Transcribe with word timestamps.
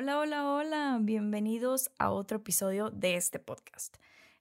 Hola, 0.00 0.20
hola, 0.20 0.48
hola, 0.48 0.98
bienvenidos 1.00 1.90
a 1.98 2.12
otro 2.12 2.36
episodio 2.36 2.88
de 2.90 3.16
este 3.16 3.40
podcast. 3.40 3.96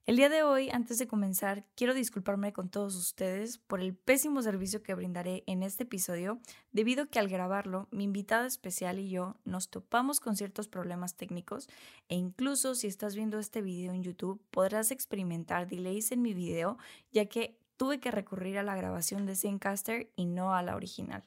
El 0.06 0.16
día 0.18 0.30
de 0.30 0.44
hoy, 0.44 0.70
antes 0.70 1.00
de 1.00 1.08
comenzar, 1.08 1.66
quiero 1.74 1.96
disculparme 1.96 2.54
con 2.54 2.70
todos 2.70 2.96
ustedes 2.96 3.58
por 3.58 3.82
el 3.82 3.96
pésimo 3.96 4.44
servicio 4.44 4.84
que 4.84 4.94
brindaré 4.94 5.44
en 5.48 5.64
este 5.64 5.82
episodio, 5.82 6.40
debido 6.74 7.06
a 7.06 7.08
que 7.08 7.18
al 7.18 7.28
grabarlo, 7.28 7.88
mi 7.90 8.04
invitada 8.04 8.46
especial 8.46 9.00
y 9.00 9.10
yo 9.10 9.36
nos 9.46 9.70
topamos 9.70 10.20
con 10.20 10.36
ciertos 10.36 10.68
problemas 10.68 11.16
técnicos 11.16 11.68
e 12.08 12.14
incluso 12.14 12.76
si 12.76 12.86
estás 12.86 13.16
viendo 13.16 13.40
este 13.40 13.64
video 13.64 13.94
en 13.94 14.04
YouTube 14.04 14.40
podrás 14.52 14.92
experimentar 14.92 15.68
delays 15.68 16.12
en 16.12 16.22
mi 16.22 16.36
video, 16.36 16.78
ya 17.12 17.26
que 17.26 17.58
tuve 17.78 18.00
que 18.00 18.12
recurrir 18.12 18.60
a 18.60 18.64
la 18.64 18.76
grabación 18.76 19.26
de 19.26 19.36
Zencaster 19.36 20.12
y 20.16 20.28
no 20.28 20.54
a 20.54 20.62
la 20.62 20.76
original. 20.76 21.24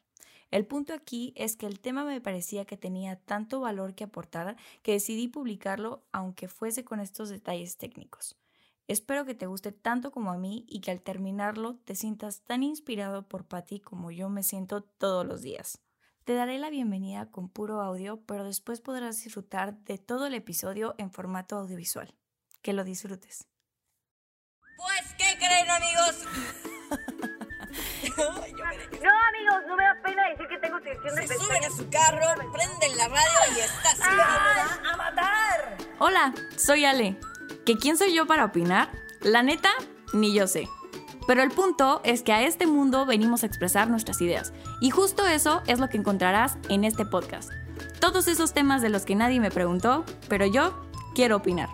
El 0.50 0.66
punto 0.66 0.94
aquí 0.94 1.32
es 1.36 1.56
que 1.56 1.66
el 1.66 1.78
tema 1.78 2.04
me 2.04 2.20
parecía 2.20 2.64
que 2.64 2.76
tenía 2.76 3.16
tanto 3.16 3.60
valor 3.60 3.94
que 3.94 4.04
aportar 4.04 4.56
que 4.82 4.92
decidí 4.92 5.28
publicarlo 5.28 6.02
aunque 6.12 6.48
fuese 6.48 6.84
con 6.84 6.98
estos 7.00 7.28
detalles 7.28 7.76
técnicos. 7.76 8.36
Espero 8.88 9.24
que 9.24 9.36
te 9.36 9.46
guste 9.46 9.70
tanto 9.70 10.10
como 10.10 10.32
a 10.32 10.38
mí 10.38 10.64
y 10.68 10.80
que 10.80 10.90
al 10.90 11.00
terminarlo 11.00 11.76
te 11.84 11.94
sientas 11.94 12.40
tan 12.40 12.64
inspirado 12.64 13.28
por 13.28 13.46
Patty 13.46 13.78
como 13.78 14.10
yo 14.10 14.28
me 14.28 14.42
siento 14.42 14.82
todos 14.82 15.24
los 15.24 15.42
días. 15.42 15.80
Te 16.24 16.34
daré 16.34 16.58
la 16.58 16.70
bienvenida 16.70 17.30
con 17.30 17.48
puro 17.48 17.80
audio, 17.80 18.20
pero 18.26 18.44
después 18.44 18.80
podrás 18.80 19.22
disfrutar 19.22 19.78
de 19.84 19.98
todo 19.98 20.26
el 20.26 20.34
episodio 20.34 20.96
en 20.98 21.12
formato 21.12 21.56
audiovisual. 21.56 22.12
Que 22.62 22.72
lo 22.72 22.82
disfrutes. 22.82 23.46
Pues, 24.76 25.14
¿qué 25.16 25.38
creen, 25.38 25.70
amigos? 25.70 27.28
No, 29.02 29.10
amigos, 29.28 29.62
no 29.66 29.76
me 29.76 29.84
da 29.84 29.96
pena 30.02 30.28
decir 30.28 30.46
que 30.46 30.58
tengo 30.58 30.78
sección 30.80 31.14
de 31.14 31.26
Se 31.26 31.38
suben 31.38 31.64
a 31.64 31.70
su 31.70 31.88
carro, 31.88 32.26
prenden 32.52 32.98
la 32.98 33.08
radio 33.08 33.56
y 33.56 33.60
está 33.60 33.90
así. 33.92 34.02
¡A 34.92 34.96
matar! 34.96 35.78
Hola, 35.98 36.34
soy 36.56 36.84
Ale. 36.84 37.18
¿Que 37.64 37.78
quién 37.78 37.96
soy 37.96 38.14
yo 38.14 38.26
para 38.26 38.44
opinar? 38.44 38.90
La 39.22 39.42
neta, 39.42 39.70
ni 40.12 40.34
yo 40.34 40.46
sé. 40.46 40.68
Pero 41.26 41.42
el 41.42 41.50
punto 41.50 42.02
es 42.04 42.22
que 42.22 42.32
a 42.32 42.42
este 42.42 42.66
mundo 42.66 43.06
venimos 43.06 43.42
a 43.42 43.46
expresar 43.46 43.88
nuestras 43.88 44.20
ideas. 44.20 44.52
Y 44.80 44.90
justo 44.90 45.26
eso 45.26 45.62
es 45.66 45.78
lo 45.78 45.88
que 45.88 45.96
encontrarás 45.96 46.58
en 46.68 46.84
este 46.84 47.06
podcast. 47.06 47.50
Todos 48.00 48.28
esos 48.28 48.52
temas 48.52 48.82
de 48.82 48.90
los 48.90 49.04
que 49.06 49.14
nadie 49.14 49.40
me 49.40 49.50
preguntó, 49.50 50.04
pero 50.28 50.44
yo 50.44 50.88
quiero 51.14 51.36
opinar. 51.36 51.68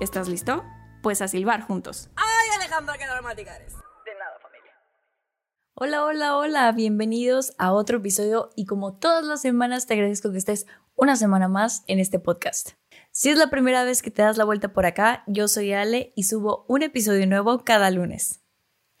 ¿Estás 0.00 0.28
listo? 0.28 0.64
Pues 1.02 1.22
a 1.22 1.28
silbar 1.28 1.62
juntos. 1.62 2.10
¡Ay, 2.16 2.50
Alejandra, 2.56 2.98
qué 2.98 3.06
dramática 3.06 3.56
eres! 3.56 3.85
Hola, 5.78 6.06
hola, 6.06 6.38
hola, 6.38 6.72
bienvenidos 6.72 7.52
a 7.58 7.74
otro 7.74 7.98
episodio 7.98 8.48
y 8.56 8.64
como 8.64 8.94
todas 8.94 9.26
las 9.26 9.42
semanas 9.42 9.86
te 9.86 9.92
agradezco 9.92 10.32
que 10.32 10.38
estés 10.38 10.66
una 10.94 11.16
semana 11.16 11.48
más 11.48 11.84
en 11.86 11.98
este 11.98 12.18
podcast. 12.18 12.70
Si 13.10 13.28
es 13.28 13.36
la 13.36 13.50
primera 13.50 13.84
vez 13.84 14.00
que 14.00 14.10
te 14.10 14.22
das 14.22 14.38
la 14.38 14.46
vuelta 14.46 14.72
por 14.72 14.86
acá, 14.86 15.22
yo 15.26 15.48
soy 15.48 15.74
Ale 15.74 16.14
y 16.16 16.22
subo 16.22 16.64
un 16.66 16.82
episodio 16.82 17.26
nuevo 17.26 17.62
cada 17.62 17.90
lunes. 17.90 18.40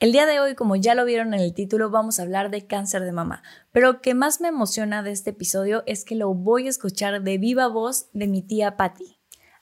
El 0.00 0.12
día 0.12 0.26
de 0.26 0.38
hoy, 0.38 0.54
como 0.54 0.76
ya 0.76 0.94
lo 0.94 1.06
vieron 1.06 1.32
en 1.32 1.40
el 1.40 1.54
título, 1.54 1.88
vamos 1.88 2.18
a 2.18 2.24
hablar 2.24 2.50
de 2.50 2.66
cáncer 2.66 3.04
de 3.04 3.12
mama, 3.12 3.42
pero 3.72 3.92
lo 3.92 4.00
que 4.02 4.12
más 4.12 4.42
me 4.42 4.48
emociona 4.48 5.02
de 5.02 5.12
este 5.12 5.30
episodio 5.30 5.82
es 5.86 6.04
que 6.04 6.14
lo 6.14 6.34
voy 6.34 6.66
a 6.66 6.70
escuchar 6.70 7.22
de 7.22 7.38
viva 7.38 7.68
voz 7.68 8.10
de 8.12 8.26
mi 8.26 8.42
tía 8.42 8.76
Patty. 8.76 9.15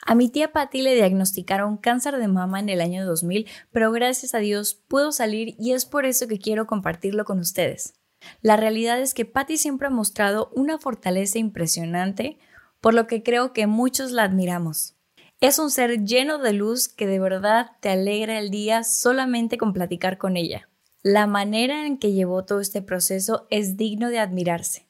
A 0.07 0.15
mi 0.15 0.29
tía 0.29 0.53
Patty 0.53 0.83
le 0.83 0.95
diagnosticaron 0.95 1.79
cáncer 1.79 2.19
de 2.19 2.29
mama 2.29 2.61
en 2.61 2.69
el 2.69 2.83
año 2.83 3.07
2000, 3.07 3.49
pero 3.73 3.91
gracias 3.91 4.35
a 4.35 4.39
Dios 4.39 4.75
pudo 4.75 5.13
salir 5.13 5.57
y 5.59 5.73
es 5.73 5.87
por 5.87 6.05
eso 6.05 6.29
que 6.29 6.39
quiero 6.39 6.67
compartirlo 6.67 7.25
con 7.25 7.39
ustedes. 7.39 7.95
La 8.43 8.57
realidad 8.57 9.01
es 9.01 9.15
que 9.15 9.25
Patty 9.25 9.57
siempre 9.57 9.87
ha 9.87 9.91
mostrado 9.91 10.51
una 10.55 10.79
fortaleza 10.79 11.39
impresionante, 11.39 12.39
por 12.83 12.93
lo 12.93 13.07
que 13.07 13.23
creo 13.23 13.55
que 13.55 13.67
muchos 13.67 14.13
la 14.13 14.25
admiramos. 14.25 14.95
Es 15.41 15.59
un 15.59 15.71
ser 15.71 16.05
lleno 16.05 16.39
de 16.39 16.53
luz 16.53 16.89
que 16.89 17.07
de 17.07 17.19
verdad 17.19 17.73
te 17.81 17.89
alegra 17.89 18.39
el 18.39 18.51
día 18.51 18.85
solamente 18.85 19.57
con 19.57 19.73
platicar 19.73 20.19
con 20.19 20.37
ella. 20.37 20.69
La 21.03 21.27
manera 21.27 21.87
en 21.87 21.99
que 21.99 22.13
llevó 22.13 22.45
todo 22.45 22.61
este 22.61 22.83
proceso 22.83 23.47
es 23.51 23.77
digno 23.77 24.09
de 24.09 24.19
admirarse. 24.19 24.84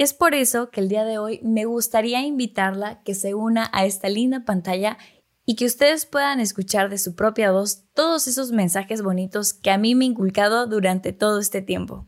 Es 0.00 0.14
por 0.14 0.34
eso 0.34 0.70
que 0.70 0.80
el 0.80 0.88
día 0.88 1.04
de 1.04 1.18
hoy 1.18 1.40
me 1.42 1.66
gustaría 1.66 2.22
invitarla 2.22 3.02
que 3.02 3.14
se 3.14 3.34
una 3.34 3.68
a 3.74 3.84
esta 3.84 4.08
linda 4.08 4.46
pantalla 4.46 4.96
y 5.44 5.56
que 5.56 5.66
ustedes 5.66 6.06
puedan 6.06 6.40
escuchar 6.40 6.88
de 6.88 6.96
su 6.96 7.14
propia 7.14 7.52
voz 7.52 7.84
todos 7.92 8.26
esos 8.26 8.50
mensajes 8.50 9.02
bonitos 9.02 9.52
que 9.52 9.70
a 9.70 9.76
mí 9.76 9.94
me 9.94 10.06
ha 10.06 10.08
inculcado 10.08 10.66
durante 10.66 11.12
todo 11.12 11.38
este 11.38 11.60
tiempo. 11.60 12.06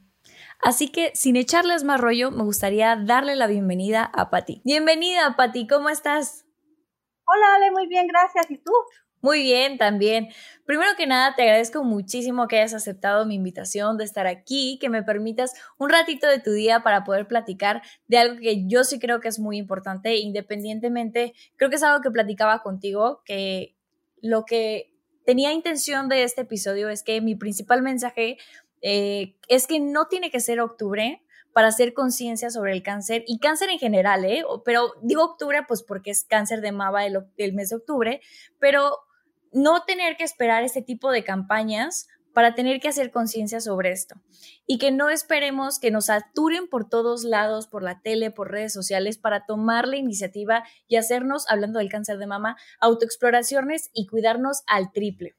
Así 0.62 0.88
que, 0.88 1.12
sin 1.14 1.36
echarles 1.36 1.84
más 1.84 2.00
rollo, 2.00 2.31
me 2.31 2.44
gustaría 2.44 2.97
darle 2.97 3.36
la 3.36 3.47
bienvenida 3.47 4.04
a 4.04 4.31
Patti. 4.31 4.62
Bienvenida, 4.64 5.36
Patti, 5.36 5.66
¿cómo 5.66 5.91
estás? 5.91 6.47
Hola, 7.26 7.56
Ale, 7.56 7.72
muy 7.72 7.88
bien, 7.88 8.06
gracias. 8.06 8.50
¿Y 8.50 8.56
tú? 8.56 8.72
Muy 9.22 9.43
bien, 9.43 9.78
también. 9.78 10.31
Primero 10.66 10.91
que 10.97 11.06
nada, 11.06 11.37
te 11.37 11.43
agradezco 11.43 11.84
muchísimo 11.84 12.49
que 12.49 12.59
hayas 12.59 12.75
aceptado 12.75 13.25
mi 13.25 13.37
invitación 13.37 13.97
de 13.97 14.03
estar 14.03 14.27
aquí, 14.27 14.78
que 14.81 14.88
me 14.88 15.05
permitas 15.05 15.55
un 15.78 15.91
ratito 15.91 16.27
de 16.27 16.41
tu 16.41 16.50
día 16.50 16.83
para 16.83 17.05
poder 17.05 17.28
platicar 17.28 17.82
de 18.09 18.19
algo 18.19 18.41
que 18.41 18.66
yo 18.66 18.82
sí 18.82 18.99
creo 18.99 19.21
que 19.21 19.28
es 19.28 19.38
muy 19.38 19.59
importante, 19.59 20.16
independientemente, 20.16 21.34
creo 21.56 21.71
que 21.71 21.77
es 21.77 21.82
algo 21.84 22.03
que 22.03 22.11
platicaba 22.11 22.62
contigo, 22.62 23.22
que 23.25 23.77
lo 24.21 24.44
que 24.44 24.93
tenía 25.25 25.53
intención 25.53 26.09
de 26.09 26.25
este 26.25 26.41
episodio 26.41 26.88
es 26.88 27.05
que 27.05 27.21
mi 27.21 27.37
principal 27.37 27.81
mensaje 27.81 28.38
eh, 28.81 29.37
es 29.47 29.69
que 29.69 29.78
no 29.78 30.09
tiene 30.09 30.32
que 30.32 30.41
ser 30.41 30.61
octubre 30.61 31.22
para 31.53 31.69
hacer 31.69 31.93
conciencia 31.94 32.50
sobre 32.50 32.72
el 32.72 32.82
cáncer 32.82 33.25
y 33.27 33.38
cáncer 33.38 33.71
en 33.71 33.78
general, 33.78 34.25
¿eh? 34.25 34.44
Pero 34.65 34.94
digo 35.03 35.22
octubre 35.25 35.61
pues 35.69 35.82
porque 35.82 36.11
es 36.11 36.25
cáncer 36.25 36.61
de 36.61 36.72
mama 36.72 37.05
el, 37.06 37.53
mes 37.53 37.71
de 37.71 37.77
octubre, 37.77 38.21
pero 38.59 38.99
no 39.52 39.82
tener 39.84 40.16
que 40.16 40.24
esperar 40.24 40.64
este 40.64 40.82
tipo 40.82 41.10
de 41.10 41.24
campañas 41.24 42.08
para 42.32 42.54
tener 42.54 42.80
que 42.80 42.88
hacer 42.88 43.10
conciencia 43.10 43.60
sobre 43.60 43.90
esto 43.92 44.14
y 44.66 44.78
que 44.78 44.90
no 44.90 45.10
esperemos 45.10 45.78
que 45.78 45.90
nos 45.90 46.06
saturen 46.06 46.66
por 46.66 46.88
todos 46.88 47.24
lados, 47.24 47.66
por 47.66 47.82
la 47.82 48.00
tele, 48.00 48.30
por 48.30 48.50
redes 48.50 48.72
sociales, 48.72 49.18
para 49.18 49.44
tomar 49.44 49.86
la 49.86 49.96
iniciativa 49.98 50.64
y 50.88 50.96
hacernos, 50.96 51.44
hablando 51.50 51.78
del 51.78 51.90
cáncer 51.90 52.16
de 52.16 52.26
mama, 52.26 52.56
autoexploraciones 52.80 53.90
y 53.92 54.06
cuidarnos 54.06 54.62
al 54.66 54.92
triple. 54.92 55.34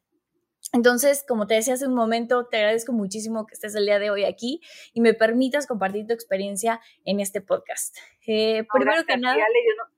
Entonces, 0.71 1.23
como 1.27 1.45
te 1.47 1.55
decía 1.55 1.75
hace 1.75 1.87
un 1.87 1.93
momento, 1.93 2.45
te 2.47 2.57
agradezco 2.57 2.93
muchísimo 2.93 3.45
que 3.45 3.53
estés 3.53 3.75
el 3.75 3.85
día 3.85 3.99
de 3.99 4.09
hoy 4.09 4.23
aquí 4.25 4.59
y 4.93 5.01
me 5.01 5.13
permitas 5.13 5.67
compartir 5.67 6.07
tu 6.07 6.13
experiencia 6.13 6.79
en 7.05 7.19
este 7.19 7.41
podcast. 7.41 7.95
Eh, 8.25 8.61
No, 8.61 8.67
primero 8.71 8.91
gracias 8.97 9.05
que 9.05 9.17
nada, 9.17 9.33
Ale, 9.35 9.59
yo 9.67 9.83
no- 9.83 9.92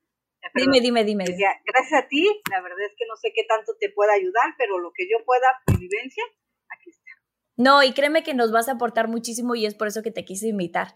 perdón. 0.55 0.71
dime, 0.71 0.83
dime, 0.83 1.03
dime. 1.03 1.25
Decía, 1.25 1.51
Gracias 1.65 2.03
a 2.03 2.07
ti, 2.07 2.25
la 2.49 2.61
verdad 2.61 2.79
es 2.85 2.93
que 2.97 3.05
no 3.07 3.15
sé 3.15 3.31
qué 3.35 3.43
tanto 3.47 3.73
te 3.79 3.89
pueda 3.89 4.13
ayudar, 4.13 4.55
pero 4.57 4.79
lo 4.79 4.91
que 4.93 5.07
yo 5.09 5.23
pueda, 5.25 5.45
mi 5.67 5.77
vivencia, 5.77 6.23
aquí 6.69 6.89
está. 6.89 7.11
No, 7.57 7.83
y 7.83 7.93
créeme 7.93 8.23
que 8.23 8.33
nos 8.33 8.51
vas 8.51 8.69
a 8.69 8.73
aportar 8.73 9.07
muchísimo 9.07 9.55
y 9.55 9.65
es 9.65 9.75
por 9.75 9.87
eso 9.87 10.01
que 10.01 10.11
te 10.11 10.25
quise 10.25 10.47
invitar. 10.47 10.93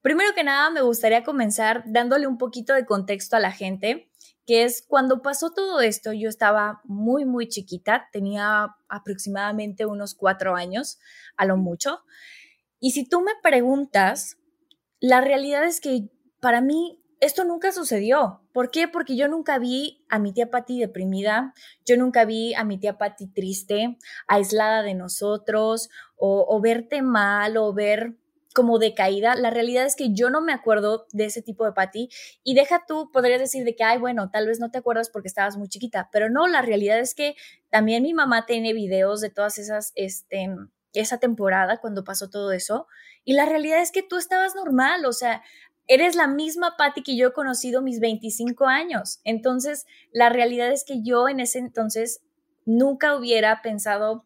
Primero 0.00 0.34
que 0.34 0.42
nada, 0.42 0.70
me 0.70 0.82
gustaría 0.82 1.22
comenzar 1.22 1.84
dándole 1.86 2.26
un 2.26 2.38
poquito 2.38 2.74
de 2.74 2.86
contexto 2.86 3.36
a 3.36 3.40
la 3.40 3.52
gente, 3.52 4.10
que 4.46 4.64
es 4.64 4.84
cuando 4.86 5.22
pasó 5.22 5.52
todo 5.52 5.80
esto, 5.80 6.12
yo 6.12 6.28
estaba 6.28 6.80
muy, 6.84 7.24
muy 7.24 7.48
chiquita, 7.48 8.08
tenía 8.12 8.74
aproximadamente 8.88 9.86
unos 9.86 10.14
cuatro 10.14 10.56
años, 10.56 10.98
a 11.36 11.44
lo 11.44 11.56
mucho. 11.56 12.00
Y 12.80 12.90
si 12.90 13.08
tú 13.08 13.20
me 13.20 13.32
preguntas, 13.42 14.38
la 14.98 15.20
realidad 15.20 15.64
es 15.64 15.80
que 15.80 16.08
para 16.40 16.60
mí 16.60 17.01
esto 17.22 17.44
nunca 17.44 17.70
sucedió. 17.70 18.40
¿Por 18.52 18.72
qué? 18.72 18.88
Porque 18.88 19.16
yo 19.16 19.28
nunca 19.28 19.60
vi 19.60 20.04
a 20.08 20.18
mi 20.18 20.32
tía 20.32 20.50
Patti 20.50 20.80
deprimida, 20.80 21.54
yo 21.86 21.96
nunca 21.96 22.24
vi 22.24 22.52
a 22.54 22.64
mi 22.64 22.78
tía 22.78 22.98
Patti 22.98 23.28
triste, 23.28 23.96
aislada 24.26 24.82
de 24.82 24.94
nosotros, 24.94 25.88
o, 26.16 26.60
verte 26.60 27.00
mal, 27.00 27.56
o 27.56 27.72
ver 27.72 28.14
como 28.54 28.80
decaída. 28.80 29.36
La 29.36 29.50
realidad 29.50 29.86
es 29.86 29.94
que 29.94 30.12
yo 30.12 30.30
no 30.30 30.40
me 30.40 30.52
acuerdo 30.52 31.06
de 31.12 31.26
ese 31.26 31.42
tipo 31.42 31.64
de 31.64 31.72
Patti 31.72 32.08
y 32.42 32.54
deja 32.54 32.82
tú, 32.88 33.12
podrías 33.12 33.38
decir 33.38 33.64
de 33.64 33.76
que, 33.76 33.84
ay, 33.84 33.98
bueno, 33.98 34.28
tal 34.30 34.48
vez 34.48 34.58
no 34.58 34.72
te 34.72 34.78
acuerdas 34.78 35.08
porque 35.08 35.28
estabas 35.28 35.56
muy 35.56 35.68
chiquita, 35.68 36.08
pero 36.10 36.28
no, 36.28 36.48
la 36.48 36.60
realidad 36.60 36.98
es 36.98 37.14
que 37.14 37.36
también 37.70 38.02
mi 38.02 38.14
mamá 38.14 38.46
tiene 38.46 38.72
videos 38.72 39.20
de 39.20 39.30
todas 39.30 39.58
esas, 39.58 39.92
este, 39.94 40.50
esa 40.92 41.18
temporada 41.18 41.78
cuando 41.80 42.02
pasó 42.02 42.28
todo 42.30 42.50
eso 42.50 42.88
y 43.24 43.34
la 43.34 43.46
realidad 43.46 43.80
es 43.80 43.92
que 43.92 44.02
tú 44.02 44.18
estabas 44.18 44.54
normal, 44.56 45.06
o 45.06 45.12
sea, 45.12 45.42
eres 45.86 46.14
la 46.14 46.26
misma 46.26 46.76
Patty 46.76 47.02
que 47.02 47.16
yo 47.16 47.28
he 47.28 47.32
conocido 47.32 47.82
mis 47.82 48.00
25 48.00 48.66
años. 48.66 49.20
Entonces, 49.24 49.86
la 50.12 50.28
realidad 50.28 50.70
es 50.72 50.84
que 50.84 51.02
yo 51.02 51.28
en 51.28 51.40
ese 51.40 51.58
entonces 51.58 52.22
nunca 52.64 53.16
hubiera 53.16 53.62
pensado 53.62 54.24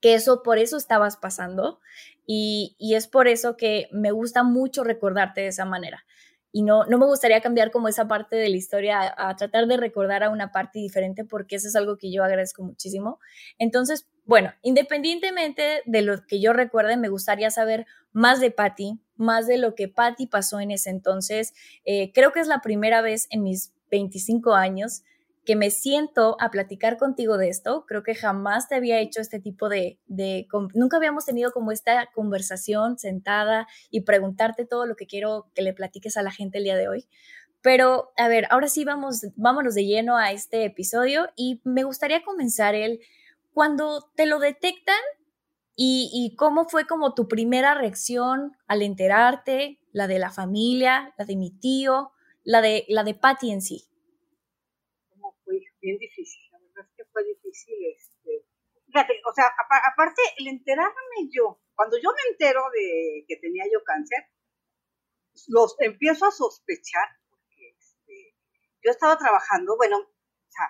que 0.00 0.14
eso 0.14 0.42
por 0.42 0.58
eso 0.58 0.76
estabas 0.76 1.16
pasando 1.16 1.80
y, 2.26 2.76
y 2.78 2.94
es 2.94 3.08
por 3.08 3.28
eso 3.28 3.56
que 3.56 3.88
me 3.92 4.10
gusta 4.10 4.42
mucho 4.42 4.84
recordarte 4.84 5.40
de 5.40 5.48
esa 5.48 5.64
manera. 5.64 6.04
Y 6.52 6.62
no, 6.62 6.86
no 6.86 6.98
me 6.98 7.06
gustaría 7.06 7.40
cambiar 7.42 7.70
como 7.70 7.88
esa 7.88 8.08
parte 8.08 8.36
de 8.36 8.48
la 8.48 8.56
historia 8.56 9.00
a, 9.00 9.28
a 9.28 9.36
tratar 9.36 9.66
de 9.66 9.76
recordar 9.76 10.22
a 10.22 10.30
una 10.30 10.52
parte 10.52 10.78
diferente 10.78 11.24
porque 11.24 11.56
eso 11.56 11.68
es 11.68 11.76
algo 11.76 11.98
que 11.98 12.10
yo 12.10 12.24
agradezco 12.24 12.62
muchísimo. 12.62 13.18
Entonces, 13.58 14.08
bueno, 14.26 14.52
independientemente 14.62 15.82
de 15.86 16.02
lo 16.02 16.26
que 16.26 16.40
yo 16.40 16.52
recuerde, 16.52 16.96
me 16.96 17.08
gustaría 17.08 17.50
saber 17.50 17.86
más 18.12 18.40
de 18.40 18.50
Patty, 18.50 18.98
más 19.16 19.46
de 19.46 19.56
lo 19.56 19.74
que 19.74 19.88
Patty 19.88 20.26
pasó 20.26 20.58
en 20.58 20.72
ese 20.72 20.90
entonces. 20.90 21.54
Eh, 21.84 22.12
creo 22.12 22.32
que 22.32 22.40
es 22.40 22.48
la 22.48 22.60
primera 22.60 23.02
vez 23.02 23.28
en 23.30 23.44
mis 23.44 23.72
25 23.90 24.54
años 24.54 25.02
que 25.44 25.54
me 25.54 25.70
siento 25.70 26.36
a 26.40 26.50
platicar 26.50 26.98
contigo 26.98 27.38
de 27.38 27.48
esto. 27.48 27.84
Creo 27.86 28.02
que 28.02 28.16
jamás 28.16 28.68
te 28.68 28.74
había 28.74 28.98
hecho 28.98 29.20
este 29.20 29.38
tipo 29.38 29.68
de, 29.68 30.00
de, 30.08 30.48
nunca 30.74 30.96
habíamos 30.96 31.24
tenido 31.24 31.52
como 31.52 31.70
esta 31.70 32.10
conversación 32.12 32.98
sentada 32.98 33.68
y 33.90 34.00
preguntarte 34.00 34.66
todo 34.66 34.86
lo 34.86 34.96
que 34.96 35.06
quiero 35.06 35.46
que 35.54 35.62
le 35.62 35.72
platiques 35.72 36.16
a 36.16 36.22
la 36.22 36.32
gente 36.32 36.58
el 36.58 36.64
día 36.64 36.76
de 36.76 36.88
hoy. 36.88 37.06
Pero, 37.62 38.12
a 38.16 38.28
ver, 38.28 38.46
ahora 38.50 38.68
sí 38.68 38.84
vamos, 38.84 39.26
vámonos 39.36 39.74
de 39.74 39.86
lleno 39.86 40.16
a 40.16 40.32
este 40.32 40.64
episodio 40.64 41.28
y 41.36 41.60
me 41.64 41.84
gustaría 41.84 42.22
comenzar 42.24 42.74
el, 42.74 43.00
cuando 43.56 44.12
te 44.14 44.26
lo 44.26 44.38
detectan 44.38 45.00
y, 45.74 46.34
cómo 46.36 46.68
fue 46.68 46.86
como 46.86 47.14
tu 47.14 47.26
primera 47.26 47.74
reacción 47.74 48.52
al 48.66 48.82
enterarte, 48.82 49.80
la 49.92 50.06
de 50.06 50.18
la 50.18 50.30
familia, 50.30 51.14
la 51.16 51.24
de 51.24 51.36
mi 51.36 51.58
tío, 51.58 52.12
la 52.44 52.60
de, 52.60 52.84
la 52.88 53.02
de 53.02 53.14
Patty 53.14 53.50
en 53.52 53.62
sí 53.62 53.88
bien 55.86 55.98
difícil, 55.98 56.42
la 56.50 56.58
verdad 56.58 56.84
es 56.90 56.96
que 56.96 57.04
fue 57.12 57.22
difícil. 57.24 57.74
Este, 57.96 58.44
fíjate, 58.86 59.22
o 59.22 59.32
sea, 59.32 59.46
aparte, 59.92 60.20
el 60.38 60.48
enterarme 60.48 61.30
yo, 61.30 61.60
cuando 61.76 61.96
yo 61.96 62.10
me 62.10 62.30
entero 62.32 62.62
de 62.74 63.24
que 63.28 63.36
tenía 63.36 63.64
yo 63.72 63.84
cáncer, 63.84 64.26
los 65.48 65.76
empiezo 65.78 66.26
a 66.26 66.32
sospechar, 66.32 67.06
porque 67.30 67.76
este, 67.78 68.34
yo 68.82 68.90
estaba 68.90 69.16
trabajando, 69.16 69.76
bueno, 69.76 69.98
o 69.98 70.50
sea, 70.50 70.66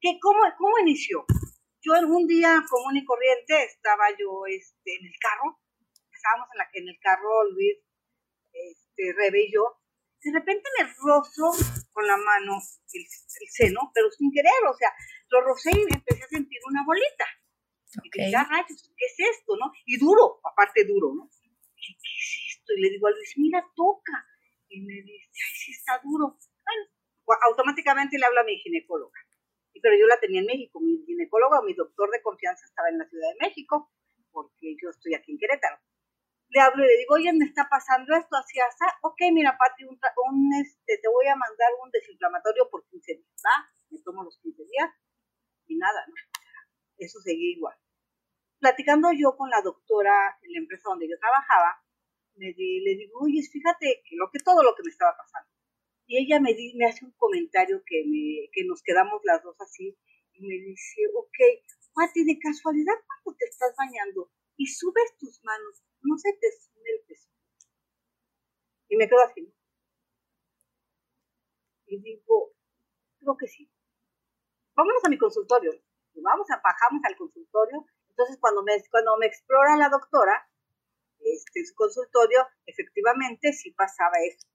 ¿qué, 0.00 0.18
cómo, 0.22 0.40
¿cómo 0.56 0.78
inició? 0.78 1.24
Yo 1.82 1.96
en 1.96 2.04
un 2.04 2.26
día 2.26 2.62
común 2.68 2.96
y 2.96 3.04
corriente 3.04 3.64
estaba 3.64 4.10
yo 4.18 4.44
este, 4.46 4.96
en 4.96 5.06
el 5.06 5.14
carro, 5.18 5.58
estábamos 6.12 6.48
en, 6.52 6.58
la, 6.58 6.68
en 6.74 6.88
el 6.88 6.98
carro 7.00 7.44
Luis, 7.52 7.78
este, 8.52 9.12
Rebe 9.16 9.44
y 9.44 9.52
yo, 9.52 9.80
de 10.22 10.32
repente 10.32 10.68
me 10.78 10.84
rozo 11.00 11.52
con 11.92 12.06
la 12.06 12.16
mano 12.16 12.60
el, 12.92 13.06
seno, 13.48 13.90
pero 13.94 14.10
sin 14.10 14.30
querer, 14.30 14.60
o 14.68 14.76
sea, 14.76 14.92
lo 15.30 15.40
rocé 15.40 15.70
y 15.70 15.84
me 15.84 15.96
empecé 15.96 16.22
a 16.22 16.28
sentir 16.28 16.60
una 16.68 16.84
bolita. 16.84 17.24
Okay. 17.88 18.22
Y 18.22 18.24
dije, 18.26 18.36
ah, 18.36 18.46
rayos, 18.48 18.92
¿qué 18.96 19.06
es 19.06 19.36
esto, 19.36 19.56
no? 19.56 19.72
Y 19.86 19.98
duro, 19.98 20.40
aparte 20.44 20.84
duro, 20.84 21.14
¿no? 21.14 21.30
¿qué 21.74 21.96
es 21.96 22.56
esto? 22.56 22.72
Y 22.76 22.82
le 22.82 22.90
digo 22.90 23.06
a 23.08 23.10
Luis, 23.10 23.32
mira, 23.36 23.64
toca. 23.74 24.26
Y 24.68 24.82
me 24.82 24.94
dice, 25.02 25.26
ay, 25.32 25.54
sí 25.56 25.72
está 25.72 26.00
duro. 26.04 26.38
Bueno, 27.24 27.42
automáticamente 27.48 28.18
le 28.18 28.26
hablo 28.26 28.40
a 28.40 28.44
mi 28.44 28.58
ginecóloga. 28.58 29.18
Pero 29.82 29.96
yo 29.96 30.06
la 30.06 30.20
tenía 30.20 30.40
en 30.40 30.46
México, 30.46 30.80
mi 30.80 31.02
ginecóloga 31.04 31.60
o 31.60 31.62
mi 31.62 31.74
doctor 31.74 32.10
de 32.10 32.22
confianza 32.22 32.64
estaba 32.64 32.88
en 32.88 32.98
la 32.98 33.08
Ciudad 33.08 33.28
de 33.28 33.46
México, 33.46 33.90
porque 34.30 34.76
yo 34.80 34.90
estoy 34.90 35.14
aquí 35.14 35.32
en 35.32 35.38
Querétaro 35.38 35.78
le 36.50 36.60
hablo 36.60 36.84
y 36.84 36.88
le 36.88 36.96
digo, 36.98 37.14
oye, 37.14 37.32
me 37.32 37.44
está 37.44 37.68
pasando 37.68 38.14
esto, 38.16 38.36
así, 38.36 38.58
así, 38.58 38.84
ok, 39.02 39.18
mira, 39.32 39.56
Pati, 39.56 39.84
un, 39.84 39.98
este, 40.60 40.98
te 40.98 41.08
voy 41.08 41.26
a 41.28 41.36
mandar 41.36 41.68
un 41.82 41.90
desinflamatorio 41.90 42.68
por 42.70 42.84
15 42.86 43.14
días, 43.14 43.42
¿va? 43.46 43.70
Me 43.90 44.02
tomo 44.02 44.24
los 44.24 44.38
15 44.42 44.64
días 44.64 44.90
y 45.66 45.76
nada, 45.76 46.04
¿no? 46.08 46.14
Eso 46.98 47.20
seguía 47.20 47.52
igual. 47.52 47.76
Platicando 48.58 49.10
yo 49.12 49.36
con 49.36 49.48
la 49.48 49.62
doctora 49.62 50.38
en 50.42 50.52
la 50.52 50.58
empresa 50.58 50.90
donde 50.90 51.08
yo 51.08 51.18
trabajaba, 51.18 51.82
me 52.34 52.46
le 52.46 52.94
digo, 52.96 53.20
oye, 53.20 53.42
fíjate 53.42 54.02
que, 54.04 54.16
lo 54.16 54.30
que 54.30 54.40
todo 54.40 54.62
lo 54.62 54.74
que 54.74 54.82
me 54.82 54.90
estaba 54.90 55.16
pasando. 55.16 55.49
Y 56.10 56.18
ella 56.18 56.40
me, 56.40 56.50
me 56.74 56.86
hace 56.86 57.04
un 57.04 57.12
comentario 57.12 57.84
que, 57.86 58.02
me, 58.04 58.50
que 58.50 58.64
nos 58.66 58.82
quedamos 58.82 59.20
las 59.22 59.44
dos 59.44 59.54
así, 59.60 59.96
y 60.34 60.42
me 60.42 60.54
dice, 60.54 61.02
ok, 61.14 61.38
Pati, 61.94 62.24
de 62.24 62.36
casualidad, 62.36 62.94
cuando 63.06 63.38
te 63.38 63.44
estás 63.44 63.72
bañando 63.78 64.28
y 64.56 64.66
subes 64.66 65.16
tus 65.20 65.38
manos, 65.44 65.84
no 66.02 66.18
se 66.18 66.32
te 66.32 66.50
sube 66.50 66.90
el 66.98 67.06
peso. 67.06 67.30
Y 68.88 68.96
me 68.96 69.08
quedo 69.08 69.22
así. 69.22 69.54
Y 71.86 72.02
digo, 72.02 72.54
creo 73.20 73.36
que 73.36 73.46
sí. 73.46 73.70
Vámonos 74.74 75.04
a 75.04 75.10
mi 75.10 75.16
consultorio. 75.16 75.70
vamos, 76.16 76.50
a, 76.50 76.60
bajamos 76.60 77.02
al 77.04 77.16
consultorio. 77.16 77.86
Entonces, 78.08 78.36
cuando 78.40 78.64
me, 78.64 78.72
cuando 78.90 79.16
me 79.16 79.26
explora 79.26 79.76
la 79.76 79.88
doctora, 79.88 80.50
este, 81.20 81.64
su 81.64 81.74
consultorio, 81.76 82.48
efectivamente 82.66 83.52
sí 83.52 83.70
pasaba 83.70 84.16
eso. 84.26 84.48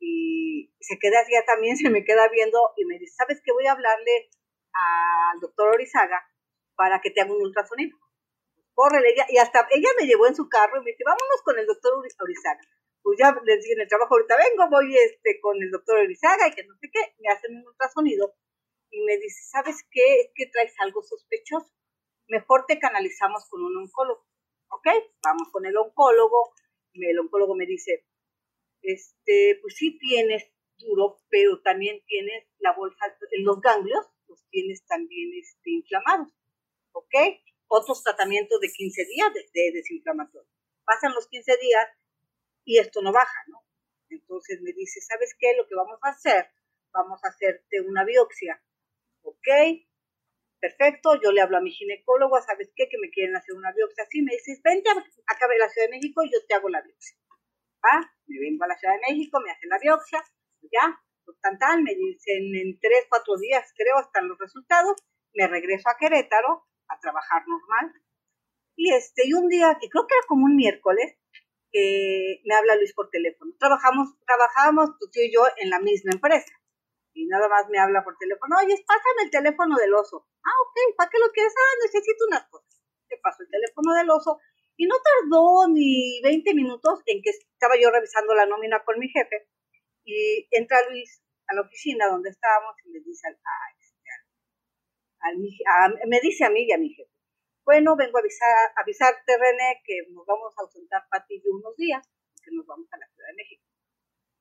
Y 0.00 0.74
se 0.80 0.98
queda 0.98 1.18
ya 1.30 1.44
también 1.44 1.76
se 1.76 1.90
me 1.90 2.04
queda 2.04 2.28
viendo 2.28 2.58
y 2.76 2.84
me 2.84 2.98
dice, 2.98 3.14
¿sabes 3.16 3.40
qué? 3.44 3.52
Voy 3.52 3.66
a 3.66 3.72
hablarle 3.72 4.30
al 4.72 5.40
doctor 5.40 5.68
Orizaga 5.68 6.22
para 6.76 7.00
que 7.00 7.10
te 7.10 7.20
haga 7.20 7.32
un 7.32 7.42
ultrasonido 7.42 7.96
córrele, 8.74 9.14
y 9.28 9.38
hasta 9.38 9.66
ella 9.70 9.88
me 9.98 10.06
llevó 10.06 10.26
en 10.26 10.34
su 10.34 10.48
carro 10.48 10.80
y 10.80 10.84
me 10.84 10.90
dice, 10.90 11.04
vámonos 11.06 11.42
con 11.44 11.58
el 11.58 11.66
doctor 11.66 11.94
Orizaga. 11.94 12.60
Pues 13.02 13.18
ya 13.18 13.34
les 13.44 13.60
dije 13.60 13.74
en 13.74 13.82
el 13.82 13.88
trabajo, 13.88 14.14
ahorita 14.14 14.36
vengo, 14.36 14.68
voy 14.70 14.96
este, 14.96 15.40
con 15.40 15.62
el 15.62 15.70
doctor 15.70 15.98
Orizaga 15.98 16.48
y 16.48 16.52
que 16.52 16.64
no 16.64 16.74
sé 16.76 16.90
qué, 16.92 17.00
me 17.18 17.30
hacen 17.30 17.56
un 17.56 17.66
ultrasonido 17.66 18.34
y 18.90 19.02
me 19.02 19.16
dice, 19.18 19.42
¿sabes 19.50 19.84
qué? 19.90 20.20
Es 20.20 20.30
que 20.34 20.46
traes 20.46 20.74
algo 20.80 21.02
sospechoso. 21.02 21.72
Mejor 22.28 22.64
te 22.66 22.78
canalizamos 22.78 23.46
con 23.50 23.62
un 23.62 23.76
oncólogo. 23.76 24.26
¿Ok? 24.68 24.86
Vamos 25.22 25.48
con 25.52 25.66
el 25.66 25.76
oncólogo. 25.76 26.52
El 26.94 27.18
oncólogo 27.18 27.54
me 27.54 27.66
dice, 27.66 28.06
este, 28.84 29.58
pues 29.62 29.74
sí 29.76 29.98
tienes 29.98 30.44
duro, 30.78 31.18
pero 31.28 31.60
también 31.62 32.00
tienes 32.06 32.44
la 32.58 32.72
bolsa, 32.72 33.16
los 33.38 33.60
ganglios 33.60 34.06
los 34.28 34.44
tienes 34.50 34.84
también 34.86 35.30
este, 35.34 35.70
inflamados. 35.70 36.28
¿Ok? 36.92 37.14
otros 37.68 38.02
tratamientos 38.02 38.60
de 38.60 38.68
15 38.68 39.04
días 39.06 39.32
de, 39.34 39.70
desinflamatorio. 39.72 40.48
Pasan 40.84 41.14
los 41.14 41.26
15 41.28 41.56
días 41.60 41.88
y 42.64 42.78
esto 42.78 43.02
no 43.02 43.12
baja, 43.12 43.44
¿no? 43.48 43.64
Entonces 44.08 44.60
me 44.62 44.72
dice, 44.72 45.00
¿sabes 45.00 45.34
qué? 45.38 45.54
Lo 45.56 45.66
que 45.66 45.74
vamos 45.74 45.98
a 46.02 46.10
hacer, 46.10 46.46
vamos 46.92 47.22
a 47.24 47.28
hacerte 47.28 47.80
una 47.80 48.04
biopsia. 48.04 48.62
¿Ok? 49.22 49.48
Perfecto, 50.60 51.20
yo 51.22 51.32
le 51.32 51.42
hablo 51.42 51.58
a 51.58 51.60
mi 51.60 51.70
ginecólogo, 51.70 52.40
¿sabes 52.40 52.70
qué? 52.74 52.88
Que 52.88 52.98
me 52.98 53.10
quieren 53.10 53.36
hacer 53.36 53.54
una 53.54 53.72
biopsia. 53.72 54.06
Sí, 54.10 54.22
me 54.22 54.32
dices, 54.32 54.62
vente 54.62 54.90
acá 54.90 55.46
a 55.46 55.58
la 55.58 55.68
Ciudad 55.68 55.88
de 55.88 55.96
México 55.96 56.22
y 56.22 56.32
yo 56.32 56.38
te 56.46 56.54
hago 56.54 56.68
la 56.68 56.80
biopsia. 56.80 57.16
Me 58.26 58.40
vengo 58.40 58.64
a 58.64 58.68
la 58.68 58.76
Ciudad 58.76 58.94
de 58.94 59.12
México, 59.12 59.40
me 59.40 59.50
hacen 59.50 59.68
la 59.68 59.78
biopsia, 59.78 60.22
ya, 60.72 60.98
tan 61.40 61.58
tal, 61.58 61.82
me 61.82 61.94
dicen 61.94 62.54
en 62.54 62.78
3, 62.80 63.06
4 63.08 63.36
días, 63.38 63.72
creo, 63.76 64.00
están 64.00 64.28
los 64.28 64.38
resultados, 64.38 64.96
me 65.34 65.46
regreso 65.46 65.88
a 65.88 65.96
Querétaro, 65.98 66.66
a 66.88 66.98
trabajar 67.00 67.42
normal. 67.46 67.92
Y 68.76 68.92
este, 68.92 69.26
y 69.26 69.34
un 69.34 69.48
día, 69.48 69.76
que 69.80 69.88
creo 69.88 70.06
que 70.06 70.14
era 70.14 70.26
como 70.26 70.46
un 70.46 70.56
miércoles, 70.56 71.16
que 71.70 72.40
me 72.44 72.54
habla 72.54 72.76
Luis 72.76 72.94
por 72.94 73.10
teléfono. 73.10 73.52
Trabajamos, 73.58 74.14
trabajábamos 74.26 74.96
tu 74.98 75.10
tío 75.10 75.24
y 75.24 75.32
yo 75.34 75.42
en 75.58 75.70
la 75.70 75.80
misma 75.80 76.12
empresa. 76.14 76.52
Y 77.12 77.26
nada 77.26 77.48
más 77.48 77.68
me 77.68 77.78
habla 77.78 78.02
por 78.02 78.16
teléfono, 78.16 78.56
oye, 78.58 78.74
pásame 78.86 79.24
el 79.24 79.30
teléfono 79.30 79.76
del 79.76 79.94
oso. 79.94 80.26
Ah, 80.42 80.58
ok, 80.66 80.96
¿para 80.96 81.10
qué 81.10 81.18
lo 81.18 81.30
quieres? 81.30 81.52
Ah, 81.56 81.76
necesito 81.84 82.26
unas 82.28 82.48
cosas. 82.48 82.80
Te 83.08 83.18
paso 83.18 83.42
el 83.42 83.50
teléfono 83.50 83.94
del 83.94 84.10
oso. 84.10 84.38
Y 84.76 84.86
no 84.86 84.96
tardó 84.96 85.68
ni 85.68 86.20
20 86.22 86.54
minutos 86.54 87.00
en 87.06 87.22
que 87.22 87.30
estaba 87.30 87.74
yo 87.80 87.90
revisando 87.90 88.34
la 88.34 88.46
nómina 88.46 88.82
con 88.84 88.98
mi 88.98 89.08
jefe. 89.08 89.48
Y 90.04 90.48
entra 90.50 90.88
Luis 90.90 91.22
a 91.46 91.54
la 91.54 91.62
oficina 91.62 92.08
donde 92.08 92.30
estábamos 92.30 92.74
y 92.84 92.90
le 92.92 93.00
dice, 93.00 93.28
ay, 93.28 93.74
me 96.06 96.20
dice 96.20 96.44
a 96.44 96.50
mí 96.50 96.66
y 96.66 96.72
a 96.72 96.78
mi 96.78 96.90
jefe, 96.90 97.10
bueno, 97.64 97.96
vengo 97.96 98.18
a 98.18 98.20
avisar, 98.20 98.72
avisarte, 98.76 99.38
René, 99.38 99.80
que 99.84 100.02
nos 100.10 100.26
vamos 100.26 100.52
a 100.56 100.62
ausentar 100.62 101.02
para 101.08 101.24
ti 101.26 101.40
unos 101.46 101.74
días, 101.76 102.06
que 102.44 102.50
nos 102.52 102.66
vamos 102.66 102.86
a 102.92 102.98
la 102.98 103.06
Ciudad 103.08 103.28
de 103.28 103.36
México. 103.36 103.64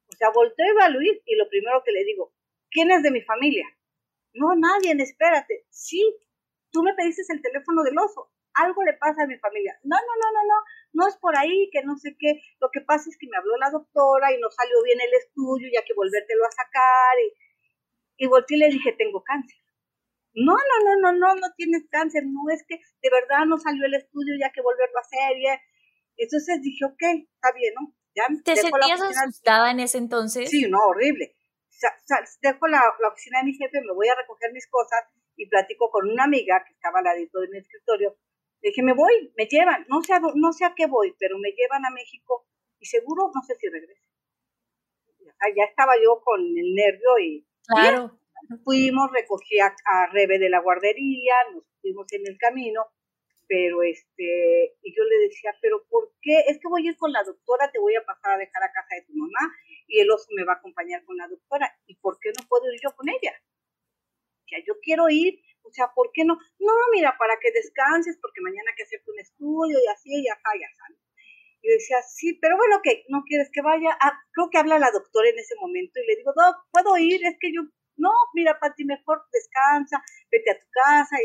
O 0.07 0.15
sea, 0.17 0.29
volteo 0.29 0.79
a 0.81 0.89
Luis 0.89 1.21
y 1.25 1.35
lo 1.35 1.47
primero 1.47 1.81
que 1.85 1.93
le 1.93 2.03
digo, 2.03 2.33
¿quién 2.69 2.91
es 2.91 3.01
de 3.01 3.11
mi 3.11 3.21
familia? 3.21 3.65
No, 4.33 4.55
nadie, 4.55 4.91
espérate. 5.01 5.65
Sí, 5.69 6.03
tú 6.71 6.83
me 6.83 6.93
pediste 6.95 7.21
el 7.33 7.41
teléfono 7.41 7.83
del 7.83 7.97
oso. 7.97 8.32
Algo 8.55 8.83
le 8.83 8.93
pasa 8.93 9.23
a 9.23 9.27
mi 9.27 9.37
familia. 9.37 9.77
No, 9.83 9.97
no, 9.97 10.13
no, 10.21 10.27
no, 10.31 10.41
no, 10.47 10.57
no 10.93 11.07
es 11.07 11.17
por 11.17 11.35
ahí, 11.37 11.69
que 11.71 11.81
no 11.83 11.97
sé 11.97 12.15
qué. 12.19 12.41
Lo 12.59 12.69
que 12.71 12.81
pasa 12.81 13.09
es 13.09 13.17
que 13.17 13.27
me 13.27 13.37
habló 13.37 13.57
la 13.57 13.71
doctora 13.71 14.31
y 14.31 14.39
no 14.39 14.49
salió 14.51 14.81
bien 14.83 15.01
el 15.01 15.13
estudio, 15.13 15.69
ya 15.73 15.83
que 15.83 15.93
volvértelo 15.93 16.45
a 16.45 16.51
sacar. 16.51 17.15
Y, 17.25 18.25
y 18.25 18.27
volteé 18.27 18.57
y 18.57 18.59
le 18.59 18.67
dije, 18.69 18.93
tengo 18.93 19.23
cáncer. 19.23 19.57
No, 20.35 20.53
no, 20.53 20.77
no, 20.83 20.93
no, 21.01 21.11
no, 21.13 21.35
no 21.35 21.47
tienes 21.55 21.85
cáncer, 21.89 22.23
no 22.25 22.49
es 22.51 22.65
que 22.67 22.77
de 22.77 23.09
verdad 23.09 23.45
no 23.45 23.57
salió 23.59 23.85
el 23.85 23.93
estudio 23.93 24.33
ya 24.39 24.51
que 24.51 24.61
volverlo 24.61 24.97
a 24.97 25.01
hacer. 25.01 25.61
Entonces 26.17 26.61
dije, 26.61 26.85
ok, 26.85 27.03
está 27.33 27.51
bien, 27.53 27.73
¿no? 27.75 27.93
Ya 28.15 28.25
¿Te 28.43 28.55
sentías 28.55 29.01
asustada 29.01 29.71
en 29.71 29.79
ese 29.79 29.97
entonces? 29.97 30.49
Sí, 30.49 30.67
no, 30.69 30.79
horrible. 30.79 31.35
dejo 32.41 32.67
la, 32.67 32.81
la, 32.99 33.07
oficina 33.09 33.39
de 33.39 33.45
mi 33.45 33.53
jefe, 33.53 33.81
me 33.81 33.93
voy 33.93 34.07
a 34.07 34.15
recoger 34.15 34.51
mis 34.53 34.67
cosas 34.67 35.01
y 35.35 35.47
platico 35.47 35.89
con 35.89 36.09
una 36.09 36.25
amiga 36.25 36.63
que 36.65 36.73
estaba 36.73 36.99
al 36.99 37.05
ladito 37.05 37.39
de 37.39 37.49
mi 37.49 37.57
escritorio. 37.57 38.15
Le 38.63 38.69
dije, 38.69 38.81
me 38.81 38.93
voy, 38.93 39.31
me 39.37 39.45
llevan, 39.45 39.85
no 39.89 40.01
sé, 40.01 40.13
a, 40.13 40.19
no 40.19 40.53
sé 40.53 40.65
a 40.65 40.73
qué 40.75 40.87
voy, 40.87 41.13
pero 41.19 41.37
me 41.37 41.51
llevan 41.51 41.85
a 41.85 41.91
México 41.91 42.47
y 42.79 42.85
seguro 42.85 43.31
no 43.33 43.41
sé 43.43 43.55
si 43.59 43.67
regreso. 43.69 44.01
Ya 45.55 45.65
estaba 45.65 45.93
yo 46.01 46.21
con 46.23 46.39
el 46.41 46.73
nervio 46.73 47.19
y... 47.19 47.45
Claro. 47.67 48.17
Fuimos, 48.63 49.09
recogí 49.11 49.59
a, 49.59 49.73
Rebe 50.11 50.37
de 50.37 50.49
la 50.49 50.59
guardería, 50.59 51.33
nos 51.53 51.63
fuimos 51.81 52.05
en 52.11 52.27
el 52.27 52.37
camino, 52.37 52.85
pero 53.47 53.83
este, 53.83 54.75
y 54.81 54.95
yo 54.95 55.03
le 55.05 55.17
decía, 55.19 55.55
pero 55.61 55.85
¿por 55.89 56.11
qué? 56.21 56.39
Es 56.47 56.59
que 56.59 56.67
voy 56.67 56.85
a 56.85 56.91
ir 56.91 56.97
con 56.97 57.13
la 57.13 57.23
doctora, 57.23 57.71
te 57.71 57.79
voy 57.79 57.95
a 57.95 58.03
pasar 58.03 58.33
a 58.33 58.37
dejar 58.37 58.63
a 58.63 58.71
casa 58.71 58.95
de 58.95 59.03
tu 59.03 59.13
mamá 59.13 59.53
y 59.87 59.99
el 59.99 60.11
oso 60.11 60.27
me 60.35 60.43
va 60.43 60.53
a 60.53 60.57
acompañar 60.57 61.05
con 61.05 61.15
la 61.17 61.27
doctora. 61.27 61.73
¿Y 61.85 61.95
por 61.95 62.19
qué 62.19 62.31
no 62.37 62.45
puedo 62.49 62.71
ir 62.73 62.79
yo? 62.83 62.93
quiero 64.83 65.09
ir, 65.09 65.41
o 65.63 65.71
sea, 65.71 65.91
¿por 65.95 66.11
qué 66.13 66.25
no? 66.25 66.35
No, 66.59 66.73
mira, 66.93 67.15
para 67.17 67.39
que 67.39 67.51
descanses, 67.51 68.17
porque 68.21 68.41
mañana 68.41 68.71
hay 68.71 68.75
que 68.75 68.83
hacerte 68.83 69.11
un 69.11 69.19
estudio 69.19 69.79
y 69.79 69.87
así, 69.87 70.11
y 70.21 70.29
acá, 70.29 70.51
y 70.59 70.63
acá. 70.63 70.85
Y 71.61 71.69
decía, 71.69 72.01
sí, 72.01 72.37
pero 72.41 72.57
bueno, 72.57 72.81
que 72.83 73.05
no 73.07 73.23
quieres 73.23 73.49
que 73.51 73.61
vaya. 73.61 73.97
Ah, 74.01 74.19
creo 74.33 74.49
que 74.49 74.57
habla 74.57 74.79
la 74.79 74.91
doctora 74.91 75.29
en 75.29 75.39
ese 75.39 75.55
momento 75.61 75.99
y 75.99 76.05
le 76.05 76.17
digo, 76.17 76.33
Doc, 76.35 76.67
¿puedo 76.71 76.97
ir? 76.97 77.25
Es 77.25 77.37
que 77.39 77.53
yo, 77.53 77.61
no, 77.95 78.11
mira, 78.33 78.59
Pati, 78.59 78.83
mejor 78.83 79.23
descansa, 79.31 80.03
vete 80.29 80.51
a 80.51 80.59
tu 80.59 80.65
casa. 80.71 81.15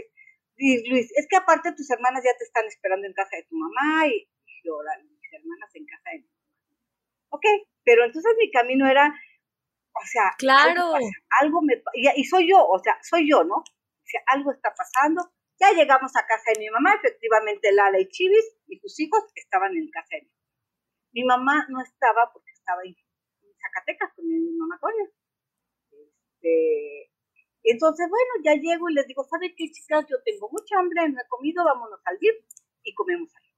Y, 0.57 0.89
Luis, 0.89 1.11
es 1.17 1.27
que 1.29 1.37
aparte 1.37 1.73
tus 1.73 1.91
hermanas 1.91 2.23
ya 2.25 2.37
te 2.39 2.45
están 2.45 2.67
esperando 2.67 3.07
en 3.07 3.15
casa 3.15 3.37
de 3.37 3.45
tu 3.45 3.57
mamá 3.57 4.07
y, 4.07 4.15
y 4.15 4.63
yo, 4.65 4.79
mis 5.11 5.33
hermanas 5.33 5.75
en 5.75 5.87
casa 5.87 6.11
de 6.13 6.19
mi 6.19 6.25
mamá. 6.25 6.39
Ok, 7.31 7.45
pero 7.85 8.05
entonces 8.05 8.33
mi 8.39 8.51
camino 8.53 8.89
era, 8.89 9.09
o 9.09 10.07
sea, 10.07 10.35
claro. 10.39 10.95
algo, 11.41 11.63
me, 11.63 11.83
y, 11.95 12.09
y 12.15 12.25
soy 12.25 12.49
yo, 12.49 12.65
o 12.65 12.79
sea, 12.79 12.97
soy 13.03 13.29
yo, 13.29 13.43
¿no? 13.43 13.65
Sea, 14.09 14.23
algo 14.27 14.53
está 14.53 14.73
pasando, 14.75 15.21
ya 15.61 15.73
llegamos 15.73 16.17
a 16.17 16.25
casa 16.25 16.53
de 16.55 16.61
mi 16.61 16.71
mamá, 16.71 16.95
efectivamente 16.95 17.73
Lala 17.73 18.01
y 18.01 18.09
Chivis 18.09 18.57
y 18.69 18.79
sus 18.79 18.99
hijos 19.01 19.21
estaban 19.35 19.77
en 19.77 19.91
casa 19.91 20.17
de 20.17 20.23
mi 20.23 20.29
mamá. 20.29 20.39
Mi 21.13 21.25
mamá 21.25 21.67
no 21.69 21.83
estaba 21.83 22.31
porque 22.33 22.53
estaba 22.53 22.81
en, 22.85 22.97
Zacatecas 23.61 24.15
con 24.15 24.27
mi 24.27 24.57
mamá 24.57 24.79
Toña. 24.81 25.11
Este, 25.91 27.11
entonces, 27.65 28.09
bueno, 28.09 28.33
ya 28.45 28.55
llego 28.55 28.89
y 28.89 28.95
les 28.95 29.07
digo, 29.07 29.25
¿sabe 29.25 29.55
qué, 29.57 29.71
chicas? 29.71 30.07
Yo 30.09 30.17
tengo 30.25 30.49
mucha 30.51 30.79
hambre, 30.79 31.09
no 31.09 31.21
he 31.21 31.29
comido, 31.29 31.65
vámonos 31.65 32.01
al 32.05 32.19
DIP 32.19 32.37
y 32.85 32.95
comemos 32.95 33.29
ahí. 33.37 33.49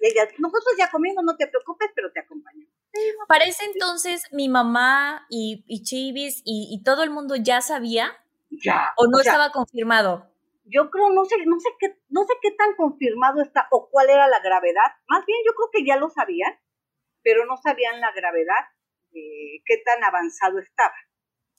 Y 0.00 0.06
ella, 0.08 0.26
nosotros 0.38 0.74
ya 0.78 0.90
comimos, 0.90 1.22
no 1.22 1.36
te 1.36 1.46
preocupes, 1.46 1.90
pero 1.94 2.10
te 2.12 2.20
acompañamos. 2.20 2.72
Para 3.28 3.44
ese 3.44 3.64
entonces, 3.64 4.24
mi 4.32 4.48
mamá 4.48 5.26
y, 5.28 5.64
y 5.66 5.82
Chivis 5.82 6.42
y, 6.44 6.68
y, 6.70 6.82
todo 6.82 7.02
el 7.02 7.10
mundo 7.10 7.36
ya 7.36 7.60
sabía. 7.60 8.12
Ya. 8.62 8.92
¿O 8.96 9.06
no 9.06 9.20
estaba 9.20 9.50
confirmado? 9.50 10.34
yo 10.64 10.90
creo, 10.90 11.10
no 11.10 11.24
sé, 11.24 11.36
no 11.44 11.60
sé 11.60 11.68
qué, 11.78 11.96
no 12.08 12.24
sé 12.24 12.34
qué 12.40 12.50
tan 12.52 12.74
confirmado 12.74 13.42
está 13.42 13.68
o 13.70 13.88
cuál 13.90 14.08
era 14.08 14.28
la 14.28 14.40
gravedad. 14.40 14.96
Más 15.08 15.24
bien 15.26 15.38
yo 15.44 15.52
creo 15.52 15.68
que 15.72 15.86
ya 15.86 15.96
lo 15.96 16.08
sabían, 16.08 16.58
pero 17.22 17.44
no 17.44 17.56
sabían 17.56 18.00
la 18.00 18.12
gravedad 18.12 18.64
de 19.10 19.62
qué 19.64 19.78
tan 19.84 20.02
avanzado 20.02 20.58
estaba. 20.58 20.94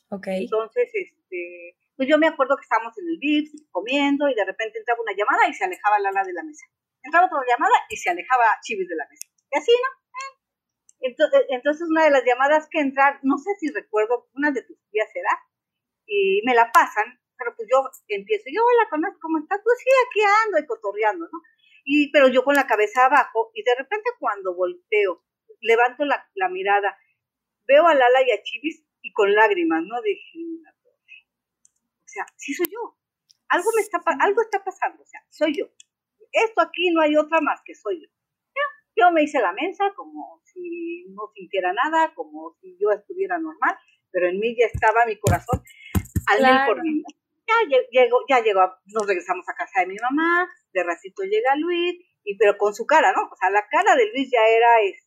Ok. 0.10 0.28
Entonces, 0.28 0.90
este, 0.94 1.78
pues 1.96 2.10
yo 2.10 2.18
me 2.18 2.28
acuerdo 2.28 2.58
que 2.58 2.64
estábamos 2.64 2.98
en 2.98 3.06
el 3.10 3.18
VIPS 3.20 3.70
comiendo 3.72 4.28
y 4.28 4.36
de 4.36 4.46
repente 4.46 4.80
entraba 4.80 5.02
una 5.02 5.14
llamada 5.14 5.48
y 5.48 5.54
se 5.54 5.66
alejaba 5.66 6.00
Lala 6.00 6.24
de 6.24 6.34
la 6.34 6.44
mesa. 6.44 6.66
Entraba 7.04 7.28
otra 7.28 7.40
llamada 7.48 7.76
y 7.90 7.98
se 7.98 8.10
alejaba 8.10 8.44
Chivis 8.62 8.88
de 8.88 8.96
la 8.96 9.08
mesa. 9.10 9.28
Y 9.52 9.58
así, 9.58 9.72
¿no? 9.72 10.06
Entonces, 11.02 11.42
entonces 11.50 11.88
una 11.88 12.06
de 12.06 12.12
las 12.12 12.24
llamadas 12.26 12.68
que 12.72 12.80
entran, 12.80 13.20
no 13.22 13.38
sé 13.38 13.54
si 13.60 13.72
recuerdo, 13.72 14.28
una 14.34 14.50
de 14.52 14.64
tus 14.64 14.78
tías 14.90 15.10
era, 15.14 15.30
y 16.06 16.42
me 16.46 16.54
la 16.54 16.72
pasan 16.72 17.20
pero 17.38 17.56
pues 17.56 17.68
yo 17.72 17.84
empiezo, 18.08 18.46
yo 18.52 18.62
hola, 18.64 19.14
¿cómo 19.22 19.38
estás? 19.40 19.60
Pues 19.64 19.78
sí, 19.80 19.90
aquí 20.08 20.20
ando 20.46 20.60
y 20.60 20.66
cotorreando, 20.66 21.26
¿no? 21.32 21.42
Y, 21.84 22.12
pero 22.12 22.28
yo 22.30 22.44
con 22.44 22.56
la 22.56 22.66
cabeza 22.66 23.06
abajo 23.06 23.52
y 23.54 23.64
de 23.64 23.76
repente 23.76 24.10
cuando 24.20 24.56
volteo, 24.56 25.24
levanto 25.62 26.06
la, 26.06 26.28
la 26.36 26.50
mirada, 26.50 26.98
veo 27.68 27.86
a 27.88 27.94
Lala 27.94 28.22
y 28.26 28.32
a 28.32 28.42
Chivis 28.42 28.86
y 29.02 29.12
con 29.14 29.34
lágrimas, 29.34 29.84
¿no? 29.84 30.02
Dije, 30.02 30.40
o 30.96 32.08
sea, 32.08 32.26
sí 32.38 32.54
soy 32.54 32.68
yo. 32.72 32.98
Algo 33.50 33.70
me 33.76 33.82
está, 33.82 34.02
algo 34.20 34.42
está 34.42 34.64
pasando, 34.64 35.04
o 35.04 35.06
sea, 35.06 35.24
soy 35.30 35.54
yo. 35.56 35.66
Esto 36.32 36.62
aquí 36.62 36.90
no 36.92 37.02
hay 37.02 37.16
otra 37.16 37.40
más 37.42 37.62
que 37.64 37.76
soy 37.76 38.02
yo. 38.02 38.08
Yo 38.98 39.12
me 39.12 39.24
hice 39.24 39.42
la 39.42 39.52
mensa 39.52 39.92
como 39.94 40.42
si 40.46 41.06
no 41.10 41.30
sintiera 41.34 41.74
nada, 41.74 42.14
como 42.14 42.56
si 42.62 42.78
yo 42.80 42.92
estuviera 42.92 43.38
normal, 43.38 43.78
pero 44.10 44.30
en 44.30 44.40
mí 44.40 44.56
ya 44.58 44.68
estaba 44.68 45.06
mi 45.06 45.20
corazón 45.20 45.62
al 46.28 46.38
claro. 46.38 46.74
por 46.74 46.84
mí 46.84 47.04
ya 47.48 47.56
llegó, 47.92 48.18
ya 48.28 48.42
llegó, 48.42 48.62
nos 48.88 49.08
regresamos 49.08 49.48
a 49.48 49.54
casa 49.54 49.82
de 49.82 49.88
mi 49.88 49.96
mamá, 50.02 50.50
de 50.74 50.84
ratito 50.84 51.24
llega 51.24 51.56
Luis, 51.56 52.02
y 52.24 52.38
pero 52.38 52.58
con 52.58 52.74
su 52.74 52.86
cara, 52.86 53.12
¿no? 53.12 53.30
O 53.32 53.36
sea, 53.36 53.50
la 53.52 53.68
cara 53.70 53.96
de 53.96 54.12
Luis 54.12 54.30
ya 54.32 54.42
era 54.48 54.82
este 54.82 55.06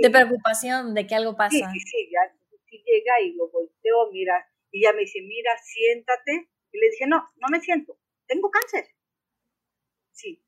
de 0.00 0.10
preocupación 0.10 0.94
de 0.94 1.06
que 1.06 1.14
algo 1.14 1.36
pasa. 1.36 1.50
Sí, 1.50 1.62
sí, 1.72 1.80
sí, 1.80 2.10
ya 2.10 2.20
sí 2.68 2.82
llega 2.86 3.20
y 3.20 3.34
lo 3.34 3.50
volteo, 3.50 4.10
mira, 4.12 4.46
y 4.70 4.82
ya 4.82 4.92
me 4.92 5.00
dice, 5.00 5.20
mira, 5.22 5.50
siéntate. 5.58 6.48
Y 6.72 6.78
le 6.78 6.88
dije, 6.90 7.06
no, 7.06 7.18
no 7.36 7.48
me 7.50 7.60
siento, 7.60 7.98
tengo 8.26 8.50
cáncer. 8.50 8.86
Sí. 10.12 10.42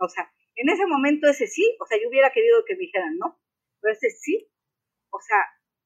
O 0.00 0.08
sea, 0.08 0.32
en 0.54 0.70
ese 0.70 0.86
momento 0.86 1.28
ese 1.28 1.46
sí, 1.46 1.76
o 1.78 1.86
sea, 1.86 1.98
yo 2.00 2.08
hubiera 2.08 2.32
querido 2.32 2.64
que 2.64 2.74
me 2.74 2.80
dijeran 2.80 3.18
no, 3.18 3.38
pero 3.80 3.92
ese 3.92 4.10
sí, 4.10 4.48
o 5.10 5.20
sea, 5.20 5.36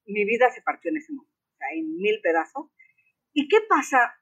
mi 0.04 0.24
vida 0.24 0.50
se 0.50 0.62
partió 0.62 0.90
en 0.90 0.98
ese 0.98 1.12
momento, 1.12 1.34
o 1.52 1.56
sea, 1.56 1.68
en 1.74 1.96
mil 1.96 2.20
pedazos. 2.22 2.70
¿Y 3.32 3.48
qué 3.48 3.58
pasa? 3.68 4.14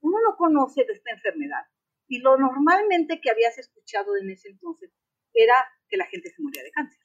uno 0.00 0.18
no 0.22 0.36
conoce 0.36 0.84
de 0.84 0.92
esta 0.92 1.10
enfermedad. 1.10 1.66
Y 2.06 2.20
lo 2.20 2.36
normalmente 2.36 3.20
que 3.20 3.30
habías 3.30 3.58
escuchado 3.58 4.16
en 4.16 4.30
ese 4.30 4.48
entonces 4.48 4.90
era 5.34 5.54
que 5.88 5.96
la 5.96 6.06
gente 6.06 6.30
se 6.30 6.42
moría 6.42 6.62
de 6.62 6.70
cáncer. 6.70 7.00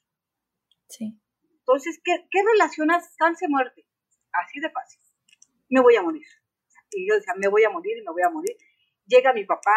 Sí. 0.88 1.20
Entonces, 1.58 2.00
¿qué, 2.02 2.26
qué 2.30 2.42
relacionas 2.52 3.14
cáncer-muerte? 3.16 3.86
Así 4.32 4.60
de 4.60 4.70
fácil. 4.70 5.00
Me 5.68 5.80
voy 5.80 5.96
a 5.96 6.02
morir. 6.02 6.26
Y 6.90 7.08
yo 7.08 7.14
decía, 7.16 7.34
me 7.36 7.48
voy 7.48 7.64
a 7.64 7.70
morir 7.70 7.98
y 7.98 8.02
me 8.02 8.12
voy 8.12 8.22
a 8.22 8.30
morir. 8.30 8.56
Llega 9.06 9.32
mi 9.32 9.44
papá, 9.44 9.76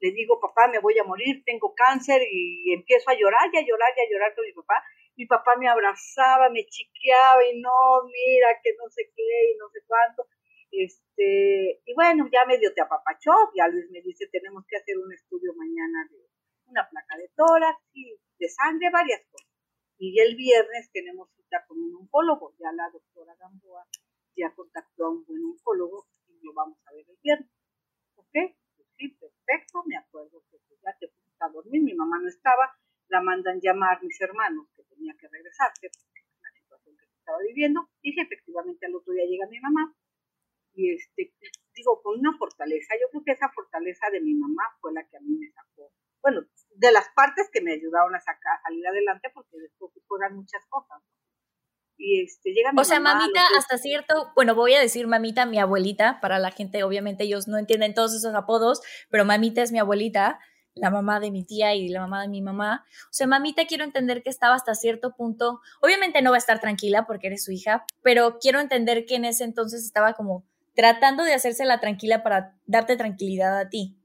le 0.00 0.12
digo, 0.12 0.40
papá, 0.40 0.68
me 0.68 0.78
voy 0.78 0.98
a 0.98 1.04
morir, 1.04 1.42
tengo 1.44 1.74
cáncer 1.74 2.22
y 2.30 2.72
empiezo 2.72 3.10
a 3.10 3.14
llorar 3.14 3.50
y 3.52 3.58
a 3.58 3.66
llorar 3.66 3.90
y 3.96 4.00
a 4.00 4.10
llorar 4.10 4.34
con 4.34 4.44
mi 4.44 4.52
papá. 4.52 4.82
Mi 5.16 5.26
papá 5.26 5.56
me 5.56 5.68
abrazaba, 5.68 6.48
me 6.50 6.64
chiqueaba 6.66 7.44
y 7.44 7.60
no, 7.60 7.70
mira, 8.06 8.48
que 8.62 8.74
no 8.78 8.88
sé 8.88 9.10
qué 9.14 9.52
y 9.52 9.58
no 9.58 9.68
sé 9.70 9.80
cuánto. 9.86 10.26
Este, 10.70 11.80
y 11.84 11.94
bueno, 11.94 12.28
ya 12.32 12.44
medio 12.46 12.72
te 12.74 12.82
apapachó, 12.82 13.32
ya 13.56 13.68
Luis 13.68 13.90
me 13.90 14.02
dice, 14.02 14.28
tenemos 14.30 14.64
que 14.66 14.76
hacer 14.76 14.98
un 14.98 15.12
estudio 15.12 15.54
mañana 15.54 16.06
de 16.10 16.28
una 16.66 16.88
placa 16.88 17.16
de 17.16 17.30
tórax 17.34 17.78
y 17.94 18.14
de 18.38 18.48
sangre, 18.48 18.90
varias 18.90 19.22
cosas. 19.30 19.48
Y 19.98 20.20
el 20.20 20.36
viernes 20.36 20.90
tenemos 20.92 21.30
cita 21.34 21.64
con 21.66 21.78
un 21.78 21.94
oncólogo, 21.96 22.54
ya 22.58 22.70
la 22.72 22.90
doctora 22.90 23.34
Gamboa 23.40 23.86
ya 24.36 24.54
contactó 24.54 25.06
a 25.06 25.10
un 25.10 25.24
buen 25.24 25.44
oncólogo 25.44 26.06
y 26.28 26.38
lo 26.44 26.52
vamos 26.54 26.78
a 26.86 26.92
ver 26.92 27.04
el 27.08 27.18
viernes. 27.22 27.50
¿Ok? 28.14 28.30
Pues 28.76 28.88
sí, 28.96 29.08
perfecto, 29.08 29.82
me 29.86 29.96
acuerdo 29.96 30.44
que 30.50 30.58
pues 30.68 30.80
ya 30.80 30.96
te 30.98 31.08
fuiste 31.08 31.44
a 31.44 31.48
dormir, 31.48 31.82
mi 31.82 31.94
mamá 31.94 32.20
no 32.20 32.28
estaba, 32.28 32.72
la 33.08 33.20
mandan 33.22 33.60
llamar 33.60 34.02
mis 34.02 34.20
hermanos 34.20 34.68
que 34.76 34.84
tenía 34.84 35.14
que 35.18 35.28
regresarse, 35.28 35.90
la 36.42 36.50
situación 36.52 36.96
que 36.96 37.04
estaba 37.04 37.38
viviendo, 37.38 37.88
y 38.02 38.12
si 38.12 38.20
efectivamente 38.20 38.86
al 38.86 38.94
otro 38.94 39.12
día 39.12 39.24
llega 39.24 39.48
mi 39.48 39.60
mamá, 39.60 39.94
y 40.78 40.94
este, 40.94 41.34
digo, 41.74 42.00
con 42.02 42.18
una 42.20 42.36
fortaleza. 42.38 42.94
Yo 43.00 43.10
creo 43.10 43.24
que 43.24 43.32
esa 43.32 43.50
fortaleza 43.50 44.06
de 44.12 44.20
mi 44.20 44.34
mamá 44.34 44.62
fue 44.80 44.92
la 44.92 45.02
que 45.08 45.16
a 45.16 45.20
mí 45.20 45.36
me 45.36 45.50
sacó, 45.50 45.92
bueno, 46.22 46.42
de 46.76 46.92
las 46.92 47.08
partes 47.16 47.50
que 47.52 47.60
me 47.60 47.72
ayudaron 47.72 48.14
a 48.14 48.20
sacar, 48.20 48.56
a 48.56 48.62
salir 48.62 48.86
adelante, 48.86 49.28
porque 49.34 49.56
después 49.58 49.92
fueron 50.06 50.36
muchas 50.36 50.62
cosas. 50.68 51.02
Y 51.96 52.22
este, 52.22 52.52
llega 52.52 52.72
mi 52.72 52.80
O 52.80 52.84
sea, 52.84 53.00
mamita, 53.00 53.40
hasta 53.58 53.76
cierto, 53.76 54.30
bueno, 54.36 54.54
voy 54.54 54.74
a 54.74 54.80
decir 54.80 55.08
mamita, 55.08 55.46
mi 55.46 55.58
abuelita, 55.58 56.20
para 56.20 56.38
la 56.38 56.52
gente, 56.52 56.84
obviamente 56.84 57.24
ellos 57.24 57.48
no 57.48 57.58
entienden 57.58 57.94
todos 57.94 58.14
esos 58.14 58.34
apodos, 58.36 58.80
pero 59.10 59.24
mamita 59.24 59.62
es 59.62 59.72
mi 59.72 59.80
abuelita 59.80 60.38
la 60.78 60.90
mamá 60.90 61.18
de 61.18 61.32
mi 61.32 61.44
tía 61.44 61.74
y 61.74 61.88
la 61.88 62.00
mamá 62.00 62.22
de 62.22 62.28
mi 62.28 62.40
mamá. 62.40 62.84
O 63.04 63.12
sea, 63.12 63.26
mamita, 63.26 63.66
quiero 63.66 63.82
entender 63.82 64.22
que 64.22 64.30
estaba 64.30 64.54
hasta 64.54 64.76
cierto 64.76 65.14
punto, 65.16 65.60
obviamente 65.80 66.22
no 66.22 66.30
va 66.30 66.36
a 66.36 66.38
estar 66.38 66.60
tranquila 66.60 67.04
porque 67.06 67.26
eres 67.26 67.44
su 67.44 67.52
hija, 67.52 67.84
pero 68.02 68.38
quiero 68.38 68.60
entender 68.60 69.04
que 69.04 69.16
en 69.16 69.24
ese 69.24 69.42
entonces 69.42 69.84
estaba 69.84 70.12
como 70.14 70.44
tratando 70.78 71.24
de 71.24 71.34
hacerse 71.34 71.64
la 71.64 71.80
tranquila 71.80 72.22
para 72.22 72.54
darte 72.64 72.96
tranquilidad 72.96 73.58
a 73.58 73.68
ti. 73.68 73.98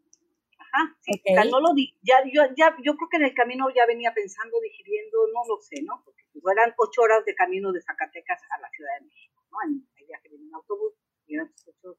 Ajá, 0.58 0.98
sí, 1.06 1.22
okay. 1.22 1.36
sea, 1.36 1.46
no 1.46 1.62
lo 1.62 1.72
di, 1.78 1.94
ya, 2.02 2.18
yo, 2.26 2.42
ya, 2.58 2.74
yo 2.82 2.98
creo 2.98 3.10
que 3.14 3.18
en 3.18 3.30
el 3.30 3.36
camino 3.36 3.70
ya 3.70 3.86
venía 3.86 4.12
pensando, 4.12 4.58
digiriendo, 4.60 5.30
no 5.32 5.46
lo 5.46 5.62
sé, 5.62 5.84
¿no? 5.84 6.02
Porque 6.04 6.26
pues, 6.34 6.42
eran 6.58 6.74
ocho 6.78 7.04
horas 7.04 7.24
de 7.26 7.36
camino 7.36 7.72
de 7.72 7.80
Zacatecas 7.80 8.42
a 8.50 8.60
la 8.60 8.70
Ciudad 8.72 8.90
de 8.98 9.06
México, 9.06 9.46
¿no? 9.52 9.58
En 9.70 9.86
el 9.86 10.08
viaje 10.08 10.30
en 10.34 10.50
autobús, 10.52 10.98
y 11.28 11.36
eran 11.36 11.54
ocho, 11.54 11.94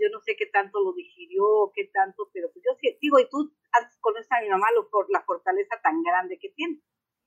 yo 0.00 0.08
no 0.10 0.20
sé 0.24 0.34
qué 0.34 0.46
tanto 0.46 0.80
lo 0.80 0.94
digirió, 0.94 1.70
qué 1.74 1.84
tanto, 1.92 2.30
pero 2.32 2.50
pues 2.54 2.64
yo 2.64 2.72
sí, 2.80 2.96
digo, 3.02 3.20
y 3.20 3.28
tú 3.28 3.52
conoces 4.00 4.32
a 4.32 4.40
mi 4.40 4.48
mamá 4.48 4.72
lo, 4.74 4.88
por 4.88 5.10
la 5.10 5.20
fortaleza 5.28 5.76
tan 5.82 6.02
grande 6.02 6.38
que 6.40 6.48
tiene. 6.56 6.80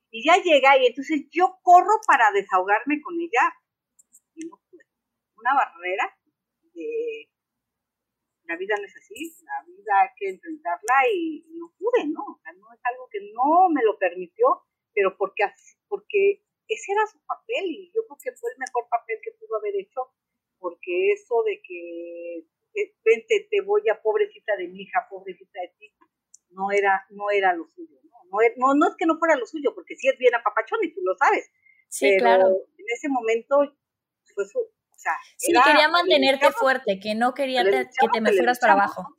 Y 0.09 0.25
ya 0.25 0.41
llega 0.41 0.75
y 0.81 0.87
entonces 0.87 1.29
yo 1.29 1.59
corro 1.61 2.01
para 2.07 2.31
desahogarme 2.31 2.99
con 2.99 3.13
ella 3.13 3.53
y 4.33 4.49
no 4.49 4.59
pude. 4.71 4.83
Una 5.37 5.53
barrera 5.53 6.18
la 8.49 8.57
vida 8.57 8.75
no 8.77 8.85
es 8.85 8.95
así, 8.95 9.13
la 9.45 9.63
vida 9.65 9.93
hay 10.01 10.09
que 10.17 10.29
enfrentarla 10.29 10.95
y, 11.13 11.45
no 11.53 11.71
pude, 11.77 12.07
¿no? 12.07 12.21
O 12.21 12.39
sea, 12.41 12.51
no 12.53 12.73
es 12.73 12.79
algo 12.83 13.07
que 13.11 13.19
no 13.31 13.69
me 13.69 13.83
lo 13.83 13.97
permitió, 13.97 14.65
pero 14.93 15.15
porque, 15.17 15.43
porque 15.87 16.41
ese 16.67 16.91
era 16.91 17.05
su 17.05 17.19
papel 17.25 17.65
y 17.65 17.91
yo 17.93 18.01
creo 18.07 18.17
que 18.17 18.37
fue 18.37 18.51
el 18.51 18.57
mejor 18.57 18.89
papel 18.89 19.17
que 19.21 19.37
pudo 19.39 19.57
haber 19.57 19.75
hecho, 19.75 20.01
porque 20.57 21.11
eso 21.13 21.43
de 21.43 21.61
que 21.61 22.45
eh, 22.73 22.95
vente, 23.05 23.47
te 23.49 23.61
voy 23.61 23.83
a 23.89 24.01
pobrecita 24.01 24.55
de 24.57 24.67
mi 24.67 24.81
hija, 24.81 25.05
pobrecita 25.09 25.61
de 25.61 25.73
ti, 25.77 25.93
no 26.49 26.71
era, 26.71 27.05
no 27.11 27.29
era 27.29 27.53
lo 27.53 27.67
suyo, 27.67 27.99
¿no? 28.03 28.39
No, 28.57 28.73
no, 28.73 28.87
es 28.87 28.95
que 28.97 29.05
no 29.05 29.17
fuera 29.17 29.35
lo 29.35 29.45
suyo, 29.45 29.73
porque 29.73 29.95
sí 29.95 30.07
es 30.07 30.17
bien 30.17 30.33
apapachón 30.33 30.79
y 30.83 30.93
tú 30.93 31.01
lo 31.03 31.15
sabes. 31.15 31.51
Sí, 31.87 32.17
claro. 32.17 32.47
En 32.77 32.85
ese 32.93 33.09
momento 33.09 33.57
fue 34.33 34.45
su, 34.45 34.59
sea, 34.99 35.13
sí, 35.37 35.53
quería 35.65 35.87
mantenerte 35.87 36.51
fuerte, 36.51 36.99
que 36.99 37.15
no 37.15 37.33
quería 37.33 37.63
que 37.63 38.07
te 38.11 38.21
me 38.21 38.33
fueras 38.33 38.59
para 38.59 38.73
abajo. 38.73 39.15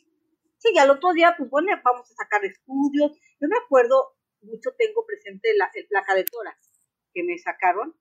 Sí, 0.59 0.69
y 0.75 0.79
al 0.79 0.91
otro 0.91 1.13
día, 1.15 1.35
pues 1.39 1.49
bueno, 1.49 1.69
vamos 1.83 2.11
a 2.11 2.15
sacar 2.15 2.45
estudios. 2.45 3.13
Yo 3.41 3.49
me 3.49 3.57
acuerdo, 3.57 4.15
mucho 4.43 4.71
tengo 4.77 5.07
presente 5.07 5.57
la, 5.57 5.71
el 5.75 5.87
placa 5.89 6.15
de 6.15 6.25
tórax 6.25 6.71
que 7.15 7.23
me 7.23 7.39
sacaron. 7.39 7.99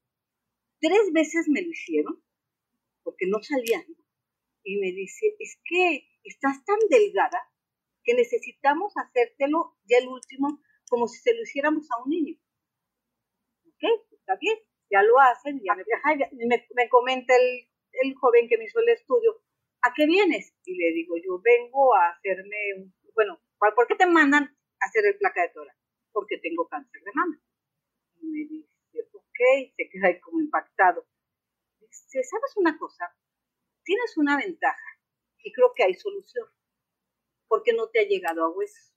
Tres 0.82 1.12
veces 1.14 1.48
me 1.48 1.62
lo 1.62 1.70
hicieron, 1.70 2.22
porque 3.04 3.28
no 3.28 3.42
salían. 3.42 3.86
Y 4.64 4.78
me 4.78 4.92
dice, 4.92 5.36
es 5.40 5.58
que 5.64 6.10
estás 6.24 6.64
tan 6.66 6.80
delgada 6.90 7.50
que 8.04 8.14
necesitamos 8.14 8.94
hacértelo 8.94 9.78
ya 9.86 9.98
el 10.00 10.10
último, 10.10 10.62
como 10.90 11.08
si 11.08 11.20
se 11.20 11.34
lo 11.34 11.44
hiciéramos 11.44 11.88
a 11.92 12.04
un 12.04 12.10
niño. 12.10 12.36
¿Ok? 13.68 13.84
Está 14.12 14.36
bien, 14.36 14.58
ya 14.92 15.02
lo 15.02 15.18
hacen, 15.20 15.62
ya 15.64 15.76
me, 15.76 15.86
me, 16.46 16.68
me 16.76 16.90
comenta 16.90 17.34
el, 17.36 17.69
el 18.02 18.16
joven 18.16 18.48
que 18.48 18.58
me 18.58 18.66
hizo 18.66 18.80
el 18.80 18.90
estudio, 18.90 19.42
¿a 19.82 19.94
qué 19.96 20.06
vienes? 20.06 20.54
Y 20.66 20.76
le 20.76 20.94
digo, 20.94 21.16
yo 21.18 21.40
vengo 21.42 21.96
a 21.96 22.10
hacerme, 22.10 22.74
un, 22.78 22.94
bueno, 23.14 23.42
¿por 23.58 23.88
qué 23.88 23.96
te 23.96 24.06
mandan 24.06 24.44
a 24.44 24.86
hacer 24.86 25.06
el 25.06 25.18
placa 25.18 25.42
de 25.42 25.50
tórax? 25.50 25.78
Porque 26.12 26.38
tengo 26.38 26.68
cáncer 26.68 27.02
de 27.04 27.12
mama. 27.14 27.42
Y 28.22 28.28
me 28.28 28.40
dice, 28.48 29.10
ok, 29.14 29.74
se 29.76 29.90
queda 29.90 30.08
ahí 30.08 30.20
como 30.20 30.40
impactado. 30.40 31.06
Dice, 31.80 32.24
¿sabes 32.24 32.58
una 32.58 32.78
cosa? 32.78 33.16
Tienes 33.84 34.18
una 34.18 34.38
ventaja 34.38 35.00
y 35.44 35.52
creo 35.54 35.74
que 35.76 35.84
hay 35.84 35.94
solución, 35.94 36.48
porque 37.48 37.74
no 37.74 37.90
te 37.90 38.00
ha 38.00 38.04
llegado 38.04 38.44
a 38.44 38.50
huesos. 38.50 38.94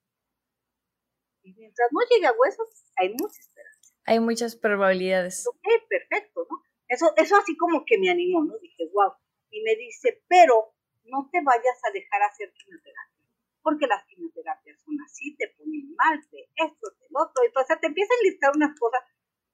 Y 1.42 1.54
mientras 1.54 1.88
no 1.92 2.00
llegue 2.08 2.26
a 2.26 2.32
huesos, 2.32 2.84
hay 2.96 3.10
mucha 3.10 3.40
esperanza. 3.40 3.94
Hay 4.04 4.20
muchas 4.20 4.56
probabilidades. 4.56 5.46
Ok, 5.46 5.88
perfecto, 5.88 6.46
¿no? 6.50 6.62
Eso, 6.92 7.08
eso 7.16 7.36
así 7.40 7.56
como 7.56 7.86
que 7.86 7.96
me 7.96 8.10
animó, 8.10 8.44
¿no? 8.44 8.58
Dije, 8.58 8.84
wow, 8.92 9.16
y 9.48 9.62
me 9.62 9.74
dice, 9.76 10.22
pero 10.28 10.74
no 11.04 11.26
te 11.32 11.40
vayas 11.42 11.80
a 11.88 11.90
dejar 11.90 12.20
hacer 12.20 12.52
quimioterapia, 12.52 13.24
porque 13.62 13.86
las 13.86 14.04
quimioterapias 14.04 14.78
son 14.84 15.00
así, 15.00 15.34
te 15.36 15.48
ponen 15.56 15.94
mal, 15.96 16.20
de 16.30 16.44
esto, 16.54 16.90
del 17.00 17.16
otro, 17.16 17.44
entonces 17.46 17.80
te 17.80 17.86
empiezan 17.86 18.18
a 18.20 18.24
listar 18.28 18.52
unas 18.54 18.78
cosas 18.78 19.00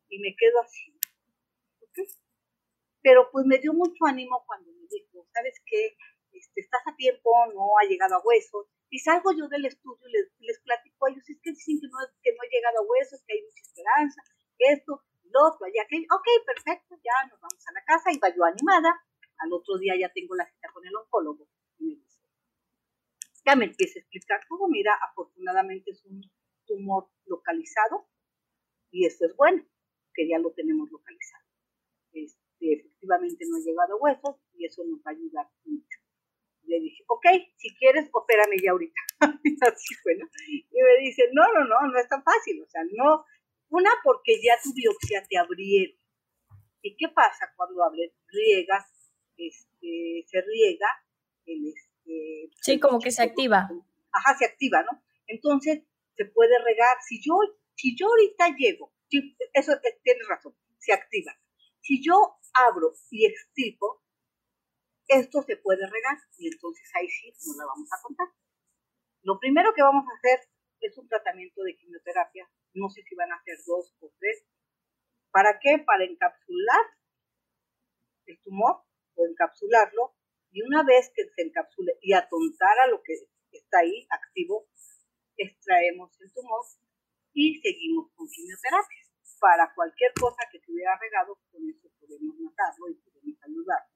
y 0.08 0.18
me 0.18 0.34
quedo 0.34 0.60
así. 0.62 0.98
Pero 3.02 3.30
pues 3.30 3.46
me 3.46 3.58
dio 3.58 3.72
mucho 3.72 4.04
ánimo 4.06 4.42
cuando 4.44 4.72
me 4.72 4.88
dijo, 4.90 5.24
¿sabes 5.32 5.62
qué? 5.64 5.94
Este, 6.32 6.60
estás 6.60 6.82
a 6.86 6.96
tiempo, 6.96 7.30
no 7.54 7.78
ha 7.78 7.86
llegado 7.86 8.16
a 8.16 8.22
huesos. 8.24 8.66
Y 8.90 8.98
salgo 8.98 9.30
yo 9.30 9.46
del 9.46 9.66
estudio 9.66 10.08
y 10.08 10.12
les, 10.12 10.26
les 10.40 10.58
platico 10.58 11.06
a 11.06 11.10
ellos, 11.10 11.22
es 11.30 11.38
que 11.40 11.50
dicen 11.50 11.78
que 11.80 11.86
no, 11.86 11.98
que 12.20 12.32
no 12.34 12.42
ha 12.42 12.50
llegado 12.50 12.78
a 12.80 12.86
huesos, 12.90 13.22
que 13.24 13.34
hay 13.34 13.42
mucha 13.42 13.62
esperanza, 13.62 14.22
que 14.58 14.72
esto, 14.72 15.04
lo 15.32 15.48
otro, 15.48 15.66
allá, 15.66 15.86
que, 15.88 15.98
ok, 15.98 16.28
perfecto, 16.46 16.96
ya 17.02 17.28
nos 17.30 17.40
vamos 17.40 17.64
a 17.66 17.72
la 17.72 17.84
casa, 17.84 18.12
iba 18.12 18.28
yo 18.34 18.44
animada, 18.44 18.90
al 19.38 19.52
otro 19.52 19.78
día 19.78 19.94
ya 19.98 20.12
tengo 20.12 20.34
la 20.34 20.46
cita 20.46 20.68
con 20.72 20.86
el 20.86 20.94
oncólogo 20.96 21.48
y 21.78 21.84
me 21.84 21.94
dice, 21.94 22.20
ya 23.46 23.56
me 23.56 23.66
empieza 23.66 23.98
a 23.98 24.02
explicar 24.02 24.40
todo, 24.48 24.68
mira, 24.68 24.92
afortunadamente 25.10 25.90
es 25.92 26.04
un 26.04 26.20
tumor 26.66 27.08
localizado 27.26 28.08
y 28.90 29.06
eso 29.06 29.26
es 29.26 29.36
bueno, 29.36 29.64
que 30.14 30.28
ya 30.28 30.38
lo 30.38 30.52
tenemos 30.52 30.90
localizado. 30.90 31.44
Este, 32.12 32.38
efectivamente 32.60 33.44
no 33.48 33.56
ha 33.56 33.60
llegado 33.60 33.98
huesos 33.98 34.36
y 34.54 34.64
eso 34.66 34.82
nos 34.84 34.98
va 35.00 35.12
a 35.12 35.14
ayudar 35.14 35.46
mucho. 35.64 35.98
Le 36.64 36.80
dije, 36.80 37.02
ok, 37.08 37.24
si 37.56 37.74
quieres, 37.76 38.10
opérame 38.12 38.56
ya 38.62 38.72
ahorita. 38.72 39.00
Así 39.72 39.94
fue, 40.02 40.16
¿no? 40.16 40.26
Y 40.48 40.66
me 40.70 41.06
dice, 41.06 41.30
no, 41.32 41.42
no, 41.54 41.64
no, 41.64 41.92
no 41.92 41.98
es 41.98 42.08
tan 42.08 42.22
fácil. 42.22 42.62
O 42.62 42.66
sea, 42.66 42.82
no, 42.92 43.24
una 43.70 43.90
porque 44.02 44.40
ya 44.42 44.54
tu 44.62 44.72
biopsia 44.72 45.24
te 45.28 45.38
abrieron. 45.38 45.98
¿Y 46.82 46.96
qué 46.96 47.08
pasa 47.08 47.52
cuando 47.56 47.82
riegas 48.28 48.98
este, 49.38 50.24
se 50.26 50.40
riega, 50.42 50.88
el, 51.46 51.68
este, 51.68 52.50
sí, 52.60 52.80
como 52.80 52.98
que 52.98 53.10
se 53.10 53.22
activa. 53.22 53.68
Ajá, 54.12 54.36
se 54.36 54.44
activa, 54.44 54.82
¿no? 54.82 55.02
Entonces, 55.26 55.82
se 56.16 56.24
puede 56.26 56.58
regar. 56.64 56.96
Si 57.06 57.20
yo, 57.22 57.34
si 57.74 57.96
yo 57.96 58.08
ahorita 58.08 58.56
llego, 58.56 58.92
eso 59.52 59.72
tienes 60.02 60.28
razón, 60.28 60.54
se 60.78 60.92
activa. 60.92 61.32
Si 61.80 62.02
yo 62.02 62.36
abro 62.52 62.92
y 63.10 63.26
explico, 63.26 64.02
esto 65.06 65.42
se 65.42 65.56
puede 65.56 65.86
regar 65.86 66.18
y 66.36 66.48
entonces 66.48 66.90
ahí 66.94 67.08
sí 67.08 67.32
no 67.46 67.56
la 67.56 67.66
vamos 67.66 67.88
a 67.92 68.02
contar. 68.02 68.26
Lo 69.22 69.38
primero 69.38 69.72
que 69.74 69.82
vamos 69.82 70.04
a 70.04 70.16
hacer 70.18 70.48
es 70.80 70.96
un 70.98 71.08
tratamiento 71.08 71.62
de 71.62 71.76
quimioterapia. 71.76 72.48
No 72.74 72.88
sé 72.88 73.02
si 73.02 73.14
van 73.14 73.32
a 73.32 73.42
ser 73.42 73.56
dos 73.66 73.94
o 74.00 74.12
tres. 74.18 74.44
¿Para 75.30 75.58
qué? 75.60 75.78
Para 75.84 76.04
encapsular 76.04 76.84
el 78.26 78.40
tumor 78.42 78.84
o 79.14 79.26
encapsularlo 79.26 80.14
y 80.50 80.62
una 80.62 80.82
vez 80.82 81.10
que 81.14 81.24
se 81.24 81.42
encapsule 81.42 81.98
y 82.00 82.12
atontara 82.12 82.86
lo 82.88 83.02
que 83.02 83.14
está 83.52 83.80
ahí 83.80 84.06
activo, 84.10 84.68
extraemos 85.36 86.10
el 86.20 86.32
tumor 86.32 86.64
y 87.32 87.60
seguimos 87.60 88.10
con 88.14 88.28
quimioterapia. 88.28 89.04
Para 89.40 89.72
cualquier 89.74 90.12
cosa 90.18 90.42
que 90.50 90.58
se 90.58 90.72
regado, 90.72 91.38
con 91.52 91.62
eso 91.70 91.88
podemos 92.00 92.34
matarlo 92.40 92.88
y 92.90 92.94
podemos 92.94 93.38
ayudarlo. 93.42 93.94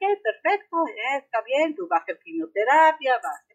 Ok, 0.00 0.22
perfecto, 0.22 0.76
está 1.14 1.42
bien, 1.42 1.74
tú 1.74 1.82
pues 1.82 1.90
va 1.92 1.96
a 1.98 2.00
hacer 2.00 2.18
quimioterapia, 2.18 3.20
va 3.22 3.30
a 3.30 3.51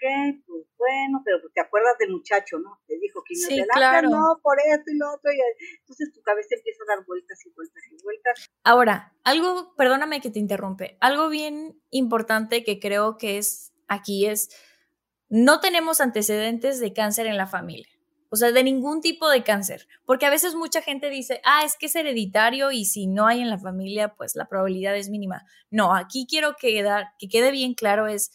ok, 0.00 0.42
pues 0.46 0.64
bueno, 0.78 1.20
pero 1.24 1.38
te 1.54 1.60
acuerdas 1.60 1.92
del 1.98 2.10
muchacho, 2.10 2.58
¿no? 2.58 2.80
Te 2.86 2.98
dijo 2.98 3.22
quimioterapia, 3.22 3.64
sí, 3.64 3.78
claro. 3.78 4.08
no, 4.08 4.40
por 4.42 4.58
esto 4.58 4.90
y 4.90 4.96
lo 4.96 5.12
otro, 5.12 5.30
y 5.32 5.38
entonces 5.80 6.12
tu 6.12 6.22
cabeza 6.22 6.54
empieza 6.56 6.82
a 6.84 6.96
dar 6.96 7.04
vueltas 7.06 7.38
y 7.44 7.50
vueltas 7.50 7.82
y 7.90 8.02
vueltas. 8.02 8.50
Ahora, 8.64 9.14
algo, 9.24 9.74
perdóname 9.76 10.20
que 10.20 10.30
te 10.30 10.38
interrumpe, 10.38 10.96
algo 11.00 11.28
bien 11.28 11.80
importante 11.90 12.64
que 12.64 12.80
creo 12.80 13.18
que 13.18 13.38
es 13.38 13.72
aquí 13.88 14.26
es, 14.26 14.48
no 15.28 15.60
tenemos 15.60 16.00
antecedentes 16.00 16.80
de 16.80 16.92
cáncer 16.92 17.26
en 17.26 17.36
la 17.36 17.46
familia. 17.46 17.88
O 18.32 18.36
sea, 18.36 18.52
de 18.52 18.62
ningún 18.62 19.00
tipo 19.00 19.28
de 19.28 19.42
cáncer. 19.42 19.88
Porque 20.06 20.24
a 20.24 20.30
veces 20.30 20.54
mucha 20.54 20.82
gente 20.82 21.10
dice, 21.10 21.40
ah, 21.44 21.64
es 21.64 21.76
que 21.76 21.86
es 21.86 21.96
hereditario 21.96 22.70
y 22.70 22.84
si 22.84 23.08
no 23.08 23.26
hay 23.26 23.40
en 23.40 23.50
la 23.50 23.58
familia, 23.58 24.14
pues 24.14 24.36
la 24.36 24.46
probabilidad 24.46 24.96
es 24.96 25.10
mínima. 25.10 25.44
No, 25.68 25.94
aquí 25.94 26.26
quiero 26.30 26.54
que, 26.56 26.86
que 27.18 27.28
quede 27.28 27.50
bien 27.50 27.74
claro 27.74 28.06
es, 28.06 28.30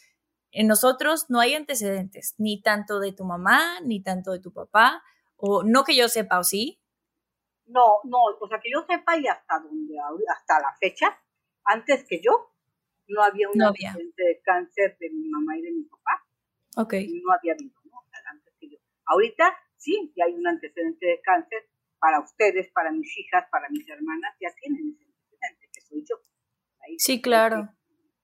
en 0.55 0.67
nosotros 0.67 1.25
no 1.29 1.41
hay 1.41 1.53
antecedentes, 1.53 2.33
ni 2.37 2.61
tanto 2.61 3.01
de 3.01 3.11
tu 3.11 3.25
mamá, 3.25 3.81
ni 3.81 4.01
tanto 4.01 4.31
de 4.31 4.39
tu 4.39 4.53
papá, 4.53 5.03
o 5.35 5.63
no 5.63 5.83
que 5.83 5.97
yo 5.97 6.07
sepa, 6.07 6.39
¿o 6.39 6.45
sí? 6.45 6.79
No, 7.65 7.99
no, 8.05 8.19
o 8.39 8.47
sea, 8.47 8.59
que 8.61 8.71
yo 8.71 8.85
sepa 8.87 9.17
y 9.17 9.27
hasta 9.27 9.59
donde, 9.59 9.95
hasta 9.99 10.59
la 10.61 10.73
fecha, 10.79 11.19
antes 11.65 12.05
que 12.07 12.21
yo, 12.21 12.53
no 13.09 13.21
había 13.21 13.49
un 13.49 13.61
antecedente 13.61 14.23
de 14.23 14.41
cáncer 14.43 14.97
de 14.97 15.09
mi 15.09 15.27
mamá 15.27 15.57
y 15.57 15.61
de 15.61 15.71
mi 15.71 15.83
papá. 15.83 16.25
Ok. 16.77 16.93
No 16.93 17.33
había 17.33 17.53
habido, 17.53 17.75
¿no? 17.91 18.03
antes 18.31 18.53
que 18.57 18.69
yo. 18.69 18.77
Ahorita 19.07 19.57
sí, 19.75 20.13
ya 20.15 20.23
hay 20.23 20.35
un 20.35 20.47
antecedente 20.47 21.05
de 21.05 21.19
cáncer 21.21 21.67
para 21.99 22.21
ustedes, 22.21 22.71
para 22.71 22.91
mis 22.91 23.11
hijas, 23.17 23.43
para 23.51 23.67
mis 23.69 23.87
hermanas, 23.89 24.33
ya 24.39 24.49
tienen 24.61 24.95
ese 24.95 25.03
antecedente, 25.03 25.69
que 25.73 25.81
soy 25.81 26.05
yo. 26.09 26.15
sí, 26.97 27.21
claro 27.21 27.75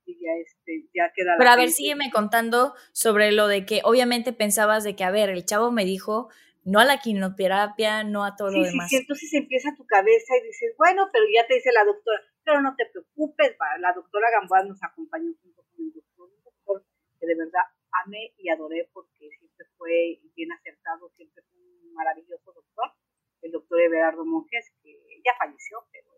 ya, 0.06 0.32
este, 0.42 0.90
ya 0.94 1.12
queda 1.16 1.36
Pero 1.38 1.50
a 1.50 1.56
ver, 1.56 1.70
sígueme 1.70 2.12
contando 2.12 2.74
sobre 2.92 3.32
lo 3.32 3.48
de 3.48 3.66
que 3.66 3.82
obviamente 3.84 4.34
pensabas 4.34 4.84
de 4.84 4.96
que, 4.96 5.04
a 5.04 5.12
ver, 5.12 5.30
el 5.30 5.46
chavo 5.46 5.72
me 5.72 5.86
dijo 5.86 6.30
no 6.64 6.80
a 6.80 6.86
la 6.86 7.00
quimioterapia, 7.00 8.04
no 8.04 8.24
a 8.24 8.36
todo 8.36 8.52
lo 8.52 8.64
demás. 8.64 8.90
Sí, 8.90 8.98
entonces 8.98 9.34
empieza 9.34 9.74
tu 9.76 9.86
cabeza 9.86 10.38
y 10.38 10.46
dices, 10.46 10.76
bueno, 10.78 11.10
pero 11.12 11.26
ya 11.34 11.46
te 11.48 11.56
dice 11.56 11.72
la 11.72 11.84
doctora, 11.84 12.22
pero 12.44 12.62
no 12.62 12.76
te 12.76 12.86
preocupes, 12.86 13.56
la 13.80 13.94
doctora 13.94 14.28
Gamboa 14.32 14.64
nos 14.64 14.84
acompañó 14.84 15.34
junto 15.42 15.64
con 15.64 15.86
el 15.86 15.94
doctor, 15.94 16.30
un 16.30 16.44
doctor 16.44 16.86
que 17.20 17.26
de 17.26 17.36
verdad 17.36 17.66
amé 18.06 18.34
y 18.38 18.50
adoré 18.50 18.90
porque 18.94 19.30
siempre 19.40 19.66
fue 19.78 20.22
bien 20.36 20.52
acertado, 20.52 21.10
siempre 21.16 21.44
fue 21.50 21.60
un 21.60 21.94
maravilloso 21.94 22.54
doctor, 22.54 22.94
el 23.42 23.52
doctor 23.52 23.82
Everardo 23.82 24.24
Monjes, 24.24 24.72
que 24.84 24.94
ya 25.26 25.34
falleció, 25.38 25.84
pero 25.92 26.10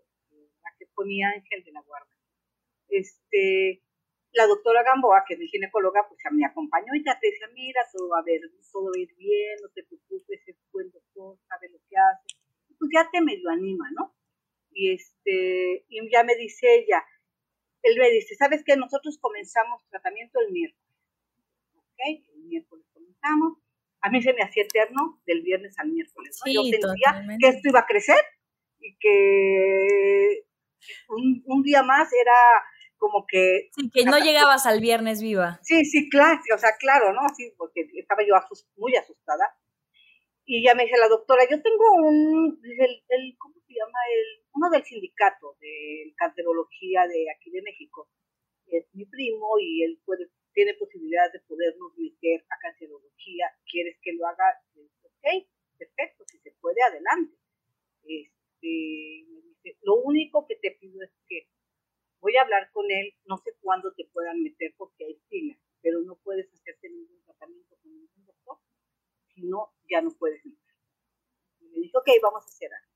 la 0.62 0.72
que 0.78 0.88
fue 0.94 1.06
mi 1.06 1.24
ángel 1.24 1.64
de 1.64 1.72
la 1.72 1.82
guarda 1.82 2.12
este, 2.90 3.82
la 4.34 4.48
doctora 4.48 4.84
Gamboa, 4.84 5.24
que 5.28 5.36
es 5.36 5.40
mi 5.40 5.48
ginecóloga, 5.48 6.06
pues 6.08 6.20
ya 6.24 6.32
me 6.32 6.46
acompañó 6.46 6.94
y 6.96 7.04
ya 7.06 7.18
te 7.20 7.28
decía, 7.28 7.48
mira, 7.54 7.82
todo 7.92 8.10
va 8.10 8.20
a 8.20 8.24
ver, 8.24 8.42
todo 8.72 8.86
va 8.86 8.92
a 8.96 9.00
ir 9.00 9.14
bien, 9.16 9.58
no 9.62 9.70
te 9.70 9.84
preocupes, 9.84 10.42
es 10.48 10.58
buen 10.72 10.92
doctor, 10.92 11.38
sabe 11.48 11.70
lo 11.70 11.78
que 11.88 11.96
hace. 11.96 12.36
Pues 12.78 12.90
ya 12.94 13.10
te 13.12 13.22
medio 13.22 13.50
anima, 13.50 13.90
¿no? 13.92 14.16
Y 14.72 14.94
este, 14.94 15.86
y 15.88 16.12
ya 16.12 16.24
me 16.24 16.36
dice 16.36 16.66
ella, 16.76 17.06
él 17.84 17.98
me 18.00 18.10
dice, 18.10 18.36
¿sabes 18.36 18.64
qué? 18.66 18.76
Nosotros 18.76 19.20
comenzamos 19.20 19.84
tratamiento 19.90 20.40
el 20.40 20.52
miércoles. 20.52 20.98
¿Ok? 21.76 22.00
El 22.34 22.44
miércoles 22.46 22.86
comenzamos. 22.94 23.60
A 24.02 24.10
mí 24.10 24.22
se 24.22 24.34
me 24.34 24.42
hacía 24.42 24.64
eterno 24.64 25.22
del 25.26 25.42
viernes 25.44 25.78
al 25.78 25.90
miércoles. 25.90 26.40
¿no? 26.46 26.52
Yo 26.52 26.64
sentía 26.64 27.26
que 27.40 27.48
esto 27.50 27.70
iba 27.70 27.82
a 27.82 27.86
crecer 27.86 28.20
y 28.80 28.98
que 28.98 30.46
un, 31.10 31.44
un 31.46 31.64
día 31.64 31.84
más 31.84 32.10
era 32.14 32.34
como 33.04 33.26
que... 33.28 33.68
Sí, 33.76 33.92
que 33.92 34.06
no 34.06 34.18
llegabas 34.18 34.66
al 34.66 34.80
viernes 34.80 35.22
viva. 35.22 35.60
Sí, 35.62 35.84
sí, 35.84 36.10
claro, 36.10 36.40
o 36.56 36.58
sea, 36.58 36.72
claro, 36.80 37.12
¿no? 37.12 37.28
Sí, 37.36 37.52
porque 37.58 37.84
estaba 38.00 38.24
yo 38.24 38.34
muy 38.78 38.96
asustada. 38.96 39.44
y 40.46 40.64
ya 40.64 40.74
me 40.74 40.84
dice 40.84 40.98
la 40.98 41.10
doctora, 41.10 41.44
yo 41.44 41.62
tengo 41.62 41.84
un, 42.00 42.62
el, 42.64 43.04
el 43.10 43.36
¿cómo 43.38 43.56
se 43.68 43.74
llama? 43.74 44.00
El, 44.16 44.46
uno 44.54 44.70
del 44.70 44.86
sindicato 44.86 45.58
de 45.60 46.14
cancerología 46.16 47.06
de 47.08 47.26
aquí 47.36 47.52
de 47.52 47.62
México. 47.62 48.08
Es 48.68 48.86
mi 48.94 49.06
primo 49.06 49.60
y 49.60 49.84
él 49.84 50.00
puede, 50.06 50.30
tiene 50.54 50.74
posibilidad 50.76 51.30
de 51.34 51.42
podernos 51.42 51.92
meter 51.98 52.46
a 52.50 52.56
cancerología. 52.62 53.52
¿Quieres 53.70 53.98
que 54.02 54.14
lo 54.14 54.28
haga? 54.28 54.48
Ok, 55.04 55.26
perfecto, 55.78 56.24
si 56.32 56.38
se 56.40 56.52
puede, 56.62 56.82
adelante. 56.88 57.36
Este, 58.04 59.28
me 59.28 59.42
dice, 59.44 59.78
lo 59.82 59.96
único 59.96 60.48
que 60.48 60.56
te 60.56 60.72
pido 60.80 61.04
es 61.04 61.12
que 61.28 61.52
voy 62.24 62.38
a 62.38 62.42
hablar 62.42 62.72
con 62.72 62.90
él, 62.90 63.14
no 63.26 63.38
sé 63.38 63.54
cuándo 63.60 63.94
te 63.94 64.06
puedan 64.06 64.42
meter 64.42 64.74
porque 64.78 65.06
hay 65.06 65.22
fila, 65.28 65.60
pero 65.82 66.02
no 66.02 66.16
puedes 66.24 66.52
hacerte 66.54 66.90
ningún 66.90 67.22
tratamiento 67.26 67.76
con 67.82 67.92
ningún 67.92 68.26
doctor, 68.26 68.58
si 69.28 69.44
no, 69.44 69.74
ya 69.92 70.02
no 70.02 70.10
puedes 70.18 70.44
entrar. 70.46 70.76
Y 71.60 71.66
me 71.66 71.80
dijo, 71.80 72.00
ok, 72.00 72.08
vamos 72.22 72.46
a 72.46 72.48
hacer 72.48 72.74
algo. 72.74 72.94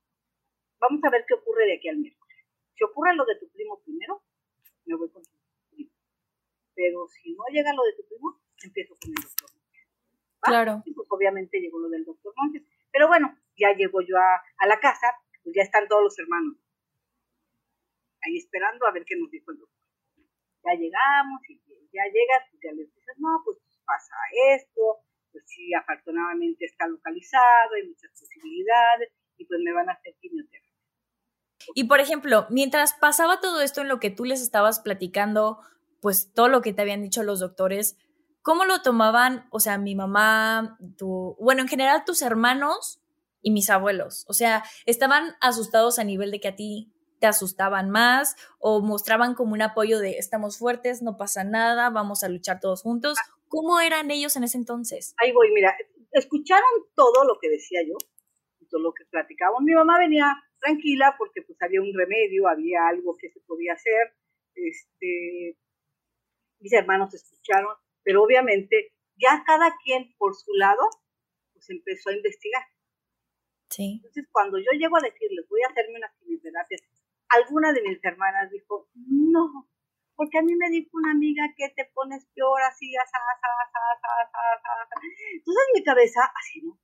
Vamos 0.79 1.03
a 1.03 1.09
ver 1.09 1.25
qué 1.27 1.33
ocurre 1.33 1.65
de 1.65 1.75
aquí 1.75 1.89
al 1.89 1.97
miércoles. 1.97 2.37
Si 2.73 2.83
ocurre 2.85 3.15
lo 3.15 3.25
de 3.25 3.35
tu 3.35 3.49
primo 3.49 3.81
primero, 3.83 4.23
me 4.85 4.95
voy 4.95 5.09
con 5.09 5.23
tu 5.23 5.35
primo. 5.71 5.91
Pero 6.73 7.07
si 7.09 7.33
no 7.33 7.43
llega 7.51 7.73
lo 7.73 7.83
de 7.83 7.93
tu 7.93 8.07
primo, 8.07 8.39
empiezo 8.63 8.95
con 8.95 9.09
el 9.09 9.23
doctor 9.23 9.49
Claro. 10.39 10.81
Y 10.85 10.93
pues 10.93 11.07
obviamente 11.11 11.59
llegó 11.59 11.79
lo 11.79 11.89
del 11.89 12.05
doctor 12.05 12.33
Montes. 12.37 12.63
Pero 12.91 13.07
bueno, 13.07 13.35
ya 13.57 13.73
llego 13.73 13.99
yo 14.01 14.15
a, 14.17 14.41
a 14.59 14.67
la 14.67 14.79
casa, 14.79 15.07
pues 15.43 15.53
ya 15.53 15.63
están 15.63 15.89
todos 15.89 16.03
los 16.03 16.19
hermanos 16.19 16.55
ahí 18.27 18.37
esperando 18.37 18.85
a 18.85 18.91
ver 18.91 19.03
qué 19.05 19.15
nos 19.15 19.31
dijo 19.31 19.51
el 19.51 19.59
doctor. 19.59 19.83
Ya 20.63 20.73
llegamos 20.75 21.39
y 21.47 21.55
ya 21.93 22.03
llegas, 22.11 22.43
pues 22.51 22.61
ya 22.61 22.71
les 22.75 22.93
dices, 22.93 23.15
no, 23.17 23.41
pues 23.45 23.57
pasa 23.85 24.15
esto, 24.53 24.99
pues 25.31 25.43
sí, 25.47 25.73
afortunadamente 25.73 26.65
está 26.65 26.87
localizado, 26.87 27.73
hay 27.75 27.87
muchas 27.87 28.11
posibilidades 28.11 29.09
y 29.37 29.45
pues 29.45 29.59
me 29.63 29.73
van 29.73 29.89
a 29.89 29.93
hacer 29.93 30.13
quimioterapia. 30.19 30.67
Y 31.73 31.85
por 31.85 31.99
ejemplo, 31.99 32.47
mientras 32.49 32.93
pasaba 32.93 33.39
todo 33.39 33.61
esto 33.61 33.81
en 33.81 33.87
lo 33.87 33.99
que 33.99 34.09
tú 34.09 34.25
les 34.25 34.41
estabas 34.41 34.79
platicando, 34.79 35.59
pues 36.01 36.33
todo 36.33 36.49
lo 36.49 36.61
que 36.61 36.73
te 36.73 36.81
habían 36.81 37.01
dicho 37.01 37.23
los 37.23 37.39
doctores, 37.39 37.97
¿cómo 38.41 38.65
lo 38.65 38.81
tomaban? 38.81 39.47
O 39.51 39.59
sea, 39.59 39.77
mi 39.77 39.95
mamá, 39.95 40.77
tu, 40.97 41.35
bueno, 41.39 41.61
en 41.61 41.67
general 41.67 42.03
tus 42.05 42.21
hermanos 42.21 43.01
y 43.41 43.51
mis 43.51 43.69
abuelos. 43.69 44.25
O 44.27 44.33
sea, 44.33 44.63
estaban 44.85 45.35
asustados 45.41 45.99
a 45.99 46.03
nivel 46.03 46.31
de 46.31 46.39
que 46.39 46.47
a 46.49 46.55
ti 46.55 46.93
te 47.19 47.27
asustaban 47.27 47.89
más 47.89 48.35
o 48.59 48.81
mostraban 48.81 49.33
como 49.33 49.53
un 49.53 49.61
apoyo 49.61 49.99
de 49.99 50.17
estamos 50.17 50.57
fuertes, 50.57 51.01
no 51.01 51.17
pasa 51.17 51.43
nada, 51.43 51.89
vamos 51.89 52.23
a 52.23 52.29
luchar 52.29 52.59
todos 52.59 52.81
juntos. 52.81 53.17
¿Cómo 53.47 53.79
eran 53.79 54.11
ellos 54.11 54.35
en 54.35 54.43
ese 54.43 54.57
entonces? 54.57 55.15
Ahí 55.17 55.31
voy, 55.31 55.51
mira, 55.51 55.75
escucharon 56.11 56.69
todo 56.95 57.23
lo 57.25 57.39
que 57.39 57.49
decía 57.49 57.81
yo, 57.87 57.95
todo 58.69 58.81
lo 58.81 58.93
que 58.93 59.05
platicábamos. 59.05 59.63
Mi 59.63 59.73
mamá 59.73 59.97
venía 59.99 60.35
tranquila 60.59 61.15
porque 61.17 61.41
pues 61.41 61.61
había 61.61 61.81
un 61.81 61.93
remedio, 61.93 62.47
había 62.47 62.87
algo 62.87 63.15
que 63.17 63.29
se 63.29 63.39
podía 63.41 63.73
hacer. 63.73 64.13
Este, 64.55 65.57
mis 66.59 66.73
hermanos 66.73 67.13
escucharon, 67.13 67.75
pero 68.03 68.23
obviamente 68.23 68.93
ya 69.15 69.43
cada 69.45 69.75
quien 69.83 70.13
por 70.17 70.35
su 70.35 70.53
lado 70.53 70.81
pues 71.53 71.69
empezó 71.69 72.09
a 72.09 72.13
investigar. 72.13 72.63
Sí. 73.69 73.93
Entonces, 73.97 74.25
cuando 74.31 74.57
yo 74.59 74.71
llego 74.77 74.97
a 74.97 75.01
decirles, 75.01 75.45
voy 75.49 75.61
a 75.61 75.69
hacerme 75.69 75.97
unas 75.97 76.13
quimioterapias 76.19 76.81
alguna 77.29 77.73
de 77.73 77.81
mis 77.81 78.03
hermanas 78.03 78.49
dijo, 78.51 78.87
no, 78.95 79.67
porque 80.15 80.39
a 80.39 80.41
mí 80.41 80.55
me 80.55 80.69
dijo 80.69 80.89
una 80.93 81.11
amiga 81.11 81.43
que 81.55 81.69
te 81.69 81.85
pones 81.93 82.25
peor 82.33 82.61
así, 82.63 82.95
así, 82.97 83.11
así, 84.93 85.09
Entonces 85.35 85.63
en 85.67 85.79
mi 85.79 85.83
cabeza, 85.83 86.21
así, 86.35 86.61
¿no? 86.63 86.79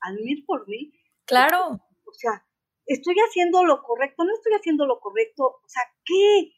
Al 0.00 0.14
mil 0.16 0.44
por 0.46 0.66
mí. 0.68 0.92
Claro. 1.26 1.80
O 2.04 2.12
sea, 2.12 2.46
estoy 2.86 3.16
haciendo 3.16 3.64
lo 3.64 3.82
correcto, 3.82 4.24
no 4.24 4.32
estoy 4.34 4.54
haciendo 4.54 4.86
lo 4.86 5.00
correcto, 5.00 5.60
o 5.62 5.68
sea, 5.68 5.82
¿qué? 6.04 6.52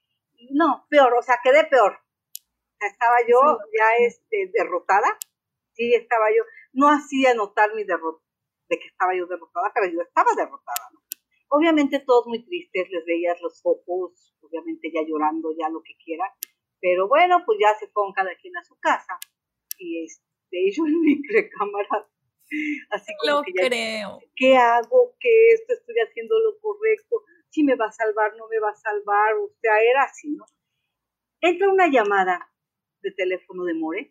No, 0.52 0.86
peor, 0.88 1.14
o 1.14 1.22
sea, 1.22 1.40
quedé 1.42 1.64
peor. 1.64 1.92
O 1.92 2.76
sea, 2.78 2.88
estaba 2.88 3.16
yo 3.28 3.58
ya 3.76 4.06
este, 4.06 4.50
derrotada, 4.54 5.18
sí, 5.72 5.92
estaba 5.94 6.26
yo, 6.30 6.44
no 6.72 6.88
hacía 6.88 7.34
notar 7.34 7.74
mi 7.74 7.84
derrota, 7.84 8.22
de 8.68 8.78
que 8.78 8.86
estaba 8.86 9.14
yo 9.14 9.26
derrotada, 9.26 9.72
pero 9.74 9.92
yo 9.92 10.00
estaba 10.00 10.30
derrotada, 10.36 10.90
¿no? 10.92 10.99
Obviamente 11.52 11.98
todos 12.06 12.26
muy 12.28 12.44
tristes, 12.44 12.88
les 12.90 13.04
veías 13.04 13.40
los 13.42 13.60
ojos, 13.64 14.34
obviamente 14.40 14.90
ya 14.94 15.02
llorando, 15.02 15.50
ya 15.58 15.68
lo 15.68 15.82
que 15.82 15.96
quieran, 15.96 16.30
pero 16.80 17.08
bueno, 17.08 17.42
pues 17.44 17.58
ya 17.60 17.76
se 17.78 17.88
fueron 17.88 18.12
cada 18.12 18.34
quien 18.36 18.56
a 18.56 18.64
su 18.64 18.78
casa 18.78 19.18
y 19.76 20.04
este, 20.04 20.70
yo 20.76 20.86
en 20.86 21.00
mi 21.00 21.20
recámara, 21.28 22.08
así 22.90 23.12
como 23.18 23.38
lo 23.38 23.42
que 23.42 23.52
ya, 23.52 23.66
creo. 23.68 24.20
¿qué 24.36 24.56
hago? 24.56 25.16
¿Qué 25.18 25.52
esto? 25.54 25.74
¿Estoy 25.74 25.96
haciendo 26.08 26.38
lo 26.38 26.60
correcto? 26.60 27.24
¿Si 27.48 27.64
me 27.64 27.74
va 27.74 27.86
a 27.86 27.92
salvar? 27.92 28.36
¿No 28.36 28.46
me 28.46 28.60
va 28.60 28.70
a 28.70 28.76
salvar? 28.76 29.34
O 29.34 29.50
sea, 29.60 29.80
era 29.82 30.04
así, 30.04 30.30
¿no? 30.30 30.44
Entra 31.40 31.68
una 31.68 31.88
llamada 31.88 32.52
de 33.02 33.10
teléfono 33.10 33.64
de 33.64 33.74
More. 33.74 34.08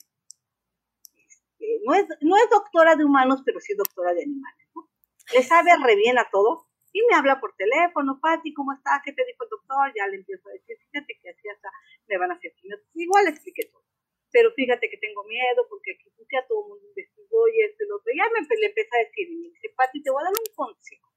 Este, 1.15 1.79
no, 1.85 1.93
es, 1.93 2.05
no 2.21 2.35
es 2.35 2.49
doctora 2.49 2.95
de 2.95 3.05
humanos, 3.05 3.43
pero 3.45 3.61
sí 3.61 3.73
doctora 3.75 4.13
de 4.13 4.23
animales, 4.23 4.67
¿no? 4.75 4.89
Le 5.33 5.43
sabe 5.43 5.71
re 5.85 5.95
bien 5.95 6.17
a 6.17 6.27
todo 6.29 6.68
y 6.91 7.01
me 7.05 7.15
habla 7.15 7.39
por 7.39 7.55
teléfono, 7.55 8.19
Pati, 8.19 8.53
¿cómo 8.53 8.73
estás? 8.73 9.01
¿Qué 9.05 9.13
te 9.13 9.25
dijo 9.25 9.43
el 9.43 9.49
doctor? 9.49 9.93
Ya 9.95 10.07
le 10.07 10.17
empiezo 10.17 10.49
a 10.49 10.53
decir, 10.53 10.77
fíjate 10.89 11.19
que 11.21 11.29
así 11.29 11.47
hasta 11.47 11.69
me 12.07 12.17
van 12.17 12.31
a 12.31 12.35
hacer 12.35 12.53
Igual 12.93 13.25
le 13.25 13.31
expliqué 13.31 13.69
todo. 13.71 13.83
Pero 14.31 14.51
fíjate 14.53 14.89
que 14.89 14.97
tengo 14.97 15.23
miedo 15.25 15.65
porque 15.69 15.91
aquí 15.93 16.09
pues, 16.15 16.27
ya 16.31 16.45
todo 16.47 16.63
el 16.63 16.69
mundo 16.69 16.87
investigó 16.87 17.47
y 17.47 17.61
esto 17.61 17.83
y 17.83 17.87
lo 17.87 17.97
otro. 17.97 18.13
Ya 18.15 18.25
me 18.33 18.41
le 18.41 18.65
empieza 18.65 18.95
a 18.95 19.05
decir 19.05 19.29
y 19.29 19.37
me 19.37 19.49
dice, 19.49 19.69
Pati, 19.75 20.01
te 20.01 20.09
voy 20.09 20.21
a 20.21 20.25
dar 20.25 20.33
un 20.33 20.55
consejo 20.55 21.09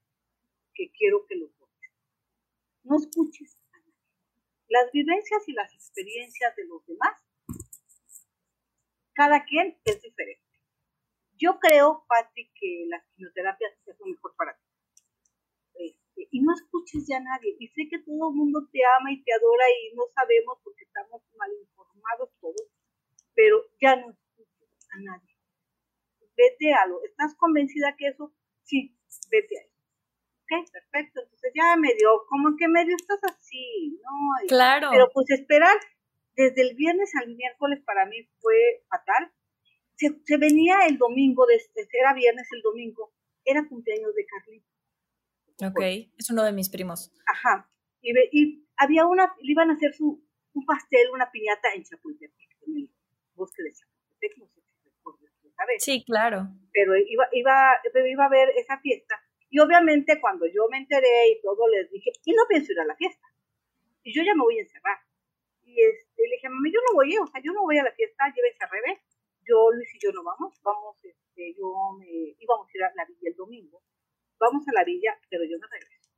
que 0.74 0.90
quiero 0.92 1.24
que 1.26 1.36
lo 1.36 1.48
tomes. 1.48 1.92
No 2.84 2.96
escuches 2.96 3.56
a 3.72 3.78
nadie. 3.78 3.94
Las 4.68 4.92
vivencias 4.92 5.48
y 5.48 5.52
las 5.52 5.72
experiencias 5.72 6.56
de 6.56 6.64
los 6.66 6.84
demás, 6.86 7.16
cada 9.14 9.44
quien 9.44 9.78
es 9.84 10.00
diferente. 10.02 10.42
Yo 11.36 11.58
creo, 11.58 12.04
Pati, 12.08 12.50
que 12.54 12.84
las 12.88 13.04
quimioterapias 13.14 13.72
es 13.86 13.98
lo 13.98 14.06
mejor 14.06 14.34
para 14.36 14.54
ti 14.54 14.71
no 16.52 16.56
escuches 16.56 17.06
ya 17.08 17.16
a 17.16 17.20
nadie. 17.20 17.56
Y 17.58 17.68
sé 17.68 17.88
que 17.88 17.98
todo 18.00 18.30
el 18.30 18.36
mundo 18.36 18.68
te 18.70 18.80
ama 18.98 19.12
y 19.12 19.22
te 19.22 19.32
adora 19.32 19.64
y 19.70 19.96
no 19.96 20.04
sabemos 20.14 20.58
porque 20.62 20.84
estamos 20.84 21.22
mal 21.36 21.50
informados 21.58 22.30
todos, 22.40 22.68
pero 23.34 23.64
ya 23.80 23.96
no 23.96 24.10
escuches 24.10 24.88
a 24.92 25.00
nadie. 25.00 25.36
Vete 26.36 26.72
a 26.74 26.86
lo. 26.86 27.02
¿Estás 27.04 27.34
convencida 27.36 27.96
que 27.96 28.08
eso? 28.08 28.32
Sí, 28.64 28.94
vete 29.30 29.58
a 29.58 29.62
eso. 29.62 29.72
Ok, 30.42 30.70
perfecto. 30.70 31.20
Entonces 31.22 31.52
ya 31.54 31.76
medio, 31.76 32.24
como 32.28 32.56
que 32.56 32.68
medio 32.68 32.96
estás 32.96 33.20
así, 33.24 33.98
¿no? 34.02 34.48
Claro. 34.48 34.88
Pero 34.90 35.08
pues 35.12 35.30
esperar 35.30 35.76
desde 36.34 36.62
el 36.62 36.74
viernes 36.76 37.10
al 37.20 37.34
miércoles 37.34 37.82
para 37.84 38.06
mí 38.06 38.28
fue 38.40 38.84
fatal. 38.88 39.32
Se, 39.96 40.08
se 40.24 40.36
venía 40.36 40.86
el 40.88 40.98
domingo, 40.98 41.46
desde, 41.46 41.86
era 41.92 42.14
viernes 42.14 42.48
el 42.52 42.62
domingo, 42.62 43.12
era 43.44 43.68
cumpleaños 43.68 44.14
de 44.14 44.26
Carlito 44.26 44.71
Ok, 45.60 45.80
es 46.16 46.30
uno 46.30 46.44
de 46.44 46.52
mis 46.52 46.68
primos. 46.68 47.12
Ajá. 47.26 47.68
Y, 48.00 48.12
y 48.32 48.66
había 48.76 49.06
una, 49.06 49.34
le 49.40 49.52
iban 49.52 49.70
a 49.70 49.74
hacer 49.74 49.94
su, 49.94 50.24
un 50.54 50.66
pastel, 50.66 51.10
una 51.12 51.30
piñata 51.30 51.72
en 51.74 51.84
Chapultepec, 51.84 52.58
en 52.66 52.76
el 52.76 52.90
bosque 53.34 53.62
de 53.62 53.72
Chapultepec, 53.72 54.38
no 54.38 54.46
sé 54.48 54.60
si 54.60 54.88
recuerdas 54.88 55.32
vez. 55.68 55.84
Sí, 55.84 56.04
claro. 56.04 56.48
Pero 56.72 56.96
iba, 56.96 57.28
iba, 57.32 57.76
iba 58.08 58.24
a 58.24 58.28
ver 58.28 58.50
esa 58.56 58.78
fiesta. 58.80 59.20
Y 59.50 59.60
obviamente 59.60 60.20
cuando 60.20 60.46
yo 60.46 60.66
me 60.70 60.78
enteré 60.78 61.28
y 61.30 61.40
todo, 61.42 61.68
les 61.68 61.90
dije, 61.90 62.10
y 62.24 62.32
no 62.32 62.42
pienso 62.48 62.72
ir 62.72 62.80
a 62.80 62.86
la 62.86 62.96
fiesta. 62.96 63.26
Y 64.02 64.12
yo 64.12 64.22
ya 64.22 64.34
me 64.34 64.42
voy 64.42 64.58
a 64.58 64.62
encerrar. 64.62 64.98
Y 65.64 65.80
este, 65.80 66.22
le 66.26 66.36
dije, 66.36 66.48
mami, 66.48 66.72
yo 66.72 66.80
no 66.88 66.94
voy, 66.94 67.16
o 67.18 67.26
sea, 67.26 67.40
yo 67.42 67.52
no 67.52 67.62
voy 67.62 67.78
a 67.78 67.84
la 67.84 67.92
fiesta, 67.92 68.32
llévese 68.34 68.64
a 68.64 68.68
revés. 68.68 68.98
Yo, 69.44 69.70
Luis 69.72 69.94
y 69.94 69.98
yo 69.98 70.12
no 70.12 70.22
vamos, 70.22 70.60
vamos, 70.62 70.96
este, 71.02 71.54
yo 71.54 71.96
me, 71.98 72.06
íbamos 72.38 72.66
a 72.66 72.70
ir 72.74 72.84
a 72.84 72.92
la 72.94 73.04
villa 73.04 73.28
el 73.28 73.34
domingo 73.34 73.82
vamos 74.42 74.66
a 74.66 74.74
la 74.74 74.84
villa, 74.84 75.14
pero 75.30 75.44
yo 75.46 75.56
no 75.56 75.66
regreso. 75.70 76.10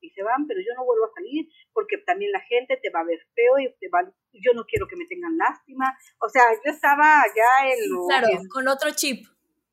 Y 0.00 0.10
se 0.10 0.22
van, 0.22 0.46
pero 0.46 0.60
yo 0.60 0.74
no 0.76 0.84
vuelvo 0.84 1.06
a 1.06 1.14
salir 1.14 1.48
porque 1.72 1.96
también 1.98 2.32
la 2.32 2.40
gente 2.40 2.76
te 2.76 2.90
va 2.90 3.00
a 3.00 3.04
ver 3.04 3.20
feo 3.34 3.58
y 3.58 3.72
te 3.80 3.88
va, 3.88 4.04
yo 4.32 4.52
no 4.52 4.64
quiero 4.64 4.86
que 4.86 4.96
me 4.96 5.06
tengan 5.06 5.38
lástima. 5.38 5.96
O 6.20 6.28
sea, 6.28 6.42
yo 6.52 6.70
estaba 6.70 7.24
ya 7.34 7.70
en 7.70 7.88
lo... 7.88 8.06
Claro, 8.06 8.28
con 8.52 8.68
otro 8.68 8.90
chip. 8.90 9.24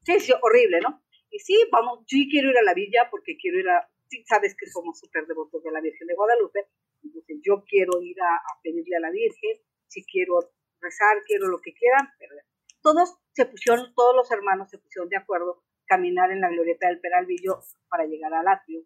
Sí, 0.06 0.20
sí, 0.20 0.32
horrible, 0.42 0.80
¿no? 0.82 1.04
Y 1.30 1.40
sí, 1.40 1.58
vamos, 1.72 2.06
yo 2.08 2.18
quiero 2.30 2.52
ir 2.52 2.58
a 2.58 2.64
la 2.64 2.74
villa 2.74 3.10
porque 3.12 3.38
quiero 3.38 3.60
ir 3.60 3.70
a, 3.70 3.90
sí, 4.08 4.24
sabes 4.26 4.56
que 4.56 4.66
somos 4.68 5.00
súper 5.00 5.26
devotos 5.28 5.64
de 5.64 5.72
la 5.72 5.82
Virgen 5.82 6.08
de 6.08 6.16
Guadalupe, 6.16 6.68
entonces 7.04 7.38
yo 7.44 7.64
quiero 7.68 8.02
ir 8.02 8.20
a, 8.22 8.36
a 8.36 8.62
pedirle 8.64 8.98
a 8.98 9.00
la 9.00 9.12
Virgen, 9.12 9.62
si 9.88 10.04
quiero 10.06 10.40
rezar, 10.82 11.22
quiero 11.26 11.48
lo 11.48 11.60
que 11.60 11.74
quieran, 11.74 12.10
pero 12.18 12.36
todos 12.82 13.20
se 13.34 13.46
pusieron, 13.46 13.94
todos 13.94 14.16
los 14.16 14.32
hermanos 14.32 14.70
se 14.70 14.80
pusieron 14.80 15.10
de 15.10 15.18
acuerdo 15.18 15.64
caminar 15.90 16.32
en 16.32 16.42
la 16.42 16.50
glorieta 16.50 16.88
del 16.88 17.02
Peralvillo 17.02 17.60
para 17.90 18.06
llegar 18.06 18.34
al 18.34 18.48
atrio. 18.48 18.82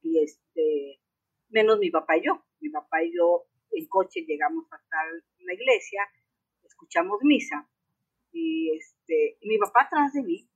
Y 0.00 0.22
este, 0.22 1.00
menos 1.48 1.78
mi 1.78 1.90
papá 1.90 2.16
y 2.16 2.26
yo. 2.26 2.44
Mi 2.60 2.70
papá 2.70 3.02
y 3.02 3.12
yo 3.14 3.44
en 3.72 3.86
coche 3.88 4.24
llegamos 4.26 4.64
hasta 4.70 4.96
la 5.40 5.52
iglesia, 5.52 6.08
escuchamos 6.62 7.18
misa 7.22 7.68
y 8.32 8.70
este, 8.76 9.38
mi 9.42 9.58
papá 9.58 9.82
atrás 9.82 10.12
de 10.12 10.22
mí 10.22 10.48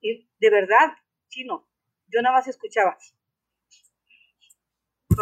y 0.00 0.28
de 0.38 0.50
verdad, 0.50 0.94
chino, 1.28 1.68
yo 2.08 2.22
nada 2.22 2.36
más 2.36 2.48
escuchaba. 2.48 2.96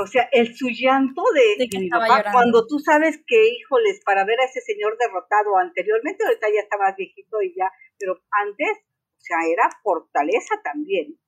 O 0.01 0.07
sea, 0.07 0.29
el 0.33 0.55
su 0.55 0.69
llanto 0.69 1.23
de, 1.33 1.67
mi 1.79 1.88
papá, 1.88 2.31
cuando 2.31 2.67
tú 2.67 2.79
sabes 2.79 3.21
que, 3.27 3.49
híjoles, 3.49 4.01
para 4.05 4.25
ver 4.25 4.38
a 4.41 4.45
ese 4.45 4.61
señor 4.61 4.97
derrotado 4.99 5.57
anteriormente, 5.57 6.25
ahorita 6.25 6.47
ya 6.55 6.61
está 6.61 6.77
más 6.77 6.95
viejito 6.97 7.43
y 7.43 7.55
ya, 7.57 7.71
pero 7.99 8.21
antes, 8.31 8.79
o 9.19 9.21
sea, 9.21 9.39
era 9.51 9.69
fortaleza 9.83 10.61
también. 10.63 11.19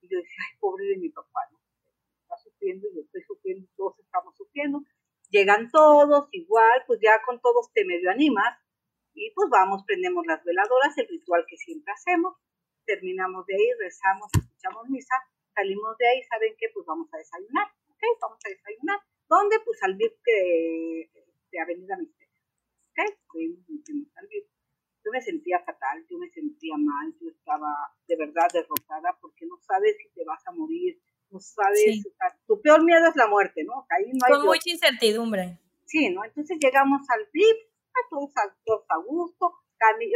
Y 0.00 0.08
yo 0.08 0.18
decía, 0.18 0.44
ay, 0.48 0.58
pobre 0.60 0.86
de 0.86 0.96
mi 0.96 1.08
papá, 1.10 1.40
¿no? 1.50 1.58
Está 2.22 2.36
sufriendo 2.38 2.86
yo 2.94 3.02
estoy 3.02 3.22
sufriendo, 3.22 3.68
todos 3.76 3.98
estamos 3.98 4.36
sufriendo. 4.36 4.82
Llegan 5.30 5.70
todos, 5.70 6.28
igual, 6.32 6.84
pues 6.86 7.00
ya 7.02 7.20
con 7.26 7.40
todos 7.40 7.72
te 7.72 7.84
medio 7.84 8.10
animas, 8.10 8.56
y 9.14 9.30
pues 9.34 9.48
vamos, 9.50 9.84
prendemos 9.86 10.26
las 10.26 10.44
veladoras, 10.44 10.96
el 10.98 11.08
ritual 11.08 11.44
que 11.48 11.56
siempre 11.56 11.92
hacemos, 11.92 12.36
terminamos 12.84 13.46
de 13.46 13.54
ahí, 13.54 13.66
rezamos, 13.78 14.28
escuchamos 14.34 14.88
misa, 14.88 15.14
salimos 15.54 15.96
de 15.98 16.08
ahí, 16.08 16.22
¿saben 16.24 16.54
qué? 16.58 16.66
Pues 16.74 16.84
vamos 16.86 17.08
a 17.12 17.18
desayunar, 17.18 17.66
¿ok? 17.88 18.02
Vamos 18.20 18.38
a 18.44 18.48
desayunar. 18.48 19.00
¿Dónde? 19.28 19.56
Pues 19.64 19.82
al 19.82 19.94
VIP 19.96 20.18
de, 20.24 21.10
de 21.50 21.60
Avenida 21.60 21.96
Misterio, 21.96 22.42
¿ok? 22.90 23.16
Fuimos, 23.28 23.66
al 24.16 24.26
VIP. 24.28 24.53
Yo 25.04 25.10
me 25.12 25.20
sentía 25.20 25.60
fatal, 25.60 26.04
yo 26.08 26.18
me 26.18 26.30
sentía 26.30 26.76
mal, 26.78 27.14
yo 27.20 27.28
estaba 27.28 27.74
de 28.08 28.16
verdad 28.16 28.48
derrotada 28.52 29.16
porque 29.20 29.46
no 29.46 29.58
sabes 29.60 29.96
si 29.98 30.08
te 30.14 30.24
vas 30.24 30.40
a 30.46 30.52
morir, 30.52 30.98
no 31.30 31.38
sabes, 31.40 32.02
tu 32.46 32.60
peor 32.62 32.82
miedo 32.84 33.06
es 33.08 33.16
la 33.16 33.26
muerte, 33.26 33.64
¿no? 33.64 33.86
Ahí 33.90 34.10
no 34.12 34.26
hay 34.26 34.32
Con 34.32 34.46
mucha 34.46 34.70
incertidumbre. 34.70 35.58
Sí, 35.84 36.08
¿no? 36.10 36.24
Entonces 36.24 36.56
llegamos 36.58 37.02
al 37.10 37.28
VIP, 37.32 37.68
a 37.94 38.08
todos, 38.08 38.30
a, 38.36 38.56
todos 38.64 38.84
a 38.88 38.96
gusto, 38.98 39.52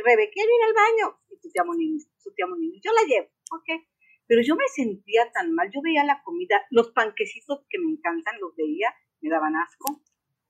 Rebe, 0.05 0.31
quiero 0.31 0.51
ir 0.51 0.65
al 0.65 0.75
baño. 0.75 1.19
Y 1.31 1.41
tu 1.41 1.51
tía 1.51 1.65
Monini, 1.65 2.01
su 2.17 2.33
tía 2.33 2.47
Monini, 2.47 2.81
yo 2.81 2.93
la 2.93 3.03
llevo, 3.07 3.29
¿ok? 3.53 3.85
Pero 4.27 4.43
yo 4.43 4.57
me 4.57 4.69
sentía 4.69 5.31
tan 5.33 5.53
mal, 5.55 5.71
yo 5.73 5.81
veía 5.83 6.05
la 6.05 6.23
comida, 6.23 6.63
los 6.71 6.91
panquecitos 6.93 7.65
que 7.69 7.79
me 7.79 7.91
encantan, 7.93 8.39
los 8.41 8.55
veía, 8.57 8.95
me 9.21 9.31
daban 9.31 9.57
asco. 9.57 10.03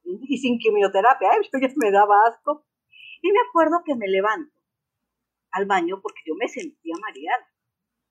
Y 0.04 0.38
sin 0.38 0.58
quimioterapia, 0.58 1.28
¿eh? 1.32 1.40
yo 1.52 1.58
ya 1.60 1.68
me 1.76 1.90
daba 1.90 2.14
asco. 2.28 2.64
Y 3.22 3.32
me 3.32 3.40
acuerdo 3.48 3.82
que 3.84 3.94
me 3.94 4.08
levanto 4.08 4.54
al 5.52 5.66
baño 5.66 6.00
porque 6.02 6.22
yo 6.26 6.34
me 6.34 6.48
sentía 6.48 6.94
mareada. 7.00 7.52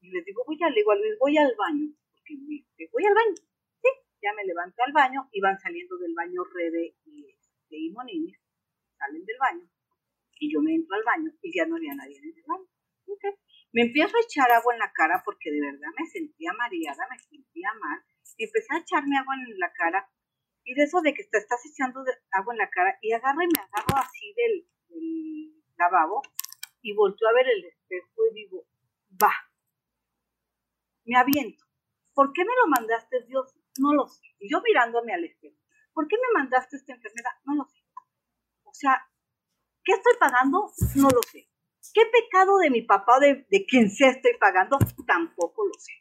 Y 0.02 0.12
les 0.12 0.26
digo, 0.26 0.44
voy 0.46 0.58
a, 0.64 0.70
le 0.70 0.76
digo 0.76 0.92
a 0.92 0.96
Luis, 0.96 1.18
voy 1.20 1.38
al 1.38 1.54
baño. 1.58 1.94
Porque 2.14 2.36
me, 2.36 2.66
voy 2.92 3.06
al 3.06 3.16
baño. 3.16 3.36
Sí, 3.82 3.90
ya 4.22 4.34
me 4.34 4.46
levanto 4.46 4.84
al 4.84 4.94
baño 4.94 5.30
y 5.32 5.42
van 5.42 5.60
saliendo 5.60 5.98
del 5.98 6.14
baño 6.14 6.44
Rebe 6.54 6.96
y, 7.06 7.30
este, 7.30 7.78
y 7.78 7.94
salen 8.98 9.26
del 9.26 9.38
baño 9.40 9.70
y 10.40 10.54
yo 10.54 10.62
me 10.62 10.74
entro 10.74 10.96
al 10.96 11.04
baño 11.04 11.32
y 11.42 11.56
ya 11.56 11.66
no 11.66 11.76
había 11.76 11.94
nadie 11.96 12.18
en 12.18 12.26
el 12.26 12.44
baño. 12.46 12.68
Me 13.74 13.84
empiezo 13.84 14.16
a 14.18 14.22
echar 14.22 14.52
agua 14.52 14.74
en 14.74 14.80
la 14.80 14.92
cara 14.94 15.22
porque 15.26 15.52
de 15.52 15.62
verdad 15.62 15.90
me 15.98 16.06
sentía 16.08 16.52
mareada, 16.54 17.08
me 17.10 17.20
sentía 17.20 17.74
mal. 17.80 18.00
Y 18.38 18.46
empecé 18.46 18.74
a 18.74 18.80
echarme 18.80 19.18
agua 19.18 19.36
en 19.36 19.60
la 19.60 19.72
cara. 19.74 20.10
Y 20.64 20.74
de 20.74 20.84
eso 20.84 21.02
de 21.02 21.14
que 21.14 21.24
te 21.24 21.38
estás 21.38 21.62
echando 21.66 22.04
agua 22.32 22.54
en 22.54 22.58
la 22.58 22.70
cara 22.70 22.98
y 23.02 23.14
agarro 23.14 23.42
y 23.42 23.48
me 23.48 23.60
agarro 23.60 23.98
así 23.98 24.34
del, 24.36 24.68
lavabo 25.78 26.22
y 26.82 26.94
volteo 26.94 27.28
a 27.30 27.34
ver 27.34 27.48
el 27.50 27.66
espejo 27.66 28.28
y 28.32 28.34
digo, 28.34 28.66
va, 29.22 29.34
me 31.06 31.18
aviento. 31.18 31.64
¿Por 32.14 32.34
qué 32.34 32.44
me 32.44 32.56
lo 32.56 32.68
mandaste, 32.68 33.24
Dios? 33.28 33.54
No 33.80 33.94
lo 33.94 34.08
sé. 34.08 34.24
Y 34.40 34.52
yo 34.52 34.62
mirándome 34.62 35.14
al 35.14 35.24
espejo, 35.24 35.58
¿por 35.94 36.08
qué 36.08 36.16
me 36.16 36.40
mandaste 36.40 36.78
esta 36.78 36.94
enfermedad? 36.94 37.32
No 37.46 37.56
lo 37.56 37.66
sé. 37.66 37.84
O 38.64 38.74
sea, 38.74 39.08
¿Qué 39.88 39.94
estoy 39.94 40.16
pagando? 40.20 40.70
No 40.96 41.08
lo 41.08 41.22
sé. 41.32 41.48
¿Qué 41.94 42.02
pecado 42.12 42.58
de 42.58 42.70
mi 42.70 42.82
papá 42.82 43.16
o 43.16 43.20
de, 43.22 43.66
quien 43.70 43.90
sea 43.90 44.10
estoy 44.10 44.34
pagando? 44.38 44.78
Tampoco 45.08 45.66
lo 45.66 45.74
sé. 45.80 45.94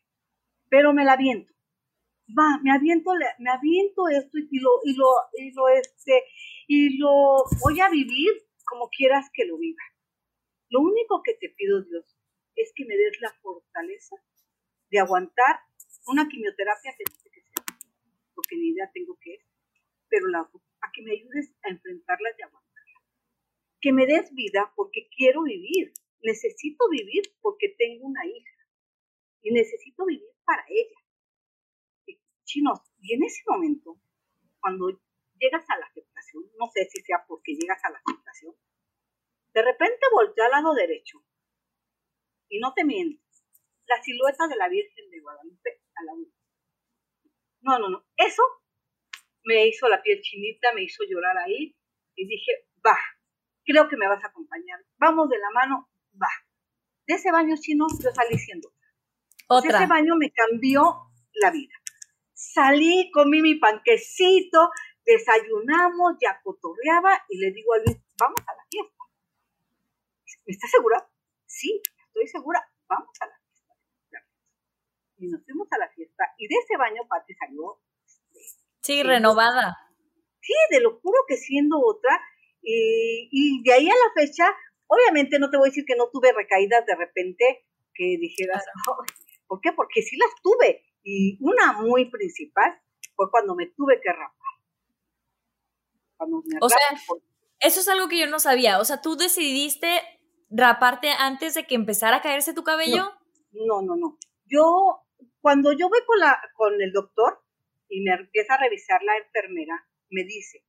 Pero 0.69 0.93
me 0.93 1.05
la 1.05 1.13
aviento. 1.13 1.55
Va, 2.37 2.59
me 2.65 2.73
aviento, 2.73 3.13
me 3.39 3.49
aviento 3.49 4.09
esto 4.09 4.39
y 4.39 4.59
lo, 4.59 4.71
y 4.83 4.97
lo, 4.97 5.07
y 5.39 5.53
lo, 5.53 5.69
este, 5.69 6.25
y 6.67 6.99
lo 6.99 7.45
voy 7.63 7.81
a 7.81 7.89
vivir 7.89 8.33
como 8.67 8.89
quieras 8.91 9.29
que 9.33 9.47
lo 9.47 9.59
viva. 9.59 9.83
Lo 10.69 10.81
único 10.81 11.23
que 11.23 11.35
te 11.35 11.49
pido, 11.51 11.83
Dios, 11.83 12.17
es 12.55 12.73
que 12.75 12.85
me 12.85 12.97
des 12.97 13.21
la 13.21 13.33
fortaleza 13.41 14.17
de 14.91 14.99
aguantar 14.99 15.61
una 16.07 16.29
quimioterapia 16.29 16.95
que 16.97 17.05
sé 17.11 17.31
qué 17.31 17.41
sea, 17.43 17.65
porque 18.35 18.57
ni 18.57 18.69
idea 18.69 18.91
tengo 18.93 19.17
qué 19.21 19.35
es, 19.35 19.45
pero 20.09 20.29
la, 20.29 20.41
a 20.41 20.93
que 20.93 21.03
me 21.03 21.13
ayudes 21.13 21.55
a 21.63 21.71
enfrentarla 21.71 22.31
y 22.39 22.43
aguantar 22.43 22.67
que 23.87 23.93
me 23.93 24.05
des 24.05 24.35
vida 24.35 24.73
porque 24.75 25.09
quiero 25.17 25.45
vivir. 25.45 25.93
Necesito 26.21 26.89
vivir 26.91 27.23
porque 27.41 27.69
tengo 27.79 28.07
una 28.07 28.27
hija 28.27 28.57
y 29.43 29.53
necesito 29.53 30.05
vivir 30.05 30.29
para 30.45 30.65
ella. 30.69 30.99
Y, 32.07 32.19
chinos, 32.45 32.81
y 33.01 33.15
en 33.15 33.23
ese 33.23 33.43
momento, 33.47 33.97
cuando 34.61 35.01
llegas 35.39 35.65
a 35.69 35.79
la 35.79 35.87
aceptación, 35.87 36.45
no 36.59 36.67
sé 36.73 36.89
si 36.91 37.03
sea 37.03 37.25
porque 37.27 37.55
llegas 37.55 37.83
a 37.85 37.91
la 37.91 37.99
aceptación, 37.99 38.55
de 39.53 39.63
repente 39.63 40.07
volteé 40.13 40.45
al 40.45 40.51
lado 40.51 40.75
derecho 40.75 41.25
y 42.49 42.59
no 42.61 42.73
te 42.75 42.85
miento, 42.85 43.23
la 43.87 44.03
silueta 44.03 44.47
de 44.49 44.57
la 44.57 44.69
Virgen 44.69 45.11
de 45.11 45.21
Guadalupe 45.21 45.81
a 45.95 46.05
la 46.05 46.15
luz. 46.15 46.35
No, 47.61 47.79
no, 47.79 47.89
no, 47.89 48.07
eso 48.17 48.43
me 49.45 49.67
hizo 49.67 49.89
la 49.89 50.03
piel 50.03 50.21
chinita, 50.21 50.73
me 50.75 50.83
hizo 50.83 51.05
llorar 51.09 51.39
ahí 51.39 51.77
y 52.15 52.27
dije, 52.27 52.69
va, 52.85 52.97
creo 53.65 53.89
que 53.89 53.97
me 53.97 54.09
vas 54.09 54.23
a 54.25 54.29
acompañar. 54.29 54.81
Vamos 54.99 55.29
de 55.29 55.39
la 55.39 55.51
mano, 55.51 55.89
va. 56.21 56.29
De 57.07 57.15
ese 57.15 57.31
baño 57.31 57.55
chino 57.59 57.87
yo 58.03 58.11
salí 58.11 58.37
siendo 58.39 58.69
otra. 59.49 59.79
ese 59.79 59.87
baño 59.87 60.17
me 60.17 60.33
cambió 60.33 61.11
la 61.35 61.51
vida. 61.51 61.75
Salí, 62.33 63.11
comí 63.13 63.41
mi 63.41 63.55
panquecito, 63.55 64.71
desayunamos, 65.07 66.17
ya 66.21 66.41
cotorreaba 66.43 67.25
y 67.29 67.39
le 67.39 67.53
digo 67.53 67.73
a 67.75 67.79
Luis, 67.79 67.97
vamos 68.19 68.41
a 68.47 68.55
la 68.55 68.67
fiesta. 68.69 69.05
¿Estás 70.45 70.71
segura? 70.71 71.09
Sí, 71.47 71.81
estoy 72.09 72.27
segura, 72.27 72.61
vamos 72.89 73.17
a 73.21 73.27
la 73.27 73.39
fiesta. 73.39 73.75
Y 75.19 75.29
nos 75.29 75.45
fuimos 75.45 75.69
a 75.71 75.79
la 75.79 75.89
fiesta 75.91 76.25
y 76.37 76.49
de 76.49 76.55
ese 76.57 76.77
baño 76.77 77.03
Pati 77.09 77.35
salió. 77.35 77.81
Este, 78.05 78.65
sí, 78.83 79.03
renovada. 79.03 79.77
Sí, 80.41 80.55
de 80.71 80.81
lo 80.81 81.01
puro 81.01 81.19
que 81.27 81.37
siendo 81.37 81.81
otra, 81.81 82.21
y, 82.69 83.63
de 83.63 83.73
ahí 83.73 83.89
a 83.89 83.95
la 83.95 84.27
fecha, 84.27 84.45
obviamente 84.87 85.39
no 85.39 85.51
te 85.51 85.57
voy 85.57 85.69
a 85.69 85.71
decir 85.71 85.85
que 85.87 85.97
no 85.97 86.11
tuve 86.11 86.33
recaídas 86.33 86.85
de 86.85 86.97
repente 86.97 87.65
que 87.95 88.19
dijeras, 88.21 88.65
¿por 89.47 89.61
qué? 89.61 89.73
Porque 89.73 90.03
sí 90.03 90.17
las 90.17 90.31
tuve. 90.43 90.85
Y 91.03 91.39
una 91.41 91.81
muy 91.81 92.11
principal 92.11 92.81
fue 93.15 93.31
cuando 93.31 93.55
me 93.55 93.67
tuve 93.67 94.01
que 94.01 94.13
rapar. 94.13 94.46
O 96.19 96.69
sea, 96.69 96.79
eso 97.61 97.81
es 97.81 97.89
algo 97.89 98.09
que 98.09 98.19
yo 98.19 98.27
no 98.27 98.39
sabía. 98.39 98.79
O 98.79 98.85
sea, 98.85 99.01
¿tú 99.01 99.17
decidiste 99.17 99.89
raparte 100.51 101.11
antes 101.11 101.55
de 101.55 101.67
que 101.67 101.75
empezara 101.75 102.17
a 102.17 102.23
caerse 102.23 102.55
tu 102.55 102.65
cabello? 102.65 103.13
No, 103.53 103.83
no, 103.83 103.97
no. 103.97 104.19
Yo, 104.45 105.03
cuando 105.41 105.73
yo 105.73 105.89
voy 105.89 106.01
con, 106.07 106.19
la, 106.19 106.41
con 106.55 106.81
el 106.81 106.93
doctor 106.93 107.43
y 107.89 108.03
me 108.03 108.13
empieza 108.13 108.55
a 108.55 108.59
revisar 108.59 109.03
la 109.03 109.17
enfermera, 109.19 109.89
me 110.11 110.25
dice, 110.25 110.65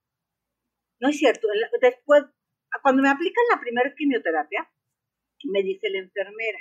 no 0.99 1.09
es 1.09 1.17
cierto. 1.17 1.47
Después, 1.81 2.23
cuando 2.81 3.01
me 3.01 3.09
aplican 3.09 3.43
la 3.51 3.59
primera 3.59 3.93
quimioterapia, 3.95 4.69
me 5.43 5.61
dice 5.63 5.89
la 5.89 5.99
enfermera, 5.99 6.59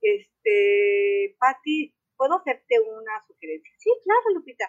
este, 0.00 1.34
Patti, 1.38 1.94
¿puedo 2.16 2.38
hacerte 2.38 2.78
una 2.80 3.20
sugerencia? 3.26 3.72
Sí, 3.78 3.90
claro, 4.04 4.34
Lupita. 4.34 4.66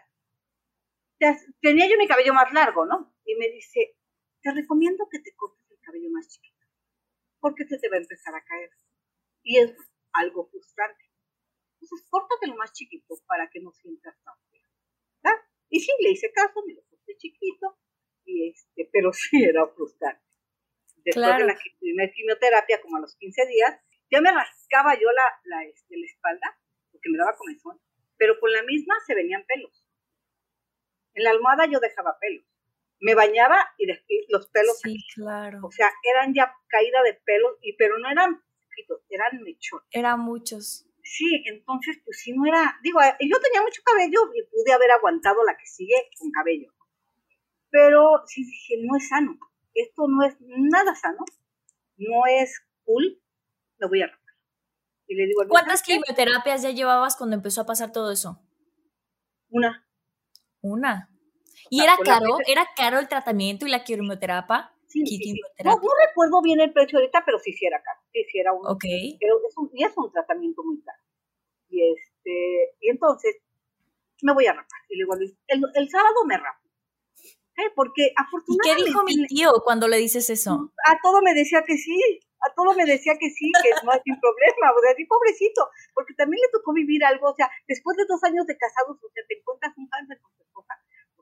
Tenía 1.62 1.88
yo 1.89 1.97
mi 1.97 2.08
cabello 2.08 2.34
más 2.34 2.51
largo, 2.54 2.86
¿no? 2.86 3.15
Y 3.25 3.36
me 3.36 3.49
dice, 3.49 3.97
te 4.41 4.51
recomiendo 4.51 5.08
que 5.10 5.19
te 5.19 5.34
cortes 5.36 5.71
el 5.71 5.80
cabello 5.82 6.10
más 6.12 6.28
chiquito, 6.28 6.65
porque 7.39 7.65
se 7.65 7.80
te 7.80 7.89
va 7.89 7.95
a 7.95 7.99
empezar 7.99 8.36
a 8.36 8.43
caer. 8.43 8.69
Y 9.43 9.60
es 9.60 9.75
algo 10.13 10.47
frustrante. 10.49 11.04
Entonces, 11.73 12.08
córtate 12.10 12.47
más 12.56 12.73
chiquito 12.73 13.15
para 13.28 13.49
que 13.49 13.62
no 13.62 13.71
sientas 13.71 14.15
tan 14.23 14.36
feo. 14.49 14.67
¿verdad? 15.23 15.39
Y 15.69 15.80
sí, 15.80 15.91
le 15.99 16.12
hice 16.12 16.32
caso, 16.32 16.63
me 16.65 16.73
lo 16.73 16.84
corté 16.84 17.15
chiquito, 17.17 17.78
y 18.25 18.49
este, 18.49 18.89
pero 18.91 19.12
sí 19.13 19.43
era 19.43 19.67
frustrante. 19.67 20.23
Después 21.04 21.38
de 21.38 21.45
la 21.45 21.56
primera 21.80 22.12
quimioterapia, 22.12 22.82
como 22.82 22.97
a 22.97 23.01
los 23.01 23.15
15 23.17 23.45
días, 23.45 23.80
ya 24.10 24.21
me 24.21 24.32
rascaba 24.32 24.95
yo 24.95 25.12
la, 25.12 25.23
la, 25.43 25.63
este, 25.65 25.97
la 25.97 26.06
espalda, 26.06 26.60
porque 26.91 27.10
me 27.10 27.17
daba 27.17 27.38
comezón, 27.38 27.80
pero 28.17 28.39
con 28.39 28.51
la 28.51 28.63
misma 28.63 28.95
se 29.06 29.13
venían 29.13 29.45
pelos. 29.45 29.85
En 31.15 31.23
la 31.23 31.32
almohada 31.32 31.65
yo 31.65 31.80
dejaba 31.80 32.17
pelos. 32.19 32.45
Me 32.99 33.15
bañaba 33.15 33.58
y, 33.78 33.88
los 34.30 34.47
pelos. 34.49 34.80
Sí, 34.82 34.97
claro. 35.15 35.60
O 35.63 35.71
sea, 35.71 35.91
eran 36.04 36.34
ya 36.34 36.54
caída 36.67 37.01
de 37.04 37.15
pelos, 37.25 37.58
y, 37.62 37.75
pero 37.75 37.97
no 37.97 38.10
eran 38.10 38.36
poquitos, 38.36 39.01
eran 39.10 39.41
mechones. 39.41 39.88
Eran 39.91 40.19
muchos. 40.19 40.86
Sí, 41.04 41.43
entonces, 41.45 41.99
pues 42.06 42.19
sí, 42.21 42.34
no 42.34 42.45
era. 42.45 42.80
Digo, 42.84 42.99
yo 43.19 43.39
tenía 43.39 43.62
mucho 43.62 43.82
cabello 43.84 44.19
y 44.34 44.43
pude 44.43 44.73
haber 44.73 44.91
aguantado 44.91 45.43
la 45.43 45.58
que 45.58 45.65
sigue 45.65 46.10
con 46.19 46.32
cabello 46.32 46.75
pero 47.75 48.21
sí 48.25 48.45
dije, 48.45 48.75
no 48.88 48.95
es 48.95 49.10
sano, 49.10 49.38
esto 49.73 50.08
no 50.08 50.25
es 50.25 50.38
nada 50.39 50.95
sano, 50.95 51.25
no 51.97 52.21
es 52.25 52.65
cool, 52.86 53.21
lo 53.80 53.89
voy 53.89 54.01
a 54.01 54.08
rapar. 54.08 54.34
Y 55.08 55.15
le 55.15 55.25
digo, 55.25 55.41
¿cuántas 55.49 55.84
quimioterapias 55.84 56.62
ya 56.62 56.71
llevabas 56.71 57.17
cuando 57.17 57.36
empezó 57.36 57.60
a 57.60 57.65
pasar 57.65 57.91
todo 57.91 58.13
eso? 58.13 58.41
Una. 59.49 59.85
Una. 60.65 61.10
¿Y 61.69 61.82
era 61.82 61.95
caro? 62.04 62.38
¿Era 62.47 62.65
caro 62.75 62.99
el 62.99 63.08
tratamiento 63.08 63.67
y 63.67 63.69
la 63.69 63.84
quimioterapia? 63.84 64.71
Sí, 64.88 65.04
No, 65.63 65.80
recuerdo 66.08 66.41
bien 66.41 66.60
el 66.60 66.73
precio 66.73 66.97
ahorita, 66.97 67.23
pero 67.25 67.38
sí, 67.38 67.54
sí 67.54 67.65
era 67.65 67.82
caro. 67.84 67.99
Sí, 68.12 68.23
sí 68.32 68.39
era 68.39 68.51
un. 68.54 68.65
Ok. 68.65 68.86
Pero 69.19 69.36
es 69.47 69.58
un, 69.58 69.69
y 69.73 69.84
es 69.84 69.93
un 69.95 70.12
tratamiento 70.12 70.63
muy 70.63 70.82
caro. 70.82 70.97
Y, 71.69 71.82
este, 71.93 72.75
y 72.82 72.89
entonces 72.89 73.36
me 74.21 74.34
voy 74.34 74.47
a 74.47 74.54
rapar. 74.54 74.82
Y 74.89 74.97
le 74.97 75.04
digo, 75.04 75.13
el, 75.47 75.62
el 75.75 75.89
sábado 75.89 76.25
me 76.25 76.38
rapo. 76.38 76.65
Porque 77.75 78.12
afortunadamente... 78.17 78.82
¿Y 78.82 78.84
qué 78.84 78.89
dijo 78.89 79.04
mi 79.04 79.28
tío 79.28 79.51
cuando 79.63 79.88
le 79.88 79.97
dices 79.97 80.30
eso? 80.30 80.73
A 80.88 80.97
todo 81.01 81.21
me 81.21 81.34
decía 81.34 81.63
que 81.65 81.78
sí, 81.78 81.95
a 82.45 82.54
todo 82.54 82.75
me 82.75 82.86
decía 82.86 83.13
que 83.17 83.30
sí, 83.30 83.51
que 83.63 83.69
no 83.84 83.91
hay 83.91 83.99
sin 84.04 84.19
problema, 84.19 84.75
o 84.75 84.82
sea, 84.84 84.93
sí, 84.95 85.06
pobrecito, 85.06 85.69
porque 85.93 86.13
también 86.15 86.41
le 86.41 86.51
tocó 86.51 86.73
vivir 86.73 87.04
algo, 87.06 87.32
o 87.32 87.36
sea, 87.36 87.49
después 87.67 87.95
de 87.95 88.06
dos 88.08 88.21
años 88.23 88.45
de 88.45 88.58
casados, 88.58 88.97
o 89.01 89.10
sea, 89.10 89.23
te 89.28 89.39
encuentras 89.39 89.73
un 89.78 89.88
cáncer 89.88 90.19
con 90.21 90.35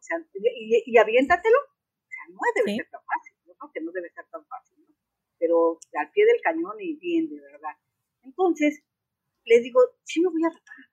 sea, 0.04 0.18
y, 0.34 0.84
y 0.86 0.98
aviéntatelo, 0.98 1.58
o 1.58 2.10
sea, 2.10 2.24
no 2.30 2.39
debe 2.56 2.78
ser 2.78 2.89
tan 2.89 3.02
fácil, 3.04 3.36
yo 3.46 3.56
creo 3.56 3.72
que 3.74 3.82
no 3.82 3.92
debe 3.92 4.10
ser 4.10 4.26
tan 4.30 4.46
fácil, 4.46 4.80
¿no? 4.80 4.96
Pero 5.39 5.80
al 6.00 6.12
pie 6.12 6.26
del 6.26 6.42
cañón 6.42 6.80
y 6.80 6.96
bien, 6.96 7.30
de 7.30 7.39
verdad. 7.39 7.76
Entonces, 8.24 8.84
le 9.46 9.60
digo, 9.60 9.82
sí 10.04 10.22
me 10.22 10.30
voy 10.30 10.44
a 10.44 10.50
rapar. 10.50 10.92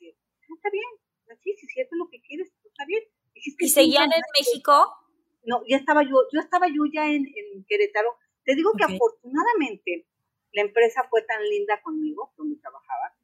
está 0.00 0.70
bien, 0.70 0.90
sí, 1.42 1.54
si 1.56 1.80
es 1.80 1.88
lo 1.92 2.08
que 2.08 2.20
quieres, 2.20 2.52
está 2.64 2.84
bien. 2.86 3.02
¿Y 3.34 3.68
seguían 3.68 4.12
en 4.12 4.22
México? 4.38 4.72
No, 5.44 5.62
ya 5.66 5.76
estaba 5.76 6.02
yo, 6.02 6.28
yo 6.32 6.40
estaba 6.40 6.68
yo 6.68 6.84
ya 6.92 7.10
en, 7.10 7.26
Querétaro. 7.66 8.16
Te 8.44 8.54
digo 8.54 8.72
que 8.76 8.84
afortunadamente 8.84 10.06
la 10.52 10.62
empresa 10.62 11.06
fue 11.08 11.22
tan 11.22 11.42
linda 11.48 11.80
conmigo, 11.82 12.32
donde 12.36 12.60
trabajaba, 12.60 13.16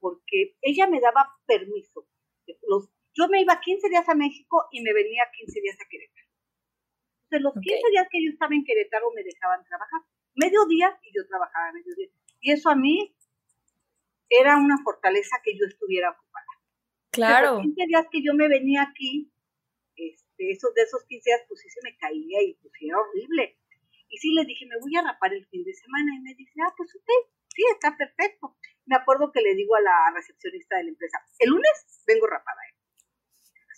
porque 0.00 0.56
ella 0.60 0.86
me 0.88 1.00
daba 1.00 1.30
permiso. 1.46 2.06
Los, 2.68 2.88
yo 3.14 3.28
me 3.28 3.42
iba 3.42 3.60
15 3.60 3.88
días 3.88 4.08
a 4.08 4.14
México 4.14 4.68
y 4.72 4.82
me 4.82 4.92
venía 4.92 5.22
15 5.36 5.60
días 5.60 5.76
a 5.80 5.88
Querétaro. 5.88 6.26
Entonces, 7.24 7.42
los 7.42 7.54
15 7.54 7.90
días 7.90 8.06
que 8.10 8.24
yo 8.24 8.30
estaba 8.30 8.54
en 8.54 8.64
Querétaro 8.64 9.10
me 9.14 9.22
dejaban 9.22 9.64
trabajar. 9.64 10.00
Medio 10.34 10.64
día 10.66 10.98
y 11.02 11.16
yo 11.16 11.26
trabajaba 11.28 11.72
medio 11.72 11.94
día. 11.94 12.08
Y 12.40 12.52
eso 12.52 12.70
a 12.70 12.76
mí 12.76 13.14
era 14.28 14.56
una 14.56 14.78
fortaleza 14.82 15.36
que 15.44 15.56
yo 15.56 15.66
estuviera 15.66 16.10
ocupada. 16.10 16.52
Claro. 17.12 17.52
Los 17.54 17.62
15 17.62 17.86
días 17.86 18.06
que 18.10 18.22
yo 18.22 18.32
me 18.34 18.48
venía 18.48 18.82
aquí, 18.82 19.30
este, 19.94 20.50
esos, 20.50 20.72
de 20.74 20.82
esos 20.82 21.04
15 21.04 21.22
días, 21.24 21.40
pues 21.48 21.60
sí 21.60 21.68
se 21.68 21.80
me 21.84 21.96
caía 21.98 22.42
y 22.42 22.54
pues 22.54 22.72
era 22.80 22.96
horrible. 22.98 23.58
Y 24.08 24.16
sí 24.18 24.32
le 24.32 24.44
dije, 24.44 24.66
me 24.66 24.80
voy 24.80 24.96
a 24.96 25.02
rapar 25.02 25.32
el 25.32 25.46
fin 25.46 25.64
de 25.64 25.74
semana. 25.74 26.16
Y 26.16 26.20
me 26.20 26.34
dice, 26.34 26.52
ah, 26.64 26.72
pues 26.76 26.94
usted, 26.94 27.14
sí, 27.54 27.62
está 27.72 27.96
perfecto. 27.96 28.56
Me 28.86 28.96
acuerdo 28.96 29.30
que 29.32 29.40
le 29.40 29.54
digo 29.54 29.76
a 29.76 29.80
la 29.80 30.12
recepcionista 30.14 30.76
de 30.76 30.84
la 30.84 30.90
empresa, 30.90 31.18
el 31.38 31.50
lunes 31.50 32.04
vengo 32.06 32.26
rapada. 32.26 32.60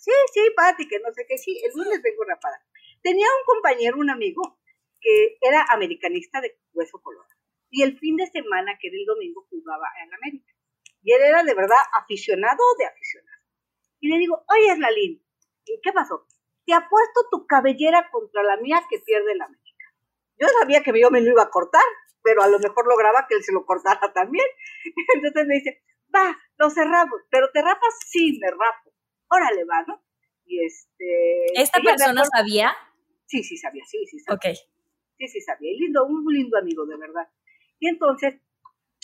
Sí, 0.05 0.11
sí, 0.33 0.41
Pati, 0.55 0.87
que 0.87 0.99
no 0.99 1.11
sé 1.13 1.25
qué, 1.27 1.35
sí, 1.35 1.59
el 1.65 1.71
lunes 1.73 1.99
vengo 2.03 2.23
rapada. 2.25 2.63
Tenía 3.01 3.25
un 3.25 3.43
compañero, 3.43 3.97
un 3.97 4.11
amigo, 4.11 4.59
que 5.01 5.39
era 5.41 5.65
americanista 5.71 6.41
de 6.41 6.59
hueso 6.73 7.01
colorado. 7.01 7.33
Y 7.71 7.81
el 7.81 7.97
fin 7.97 8.15
de 8.15 8.27
semana, 8.27 8.77
que 8.79 8.89
era 8.89 8.97
el 8.97 9.05
domingo, 9.05 9.47
jugaba 9.49 9.87
en 10.03 10.13
América. 10.13 10.53
Y 11.01 11.11
él 11.11 11.23
era 11.23 11.41
de 11.41 11.55
verdad 11.55 11.81
aficionado 11.99 12.61
de 12.77 12.85
aficionado. 12.85 13.41
Y 13.99 14.09
le 14.09 14.19
digo, 14.19 14.45
oye, 14.47 14.73
Eslalín, 14.73 15.25
¿qué 15.65 15.91
pasó? 15.91 16.27
Te 16.67 16.73
apuesto 16.75 17.27
tu 17.31 17.47
cabellera 17.47 18.07
contra 18.11 18.43
la 18.43 18.57
mía 18.57 18.85
que 18.87 18.99
pierde 18.99 19.33
la 19.33 19.45
América. 19.45 19.85
Yo 20.37 20.47
sabía 20.59 20.83
que 20.83 20.93
yo 21.01 21.09
me 21.09 21.21
lo 21.21 21.31
iba 21.31 21.41
a 21.41 21.49
cortar, 21.49 21.85
pero 22.21 22.43
a 22.43 22.47
lo 22.47 22.59
mejor 22.59 22.85
lograba 22.85 23.25
que 23.27 23.33
él 23.33 23.43
se 23.43 23.53
lo 23.53 23.65
cortara 23.65 24.13
también. 24.13 24.45
Entonces 25.15 25.47
me 25.47 25.55
dice, 25.55 25.83
va, 26.13 26.37
lo 26.57 26.69
cerramos, 26.69 27.21
pero 27.31 27.49
te 27.51 27.63
rapas, 27.63 27.97
sí, 28.07 28.37
me 28.39 28.51
rapo. 28.51 28.94
Órale, 29.29 29.63
va, 29.65 29.83
¿no? 29.87 30.03
Y 30.45 30.63
este... 30.63 31.45
¿Esta 31.55 31.81
persona 31.81 32.23
sabía? 32.25 32.75
Sí, 33.25 33.43
sí 33.43 33.57
sabía, 33.57 33.83
sí, 33.85 34.05
sí 34.05 34.19
sabía. 34.19 34.35
Ok. 34.35 34.57
Sí, 35.17 35.27
sí 35.27 35.41
sabía. 35.41 35.71
Y 35.71 35.79
lindo, 35.79 36.05
un 36.05 36.25
lindo 36.31 36.57
amigo, 36.57 36.85
de 36.85 36.97
verdad. 36.97 37.27
Y 37.79 37.87
entonces, 37.87 38.35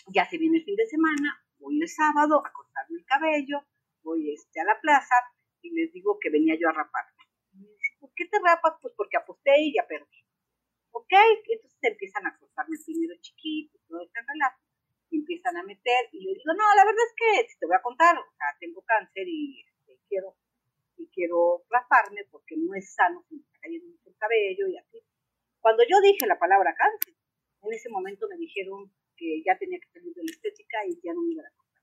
ya 0.07 0.29
se 0.29 0.37
viene 0.37 0.59
el 0.59 0.63
fin 0.63 0.75
de 0.75 0.85
semana, 0.85 1.43
voy 1.59 1.81
el 1.81 1.87
sábado 1.87 2.43
a 2.45 2.51
cortarme 2.51 2.99
el 2.99 3.05
cabello, 3.05 3.65
voy 4.03 4.33
este, 4.33 4.61
a 4.61 4.65
la 4.65 4.79
plaza, 4.81 5.15
y 5.61 5.71
les 5.71 5.91
digo 5.91 6.17
que 6.19 6.29
venía 6.29 6.55
yo 6.59 6.69
a 6.69 6.73
raparme. 6.73 7.23
me 7.53 7.67
dice, 7.67 7.97
¿por 7.99 8.11
qué 8.15 8.25
te 8.25 8.39
rapas? 8.39 8.73
Pues 8.81 8.93
porque 8.95 9.17
aposté 9.17 9.51
y 9.59 9.73
ya 9.73 9.85
perdí. 9.87 10.25
¿Ok? 10.91 11.13
Entonces 11.47 11.79
empiezan 11.81 12.27
a 12.27 12.37
cortarme 12.37 12.77
primero 12.85 13.15
chiquito, 13.21 13.79
todo 13.87 14.01
este 14.01 14.19
relajo, 14.19 14.59
y 15.09 15.19
empiezan 15.19 15.57
a 15.57 15.63
meter, 15.63 16.09
y 16.11 16.23
le 16.25 16.33
digo, 16.33 16.53
no, 16.53 16.75
la 16.75 16.85
verdad 16.85 17.05
es 17.07 17.15
que 17.15 17.57
te 17.59 17.65
voy 17.65 17.75
a 17.75 17.81
contar, 17.81 18.17
o 18.17 18.31
sea, 18.37 18.47
tengo 18.59 18.81
cáncer 18.81 19.27
y 19.27 19.63
quiero 20.11 20.35
y 20.97 21.07
quiero 21.07 21.63
raparme 21.69 22.27
porque 22.29 22.55
no 22.57 22.75
es 22.75 22.93
sano, 22.93 23.23
me 23.29 23.39
está 23.39 23.59
cayendo 23.61 23.87
mucho 23.87 24.09
el 24.09 24.17
cabello 24.17 24.67
y 24.67 24.77
así. 24.77 24.99
Cuando 25.61 25.83
yo 25.87 26.01
dije 26.01 26.27
la 26.27 26.37
palabra 26.37 26.75
cáncer, 26.75 27.15
en 27.61 27.73
ese 27.73 27.89
momento 27.89 28.27
me 28.27 28.35
dijeron 28.35 28.91
que 29.15 29.41
ya 29.45 29.57
tenía 29.57 29.79
que 29.79 29.89
salir 29.89 30.13
de 30.13 30.23
la 30.23 30.31
estética 30.31 30.77
y 30.85 30.99
ya 31.01 31.13
no 31.13 31.21
me 31.21 31.33
iba 31.33 31.43
a 31.43 31.55
cortar. 31.55 31.81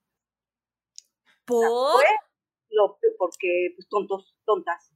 ¿Por? 1.47 2.05
lo, 2.71 2.99
porque, 3.17 3.73
pues, 3.75 3.89
tontos, 3.89 4.37
tontas, 4.45 4.93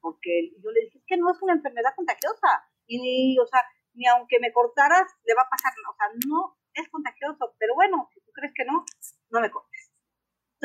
porque 0.00 0.52
yo 0.62 0.70
le 0.70 0.82
dije, 0.82 0.98
es 0.98 1.04
que 1.06 1.16
no 1.16 1.30
es 1.30 1.40
una 1.40 1.54
enfermedad 1.54 1.94
contagiosa, 1.96 2.68
y 2.86 3.00
ni, 3.00 3.38
o 3.38 3.46
sea, 3.46 3.60
ni 3.94 4.06
aunque 4.06 4.38
me 4.40 4.52
cortaras, 4.52 5.08
le 5.24 5.34
va 5.34 5.42
a 5.42 5.48
pasar, 5.48 5.72
o 5.88 5.94
sea, 5.96 6.08
no 6.28 6.58
es 6.74 6.88
contagioso, 6.90 7.54
pero 7.58 7.74
bueno, 7.74 8.08
si 8.12 8.20
tú 8.20 8.30
crees 8.32 8.52
que 8.54 8.64
no, 8.64 8.84
no 9.30 9.40
me 9.40 9.50
cortes. 9.50 9.73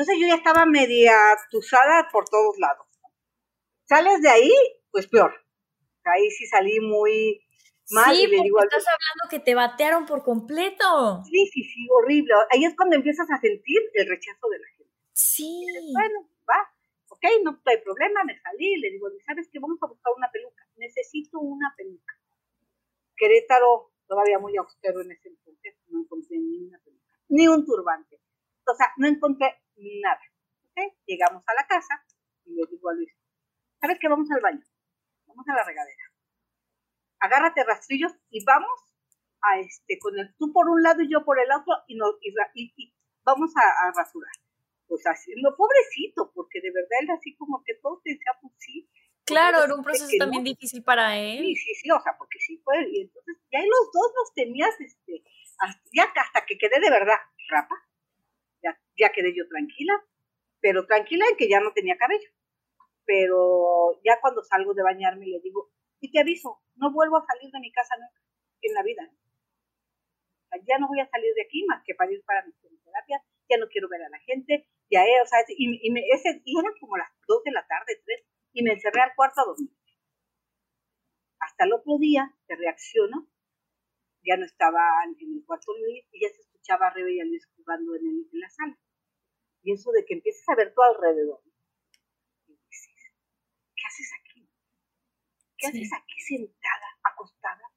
Entonces 0.00 0.16
yo 0.18 0.28
ya 0.28 0.36
estaba 0.36 0.64
media 0.64 1.12
tusada 1.50 2.08
por 2.10 2.26
todos 2.26 2.56
lados. 2.56 2.86
Sales 3.84 4.22
de 4.22 4.30
ahí, 4.30 4.52
pues 4.90 5.06
peor. 5.08 5.30
Ahí 6.04 6.30
sí 6.30 6.46
salí 6.46 6.80
muy 6.80 7.44
mal. 7.90 8.16
Sí, 8.16 8.22
y 8.22 8.42
digo, 8.42 8.62
estás 8.62 8.86
hablando 8.88 9.28
que 9.28 9.40
te 9.40 9.54
batearon 9.54 10.06
por 10.06 10.24
completo. 10.24 11.20
Sí, 11.24 11.44
sí, 11.52 11.64
sí, 11.64 11.86
horrible. 11.90 12.32
Ahí 12.50 12.64
es 12.64 12.74
cuando 12.76 12.96
empiezas 12.96 13.30
a 13.30 13.38
sentir 13.42 13.76
el 13.92 14.08
rechazo 14.08 14.48
de 14.48 14.58
la 14.58 14.68
gente. 14.68 14.94
Sí. 15.12 15.66
bueno, 15.92 16.30
va, 16.48 16.66
ok, 17.10 17.24
no 17.44 17.60
hay 17.66 17.82
problema, 17.84 18.24
me 18.24 18.40
salí, 18.40 18.76
le 18.76 18.92
digo, 18.92 19.06
¿sabes 19.26 19.50
qué? 19.52 19.58
Vamos 19.58 19.82
a 19.82 19.86
buscar 19.86 20.14
una 20.16 20.30
peluca, 20.32 20.66
necesito 20.76 21.40
una 21.40 21.74
peluca. 21.76 22.14
Querétaro, 23.18 23.92
todavía 24.06 24.38
muy 24.38 24.56
austero 24.56 25.02
en 25.02 25.12
ese 25.12 25.28
entonces, 25.28 25.74
no 25.88 26.00
encontré 26.00 26.38
ni 26.38 26.56
una 26.68 26.78
peluca, 26.82 27.12
ni 27.28 27.48
un 27.48 27.66
turbante. 27.66 28.18
O 28.66 28.74
sea, 28.74 28.86
no 28.96 29.06
encontré 29.06 29.60
nada. 30.02 30.20
¿okay? 30.70 30.92
Llegamos 31.06 31.42
a 31.46 31.54
la 31.54 31.66
casa 31.66 32.04
y 32.44 32.54
le 32.54 32.62
digo 32.70 32.88
a 32.88 32.94
Luis, 32.94 33.12
¿sabes 33.80 33.98
qué? 34.00 34.08
Vamos 34.08 34.30
al 34.30 34.40
baño, 34.40 34.64
vamos 35.26 35.46
a 35.48 35.54
la 35.54 35.64
regadera. 35.64 36.04
Agárrate 37.20 37.64
rastrillos 37.64 38.12
y 38.30 38.44
vamos 38.44 38.80
a 39.42 39.58
este, 39.58 39.98
con 39.98 40.18
el 40.18 40.34
tú 40.36 40.52
por 40.52 40.68
un 40.68 40.82
lado 40.82 41.02
y 41.02 41.10
yo 41.10 41.24
por 41.24 41.38
el 41.38 41.50
otro 41.52 41.74
y, 41.86 41.96
no, 41.96 42.06
y, 42.54 42.94
vamos 43.24 43.52
a, 43.56 43.88
a 43.88 43.92
rasurar 43.92 44.32
pues 44.90 45.04
haciendo 45.04 45.56
pobrecito, 45.56 46.32
porque 46.34 46.60
de 46.60 46.72
verdad 46.72 46.98
él 47.00 47.10
así 47.16 47.36
como 47.36 47.62
que 47.64 47.74
todos 47.80 48.02
decíamos 48.02 48.42
pues 48.42 48.54
sí. 48.58 48.90
Claro, 49.24 49.62
era 49.62 49.74
un 49.74 49.84
proceso 49.84 50.10
también 50.18 50.42
difícil 50.42 50.82
para 50.82 51.16
él. 51.16 51.38
Sí, 51.38 51.54
sí, 51.54 51.74
sí, 51.76 51.90
o 51.92 52.00
sea, 52.02 52.18
porque 52.18 52.40
sí 52.40 52.60
fue, 52.64 52.74
y 52.90 53.02
entonces 53.02 53.36
ya 53.52 53.60
los 53.60 53.92
dos 53.94 54.10
los 54.16 54.34
tenías, 54.34 54.74
este, 54.80 55.22
ya 55.92 56.04
hasta 56.04 56.44
que 56.44 56.58
quedé 56.58 56.80
de 56.80 56.90
verdad 56.90 57.18
rapa, 57.48 57.76
ya, 59.00 59.12
quedé 59.12 59.34
yo 59.34 59.48
tranquila, 59.48 59.94
pero 60.60 60.86
tranquila 60.86 61.24
en 61.30 61.36
que 61.36 61.48
ya 61.48 61.60
no 61.60 61.72
tenía 61.72 61.96
cabello. 61.96 62.28
Pero 63.04 64.00
ya 64.04 64.20
cuando 64.20 64.42
salgo 64.44 64.74
de 64.74 64.82
bañarme 64.82 65.26
le 65.26 65.40
digo, 65.40 65.70
y 66.00 66.12
te 66.12 66.20
aviso, 66.20 66.60
no 66.76 66.92
vuelvo 66.92 67.16
a 67.16 67.26
salir 67.26 67.50
de 67.50 67.60
mi 67.60 67.72
casa 67.72 67.96
nunca 67.96 68.20
en 68.62 68.74
la 68.74 68.82
vida. 68.82 69.02
¿eh? 69.04 69.20
ya 70.66 70.78
no 70.78 70.88
voy 70.88 71.00
a 71.00 71.08
salir 71.08 71.32
de 71.34 71.42
aquí 71.42 71.64
más 71.64 71.82
que 71.84 71.94
para 71.94 72.12
ir 72.12 72.22
para 72.24 72.44
mis 72.44 72.56
terapias, 72.58 73.22
ya 73.48 73.56
no 73.58 73.68
quiero 73.68 73.88
ver 73.88 74.02
a 74.02 74.08
la 74.08 74.18
gente, 74.20 74.66
ya, 74.90 75.02
o 75.22 75.26
sea, 75.26 75.38
y, 75.48 75.86
y, 75.86 75.90
me, 75.90 76.02
ese, 76.10 76.42
y 76.44 76.58
eran 76.58 76.72
como 76.80 76.96
las 76.96 77.08
2 77.26 77.44
de 77.44 77.52
la 77.52 77.66
tarde, 77.66 78.00
3, 78.04 78.24
y 78.54 78.62
me 78.62 78.72
encerré 78.72 79.00
al 79.00 79.14
cuarto 79.14 79.40
a 79.40 79.44
dormir. 79.44 79.70
Hasta 81.38 81.64
el 81.64 81.72
otro 81.72 81.98
día, 81.98 82.34
te 82.46 82.56
reacciono, 82.56 83.28
ya 84.22 84.36
no 84.36 84.44
estaba 84.44 85.04
en 85.04 85.16
el 85.18 85.44
cuarto 85.46 85.72
Luis 85.78 86.04
y 86.12 86.20
ya 86.20 86.28
se 86.28 86.42
escuchaba 86.42 86.88
a 86.88 86.94
y 86.98 87.20
a 87.20 87.24
jugando 87.56 87.94
en, 87.96 88.06
el, 88.06 88.28
en 88.32 88.40
la 88.40 88.50
sala. 88.50 88.78
Y 89.62 89.72
eso 89.72 89.90
de 89.92 90.04
que 90.04 90.14
empiezas 90.14 90.48
a 90.48 90.56
ver 90.56 90.72
todo 90.74 90.84
alrededor. 90.86 91.40
Y 92.46 92.52
dices, 92.52 92.94
¿qué 93.76 93.82
haces 93.86 94.10
aquí? 94.20 94.48
¿Qué 95.58 95.66
haces 95.66 95.90
aquí 95.92 96.20
sentada, 96.20 96.88
acostada, 97.04 97.70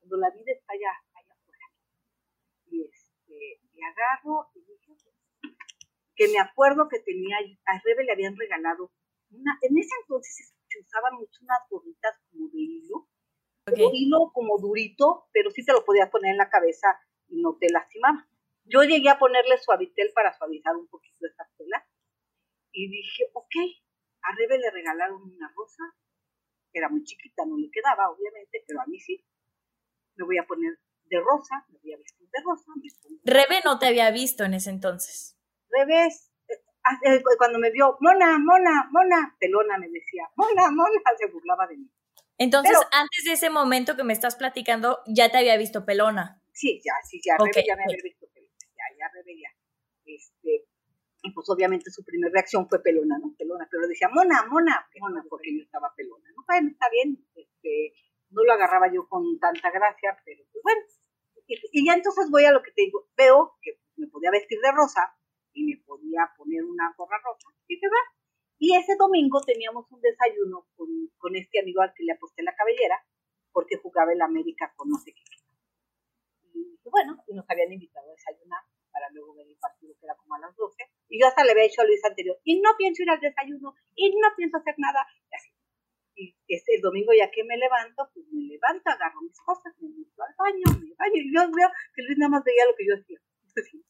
cuando 0.00 0.16
la 0.16 0.30
vida 0.30 0.52
está 0.52 0.72
allá, 0.72 0.92
allá 1.14 1.32
afuera? 1.32 1.66
Y, 2.66 2.82
este, 2.82 3.60
y 3.72 3.82
agarro 3.82 4.50
y 4.54 4.60
que 6.20 6.28
me 6.28 6.38
acuerdo 6.38 6.86
que 6.86 6.98
tenía, 7.00 7.38
a 7.64 7.80
Rebe 7.82 8.04
le 8.04 8.12
habían 8.12 8.36
regalado, 8.36 8.92
una, 9.30 9.58
en 9.62 9.78
ese 9.78 9.94
entonces 10.02 10.52
se 10.68 10.80
usaban 10.80 11.14
mucho 11.14 11.40
unas 11.40 11.60
gorritas 11.70 12.14
como 12.30 12.46
de 12.48 12.58
hilo, 12.58 13.08
hilo 13.94 14.30
como 14.34 14.58
durito, 14.58 15.28
pero 15.32 15.50
sí 15.50 15.64
te 15.64 15.72
lo 15.72 15.82
podías 15.82 16.10
poner 16.10 16.32
en 16.32 16.36
la 16.36 16.50
cabeza 16.50 16.88
y 17.28 17.40
no 17.40 17.56
te 17.58 17.70
lastimaba. 17.70 18.28
Yo 18.64 18.82
llegué 18.82 19.08
a 19.08 19.18
ponerle 19.18 19.56
suavitel 19.56 20.12
para 20.14 20.36
suavizar 20.36 20.76
un 20.76 20.88
poquito 20.88 21.09
y 22.72 22.88
dije, 22.88 23.24
ok, 23.32 23.54
a 24.22 24.34
Rebe 24.36 24.58
le 24.58 24.70
regalaron 24.70 25.22
una 25.22 25.52
rosa, 25.54 25.84
era 26.72 26.88
muy 26.88 27.02
chiquita, 27.04 27.44
no 27.46 27.56
le 27.56 27.70
quedaba 27.70 28.10
obviamente, 28.10 28.62
pero 28.66 28.80
a 28.80 28.86
mí 28.86 28.98
sí. 28.98 29.24
Me 30.16 30.24
voy 30.24 30.38
a 30.38 30.46
poner 30.46 30.78
de 31.06 31.18
rosa, 31.18 31.64
me 31.68 31.78
voy 31.78 31.94
a 31.94 31.98
vestir 31.98 32.28
de 32.28 32.42
rosa. 32.44 32.72
Rebe 33.24 33.60
no 33.64 33.78
te 33.78 33.86
había 33.86 34.10
visto 34.10 34.44
en 34.44 34.54
ese 34.54 34.70
entonces. 34.70 35.36
Rebe, 35.68 36.06
eh, 36.06 36.54
eh, 37.04 37.22
cuando 37.38 37.58
me 37.58 37.70
vio, 37.70 37.96
mona, 38.00 38.38
mona, 38.38 38.88
mona, 38.90 39.36
pelona 39.38 39.78
me 39.78 39.88
decía, 39.88 40.28
mona, 40.36 40.70
mona, 40.70 41.00
se 41.18 41.26
burlaba 41.26 41.66
de 41.66 41.78
mí. 41.78 41.90
Entonces, 42.38 42.78
antes 42.90 43.24
de 43.26 43.32
ese 43.32 43.50
momento 43.50 43.96
que 43.96 44.04
me 44.04 44.14
estás 44.14 44.36
platicando, 44.36 45.00
ya 45.06 45.30
te 45.30 45.38
había 45.38 45.58
visto 45.58 45.84
pelona. 45.84 46.42
Sí, 46.52 46.80
ya, 46.82 46.94
sí, 47.06 47.20
ya, 47.22 47.36
Rebe 47.36 47.64
ya 47.66 47.76
me 47.76 47.84
había 47.84 48.02
visto 48.02 48.26
pelona, 48.32 48.56
ya, 48.60 48.96
ya, 48.98 49.10
Rebe 49.12 49.40
ya. 49.40 49.50
Este, 50.06 50.69
y 51.22 51.32
pues 51.32 51.48
obviamente 51.50 51.90
su 51.90 52.04
primera 52.04 52.32
reacción 52.32 52.68
fue 52.68 52.82
pelona, 52.82 53.18
¿no? 53.18 53.34
Pelona, 53.36 53.68
pero 53.70 53.86
decía, 53.86 54.08
mona, 54.12 54.46
mona, 54.48 54.88
mona, 55.00 55.24
porque 55.28 55.54
yo 55.54 55.62
estaba 55.62 55.92
pelona, 55.94 56.28
¿no? 56.34 56.44
Bueno, 56.46 56.70
está 56.70 56.88
bien, 56.90 57.18
este, 57.34 57.92
no 58.30 58.42
lo 58.44 58.52
agarraba 58.52 58.92
yo 58.92 59.06
con 59.08 59.38
tanta 59.38 59.70
gracia, 59.70 60.16
pero 60.24 60.44
pues 60.52 60.62
bueno. 60.62 60.80
Y, 61.46 61.84
ya 61.84 61.94
entonces 61.94 62.30
voy 62.30 62.44
a 62.44 62.52
lo 62.52 62.62
que 62.62 62.70
te 62.70 62.82
digo, 62.82 63.08
veo 63.16 63.58
que 63.60 63.80
me 63.96 64.06
podía 64.06 64.30
vestir 64.30 64.60
de 64.60 64.70
rosa 64.72 65.14
y 65.52 65.64
me 65.64 65.82
podía 65.84 66.30
poner 66.36 66.64
una 66.64 66.94
gorra 66.96 67.18
rosa, 67.24 67.48
y 67.66 67.76
se 67.76 67.88
va. 67.88 68.00
Y 68.58 68.76
ese 68.76 68.94
domingo 68.96 69.40
teníamos 69.40 69.90
un 69.90 70.00
desayuno 70.00 70.68
con, 70.76 70.88
con 71.18 71.34
este 71.34 71.60
amigo 71.60 71.82
al 71.82 71.92
que 71.94 72.04
le 72.04 72.12
aposté 72.12 72.42
la 72.42 72.54
cabellera, 72.54 73.04
porque 73.52 73.78
jugaba 73.78 74.12
el 74.12 74.22
América 74.22 74.72
con 74.76 74.90
no 74.90 74.98
sé 74.98 75.12
qué. 75.12 75.22
Y 76.54 76.88
bueno, 76.88 77.16
y 77.26 77.34
nos 77.34 77.48
habían 77.50 77.72
invitado 77.72 78.08
a 78.08 78.12
desayunar 78.12 78.62
para 78.90 79.10
luego 79.10 79.34
ver 79.34 79.46
el 79.46 79.56
partido 79.56 79.94
que 79.98 80.06
era 80.06 80.14
como 80.16 80.34
a 80.34 80.40
las 80.40 80.54
12. 80.56 80.76
Y 81.08 81.20
yo 81.20 81.26
hasta 81.26 81.44
le 81.44 81.52
había 81.52 81.64
dicho 81.64 81.82
a 81.82 81.84
Luis 81.84 82.04
anterior, 82.04 82.38
y 82.44 82.60
no 82.60 82.70
pienso 82.76 83.02
ir 83.02 83.10
al 83.10 83.20
desayuno, 83.20 83.74
y 83.94 84.10
no 84.16 84.28
pienso 84.36 84.58
hacer 84.58 84.74
nada, 84.78 85.06
y 85.30 85.34
así. 85.34 85.50
Y 86.14 86.36
este, 86.48 86.76
el 86.76 86.82
domingo 86.82 87.12
ya 87.16 87.30
que 87.30 87.44
me 87.44 87.56
levanto, 87.56 88.10
pues 88.12 88.26
me 88.30 88.42
levanto, 88.44 88.90
agarro 88.90 89.22
mis 89.22 89.40
cosas, 89.40 89.72
me 89.80 89.88
meto 89.88 90.22
al 90.22 90.34
baño, 90.36 90.66
me 90.78 90.94
baño, 90.94 91.16
y 91.16 91.32
yo 91.34 91.40
veo 91.50 91.68
que 91.94 92.02
Luis 92.02 92.18
nada 92.18 92.30
más 92.30 92.44
veía 92.44 92.66
lo 92.66 92.76
que 92.76 92.86
yo 92.86 92.94
hacía. 92.94 93.18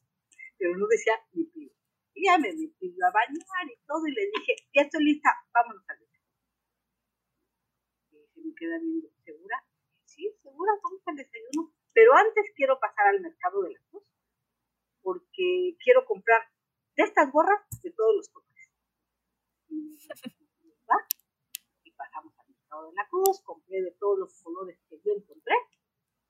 Pero 0.58 0.76
no 0.76 0.86
decía 0.86 1.14
ni 1.32 1.44
pido. 1.44 1.72
Y 2.14 2.26
ya 2.26 2.38
me 2.38 2.52
metí 2.52 2.94
a 3.00 3.10
bañar 3.10 3.66
y 3.66 3.76
todo, 3.86 4.06
y 4.06 4.12
le 4.12 4.30
dije, 4.36 4.54
ya 4.74 4.82
estoy 4.82 5.04
lista, 5.04 5.30
vámonos 5.52 5.82
al 5.88 5.98
desayuno. 5.98 6.30
Y 8.12 8.26
se 8.28 8.40
me 8.46 8.54
queda 8.54 8.78
viendo, 8.78 9.08
¿segura? 9.24 9.56
Sí, 10.04 10.30
segura, 10.42 10.72
vamos 10.82 11.02
al 11.06 11.16
desayuno. 11.16 11.72
Pero 11.92 12.14
antes 12.14 12.44
quiero 12.54 12.78
pasar 12.78 13.08
al 13.08 13.20
mercado 13.20 13.62
de 13.62 13.72
la 13.72 13.80
cruz 13.90 14.04
porque 15.02 15.76
quiero 15.82 16.04
comprar 16.04 16.42
de 16.96 17.04
estas 17.04 17.30
gorras 17.32 17.60
de 17.82 17.90
todos 17.92 18.16
los 18.16 18.28
colores. 18.28 18.50
Y, 19.68 19.96
pasamos 21.96 22.32
al 22.38 22.48
mercado 22.48 22.88
de 22.88 22.94
la 22.94 23.08
cruz, 23.08 23.42
compré 23.44 23.82
de 23.82 23.92
todos 23.98 24.18
los 24.18 24.42
colores 24.42 24.78
que 24.88 24.96
yo 25.04 25.12
encontré 25.14 25.54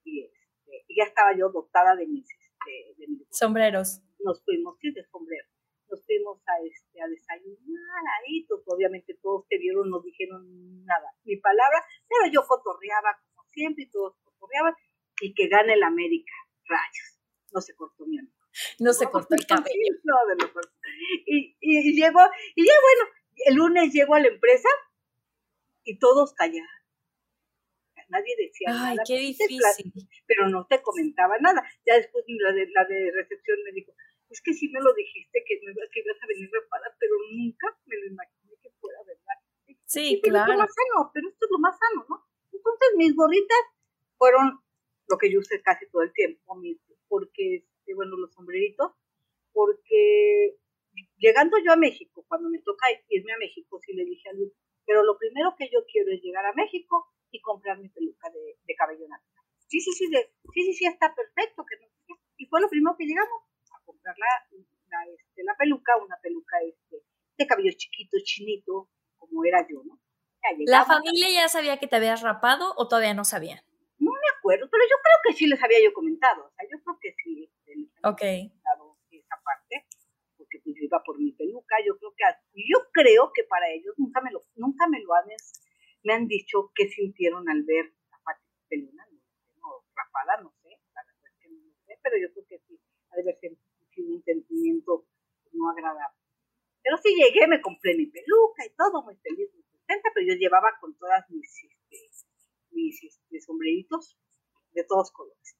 y, 0.05 0.25
este, 0.25 0.85
ya 0.89 1.05
estaba 1.05 1.37
yo 1.37 1.49
dotada 1.51 1.97
de 1.97 2.07
mis, 2.07 2.29
este, 2.31 2.97
sombreros. 3.31 4.01
Nos 4.19 4.43
fuimos, 4.45 4.77
sí, 4.81 4.93
de 4.93 5.05
sombrero. 5.05 5.49
Nos 5.89 6.05
fuimos 6.05 6.41
a, 6.47 6.61
este, 6.65 7.01
a 7.03 7.09
desayunar 7.09 8.03
ahí, 8.21 8.45
pues, 8.47 8.63
obviamente 8.67 9.19
todos 9.23 9.47
te 9.49 9.59
vieron, 9.59 9.91
no 9.91 10.01
dijeron 10.01 10.85
nada, 10.85 11.15
ni 11.25 11.37
palabra, 11.37 11.85
pero 12.09 12.33
yo 12.33 12.47
cotorreaba 12.47 13.19
como 13.35 13.49
siempre 13.49 13.85
y 13.85 13.91
todos 13.91 14.17
cotorreaban 14.23 14.75
y 15.21 15.35
que 15.35 15.49
gane 15.49 15.75
el 15.75 15.83
América, 15.83 16.33
rayos, 16.65 17.21
no 17.53 17.61
se 17.61 17.75
cortó 17.75 18.07
mi 18.07 18.19
amigo. 18.19 18.40
No 18.79 18.93
se 18.93 19.07
cortó 19.07 19.35
el 19.35 19.47
cabello. 19.47 19.71
No, 20.05 20.15
de 20.29 20.37
lo 20.37 20.61
y, 21.27 21.57
y, 21.61 21.95
llegó, 21.95 22.21
y 22.55 22.67
ya 22.67 22.73
bueno, 22.83 23.11
el 23.47 23.55
lunes 23.55 23.93
llego 23.93 24.15
a 24.15 24.21
la 24.21 24.29
empresa 24.29 24.69
y 25.85 25.99
todos 25.99 26.35
callaban. 26.35 26.69
Nadie 28.09 28.35
decía 28.37 28.69
Ay, 28.71 28.97
nada. 28.97 29.03
qué 29.07 29.19
difícil. 29.19 29.93
Pero 30.27 30.49
no 30.49 30.67
te 30.67 30.83
comentaba 30.83 31.39
nada. 31.39 31.63
Ya 31.87 31.95
después 31.95 32.25
la 32.27 32.53
de, 32.53 32.67
la 32.75 32.85
de 32.85 33.13
recepción 33.15 33.59
me 33.65 33.71
dijo, 33.71 33.93
es 34.29 34.41
que 34.43 34.53
sí 34.53 34.69
me 34.69 34.81
lo 34.81 34.93
dijiste 34.95 35.45
que, 35.47 35.61
me, 35.65 35.73
que 35.75 36.01
ibas 36.01 36.23
a 36.23 36.27
venir 36.27 36.51
reparada, 36.53 36.97
pero 36.99 37.15
nunca 37.33 37.79
me 37.87 37.97
lo 37.97 38.07
imaginé 38.07 38.55
que 38.63 38.71
fuera 38.81 38.99
verdad. 39.07 39.79
Sí, 39.87 40.21
claro. 40.23 40.53
Es 40.53 40.59
lo 40.59 40.63
más 40.63 40.71
sano, 40.75 41.11
pero 41.15 41.29
esto 41.29 41.45
es 41.47 41.51
lo 41.51 41.59
más 41.59 41.79
sano, 41.79 42.07
¿no? 42.09 42.27
Entonces 42.53 42.89
mis 42.97 43.15
gorritas 43.15 43.63
fueron 44.19 44.61
lo 45.09 45.19
que 45.19 45.33
yo 45.33 45.39
usé 45.41 45.63
casi 45.63 45.89
todo 45.91 46.03
el 46.03 46.13
tiempo, 46.13 46.61
porque 47.09 47.65
bueno, 47.95 48.17
los 48.17 48.33
sombreritos, 48.33 48.93
porque 49.53 50.57
llegando 51.19 51.57
yo 51.65 51.73
a 51.73 51.77
México, 51.77 52.25
cuando 52.29 52.49
me 52.49 52.61
toca 52.61 52.87
irme 53.09 53.33
a 53.33 53.39
México, 53.39 53.79
sí 53.81 53.93
le 53.93 54.05
dije 54.05 54.29
a 54.29 54.33
Luis, 54.33 54.53
pero 54.87 55.05
lo 55.05 55.19
primero 55.19 55.55
que 55.57 55.69
yo 55.73 55.85
quiero 55.87 56.13
es 56.13 56.21
llegar 56.23 56.45
a 56.47 56.55
México 56.55 57.07
y 57.31 57.41
comprar 57.41 57.79
mi 57.79 57.89
peluca 57.89 58.31
de, 58.31 58.75
cabello 58.75 59.07
natural. 59.09 59.45
Sí, 59.69 59.81
sí, 59.81 59.93
sí, 59.93 60.07
sí, 60.09 60.63
sí, 60.65 60.73
sí, 60.75 60.87
está 60.87 61.15
perfecto. 61.15 61.65
Que 61.65 61.77
no, 61.79 62.17
y 62.37 62.47
fue 62.47 62.61
lo 62.61 62.69
primero 62.69 62.97
que 62.97 63.05
llegamos 63.05 63.43
a 63.73 63.85
comprar 63.85 64.17
la, 64.19 65.07
este, 65.07 65.45
la 65.45 65.57
peluca, 65.57 65.97
una 65.97 66.17
peluca 66.21 66.57
este, 66.67 67.05
de 67.39 67.47
cabello 67.47 67.71
chiquito, 67.77 68.19
chinito, 68.25 68.89
como 69.19 69.45
era 69.45 69.65
yo, 69.69 69.83
¿no? 69.85 70.01
¿La 70.67 70.85
familia 70.85 71.29
ya 71.31 71.49
sabía 71.49 71.79
que 71.79 71.87
te 71.87 71.97
habías 71.97 72.23
rapado 72.23 72.73
o 72.77 72.89
todavía 72.89 73.15
no 73.15 73.25
sabía? 73.25 73.63
No 73.99 74.11
me 74.11 74.39
acuerdo, 74.39 74.69
pero 74.71 74.85
yo 74.85 74.97
creo 75.03 75.19
que 75.25 75.33
sí 75.35 75.47
les 75.47 75.63
había 75.63 75.83
yo 75.85 75.93
comentado. 75.93 76.47
O 76.47 76.51
sea, 76.51 76.67
yo 76.71 76.83
creo 76.83 76.99
que 77.01 77.15
sí. 77.23 77.51
Ok. 78.05 78.23
Esa 79.11 79.37
parte, 79.45 79.87
porque 80.37 80.61
pues 80.63 80.75
yo 80.77 80.85
iba 80.85 81.03
por 81.05 81.19
mi 81.19 81.33
peluca, 81.33 81.77
yo 81.85 81.97
creo 81.99 82.15
que, 82.17 82.25
yo 82.55 82.79
creo 82.93 83.33
que 83.35 83.45
para 83.45 83.69
ellos 83.71 83.95
nunca 83.99 84.21
me 84.21 84.31
lo, 84.31 84.41
nunca 84.55 84.87
me 84.89 85.01
lo 85.03 85.15
han, 85.15 85.27
me 86.05 86.13
han 86.15 86.27
dicho 86.27 86.71
qué 86.75 86.89
sintieron 86.89 87.49
al 87.49 87.65
ver 87.65 87.93
la 88.11 88.19
parte 88.25 88.45
peluna, 88.69 89.07
no, 89.57 89.85
rapada, 89.95 90.43
no 90.43 90.55
sé, 90.63 90.71
la 90.95 91.03
verdad 91.05 91.27
es 91.27 91.39
que 91.43 91.49
no 91.49 91.59
lo 91.67 91.75
sé, 91.85 91.99
pero 92.03 92.17
yo 92.19 92.33
creo 92.33 92.47
que 92.47 92.59
sí, 92.67 92.81
ha 93.11 93.17
de 93.17 93.23
haber 93.23 93.39
sido 93.91 94.15
un 94.15 94.23
sentimiento 94.23 95.07
no 95.53 95.71
agradable. 95.71 96.19
Pero 96.83 96.97
sí 96.97 97.15
llegué, 97.15 97.47
me 97.47 97.61
compré 97.61 97.95
mi 97.97 98.07
peluca 98.07 98.65
y 98.65 98.71
todo, 98.75 99.03
muy 99.03 99.17
feliz, 99.17 99.53
muy 99.53 99.63
contenta, 99.65 100.11
pero 100.15 100.27
yo 100.27 100.35
llevaba 100.35 100.71
con 100.81 100.97
todas 100.97 101.29
mis, 101.31 101.51
este, 101.65 102.27
mis 102.71 103.03
este, 103.05 103.41
sombreritos 103.41 104.17
de 104.73 104.85
todos 104.85 105.11
colores. 105.13 105.60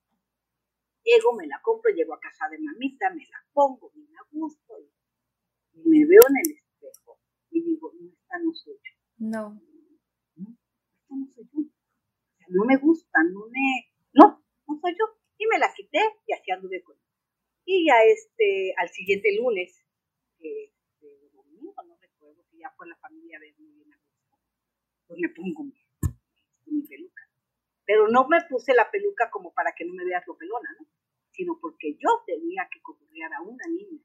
Llego, 1.03 1.35
me 1.35 1.47
la 1.47 1.61
compro, 1.63 1.93
llego 1.93 2.15
a 2.15 2.21
casa 2.21 2.49
de 2.51 2.59
mamita, 2.59 3.11
me 3.11 3.27
la 3.27 3.39
pongo 3.53 3.91
bien 3.95 4.11
a 4.17 4.27
gusto 4.31 4.75
y, 4.79 4.91
me 5.89 6.05
veo 6.07 6.23
en 6.29 6.37
el 6.45 6.53
espejo 6.53 7.19
y 7.51 7.63
digo, 7.63 7.93
no, 7.99 8.13
esta 8.13 8.39
no 8.39 8.53
soy 8.53 8.75
yo. 8.75 8.93
No. 9.19 9.61
No, 10.37 10.57
esta 11.01 11.15
no 11.17 11.27
soy 11.27 11.49
yo. 11.53 11.61
O 11.61 12.37
sea, 12.37 12.47
no 12.51 12.65
me 12.65 12.77
gusta, 12.77 13.19
no 13.33 13.47
me... 13.49 13.91
No, 14.13 14.45
no 14.67 14.81
soy 14.81 14.93
yo. 14.93 15.19
Y 15.39 15.47
me 15.47 15.59
la 15.59 15.73
quité 15.75 16.01
y 16.27 16.33
así 16.35 16.51
anduve 16.51 16.83
con 16.83 16.97
ella. 16.97 17.11
Y 17.65 17.87
ya 17.87 17.95
este, 18.05 18.75
al 18.77 18.89
siguiente 18.91 19.29
lunes, 19.37 19.85
este, 20.39 21.31
domingo, 21.33 21.75
no 21.87 21.97
recuerdo, 21.97 22.45
que 22.51 22.59
ya 22.59 22.71
fue 22.77 22.89
la 22.89 22.97
familia 22.97 23.39
a 23.39 23.41
gusto, 23.57 24.39
pues 25.07 25.19
me 25.21 25.29
pongo 25.31 25.65
mi, 25.65 25.75
mi 26.67 26.83
peluca. 26.87 27.20
Pero 27.91 28.07
no 28.07 28.29
me 28.29 28.39
puse 28.49 28.73
la 28.73 28.89
peluca 28.89 29.29
como 29.31 29.53
para 29.53 29.73
que 29.75 29.85
no 29.85 29.93
me 29.95 30.05
veas 30.05 30.23
lo 30.25 30.37
pelona, 30.39 30.69
¿no? 30.79 30.87
sino 31.33 31.59
porque 31.61 31.97
yo 31.99 32.23
tenía 32.25 32.69
que 32.71 32.81
concurrir 32.83 33.25
a 33.25 33.43
una 33.43 33.67
niña 33.67 33.99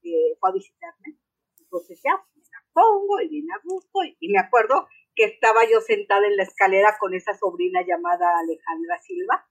que 0.00 0.32
fue 0.40 0.48
a 0.48 0.52
visitarme. 0.54 1.18
Entonces 1.58 2.00
ya 2.02 2.16
me 2.34 2.40
la 2.40 2.64
pongo 2.72 3.20
y 3.20 3.28
viene 3.28 3.52
a 3.52 3.60
gusto. 3.62 4.00
Y, 4.20 4.32
me 4.32 4.38
acuerdo 4.38 4.88
que 5.14 5.24
estaba 5.24 5.68
yo 5.70 5.82
sentada 5.82 6.26
en 6.26 6.36
la 6.38 6.44
escalera 6.44 6.96
con 6.98 7.12
esa 7.12 7.34
sobrina 7.34 7.84
llamada 7.86 8.38
Alejandra 8.38 8.96
Silva. 9.02 9.46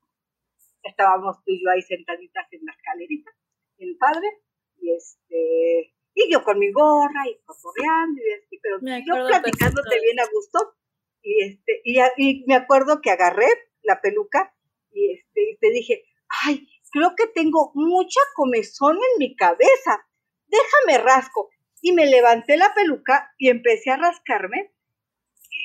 Estábamos 0.82 1.38
tú 1.46 1.52
y 1.52 1.64
yo 1.64 1.70
ahí 1.70 1.84
sentaditas 1.84 2.48
en 2.52 2.66
la 2.66 2.72
escalerita, 2.72 3.30
el 3.78 3.98
padre, 3.98 4.42
y 4.78 4.96
este 4.96 5.94
y 6.16 6.32
yo 6.34 6.44
con 6.44 6.58
mi 6.58 6.72
gorra 6.72 7.28
y 7.30 7.38
cotorreando 7.46 8.20
y 8.20 8.34
así, 8.34 8.60
pero 8.64 8.80
yo 8.80 9.28
platicándote 9.28 10.02
bien 10.02 10.20
a 10.20 10.26
gusto 10.34 10.74
y 11.22 11.44
este 11.44 11.82
y, 11.84 12.00
y, 12.18 12.46
me 12.48 12.56
acuerdo 12.56 13.02
que 13.02 13.12
agarré 13.12 13.48
la 13.84 14.02
peluca 14.02 14.54
y 14.92 15.14
este 15.14 15.52
y 15.52 15.58
te 15.58 15.70
dije, 15.72 16.04
"Ay, 16.46 16.68
creo 16.92 17.16
que 17.16 17.28
tengo 17.28 17.72
mucha 17.76 18.20
comezón 18.36 18.96
en 18.96 19.20
mi 19.20 19.36
cabeza. 19.36 20.08
Déjame 20.48 21.04
rasco. 21.04 21.50
Y 21.82 21.94
me 21.94 22.08
levanté 22.08 22.58
la 22.58 22.74
peluca 22.74 23.34
y 23.38 23.50
empecé 23.50 23.92
a 23.92 23.98
rascarme. 23.98 24.74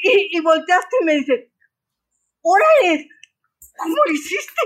Y, 0.02 0.38
volteaste 0.40 0.96
y 1.00 1.04
me 1.04 1.14
dice, 1.14 1.50
órale, 2.42 3.08
¿cómo 3.76 3.96
lo 4.06 4.12
hiciste? 4.12 4.62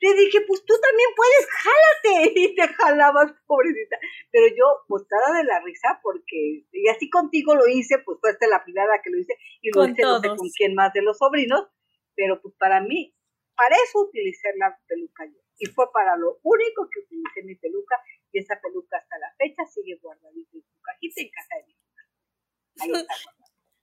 Le 0.00 0.14
dije, 0.14 0.40
pues 0.46 0.64
tú 0.64 0.74
también 0.80 1.08
puedes, 1.16 1.46
jálate. 1.46 2.32
Y 2.38 2.54
te 2.54 2.68
jalabas, 2.68 3.32
pobrecita. 3.46 3.98
Pero 4.30 4.46
yo, 4.48 4.84
botada 4.88 5.38
de 5.38 5.44
la 5.44 5.60
risa, 5.60 6.00
porque, 6.02 6.64
y 6.70 6.88
así 6.88 7.10
contigo 7.10 7.54
lo 7.54 7.66
hice, 7.68 7.98
pues 7.98 8.18
fuiste 8.20 8.46
la 8.48 8.62
primera 8.62 9.00
que 9.02 9.10
lo 9.10 9.18
hice, 9.18 9.34
y 9.60 9.70
lo 9.70 9.86
hice 9.86 10.02
no 10.02 10.20
sé 10.20 10.28
con 10.28 10.48
quién 10.56 10.74
más 10.74 10.92
de 10.92 11.02
los 11.02 11.18
sobrinos, 11.18 11.68
pero 12.14 12.40
pues 12.40 12.54
para 12.58 12.80
mí, 12.80 13.14
para 13.56 13.76
eso 13.76 14.00
utilicé 14.00 14.48
la 14.56 14.78
peluca 14.86 15.26
yo 15.26 15.40
Y 15.58 15.66
fue 15.66 15.90
para 15.92 16.16
lo 16.16 16.38
único 16.42 16.88
que 16.90 17.00
utilicé 17.00 17.42
mi 17.44 17.56
peluca 17.56 17.96
y 18.32 18.38
esa 18.38 18.60
peluca 18.60 18.98
hasta 18.98 19.18
la 19.18 19.34
fecha 19.36 19.64
sigue 19.66 19.98
guardadita 20.00 20.56
en 20.56 20.62
su 20.62 20.80
cajita 20.80 21.20
en 21.20 21.30
casa 21.30 21.54
de 21.56 21.66
mi 21.66 21.78
Ahí 22.80 22.92
está. 22.92 23.14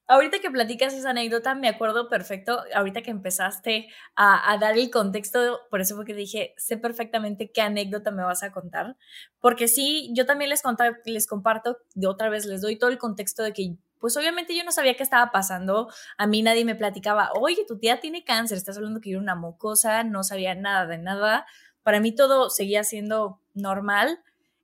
Ahorita 0.07 0.37
que 0.37 0.51
platicas 0.51 0.93
esa 0.93 1.09
anécdota, 1.09 1.55
me 1.55 1.67
acuerdo 1.67 2.09
perfecto, 2.09 2.61
ahorita 2.75 3.01
que 3.01 3.09
empezaste 3.09 3.87
a, 4.15 4.55
dar 4.59 4.77
el 4.77 4.91
contexto, 4.91 5.61
por 5.71 5.81
eso 5.81 5.95
fue 5.95 6.05
que 6.05 6.13
dije, 6.13 6.53
sé 6.57 6.77
perfectamente 6.77 7.51
qué 7.51 7.61
anécdota 7.61 8.11
me 8.11 8.23
vas 8.23 8.43
a 8.43 8.51
contar, 8.51 8.97
porque 9.39 9.67
sí, 9.67 10.11
yo 10.13 10.27
también 10.27 10.49
les, 10.51 10.61
les 11.05 11.25
comparto, 11.25 11.79
de 11.95 12.05
otra 12.05 12.29
vez 12.29 12.45
les 12.45 12.61
doy 12.61 12.77
todo 12.77 12.91
el 12.91 12.99
contexto 12.99 13.41
de 13.41 13.53
que, 13.53 13.77
pues 13.99 14.15
obviamente 14.15 14.55
yo 14.55 14.63
no 14.63 14.71
sabía 14.71 14.95
qué 14.95 15.01
estaba 15.01 15.31
pasando, 15.31 15.89
a 16.19 16.27
mí 16.27 16.43
nadie 16.43 16.65
me 16.65 16.75
platicaba, 16.75 17.31
oye, 17.33 17.65
tu 17.67 17.79
tía 17.79 17.99
tiene 17.99 18.23
cáncer, 18.23 18.59
estás 18.59 18.77
hablando 18.77 19.01
que 19.01 19.09
era 19.09 19.19
una 19.19 19.33
mocosa, 19.33 20.03
no 20.03 20.23
sabía 20.23 20.53
nada 20.53 20.85
de 20.85 20.99
nada, 20.99 21.47
para 21.81 21.99
mí 21.99 22.13
todo 22.13 22.51
seguía 22.51 22.83
siendo 22.83 23.41
normal, 23.55 24.19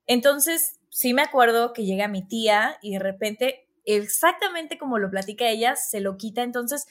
entonces 0.06 0.80
sí 0.90 1.16
me 1.16 1.24
acuerdo 1.24 1.74
que 1.74 1.84
llega 1.84 2.08
mi 2.08 2.28
tía 2.28 2.78
y 2.84 2.94
de 2.94 3.00
repente 3.00 3.68
exactamente 3.86 4.78
como 4.78 5.00
lo 5.00 5.10
platica 5.10 5.50
ella, 5.50 5.76
se 5.76 6.00
lo 6.00 6.18
quita. 6.18 6.44
Entonces, 6.44 6.88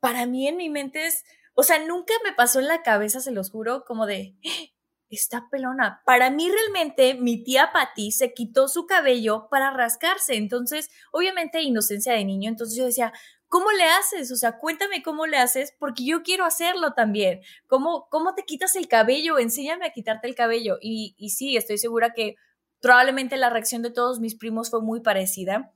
para 0.00 0.26
mí 0.26 0.48
en 0.48 0.56
mi 0.56 0.68
mente 0.68 1.06
es, 1.06 1.24
o 1.54 1.62
sea, 1.62 1.78
nunca 1.84 2.14
me 2.24 2.32
pasó 2.32 2.60
en 2.60 2.68
la 2.68 2.82
cabeza, 2.82 3.20
se 3.20 3.30
los 3.32 3.50
juro, 3.50 3.84
como 3.84 4.06
de, 4.06 4.34
¡Ah! 4.44 4.72
está 5.16 5.48
pelona. 5.50 6.02
Para 6.06 6.30
mí 6.30 6.50
realmente 6.50 7.14
mi 7.14 7.42
tía 7.44 7.70
Patti 7.72 8.12
se 8.12 8.32
quitó 8.32 8.68
su 8.68 8.86
cabello 8.86 9.48
para 9.50 9.70
rascarse. 9.70 10.36
Entonces, 10.36 10.90
obviamente 11.12 11.62
inocencia 11.62 12.14
de 12.14 12.24
niño, 12.24 12.48
entonces 12.48 12.76
yo 12.76 12.86
decía, 12.86 13.12
¿cómo 13.48 13.70
le 13.72 13.84
haces? 13.84 14.32
O 14.32 14.36
sea, 14.36 14.58
cuéntame 14.58 15.02
cómo 15.02 15.26
le 15.26 15.36
haces 15.36 15.74
porque 15.78 16.04
yo 16.04 16.22
quiero 16.22 16.44
hacerlo 16.44 16.94
también. 16.94 17.42
¿Cómo, 17.66 18.08
cómo 18.10 18.34
te 18.34 18.44
quitas 18.44 18.74
el 18.76 18.88
cabello? 18.88 19.38
Enséñame 19.38 19.86
a 19.86 19.92
quitarte 19.92 20.28
el 20.28 20.34
cabello. 20.34 20.78
Y 20.80 21.14
sí, 21.30 21.56
estoy 21.56 21.78
segura 21.78 22.14
que 22.14 22.36
probablemente 22.80 23.36
la 23.36 23.50
reacción 23.50 23.82
de 23.82 23.90
todos 23.90 24.20
mis 24.20 24.34
primos 24.34 24.70
fue 24.70 24.82
muy 24.82 25.00
parecida. 25.00 25.72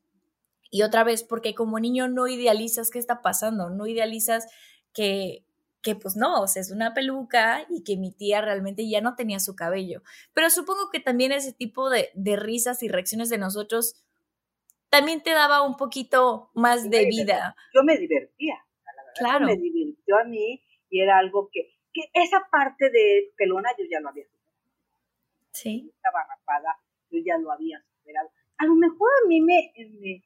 Y 0.71 0.83
otra 0.83 1.05
vez, 1.05 1.23
porque 1.23 1.55
como 1.55 1.79
niño 1.79 2.09
no 2.09 2.27
idealizas 2.27 2.91
qué 2.91 2.99
está 2.99 3.23
pasando, 3.23 3.71
no 3.71 3.87
idealizas 3.87 4.47
que, 4.93 5.45
que 5.83 5.95
pues 5.95 6.17
no, 6.17 6.41
o 6.41 6.47
sea, 6.49 6.63
es 6.63 6.71
una 6.71 6.95
peluca 6.95 7.67
y 7.71 7.85
que 7.85 7.97
mi 7.97 8.13
tía 8.13 8.41
realmente 8.41 8.89
ya 8.89 9.01
no 9.01 9.15
tenía 9.15 9.39
su 9.39 9.55
cabello. 9.55 10.03
Pero 10.35 10.51
supongo 10.51 10.91
que 10.91 11.01
también 11.01 11.33
ese 11.33 11.53
tipo 11.53 11.91
de, 11.91 12.11
de 12.15 12.37
risas 12.37 12.83
y 12.83 12.89
reacciones 12.89 13.29
de 13.29 13.39
nosotros 13.39 14.03
también 14.89 15.23
te 15.23 15.31
daba 15.31 15.63
un 15.63 15.77
poquito 15.77 16.51
más 16.55 16.91
de 16.91 17.07
vida. 17.07 17.55
Yo 17.75 17.83
me 17.83 17.97
divertía, 17.97 18.55
la 18.85 19.03
verdad, 19.03 19.15
claro. 19.19 19.47
me 19.47 19.57
divirtió 19.57 20.17
a 20.19 20.25
mí 20.25 20.63
y 20.91 21.01
era 21.01 21.19
algo 21.19 21.49
que, 21.53 21.77
que 21.93 22.11
esa 22.15 22.47
parte 22.51 22.91
de 22.91 23.33
pelona 23.37 23.71
yo 23.79 23.85
ya 23.91 24.01
lo 24.01 24.09
había 24.09 24.25
superado. 24.25 24.57
Sí. 25.51 25.93
Estaba 25.95 26.25
rapada, 26.25 26.79
yo 27.11 27.21
ya 27.25 27.39
lo 27.39 27.53
había 27.53 27.83
superado. 27.99 28.31
A 28.59 28.67
lo 28.67 28.75
mejor 28.75 29.11
a 29.25 29.29
mí 29.29 29.41
me, 29.41 29.73
me 30.01 30.25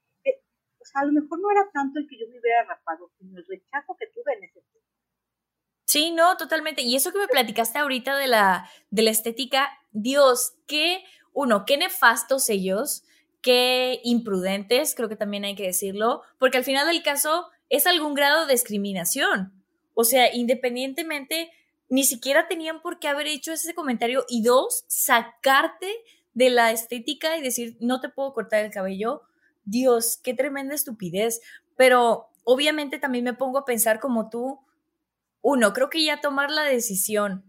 o 0.81 0.85
sea, 0.85 1.03
a 1.03 1.05
lo 1.05 1.13
mejor 1.13 1.41
no 1.41 1.51
era 1.51 1.71
tanto 1.73 1.99
el 1.99 2.09
que 2.09 2.19
yo 2.19 2.27
me 2.29 2.41
hubiera 2.41 2.65
rapado, 2.65 3.11
sino 3.19 3.39
el 3.39 3.47
rechazo 3.47 3.97
que 3.99 4.07
tuve 4.07 4.33
en 4.35 4.45
ese 4.45 4.61
tiempo. 4.61 4.89
Sí, 5.85 6.11
no, 6.13 6.37
totalmente. 6.37 6.83
Y 6.83 6.97
eso 6.97 7.13
que 7.13 7.19
me 7.19 7.29
platicaste 7.29 7.79
ahorita 7.79 8.17
de 8.17 8.29
la, 8.29 8.71
de 8.91 9.03
la 9.03 9.11
estética, 9.11 9.71
Dios, 9.91 10.55
qué, 10.67 11.05
uno, 11.33 11.65
qué 11.67 11.77
nefastos 11.77 12.49
ellos, 12.49 13.03
qué 13.43 14.01
imprudentes, 14.05 14.95
creo 14.95 15.09
que 15.09 15.17
también 15.17 15.45
hay 15.45 15.55
que 15.55 15.67
decirlo, 15.67 16.23
porque 16.39 16.59
al 16.59 16.65
final 16.65 16.87
del 16.87 17.03
caso 17.03 17.49
es 17.69 17.87
algún 17.87 18.15
grado 18.15 18.47
de 18.47 18.53
discriminación. 18.53 19.53
O 19.95 20.05
sea, 20.05 20.35
independientemente, 20.35 21.51
ni 21.89 22.05
siquiera 22.05 22.49
tenían 22.49 22.81
por 22.81 22.99
qué 22.99 23.09
haber 23.09 23.27
hecho 23.27 23.53
ese 23.53 23.75
comentario. 23.75 24.25
Y 24.29 24.43
dos, 24.43 24.85
sacarte 24.87 25.89
de 26.33 26.51
la 26.51 26.71
estética 26.71 27.37
y 27.37 27.43
decir, 27.43 27.77
no 27.81 28.01
te 28.01 28.09
puedo 28.09 28.33
cortar 28.33 28.65
el 28.65 28.71
cabello 28.71 29.23
Dios, 29.71 30.19
qué 30.23 30.35
tremenda 30.35 30.75
estupidez. 30.75 31.41
Pero 31.77 32.29
obviamente 32.45 32.99
también 32.99 33.25
me 33.25 33.35
pongo 33.35 33.59
a 33.59 33.65
pensar 33.65 34.01
como 34.01 34.29
tú, 34.29 34.61
uno, 35.43 35.73
creo 35.73 35.89
que 35.89 36.05
ya 36.05 36.21
tomar 36.21 36.51
la 36.51 36.63
decisión 36.63 37.45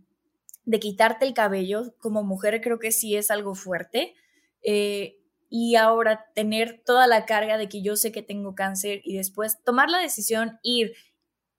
de 0.63 0.79
quitarte 0.79 1.25
el 1.25 1.33
cabello 1.33 1.95
como 1.99 2.23
mujer 2.23 2.61
creo 2.61 2.79
que 2.79 2.91
sí 2.91 3.15
es 3.15 3.31
algo 3.31 3.55
fuerte. 3.55 4.15
Eh, 4.63 5.17
y 5.49 5.75
ahora 5.75 6.31
tener 6.33 6.81
toda 6.85 7.07
la 7.07 7.25
carga 7.25 7.57
de 7.57 7.67
que 7.67 7.81
yo 7.81 7.97
sé 7.97 8.13
que 8.13 8.21
tengo 8.21 8.55
cáncer 8.55 9.01
y 9.03 9.17
después 9.17 9.61
tomar 9.65 9.89
la 9.89 9.97
decisión, 9.97 10.59
ir 10.63 10.93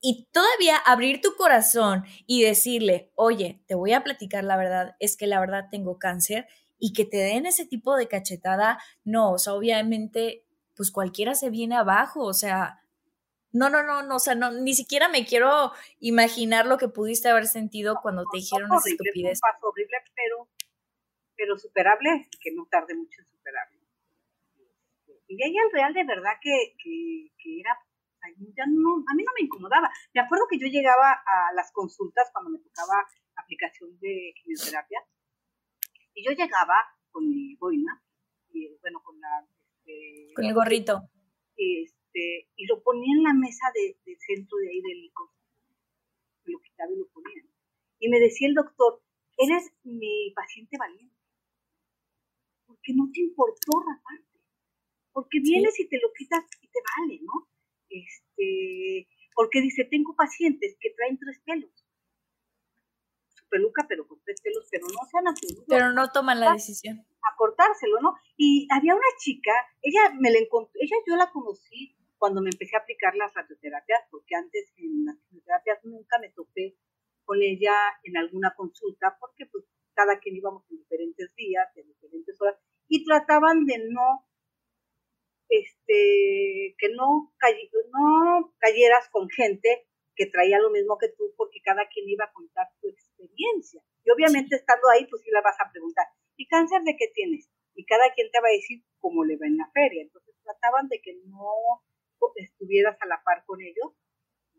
y 0.00 0.28
todavía 0.32 0.76
abrir 0.78 1.20
tu 1.20 1.36
corazón 1.36 2.04
y 2.26 2.42
decirle, 2.42 3.12
oye, 3.14 3.62
te 3.66 3.74
voy 3.74 3.92
a 3.92 4.02
platicar 4.02 4.44
la 4.44 4.56
verdad, 4.56 4.96
es 4.98 5.16
que 5.16 5.26
la 5.26 5.40
verdad 5.40 5.66
tengo 5.70 5.98
cáncer 5.98 6.46
y 6.78 6.94
que 6.94 7.04
te 7.04 7.18
den 7.18 7.44
ese 7.46 7.66
tipo 7.66 7.94
de 7.94 8.08
cachetada, 8.08 8.78
no, 9.04 9.32
o 9.32 9.38
sea, 9.38 9.52
obviamente 9.52 10.41
pues 10.76 10.90
cualquiera 10.90 11.34
se 11.34 11.50
viene 11.50 11.76
abajo, 11.76 12.24
o 12.24 12.34
sea, 12.34 12.82
no, 13.52 13.68
no, 13.68 13.82
no, 13.82 14.02
no, 14.02 14.16
o 14.16 14.18
sea, 14.18 14.34
no, 14.34 14.50
ni 14.50 14.74
siquiera 14.74 15.08
me 15.08 15.26
quiero 15.26 15.72
imaginar 16.00 16.66
lo 16.66 16.78
que 16.78 16.88
pudiste 16.88 17.28
haber 17.28 17.46
sentido 17.46 18.00
cuando 18.02 18.24
te 18.32 18.38
dijeron 18.38 18.70
esa 18.72 18.88
estupidez. 18.88 19.40
Un 19.44 19.52
paso 19.52 19.68
horrible, 19.68 19.96
pero, 20.14 20.48
pero 21.36 21.58
superable, 21.58 22.28
que 22.40 22.52
no 22.52 22.66
tarde 22.70 22.94
mucho 22.94 23.20
en 23.20 23.28
superarlo. 23.28 23.78
Y 25.28 25.34
ella 25.36 25.60
en 25.64 25.72
real 25.72 25.94
de 25.94 26.04
verdad 26.04 26.32
que, 26.40 26.74
que, 26.82 27.60
era, 27.60 27.78
ya 28.56 28.64
no, 28.68 29.04
a 29.06 29.14
mí 29.14 29.22
no 29.22 29.32
me 29.38 29.44
incomodaba. 29.44 29.90
Me 30.14 30.20
acuerdo 30.20 30.44
que 30.50 30.58
yo 30.58 30.66
llegaba 30.68 31.12
a 31.12 31.52
las 31.54 31.70
consultas 31.72 32.30
cuando 32.32 32.50
me 32.50 32.58
tocaba 32.58 33.04
aplicación 33.36 33.98
de 34.00 34.32
quimioterapia, 34.42 35.00
y 36.14 36.24
yo 36.24 36.32
llegaba 36.32 36.76
con 37.10 37.28
mi 37.28 37.54
boina, 37.56 38.02
y 38.50 38.78
bueno, 38.80 39.02
con 39.02 39.20
la 39.20 39.46
este, 39.93 40.34
Con 40.34 40.45
el 40.45 40.55
gorrito. 40.55 41.11
Este, 41.57 42.49
y 42.57 42.66
lo 42.66 42.82
ponía 42.82 43.14
en 43.16 43.22
la 43.22 43.34
mesa 43.34 43.66
de, 43.74 43.97
centro 44.18 44.59
de 44.59 44.68
ahí 44.68 44.80
del 44.80 45.11
Me 46.45 46.53
lo 46.53 46.61
quitaba 46.61 46.93
y 46.93 46.99
lo 46.99 47.09
ponía. 47.09 47.43
Y 47.99 48.09
me 48.09 48.18
decía 48.18 48.49
el 48.49 48.55
doctor, 48.55 49.03
eres 49.36 49.72
mi 49.84 50.32
paciente 50.34 50.76
valiente. 50.78 51.16
Porque 52.66 52.93
no 52.95 53.11
te 53.12 53.20
importó 53.20 53.80
raparte. 53.80 54.40
Porque 55.12 55.40
vienes 55.40 55.78
y 55.78 55.88
te 55.88 56.01
lo 56.01 56.12
quitas 56.16 56.45
y 56.61 56.68
te 56.68 56.78
vale, 56.97 57.20
¿no? 57.22 57.49
Este, 57.90 59.09
porque 59.34 59.61
dice, 59.61 59.84
tengo 59.84 60.16
pacientes 60.16 60.76
que 60.80 60.90
traen 60.90 61.18
tres 61.18 61.40
pelos. 61.45 61.86
Su 63.28 63.47
peluca, 63.49 63.84
pero 63.88 64.09
con 64.09 64.20
tres 64.24 64.40
pelos, 64.40 64.66
pero 64.70 64.86
no 64.86 65.07
sean 65.11 65.28
así. 65.28 65.47
Pero 65.68 65.93
no 65.93 66.11
toman 66.11 66.40
la 66.40 66.55
decisión 66.55 67.07
a 67.22 67.36
cortárselo, 67.36 68.00
¿no? 68.00 68.14
Y 68.36 68.66
había 68.70 68.94
una 68.94 69.12
chica, 69.18 69.52
ella 69.80 70.14
me 70.18 70.30
la 70.30 70.38
encontró, 70.38 70.72
ella 70.80 70.96
yo 71.06 71.16
la 71.16 71.30
conocí 71.30 71.96
cuando 72.18 72.40
me 72.40 72.50
empecé 72.50 72.76
a 72.76 72.80
aplicar 72.80 73.14
las 73.16 73.34
radioterapias, 73.34 74.00
porque 74.10 74.34
antes 74.36 74.72
en 74.76 75.04
las 75.04 75.16
radioterapias 75.24 75.84
nunca 75.84 76.18
me 76.20 76.30
topé 76.30 76.76
con 77.24 77.42
ella 77.42 77.74
en 78.04 78.16
alguna 78.16 78.54
consulta, 78.56 79.16
porque 79.18 79.46
pues 79.46 79.64
cada 79.94 80.18
quien 80.18 80.36
íbamos 80.36 80.64
en 80.70 80.78
diferentes 80.78 81.34
días, 81.34 81.68
en 81.76 81.88
diferentes 81.88 82.40
horas, 82.40 82.56
y 82.88 83.04
trataban 83.04 83.64
de 83.64 83.78
no, 83.90 84.26
este, 85.48 86.74
que 86.78 86.88
no, 86.94 87.32
no 87.92 88.54
cayeras 88.58 89.08
con 89.10 89.28
gente 89.28 89.86
que 90.14 90.26
traía 90.26 90.58
lo 90.58 90.70
mismo 90.70 90.98
que 90.98 91.08
tú, 91.08 91.32
porque 91.36 91.60
cada 91.64 91.88
quien 91.88 92.08
iba 92.08 92.26
a 92.26 92.32
contar 92.32 92.68
su 92.80 92.88
experiencia. 92.88 93.82
Y 94.04 94.10
obviamente 94.10 94.56
estando 94.56 94.88
ahí, 94.90 95.06
pues 95.06 95.22
sí 95.22 95.30
la 95.30 95.40
vas 95.40 95.56
a 95.60 95.70
preguntar, 95.70 96.06
¿y 96.37 96.47
cáncer 96.47 96.83
de 96.83 96.97
qué 96.97 97.07
tienes? 97.14 97.49
Y 97.74 97.85
cada 97.85 98.12
quien 98.14 98.30
te 98.30 98.41
va 98.41 98.49
a 98.49 98.57
decir 98.57 98.83
cómo 98.99 99.24
le 99.24 99.37
va 99.37 99.47
en 99.47 99.57
la 99.57 99.70
feria. 99.72 100.03
Entonces 100.03 100.35
trataban 100.43 100.89
de 100.89 101.01
que 101.01 101.14
no 101.26 101.83
estuvieras 102.37 102.97
a 103.01 103.07
la 103.07 103.22
par 103.24 103.45
con 103.45 103.61
ellos 103.61 103.93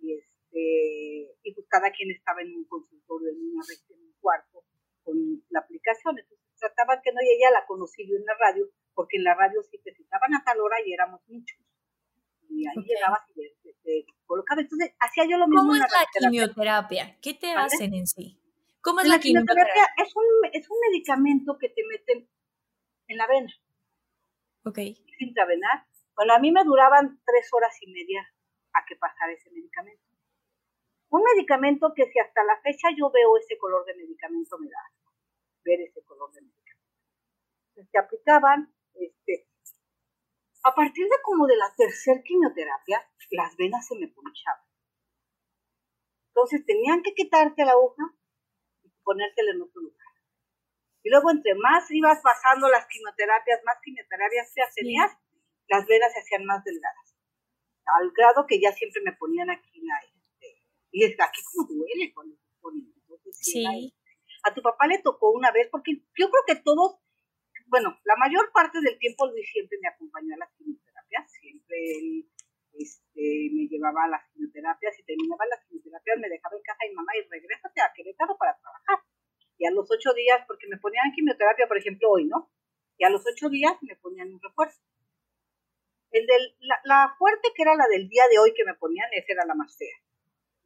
y, 0.01 0.13
este, 0.13 1.37
y 1.43 1.53
pues 1.53 1.67
cada 1.69 1.91
quien 1.91 2.11
estaba 2.11 2.41
en 2.41 2.55
un 2.55 2.65
consultorio, 2.65 3.29
en 3.29 3.37
una 3.37 3.63
en 3.89 4.01
un 4.01 4.13
cuarto 4.19 4.63
con 5.03 5.17
la 5.49 5.59
aplicación. 5.59 6.17
Entonces 6.17 6.45
trataban 6.59 6.99
que 7.03 7.11
no, 7.11 7.21
y 7.21 7.31
ella 7.31 7.51
la 7.51 7.65
conocí 7.65 8.07
yo 8.07 8.15
en 8.15 8.25
la 8.25 8.35
radio, 8.39 8.69
porque 8.93 9.17
en 9.17 9.23
la 9.23 9.35
radio 9.35 9.61
sí 9.63 9.79
te 9.83 9.93
citaban 9.93 10.33
a 10.33 10.43
tal 10.43 10.59
hora 10.59 10.77
y 10.85 10.93
éramos 10.93 11.21
muchos. 11.27 11.59
Y 12.49 12.67
ahí 12.67 12.85
llegabas 12.85 13.21
y 13.35 13.73
te, 13.83 14.05
colocaba. 14.25 14.61
Entonces 14.61 14.93
hacía 14.99 15.25
yo 15.25 15.37
lo 15.37 15.47
mismo. 15.47 15.61
¿Cómo 15.61 15.75
es 15.75 15.81
la 15.81 16.29
quimioterapia? 16.29 17.17
¿Qué 17.21 17.33
te 17.33 17.51
hacen 17.53 17.93
en 17.93 18.07
sí? 18.07 18.42
¿Cómo 18.83 18.99
es 18.99 19.07
la, 19.07 19.17
quimioterapia? 19.17 19.87
Es 19.95 20.13
un, 20.13 20.25
es 20.51 20.69
un 20.69 20.77
medicamento 20.91 21.57
que 21.57 21.69
te 21.69 21.83
meten 21.87 22.29
en 23.07 23.17
la 23.17 23.27
vena. 23.27 23.49
Ok. 24.65 24.77
Es 24.77 25.21
intravenar. 25.21 25.87
Bueno, 26.15 26.33
a 26.33 26.39
mí 26.39 26.51
me 26.51 26.65
duraban 26.65 27.21
tres 27.25 27.47
horas 27.53 27.73
y 27.81 27.91
media 27.91 28.21
a 28.73 28.83
que 28.85 28.97
pasara 28.97 29.31
ese 29.31 29.49
medicamento. 29.51 30.03
Un 31.09 31.23
medicamento 31.23 31.93
que 31.95 32.11
si 32.11 32.19
hasta 32.19 32.43
la 32.43 32.59
fecha 32.61 32.89
yo 32.97 33.09
veo 33.09 33.37
ese 33.37 33.57
color 33.57 33.85
de 33.85 33.95
medicamento 33.95 34.57
me 34.59 34.67
da 34.67 34.83
ver 35.63 35.79
ese 35.79 36.03
color 36.03 36.33
de 36.33 36.41
medicamento. 36.41 37.89
Se 37.89 37.97
aplicaban, 37.97 38.75
este, 38.95 39.47
a 40.63 40.75
partir 40.75 41.05
de 41.05 41.21
como 41.23 41.47
de 41.47 41.55
la 41.55 41.73
tercera 41.77 42.21
quimioterapia, 42.21 43.01
las 43.31 43.55
venas 43.55 43.87
se 43.87 43.95
me 43.95 44.09
punchaban. 44.09 44.65
Entonces 46.27 46.65
tenían 46.65 47.01
que 47.01 47.13
quitarte 47.13 47.63
la 47.63 47.71
aguja 47.71 48.03
ponértela 49.03 49.51
en 49.51 49.61
otro 49.61 49.81
lugar. 49.81 50.07
Y 51.03 51.09
luego 51.09 51.31
entre 51.31 51.53
más 51.55 51.89
ibas 51.91 52.21
pasando 52.21 52.69
las 52.69 52.87
quimioterapias, 52.87 53.59
más 53.65 53.77
quimioterapias 53.83 54.53
te 54.53 54.61
tenías, 54.75 55.11
las 55.67 55.85
venas 55.85 56.13
se 56.13 56.19
hacían 56.19 56.45
más 56.45 56.63
delgadas. 56.63 57.15
Al 57.99 58.11
grado 58.11 58.47
que 58.47 58.59
ya 58.59 58.71
siempre 58.71 59.01
me 59.03 59.13
ponían 59.13 59.49
aquí 59.49 59.81
la... 59.81 59.95
Este, 59.99 60.63
y 60.91 61.03
es 61.03 61.19
aquí 61.19 61.41
como 61.51 61.67
duele 61.67 62.13
cuando 62.13 62.35
te 62.35 62.51
ponen. 62.61 62.93
sí. 63.33 63.93
a 64.43 64.53
tu 64.53 64.61
papá 64.61 64.87
le 64.87 64.99
tocó 64.99 65.31
una 65.31 65.51
vez, 65.51 65.67
porque 65.69 65.91
yo 66.17 66.29
creo 66.29 66.43
que 66.47 66.55
todos, 66.63 66.99
bueno, 67.67 67.99
la 68.05 68.15
mayor 68.15 68.51
parte 68.53 68.79
del 68.79 68.97
tiempo 68.97 69.27
Luis 69.27 69.49
siempre 69.51 69.77
me 69.81 69.89
acompañó 69.89 70.35
a 70.35 70.37
las 70.37 70.51
quimioterapias, 70.57 71.31
siempre 71.31 71.77
él 71.99 72.32
este, 72.73 73.49
me 73.53 73.67
llevaba 73.67 74.05
a 74.05 74.09
las 74.09 74.21
quimioterapias 74.33 74.99
y 74.99 75.03
terminaba 75.03 75.45
las 75.45 75.63
quimioterapias, 75.65 76.17
me 76.19 76.29
dejaba 76.29 76.55
en 76.55 76.63
casa 76.63 76.85
y 76.89 76.93
mamá 76.93 77.11
y 77.17 77.29
regrésate 77.29 77.81
a 77.81 77.93
Querétaro 77.93 78.37
para 78.37 78.57
trabajar. 78.57 78.99
Y 79.57 79.65
a 79.65 79.71
los 79.71 79.89
ocho 79.89 80.13
días, 80.13 80.41
porque 80.47 80.67
me 80.67 80.77
ponían 80.77 81.13
quimioterapia, 81.13 81.67
por 81.67 81.77
ejemplo, 81.77 82.09
hoy, 82.09 82.25
¿no? 82.25 82.49
Y 82.97 83.05
a 83.05 83.09
los 83.09 83.23
ocho 83.25 83.49
días 83.49 83.73
me 83.81 83.95
ponían 83.97 84.33
un 84.33 84.41
refuerzo. 84.41 84.81
El 86.11 86.27
del, 86.27 86.55
la, 86.85 87.15
fuerte 87.17 87.49
que 87.55 87.63
era 87.63 87.75
la 87.75 87.87
del 87.87 88.07
día 88.07 88.23
de 88.29 88.37
hoy 88.37 88.53
que 88.53 88.65
me 88.65 88.75
ponían, 88.75 89.09
esa 89.13 89.33
era 89.33 89.45
la 89.45 89.55
más 89.55 89.75
fea. 89.77 89.97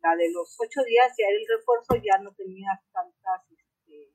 La 0.03 0.15
de 0.15 0.29
los 0.31 0.55
ocho 0.59 0.83
días 0.83 1.13
ya 1.17 1.25
era 1.27 1.37
el 1.37 1.47
refuerzo, 1.47 1.95
ya 2.03 2.17
no 2.21 2.33
tenía 2.35 2.69
tantas, 2.91 3.51
este, 3.51 4.13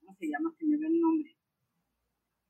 ¿cómo 0.00 0.14
se 0.16 0.26
llama? 0.28 0.54
Se 0.58 0.66
me 0.66 0.76
ve 0.76 0.86
el 0.86 1.00
nombre. 1.00 1.36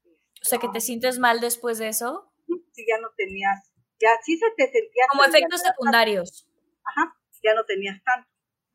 o 0.04 0.44
sea, 0.44 0.58
que 0.58 0.68
te 0.68 0.80
sientes 0.80 1.18
mal 1.18 1.40
después 1.40 1.78
de 1.78 1.88
eso. 1.88 2.32
Sí, 2.72 2.84
ya 2.88 2.98
no 3.00 3.10
tenías, 3.16 3.69
ya 4.00 4.18
sí 4.22 4.36
se 4.36 4.50
te 4.56 4.70
sentía. 4.70 5.04
Como 5.10 5.24
efectos 5.24 5.60
secundarios. 5.60 6.48
Ajá, 6.84 7.14
ya 7.42 7.54
no 7.54 7.64
tenías 7.64 8.02
tanto 8.02 8.30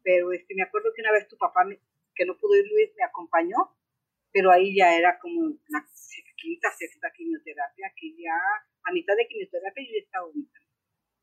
pero 0.05 0.31
este, 0.31 0.53
me 0.53 0.61
acuerdo 0.61 0.93
que 0.95 1.01
una 1.01 1.11
vez 1.11 1.27
tu 1.27 1.35
papá, 1.35 1.65
que 2.13 2.25
no 2.25 2.37
pudo 2.37 2.55
ir 2.55 2.69
Luis, 2.69 2.93
me 2.95 3.03
acompañó, 3.03 3.73
pero 4.31 4.51
ahí 4.51 4.77
ya 4.77 4.95
era 4.95 5.17
como 5.17 5.49
la 5.67 5.83
quinta, 6.37 6.69
sexta 6.71 7.09
quimioterapia, 7.11 7.91
que 7.97 8.13
ya 8.13 8.37
a 8.83 8.91
mitad 8.93 9.15
de 9.17 9.27
quimioterapia 9.27 9.83
yo 9.83 9.93
ya 9.97 10.05
estaba 10.05 10.25
vomitando. 10.27 10.69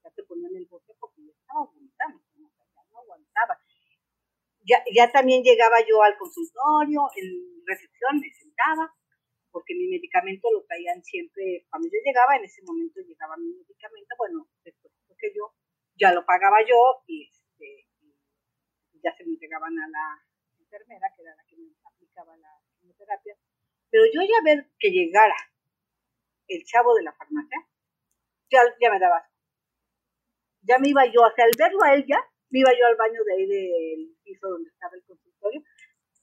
Ya 0.02 0.10
te 0.10 0.22
ponían 0.24 0.56
el 0.56 0.66
bote 0.66 0.92
porque 0.98 1.22
yo 1.22 1.30
estaba 1.30 1.64
vomitando, 1.64 2.20
ya 2.34 2.40
no 2.90 2.98
aguantaba. 2.98 3.56
Ya, 4.64 4.82
ya 4.92 5.12
también 5.12 5.44
llegaba 5.44 5.78
yo 5.86 6.02
al 6.02 6.18
consultorio, 6.18 7.06
en 7.14 7.62
recepción 7.64 8.18
me 8.18 8.34
sentaba, 8.34 8.92
porque 9.52 9.74
mi 9.74 9.86
medicamento 9.86 10.50
lo 10.50 10.64
traían 10.64 11.04
siempre, 11.04 11.66
cuando 11.70 11.88
yo 11.88 11.98
llegaba, 12.04 12.36
en 12.36 12.44
ese 12.44 12.62
momento 12.62 13.00
llegaba 13.00 13.36
mi 13.36 13.52
medicamento, 13.52 14.14
bueno, 14.18 14.48
después 14.64 14.92
que 15.18 15.32
yo 15.36 15.54
ya 15.94 16.12
lo 16.12 16.26
pagaba 16.26 16.58
yo 16.66 17.04
y 17.06 17.30
ya 19.02 19.14
se 19.16 19.24
me 19.24 19.32
entregaban 19.32 19.78
a 19.78 19.88
la 19.88 20.22
enfermera, 20.58 21.06
que 21.14 21.22
era 21.22 21.34
la 21.36 21.44
que 21.44 21.56
me 21.56 21.70
aplicaba 21.84 22.36
la 22.36 22.50
quimioterapia. 22.78 23.36
Pero 23.90 24.04
yo 24.06 24.22
ya 24.22 24.42
ver 24.44 24.70
que 24.78 24.90
llegara 24.90 25.36
el 26.48 26.64
chavo 26.64 26.94
de 26.94 27.02
la 27.02 27.12
farmacia, 27.12 27.58
ya, 28.50 28.60
ya 28.80 28.90
me 28.90 28.98
daba 28.98 29.28
Ya 30.62 30.78
me 30.78 30.88
iba 30.88 31.04
yo, 31.06 31.22
o 31.22 31.32
sea, 31.34 31.44
al 31.44 31.52
verlo 31.58 31.82
a 31.82 31.94
él 31.94 32.04
ya, 32.06 32.18
me 32.50 32.60
iba 32.60 32.70
yo 32.78 32.86
al 32.86 32.96
baño 32.96 33.22
de 33.24 33.32
ahí 33.34 33.46
del 33.46 34.16
piso 34.22 34.48
donde 34.48 34.70
estaba 34.70 34.94
el 34.94 35.04
consultorio 35.04 35.62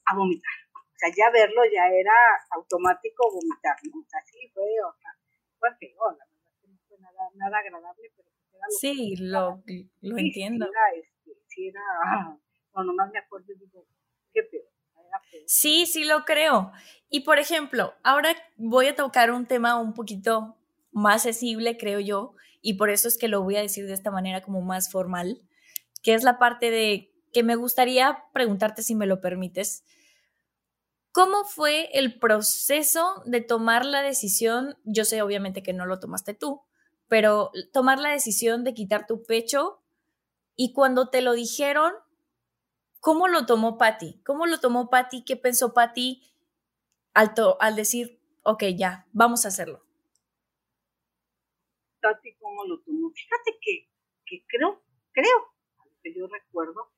a 0.06 0.16
vomitar. 0.16 0.59
O 1.00 1.08
sea, 1.08 1.10
ya 1.16 1.32
verlo 1.32 1.62
ya 1.72 1.88
era 1.88 2.12
automático 2.52 3.32
vomitar, 3.32 3.78
¿no? 3.88 4.02
O 4.02 4.10
sea, 4.10 4.20
sí 4.26 4.52
fue, 4.54 4.64
o 4.64 4.94
sea, 5.00 5.12
fue 5.58 5.70
feo, 5.80 6.12
la 6.12 6.26
verdad 6.28 6.52
que 6.60 6.68
no 6.68 6.78
fue 6.90 6.98
nada, 7.00 7.30
nada 7.36 7.58
agradable, 7.60 8.12
pero 8.18 8.28
pues 8.36 8.54
era 8.54 8.68
lo 8.68 8.78
Sí, 8.78 9.16
lo, 9.16 9.64
lo 10.02 10.18
entiendo. 10.18 10.66
Sí, 10.66 10.72
era, 10.72 11.00
este, 11.00 11.32
sí 11.48 11.68
era 11.70 11.82
nomás 12.84 13.12
me 13.12 13.20
acuerdo 13.20 13.48
digo, 13.58 13.86
qué 14.34 14.44
peor. 14.44 14.66
Sí, 15.46 15.86
sí 15.86 16.04
lo 16.04 16.26
creo. 16.26 16.72
Y 17.10 17.22
por 17.22 17.40
ejemplo, 17.40 17.94
ahora 18.04 18.36
voy 18.58 18.88
a 18.88 18.96
tocar 18.96 19.32
un 19.32 19.48
tema 19.48 19.80
un 19.80 19.94
poquito 19.94 20.58
más 20.92 21.24
sensible, 21.24 21.78
creo 21.78 22.00
yo, 22.00 22.36
y 22.62 22.76
por 22.76 22.90
eso 22.90 23.08
es 23.08 23.18
que 23.18 23.30
lo 23.30 23.42
voy 23.42 23.56
a 23.56 23.62
decir 23.62 23.88
de 23.88 23.94
esta 23.94 24.12
manera 24.12 24.42
como 24.42 24.62
más 24.62 24.92
formal, 24.92 25.42
que 26.04 26.14
es 26.14 26.24
la 26.24 26.38
parte 26.38 26.72
de 26.72 27.12
que 27.32 27.44
me 27.44 27.56
gustaría 27.56 28.26
preguntarte 28.34 28.84
si 28.84 28.96
me 28.96 29.06
lo 29.06 29.22
permites. 29.22 29.86
¿Cómo 31.12 31.44
fue 31.44 31.90
el 31.98 32.20
proceso 32.20 33.24
de 33.26 33.42
tomar 33.42 33.86
la 33.86 34.02
decisión? 34.02 34.78
Yo 34.84 35.06
sé 35.06 35.22
obviamente 35.22 35.64
que 35.64 35.74
no 35.74 35.86
lo 35.86 36.00
tomaste 36.00 36.34
tú, 36.34 36.62
pero 37.08 37.52
tomar 37.74 38.00
la 38.00 38.12
decisión 38.12 38.64
de 38.64 38.74
quitar 38.74 39.08
tu 39.08 39.24
pecho 39.24 39.82
y 40.56 40.74
cuando 40.74 41.10
te 41.10 41.22
lo 41.22 41.34
dijeron, 41.34 41.94
¿Cómo 43.00 43.30
lo 43.30 43.46
tomó 43.46 43.78
Patty? 43.78 44.22
¿Cómo 44.24 44.46
lo 44.46 44.60
tomó 44.60 44.90
Patty? 44.90 45.24
¿Qué 45.24 45.38
pensó 45.38 45.74
Patty 45.74 46.22
al, 47.14 47.34
al 47.60 47.76
decir, 47.76 48.22
ok, 48.44 48.64
ya, 48.78 49.08
vamos 49.14 49.46
a 49.46 49.48
hacerlo? 49.48 49.86
Patty, 52.02 52.36
¿cómo 52.36 52.66
lo 52.66 52.82
tomó? 52.82 53.10
Fíjate 53.12 53.58
que, 53.62 53.90
que 54.26 54.46
creo, 54.48 54.84
creo, 55.12 55.56
que 56.04 56.14
yo 56.14 56.28
recuerdo, 56.28 56.92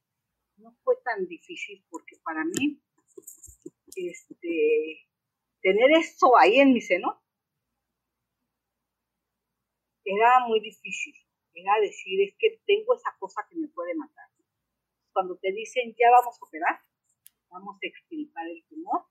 no 0.57 0.75
fue 0.83 0.95
tan 1.03 1.27
difícil 1.27 1.85
porque 1.89 2.17
para 2.23 2.43
mí, 2.45 2.81
este, 3.95 5.07
tener 5.61 5.91
esto 5.91 6.37
ahí 6.37 6.59
en 6.59 6.73
mi 6.73 6.81
seno 6.81 7.21
era 10.03 10.45
muy 10.47 10.59
difícil. 10.59 11.15
Era 11.53 11.79
decir, 11.81 12.21
es 12.21 12.35
que 12.39 12.61
tengo 12.65 12.95
esa 12.95 13.15
cosa 13.19 13.45
que 13.49 13.57
me 13.57 13.67
puede 13.67 13.93
matar 13.95 14.31
cuando 15.13 15.37
te 15.37 15.51
dicen 15.51 15.93
ya 15.97 16.09
vamos 16.11 16.35
a 16.41 16.45
operar, 16.45 16.79
vamos 17.49 17.75
a 17.75 17.87
extirpar 17.87 18.47
el 18.47 18.63
tumor, 18.65 19.05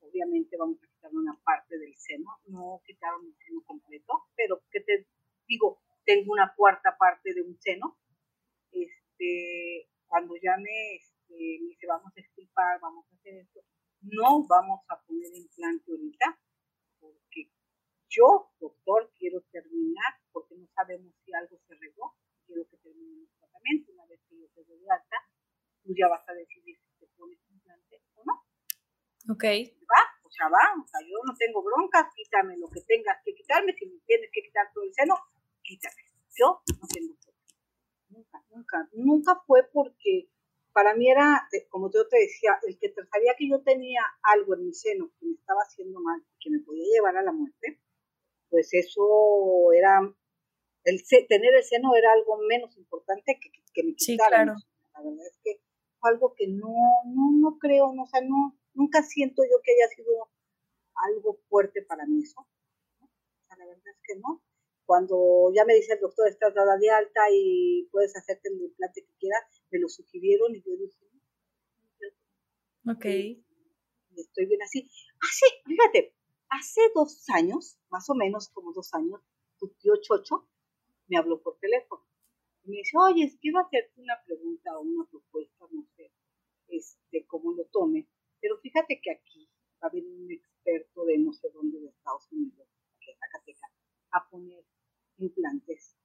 obviamente 0.00 0.56
vamos 0.56 0.78
a 0.82 0.86
quitar 0.86 1.10
una 1.12 1.38
parte 1.44 1.78
del 1.78 1.94
seno, 1.96 2.40
no 2.46 2.82
quitaron 2.84 3.26
el 3.26 3.34
seno 3.36 3.62
completo, 3.66 4.28
pero 4.36 4.62
que 4.70 4.80
te 4.80 5.06
digo, 5.46 5.80
tengo 6.04 6.32
una 6.32 6.52
cuarta 6.54 6.96
parte 6.98 7.34
de 7.34 7.42
un 7.42 7.58
seno, 7.60 7.98
este, 8.72 9.88
cuando 10.06 10.34
ya 10.36 10.56
me, 10.56 10.94
este, 10.96 11.34
dice 11.34 11.86
vamos 11.86 12.12
a 12.16 12.20
extirpar, 12.20 12.80
vamos 12.80 13.06
a 13.10 13.14
hacer 13.16 13.34
esto, 13.34 13.60
no 14.02 14.46
vamos 14.46 14.80
a 14.88 15.00
poner 15.02 15.34
implante 15.36 15.90
ahorita, 15.90 16.38
porque 16.98 17.52
yo, 18.08 18.50
doctor, 18.58 19.12
quiero 19.18 19.40
terminar, 19.52 20.18
porque 20.32 20.56
no 20.56 20.66
sabemos 20.74 21.14
si 21.24 21.32
algo 21.32 21.58
se 21.66 21.74
regó, 21.74 22.16
quiero 22.46 22.66
que 22.68 22.76
termine 22.78 23.22
el 23.22 23.30
tratamiento, 23.38 23.92
una 23.92 24.06
vez 24.06 24.20
que 24.28 24.40
yo 24.40 24.48
te 24.54 24.64
doy 24.64 24.82
alta, 24.88 25.16
tú 25.82 25.94
ya 25.94 26.08
vas 26.08 26.26
a 26.28 26.34
decidir 26.34 26.76
si 26.78 26.98
te 26.98 27.06
pones 27.16 27.38
implante 27.50 28.02
o 28.14 28.24
no. 28.24 28.44
Ok. 29.32 29.44
Va, 29.44 30.02
o 30.24 30.30
sea, 30.30 30.48
va, 30.48 30.74
o 30.80 30.86
sea, 30.86 31.00
yo 31.06 31.16
no 31.24 31.34
tengo 31.36 31.62
broncas, 31.62 32.06
quítame 32.14 32.56
lo 32.56 32.68
que 32.68 32.80
tengas 32.82 33.18
que 33.24 33.34
quitarme, 33.34 33.74
si 33.74 33.86
me 33.86 34.00
tienes 34.06 34.30
que 34.32 34.42
quitar 34.42 34.66
todo 34.72 34.84
el 34.84 34.94
seno, 34.94 35.14
quítame. 35.62 36.02
Yo 36.34 36.62
no 36.80 36.86
tengo 36.88 37.14
problema. 37.14 37.40
Nunca, 38.08 38.44
nunca, 38.50 38.88
nunca 38.92 39.42
fue 39.46 39.62
porque 39.72 40.30
para 40.72 40.94
mí 40.94 41.10
era, 41.10 41.48
como 41.68 41.90
yo 41.90 42.06
te 42.08 42.18
decía, 42.18 42.58
el 42.66 42.78
que 42.78 42.92
sabía 43.10 43.34
que 43.36 43.48
yo 43.48 43.62
tenía 43.62 44.02
algo 44.22 44.54
en 44.54 44.66
mi 44.66 44.72
seno 44.72 45.10
que 45.18 45.26
me 45.26 45.34
estaba 45.34 45.60
haciendo 45.62 46.00
mal, 46.00 46.22
que 46.38 46.50
me 46.50 46.60
podía 46.60 46.84
llevar 46.94 47.16
a 47.16 47.22
la 47.22 47.32
muerte, 47.32 47.80
pues 48.48 48.72
eso 48.72 49.72
era, 49.72 50.00
el 50.84 51.02
tener 51.28 51.54
el 51.54 51.64
seno 51.64 51.94
era 51.96 52.12
algo 52.12 52.38
menos 52.48 52.76
importante 52.76 53.38
que, 53.40 53.50
que 53.72 53.82
me 53.82 53.94
quitaran. 53.94 53.96
Sí, 53.96 54.16
claro. 54.16 54.54
La 54.94 55.02
verdad 55.02 55.26
es 55.26 55.38
que 55.42 55.60
algo 56.02 56.34
que 56.34 56.48
no, 56.48 56.74
no, 57.06 57.30
no 57.32 57.58
creo, 57.58 57.92
no, 57.92 58.04
o 58.04 58.06
sea, 58.06 58.20
no, 58.20 58.58
nunca 58.74 59.02
siento 59.02 59.42
yo 59.44 59.60
que 59.62 59.72
haya 59.72 59.88
sido 59.94 60.30
algo 60.94 61.38
fuerte 61.48 61.82
para 61.82 62.06
mí 62.06 62.22
eso. 62.22 62.40
O 62.40 63.46
sea, 63.46 63.56
la 63.56 63.66
verdad 63.66 63.86
es 63.86 64.00
que 64.06 64.18
no. 64.18 64.42
Cuando 64.84 65.52
ya 65.54 65.64
me 65.64 65.74
dice 65.74 65.94
el 65.94 66.00
doctor, 66.00 66.28
estás 66.28 66.54
dada 66.54 66.76
de 66.76 66.90
alta 66.90 67.20
y 67.32 67.88
puedes 67.92 68.16
hacerte 68.16 68.48
el 68.48 68.60
implante 68.60 69.04
que 69.04 69.14
quieras, 69.18 69.59
me 69.70 69.78
lo 69.78 69.88
sugirieron 69.88 70.54
y 70.54 70.62
yo 70.62 70.76
dije, 70.76 71.06
no, 72.82 72.92
ok. 72.92 73.04
Y 73.04 74.20
estoy 74.20 74.46
bien 74.46 74.62
así. 74.62 74.90
Hace, 75.20 75.46
fíjate, 75.66 76.14
hace 76.48 76.80
dos 76.94 77.24
años, 77.30 77.78
más 77.90 78.08
o 78.10 78.14
menos 78.14 78.48
como 78.48 78.72
dos 78.72 78.92
años, 78.94 79.20
tu 79.58 79.68
tío 79.80 79.94
Chocho 80.00 80.48
me 81.08 81.16
habló 81.16 81.40
por 81.42 81.58
teléfono 81.58 82.10
me 82.64 82.76
dice, 82.76 82.96
oye, 82.98 83.36
quiero 83.40 83.60
hacerte 83.60 84.00
una 84.00 84.20
pregunta 84.24 84.76
o 84.78 84.82
una 84.82 85.04
propuesta, 85.08 85.66
no 85.70 85.84
sé, 85.96 86.12
este, 86.68 87.26
cómo 87.26 87.52
lo 87.52 87.64
tome, 87.66 88.06
pero 88.40 88.58
fíjate 88.58 89.00
que 89.02 89.10
aquí 89.10 89.48
va 89.82 89.86
a 89.86 89.90
haber 89.90 90.04
un 90.04 90.30
experto 90.30 91.04
de 91.04 91.18
no 91.18 91.32
sé 91.32 91.48
dónde 91.52 91.80
de 91.80 91.88
Estados 91.88 92.30
Unidos, 92.30 92.68
de 93.06 93.14
Zacatecas, 93.18 93.70
a 94.12 94.28
poner 94.30 94.64
implantes 95.18 95.96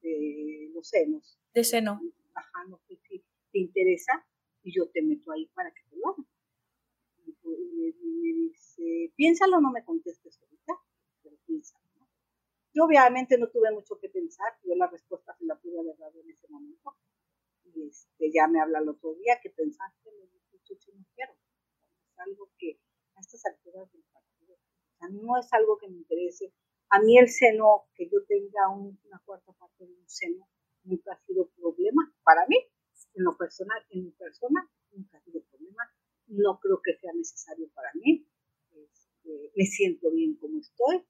de 0.00 0.70
los 0.74 0.88
senos. 0.88 1.38
De 1.54 1.64
seno. 1.64 2.00
Ajá, 2.38 2.64
no 2.68 2.78
si 2.86 2.96
te 2.96 3.58
interesa 3.58 4.26
y 4.62 4.72
yo 4.72 4.88
te 4.90 5.02
meto 5.02 5.32
ahí 5.32 5.46
para 5.54 5.72
que 5.72 5.82
te 5.90 5.96
lo 5.96 6.08
hagas. 6.08 6.26
Y 7.26 7.32
me 7.42 8.32
dice, 8.32 9.12
piénsalo, 9.16 9.60
no 9.60 9.70
me 9.70 9.84
contestes 9.84 10.40
ahorita, 10.40 10.74
pero 11.22 11.36
piénsalo. 11.46 11.88
Yo 12.74 12.84
obviamente 12.84 13.36
no 13.38 13.48
tuve 13.48 13.72
mucho 13.72 13.98
que 13.98 14.08
pensar, 14.08 14.52
yo 14.62 14.74
la 14.76 14.86
respuesta 14.86 15.34
se 15.36 15.46
la 15.46 15.56
pude 15.56 15.80
haber 15.80 15.96
dado 15.98 16.20
en 16.20 16.30
ese 16.30 16.46
momento. 16.48 16.96
Y 17.64 17.88
este, 17.88 18.30
ya 18.32 18.46
me 18.46 18.60
habla 18.60 18.78
el 18.78 18.88
otro 18.88 19.14
día, 19.14 19.40
que 19.42 19.50
pensaste? 19.50 20.12
Le 20.12 20.26
dije, 20.28 20.56
estuche 20.56 20.92
no 20.94 21.04
quiero. 21.14 21.32
Es 21.32 22.18
algo 22.18 22.50
que 22.56 22.78
a 23.16 23.20
estas 23.20 23.44
alturas 23.46 23.90
del 23.92 24.04
partido, 24.12 24.54
o 24.54 24.96
sea, 24.98 25.08
no 25.08 25.36
es 25.38 25.52
algo 25.52 25.76
que 25.78 25.88
me 25.88 25.96
interese. 25.96 26.52
A 26.90 27.00
mí 27.00 27.18
el 27.18 27.28
seno, 27.28 27.88
que 27.94 28.08
yo 28.08 28.24
tenga 28.26 28.68
una 28.70 29.20
cuarta 29.24 29.52
parte 29.54 29.84
de 29.84 29.92
un 29.92 30.08
seno, 30.08 30.48
nunca 30.88 31.12
ha 31.12 31.26
sido 31.26 31.48
problema 31.50 32.12
para 32.24 32.46
mí, 32.48 32.56
en 33.14 33.24
lo 33.24 33.36
personal, 33.36 33.84
en 33.90 34.04
mi 34.04 34.10
persona, 34.12 34.68
nunca 34.92 35.18
ha 35.18 35.20
sido 35.22 35.42
problema. 35.44 35.82
No 36.26 36.58
creo 36.60 36.80
que 36.82 36.96
sea 36.98 37.12
necesario 37.14 37.68
para 37.74 37.90
mí. 37.94 38.26
Este, 38.72 39.52
me 39.56 39.64
siento 39.64 40.10
bien 40.10 40.36
como 40.36 40.58
estoy. 40.58 41.04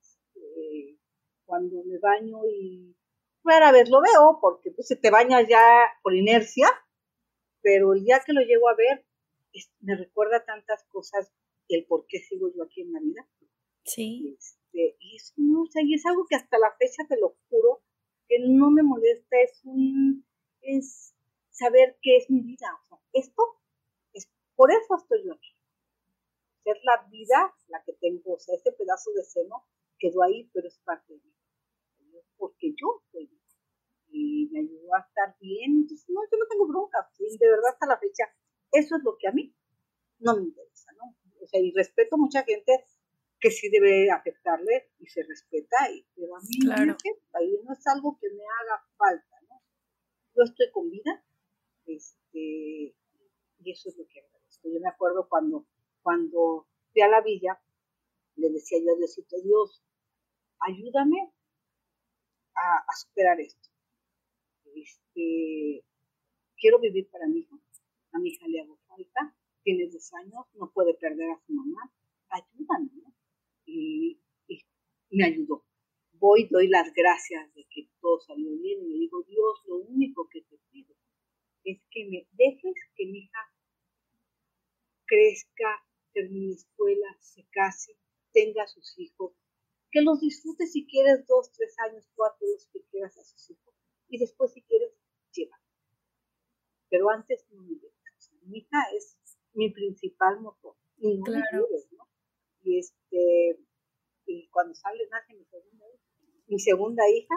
Este, 0.00 0.98
cuando 1.44 1.82
me 1.84 1.98
baño 1.98 2.38
y 2.46 2.96
rara 3.44 3.72
vez 3.72 3.88
lo 3.90 4.00
veo 4.00 4.38
porque 4.40 4.70
pues, 4.70 4.88
se 4.88 4.96
te 4.96 5.10
baña 5.10 5.46
ya 5.46 5.62
por 6.02 6.14
inercia, 6.14 6.68
pero 7.62 7.94
el 7.94 8.04
día 8.04 8.22
que 8.24 8.32
lo 8.32 8.40
llego 8.40 8.68
a 8.68 8.76
ver 8.76 9.04
me 9.80 9.96
recuerda 9.96 10.44
tantas 10.44 10.84
cosas 10.84 11.32
el 11.68 11.86
por 11.86 12.06
qué 12.06 12.18
sigo 12.20 12.50
yo 12.54 12.64
aquí 12.64 12.82
en 12.82 12.92
la 12.92 13.00
vida. 13.00 13.28
Sí. 13.84 14.36
Este, 14.36 14.96
y, 15.00 15.16
es, 15.16 15.34
no, 15.36 15.62
o 15.62 15.66
sea, 15.66 15.82
y 15.84 15.94
es 15.94 16.04
algo 16.06 16.26
que 16.28 16.36
hasta 16.36 16.58
la 16.58 16.74
fecha 16.78 17.04
te 17.08 17.18
lo 17.18 17.36
juro 17.48 17.82
que 18.28 18.38
no 18.40 18.70
me 18.70 18.82
molesta, 18.82 19.40
es 19.40 19.60
un 19.64 20.24
es 20.60 21.14
saber 21.50 21.96
qué 22.02 22.16
es 22.18 22.30
mi 22.30 22.40
vida. 22.40 22.66
O 22.82 22.88
sea, 22.88 22.98
esto 23.12 23.42
es 24.12 24.28
por 24.54 24.70
eso 24.70 24.96
estoy 24.96 25.24
yo 25.24 25.32
aquí. 25.32 25.54
Ser 26.64 26.76
la 26.84 27.08
vida 27.10 27.54
la 27.68 27.82
que 27.84 27.94
tengo, 27.94 28.34
o 28.34 28.38
sea, 28.38 28.54
este 28.54 28.72
pedazo 28.72 29.10
de 29.12 29.24
seno 29.24 29.64
quedó 29.98 30.22
ahí, 30.22 30.50
pero 30.52 30.68
es 30.68 30.78
parte 30.80 31.14
de 31.14 31.20
mí. 31.20 31.34
Porque 32.36 32.74
yo 32.76 33.02
estoy 33.04 33.28
y 34.10 34.48
me 34.50 34.60
ayudó 34.60 34.94
a 34.94 35.00
estar 35.00 35.36
bien. 35.40 35.82
Entonces, 35.82 36.08
no, 36.08 36.20
yo 36.30 36.38
no 36.38 36.46
tengo 36.48 36.66
bronca. 36.66 37.08
De 37.18 37.48
verdad, 37.48 37.70
hasta 37.72 37.86
la 37.86 37.98
fecha, 37.98 38.24
eso 38.72 38.96
es 38.96 39.02
lo 39.02 39.16
que 39.18 39.28
a 39.28 39.32
mí 39.32 39.54
no 40.18 40.36
me 40.36 40.44
interesa, 40.44 40.92
¿no? 40.92 41.14
O 41.40 41.46
sea, 41.46 41.60
y 41.60 41.72
respeto 41.72 42.16
a 42.16 42.18
mucha 42.18 42.42
gente 42.44 42.84
que 43.40 43.50
sí 43.50 43.68
debe 43.70 44.10
afectarle 44.10 44.90
y 44.98 45.06
se 45.06 45.22
respeta, 45.22 45.76
y, 45.92 46.06
pero 46.14 46.36
a 46.36 46.40
mí 46.40 46.58
no 46.64 46.86
me 46.86 46.92
afecta 46.92 47.42
y 47.42 47.58
no 47.64 47.72
es 47.72 47.86
algo 47.86 48.18
que 48.20 48.28
me 48.30 48.42
haga 48.42 48.82
falta, 48.96 49.36
¿no? 49.48 49.62
Yo 50.34 50.42
estoy 50.42 50.70
con 50.72 50.90
vida, 50.90 51.24
este, 51.86 52.94
y 53.58 53.70
eso 53.70 53.88
es 53.88 53.96
lo 53.96 54.06
que 54.08 54.20
agradezco. 54.20 54.68
Yo 54.68 54.80
me 54.80 54.88
acuerdo 54.88 55.28
cuando, 55.28 55.66
cuando 56.02 56.66
fui 56.92 57.02
a 57.02 57.08
la 57.08 57.20
villa, 57.20 57.60
le 58.36 58.50
decía 58.50 58.78
yo 58.84 58.92
a 58.92 58.96
Diosito, 58.96 59.36
Dios, 59.42 59.82
ayúdame 60.60 61.32
a, 62.54 62.78
a 62.78 62.96
superar 62.96 63.40
esto 63.40 63.68
este, 64.74 65.84
quiero 66.56 66.78
vivir 66.80 67.08
para 67.10 67.26
mi 67.26 67.40
hija, 67.40 67.56
a 68.12 68.18
mi 68.18 68.30
hija 68.30 68.46
le 68.48 68.60
hago 68.60 68.78
falta, 68.86 69.34
tiene 69.62 69.88
10 69.88 70.14
años, 70.14 70.46
no 70.54 70.70
puede 70.72 70.94
perder 70.94 71.30
a 71.30 71.40
su 71.46 71.52
mamá, 71.52 71.92
ayúdame, 72.30 72.90
Y, 73.68 74.20
me 75.10 75.24
ayudó. 75.24 75.64
Voy, 76.12 76.48
doy 76.50 76.68
las 76.68 76.92
gracias 76.94 77.54
de 77.54 77.64
que 77.70 77.88
todo 78.00 78.20
salió 78.20 78.50
bien 78.58 78.82
y 78.82 78.88
le 78.88 78.98
digo, 78.98 79.22
Dios, 79.22 79.62
lo 79.66 79.76
único 79.76 80.28
que 80.28 80.42
te 80.42 80.58
pido 80.70 80.94
es 81.64 81.80
que 81.90 82.04
me 82.06 82.26
dejes 82.32 82.74
que 82.96 83.06
mi 83.06 83.20
hija 83.20 83.40
crezca, 85.06 85.86
termine 86.12 86.54
escuela, 86.54 87.16
se 87.20 87.46
case, 87.50 87.96
tenga 88.32 88.66
sus 88.66 88.98
hijos, 88.98 89.32
que 89.90 90.02
los 90.02 90.20
disfrute 90.20 90.66
si 90.66 90.86
quieres 90.86 91.26
dos, 91.26 91.52
tres 91.52 91.74
años, 91.78 92.10
cuatro, 92.14 92.46
los 92.46 92.66
que 92.66 92.82
quieras 92.90 93.16
a 93.16 93.24
sus 93.24 93.50
hijos 93.50 93.74
y 94.08 94.18
después 94.18 94.52
si 94.52 94.62
quieres, 94.62 94.92
lleva. 95.32 95.60
Pero 96.90 97.10
antes 97.10 97.46
no 97.50 97.62
me 97.62 97.74
dejes. 97.74 98.32
mi 98.42 98.58
hija 98.58 98.82
es 98.96 99.18
mi 99.52 99.70
principal 99.70 100.40
motor 100.40 100.76
y 100.96 101.18
no 101.18 101.24
claro. 101.24 101.68
me. 101.70 101.97
Y 102.68 102.78
este, 102.80 103.58
y 104.26 104.46
cuando 104.50 104.74
sale, 104.74 105.08
nace 105.10 105.34
mi 105.34 105.44
segunda 105.46 105.86
hija, 105.86 106.04
mi 106.48 106.58
segunda 106.58 107.02
hija, 107.08 107.34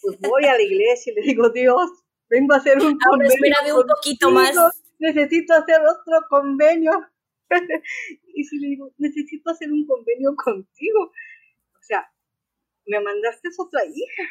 pues 0.00 0.18
voy 0.20 0.44
a 0.46 0.54
la 0.54 0.62
iglesia 0.62 1.12
y 1.12 1.14
le 1.14 1.22
digo, 1.22 1.50
Dios, 1.50 1.90
vengo 2.28 2.54
a 2.54 2.56
hacer 2.56 2.78
un 2.78 2.98
Ahora 3.06 3.28
convenio. 3.28 3.80
un 3.80 3.86
poquito 3.86 4.30
más. 4.32 4.52
Necesito 4.98 5.54
hacer 5.54 5.80
otro 5.80 6.26
convenio. 6.28 6.90
y 8.34 8.44
si 8.44 8.58
le 8.58 8.68
digo, 8.68 8.92
necesito 8.98 9.50
hacer 9.50 9.70
un 9.70 9.86
convenio 9.86 10.34
contigo. 10.34 11.04
O 11.04 11.82
sea, 11.82 12.10
me 12.86 12.98
mandaste 12.98 13.48
otra 13.56 13.84
hija 13.84 14.24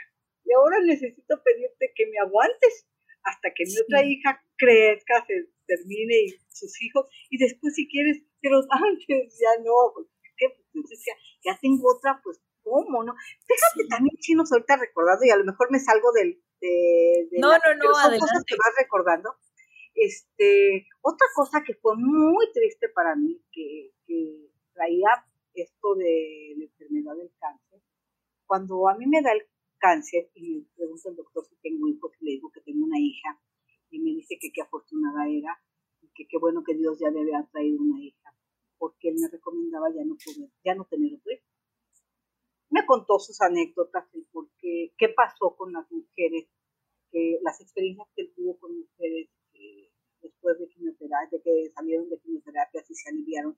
y 0.43 0.53
ahora 0.53 0.81
necesito 0.81 1.41
pedirte 1.41 1.93
que 1.95 2.05
me 2.07 2.19
aguantes 2.19 2.85
hasta 3.23 3.53
que 3.53 3.63
mi 3.65 3.79
otra 3.79 4.03
hija 4.03 4.43
crezca, 4.57 5.25
se 5.25 5.47
termine 5.71 6.15
y 6.27 6.29
sus 6.49 6.81
hijos, 6.83 7.07
y 7.29 7.37
después 7.37 7.73
si 7.75 7.87
quieres, 7.87 8.21
pero 8.41 8.59
antes 8.69 9.39
ya 9.39 9.63
no, 9.63 9.95
¿qué? 10.37 10.47
Entonces 10.73 10.99
ya, 11.05 11.13
ya 11.51 11.59
tengo 11.61 11.95
otra, 11.95 12.19
pues, 12.23 12.41
¿cómo, 12.63 13.03
no? 13.03 13.13
Fíjate 13.47 13.87
también, 13.89 14.15
chinos, 14.19 14.51
ahorita 14.51 14.77
recordando, 14.77 15.25
y 15.25 15.29
a 15.29 15.37
lo 15.37 15.45
mejor 15.45 15.71
me 15.71 15.79
salgo 15.79 16.11
del... 16.11 16.41
De, 16.59 17.27
no, 17.39 17.49
no, 17.49 17.75
no, 17.75 17.93
son 17.95 18.19
cosas 18.19 18.43
que 18.45 18.55
vas 18.55 18.73
recordando. 18.77 19.33
Este, 19.95 20.85
otra 21.01 21.27
cosa 21.35 21.63
que 21.65 21.73
fue 21.73 21.95
muy 21.97 22.51
triste 22.53 22.87
para 22.89 23.15
mí, 23.15 23.41
que, 23.51 23.91
que 24.05 24.51
traía 24.73 25.25
esto 25.53 25.95
de 25.95 26.53
la 26.57 26.65
enfermedad 26.65 27.15
del 27.15 27.31
cáncer, 27.39 27.81
cuando 28.45 28.87
a 28.87 28.95
mí 28.95 29.07
me 29.07 29.21
da 29.21 29.31
el 29.31 29.41
cáncer 29.79 30.29
y 30.35 30.59
me 30.59 30.65
pregunta 30.75 31.09
el 31.09 31.15
doctor 31.15 31.45
si 31.45 31.55
tengo 31.57 31.87
hijos 31.87 32.11
y 32.19 32.25
le 32.25 32.31
digo 32.31 32.51
que 32.51 32.61
tengo 32.61 32.85
una 32.85 32.99
hija 32.99 33.41
y 33.91 33.99
me 33.99 34.11
dice 34.11 34.37
que 34.39 34.51
qué 34.51 34.61
afortunada 34.61 35.27
era 35.29 35.61
y 36.01 36.09
que 36.13 36.27
qué 36.27 36.37
bueno 36.37 36.63
que 36.63 36.75
Dios 36.75 36.97
ya 36.99 37.11
me 37.11 37.21
había 37.21 37.47
traído 37.51 37.81
una 37.81 38.01
hija 38.01 38.35
porque 38.77 39.09
él 39.09 39.15
me 39.19 39.27
recomendaba 39.29 39.87
ya 39.93 40.03
no 40.03 40.17
poder, 40.17 40.49
ya 40.65 40.73
no 40.73 40.85
tener 40.85 41.13
otro 41.13 41.31
hijo. 41.31 41.45
Me 42.71 42.85
contó 42.85 43.19
sus 43.19 43.39
anécdotas 43.41 44.07
y 44.13 44.23
por 44.31 44.49
qué, 44.57 44.93
qué 44.97 45.09
pasó 45.09 45.55
con 45.55 45.71
las 45.71 45.91
mujeres, 45.91 46.49
que, 47.11 47.37
las 47.43 47.61
experiencias 47.61 48.07
que 48.15 48.29
tuvo 48.35 48.57
con 48.57 48.79
mujeres 48.79 49.29
después 50.21 50.57
de 50.57 50.67
quimioterapia, 50.69 51.37
de 51.37 51.43
que 51.43 51.71
salieron 51.75 52.09
de 52.09 52.19
quimioterapia 52.19 52.83
y 52.87 52.95
se 52.95 53.09
aliviaron 53.09 53.57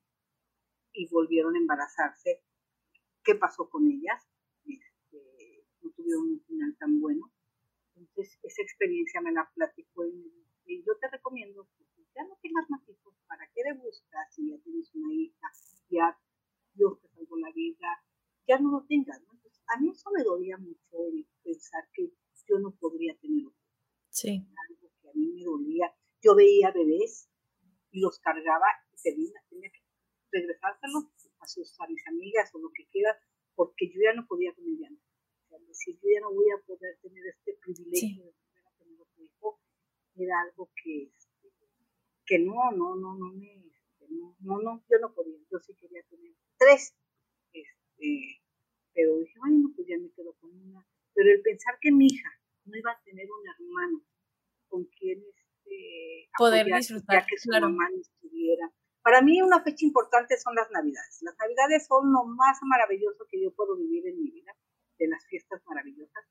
y 0.91 1.07
volvieron 1.09 1.55
a 1.55 1.59
embarazarse, 1.59 2.43
qué 3.23 3.35
pasó 3.35 3.69
con 3.69 3.87
ellas 3.87 4.27
tuvieron 5.95 6.23
un 6.23 6.41
final 6.41 6.75
tan 6.77 6.99
bueno. 6.99 7.31
Entonces, 7.95 8.39
esa 8.43 8.61
experiencia 8.61 9.21
me 9.21 9.31
la 9.31 9.49
platicó 9.53 10.05
y, 10.07 10.45
y 10.65 10.83
yo 10.83 10.97
te 10.99 11.07
recomiendo 11.09 11.67
que 11.77 11.85
ya 12.15 12.23
no 12.23 12.37
tengas 12.41 12.69
más 12.69 12.87
hijos, 12.89 13.15
¿para 13.27 13.47
qué 13.53 13.61
le 13.63 13.73
buscas 13.73 14.33
si 14.33 14.49
ya 14.49 14.57
tienes 14.63 14.93
una 14.93 15.13
hija, 15.13 15.47
ya 15.89 16.17
Dios 16.73 16.99
te 17.01 17.07
salvó 17.09 17.37
la 17.37 17.51
vida, 17.51 17.87
ya 18.47 18.59
no 18.59 18.71
lo 18.71 18.85
tengas, 18.85 19.21
¿no? 19.23 19.33
Entonces, 19.33 19.63
a 19.67 19.79
mí 19.79 19.89
eso 19.89 20.09
me 20.15 20.23
dolía 20.23 20.57
mucho 20.57 21.05
el 21.07 21.27
pensar 21.43 21.87
que 21.93 22.11
yo 22.47 22.59
no 22.59 22.71
podría 22.75 23.15
tener 23.17 23.47
otro. 23.47 23.59
Sí. 24.09 24.45
Algo 24.69 24.91
que 25.01 25.09
a 25.09 25.13
mí 25.13 25.31
me 25.33 25.43
dolía. 25.43 25.93
Yo 26.21 26.35
veía 26.35 26.71
bebés 26.71 27.29
y 27.91 27.99
los 27.99 28.19
cargaba 28.19 28.67
y 28.91 29.01
tenía, 29.01 29.41
tenía 29.49 29.69
que 29.71 29.81
regresárselos 30.31 31.05
a, 31.39 31.47
sus, 31.47 31.79
a 31.79 31.87
mis 31.87 32.05
amigas 32.07 32.53
o 32.53 32.59
lo 32.59 32.69
que 32.71 32.87
quieras, 32.87 33.17
porque 33.55 33.87
yo 33.89 34.01
ya 34.03 34.13
no 34.13 34.25
podía 34.27 34.53
con 34.53 34.65
el 34.65 34.77
llanto 34.77 35.03
decir, 35.73 35.99
yo 36.01 36.09
ya 36.13 36.21
no 36.21 36.33
voy 36.33 36.49
a 36.51 36.61
poder 36.65 36.97
tener 37.01 37.25
este 37.27 37.57
privilegio 37.61 38.23
de 38.23 38.31
volver 38.31 38.65
a 38.65 38.77
tener 38.77 39.01
otro 39.01 39.23
hijo, 39.23 39.59
era 40.15 40.41
algo 40.41 40.71
que, 40.81 41.03
este, 41.03 41.51
que 42.25 42.39
no, 42.39 42.71
no, 42.71 42.95
no, 42.95 43.15
no 43.17 43.33
me, 43.33 43.67
este, 43.67 44.07
no, 44.09 44.35
no, 44.39 44.61
no, 44.61 44.83
yo 44.89 44.99
no 44.99 45.13
podía, 45.13 45.39
yo 45.51 45.59
sí 45.59 45.73
quería 45.75 46.03
tener 46.03 46.33
tres, 46.57 46.95
este, 47.51 48.41
pero 48.93 49.17
dije, 49.17 49.33
ay, 49.43 49.57
no, 49.57 49.73
pues 49.75 49.87
ya 49.87 49.97
me 49.97 50.11
quedo 50.11 50.33
con 50.33 50.51
una, 50.51 50.87
pero 51.13 51.31
el 51.31 51.41
pensar 51.41 51.77
que 51.81 51.91
mi 51.91 52.05
hija 52.05 52.29
no 52.65 52.77
iba 52.77 52.91
a 52.91 53.01
tener 53.03 53.27
un 53.29 53.47
hermano 53.47 54.05
con 54.67 54.85
quien 54.85 55.23
disfrutar, 56.77 57.25
que 57.25 57.37
su 57.37 57.49
mamá 57.49 57.89
no 57.89 58.01
estuviera. 58.01 58.71
Para 59.01 59.21
mí 59.21 59.41
una 59.41 59.61
fecha 59.63 59.85
importante 59.85 60.37
son 60.37 60.55
las 60.55 60.71
navidades. 60.71 61.19
Las 61.21 61.35
navidades 61.37 61.85
son 61.87 62.11
lo 62.11 62.23
más 62.25 62.57
maravilloso 62.63 63.25
que 63.29 63.41
yo 63.41 63.53
puedo 63.53 63.75
vivir 63.77 64.07
en 64.07 64.21
mi 64.21 64.31
vida 64.31 64.55
de 64.97 65.07
las 65.07 65.25
fiestas 65.27 65.61
maravillosas. 65.65 66.23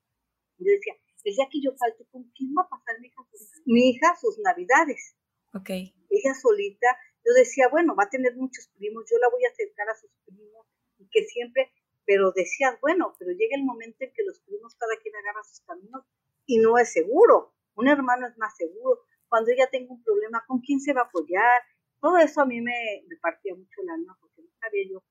Yo 0.59 0.73
decía, 0.73 0.95
el 1.25 1.35
día 1.35 1.49
que 1.51 1.61
yo 1.61 1.71
falte, 1.77 2.07
¿con 2.11 2.25
quién 2.35 2.55
va 2.57 2.63
a 2.63 2.69
pasar 2.69 2.99
mi 3.01 3.09
hija 3.09 3.23
sus, 3.31 3.63
mi 3.67 3.91
hija 3.91 4.17
sus 4.17 4.39
navidades? 4.39 5.17
Ok. 5.55 5.71
Ella 5.71 6.35
solita, 6.41 6.87
yo 7.25 7.33
decía, 7.35 7.69
bueno, 7.69 7.95
va 7.95 8.05
a 8.05 8.11
tener 8.11 8.35
muchos 8.37 8.69
primos, 8.75 9.05
yo 9.11 9.19
la 9.19 9.29
voy 9.29 9.45
a 9.45 9.51
acercar 9.51 9.89
a 9.89 9.95
sus 9.95 10.11
primos, 10.25 10.67
y 10.99 11.09
que 11.11 11.25
siempre, 11.25 11.71
pero 12.07 12.33
decías, 12.33 12.79
bueno, 12.81 13.15
pero 13.19 13.33
llega 13.33 13.57
el 13.57 13.65
momento 13.65 13.99
en 14.01 14.13
que 14.13 14.25
los 14.25 14.41
primos 14.41 14.75
cada 14.77 14.97
quien 15.03 15.15
agarra 15.17 15.45
sus 15.45 15.61
caminos 15.61 16.05
y 16.47 16.59
no 16.59 16.79
es 16.79 16.93
seguro. 16.93 17.55
Un 17.75 17.89
hermano 17.89 18.27
es 18.27 18.37
más 18.39 18.57
seguro. 18.57 19.01
Cuando 19.29 19.51
ella 19.51 19.69
tenga 19.71 19.93
un 19.93 20.03
problema, 20.03 20.45
¿con 20.47 20.61
quién 20.61 20.72
se 20.83 20.93
va 20.93 21.03
a 21.03 21.05
apoyar? 21.05 21.63
Todo 22.01 22.19
eso 22.19 22.41
a 22.43 22.47
mí 22.47 22.61
me, 22.61 23.05
me 23.09 23.17
partía 23.17 23.55
mucho 23.55 23.81
el 23.83 23.91
alma 23.91 24.17
porque 24.21 24.43
no 24.43 24.51
sabía 24.61 24.85
yo 24.91 25.03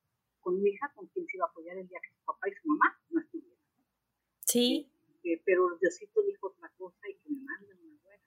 con 0.41 0.61
mi 0.61 0.71
hija 0.71 0.91
con 0.95 1.07
quién 1.07 1.25
se 1.27 1.37
iba 1.37 1.45
a 1.45 1.49
apoyar 1.49 1.77
el 1.77 1.87
día 1.87 1.99
que 2.01 2.13
su 2.13 2.25
papá 2.25 2.49
y 2.49 2.53
su 2.53 2.67
mamá 2.67 2.99
no 3.09 3.21
estuvieran. 3.21 3.57
Sí. 4.45 4.91
Eh, 5.23 5.41
pero 5.45 5.77
Diosito 5.79 6.21
dijo 6.23 6.47
otra 6.47 6.69
cosa 6.77 7.07
y 7.07 7.13
que 7.13 7.29
me 7.29 7.39
manda 7.43 7.75
una 7.79 7.97
buena. 8.03 8.23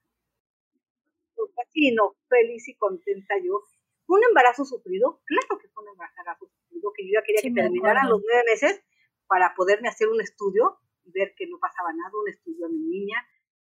así, 1.67 1.93
no, 1.93 2.17
feliz 2.29 2.69
y 2.69 2.77
contenta 2.77 3.35
yo. 3.43 3.63
¿Fue 4.07 4.19
un 4.19 4.25
embarazo 4.25 4.65
sufrido? 4.65 5.21
Claro 5.25 5.59
que 5.61 5.69
fue 5.69 5.83
un 5.83 5.91
embarazo 5.91 6.47
sufrido, 6.47 6.93
que 6.93 7.05
yo 7.05 7.13
ya 7.15 7.23
quería 7.25 7.43
que 7.43 7.51
terminaran 7.51 8.09
los 8.09 8.23
nueve 8.23 8.45
meses 8.47 8.83
para 9.27 9.55
poderme 9.55 9.89
hacer 9.89 10.09
un 10.09 10.21
estudio 10.21 10.79
y 11.05 11.11
ver 11.11 11.35
que 11.37 11.47
no 11.47 11.59
pasaba 11.59 11.93
nada, 11.93 12.13
un 12.13 12.29
estudio 12.29 12.67
a 12.67 12.69
mi 12.69 12.79
niña. 12.79 13.17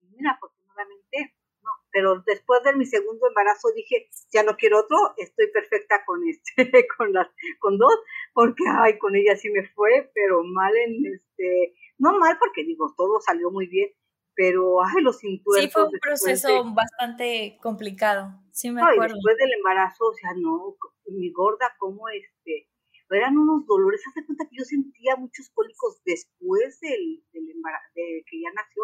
Y 0.03 0.07
mira, 0.09 0.33
afortunadamente, 0.33 1.35
no. 1.63 1.71
Pero 1.91 2.23
después 2.27 2.63
de 2.65 2.75
mi 2.75 2.85
segundo 2.85 3.16
embarazo 3.37 3.69
dije, 3.75 4.09
ya 4.33 4.43
no 4.43 4.57
quiero 4.57 4.81
otro, 4.81 4.97
estoy 5.17 5.51
perfecta 5.53 6.03
con 6.07 6.27
este, 6.29 6.47
con 6.97 7.13
las, 7.13 7.29
con 7.61 7.79
dos, 7.79 7.95
porque 8.33 8.65
ay, 8.69 8.99
con 8.99 9.15
ella 9.15 9.37
sí 9.37 9.51
me 9.51 9.69
fue, 9.69 10.11
pero 10.15 10.43
mal 10.43 10.75
en 10.77 11.07
este, 11.07 11.75
no 11.99 12.19
mal 12.19 12.39
porque 12.39 12.65
digo, 12.65 12.95
todo 12.97 13.21
salió 13.21 13.51
muy 13.51 13.67
bien, 13.67 13.91
pero 14.35 14.83
ay, 14.83 15.03
los 15.03 15.23
intuitos. 15.23 15.63
Sí, 15.65 15.71
fue 15.71 15.85
un 15.85 15.99
proceso 16.01 16.65
bastante 16.75 17.59
complicado, 17.63 18.41
sí 18.53 18.71
me 18.71 18.83
acuerdo. 18.83 19.15
después 19.15 19.37
del 19.37 19.53
embarazo, 19.53 20.07
o 20.07 20.15
sea, 20.15 20.31
no, 20.37 20.77
mi 21.07 21.31
gorda, 21.33 21.75
como 21.79 22.09
este, 22.09 22.69
eran 23.11 23.37
unos 23.37 23.67
dolores, 23.67 24.03
hace 24.09 24.25
cuenta 24.25 24.49
que 24.49 24.57
yo 24.57 24.65
sentía 24.65 25.17
muchos 25.17 25.51
cólicos 25.51 26.01
después 26.05 26.81
del, 26.81 27.23
del 27.33 27.51
embarazo, 27.51 27.91
de 27.95 28.25
que 28.29 28.41
ya 28.41 28.51
nació, 28.55 28.83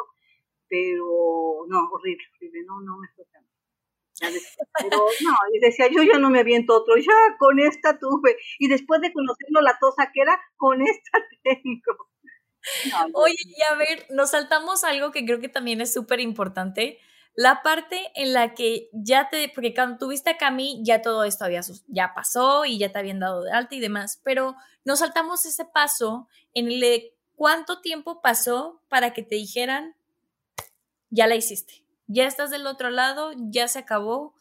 pero 0.69 1.67
no, 1.69 1.89
horrible, 1.91 2.25
horrible, 2.37 2.65
no, 2.65 2.81
no 2.81 2.99
me 2.99 3.09
fue 3.15 3.25
pero 4.81 4.99
no, 4.99 5.35
y 5.53 5.59
decía, 5.61 5.89
yo 5.89 6.03
ya 6.03 6.19
no 6.19 6.31
me 6.31 6.41
aviento 6.41 6.75
otro, 6.75 6.97
ya 6.97 7.37
con 7.39 7.59
esta 7.59 7.99
tuve. 7.99 8.37
Y 8.59 8.69
después 8.69 9.01
de 9.01 9.13
conocerlo 9.13 9.61
la 9.61 9.79
tosa 9.81 10.11
que 10.13 10.23
era, 10.23 10.41
con 10.57 10.81
esta 10.83 11.19
tengo. 11.43 12.11
Oye, 13.15 13.35
y 13.45 13.63
a 13.63 13.75
ver, 13.75 14.07
nos 14.11 14.31
saltamos 14.31 14.85
algo 14.85 15.11
que 15.11 15.25
creo 15.25 15.41
que 15.41 15.49
también 15.49 15.81
es 15.81 15.93
súper 15.93 16.21
importante. 16.21 16.99
La 17.35 17.63
parte 17.63 18.11
en 18.15 18.35
la 18.35 18.55
que 18.55 18.91
ya 18.93 19.31
te, 19.31 19.49
porque 19.49 19.75
cuando 19.75 19.99
tuviste 19.99 20.31
a 20.31 20.37
Cami, 20.37 20.83
ya 20.85 21.01
todo 21.01 21.25
esto 21.25 21.45
había, 21.45 21.63
ya 21.89 22.13
pasó 22.15 22.67
y 22.67 22.79
ya 22.79 22.93
te 22.93 22.99
habían 22.99 23.21
dado 23.21 23.43
de 23.43 23.53
alta 23.53 23.75
y 23.75 23.81
demás, 23.81 24.21
pero 24.23 24.55
nos 24.85 24.99
saltamos 24.99 25.47
ese 25.47 25.65
paso 25.65 26.29
en 26.53 26.71
el 26.71 26.81
de 26.81 27.17
cuánto 27.35 27.81
tiempo 27.81 28.21
pasó 28.21 28.83
para 28.89 29.15
que 29.15 29.23
te 29.23 29.37
dijeran, 29.37 29.97
ya 31.09 31.27
la 31.27 31.35
hiciste, 31.35 31.82
ya 32.07 32.27
estás 32.27 32.51
del 32.51 32.67
otro 32.67 32.91
lado, 32.91 33.33
ya 33.37 33.69
se 33.69 33.79
acabó, 33.79 34.35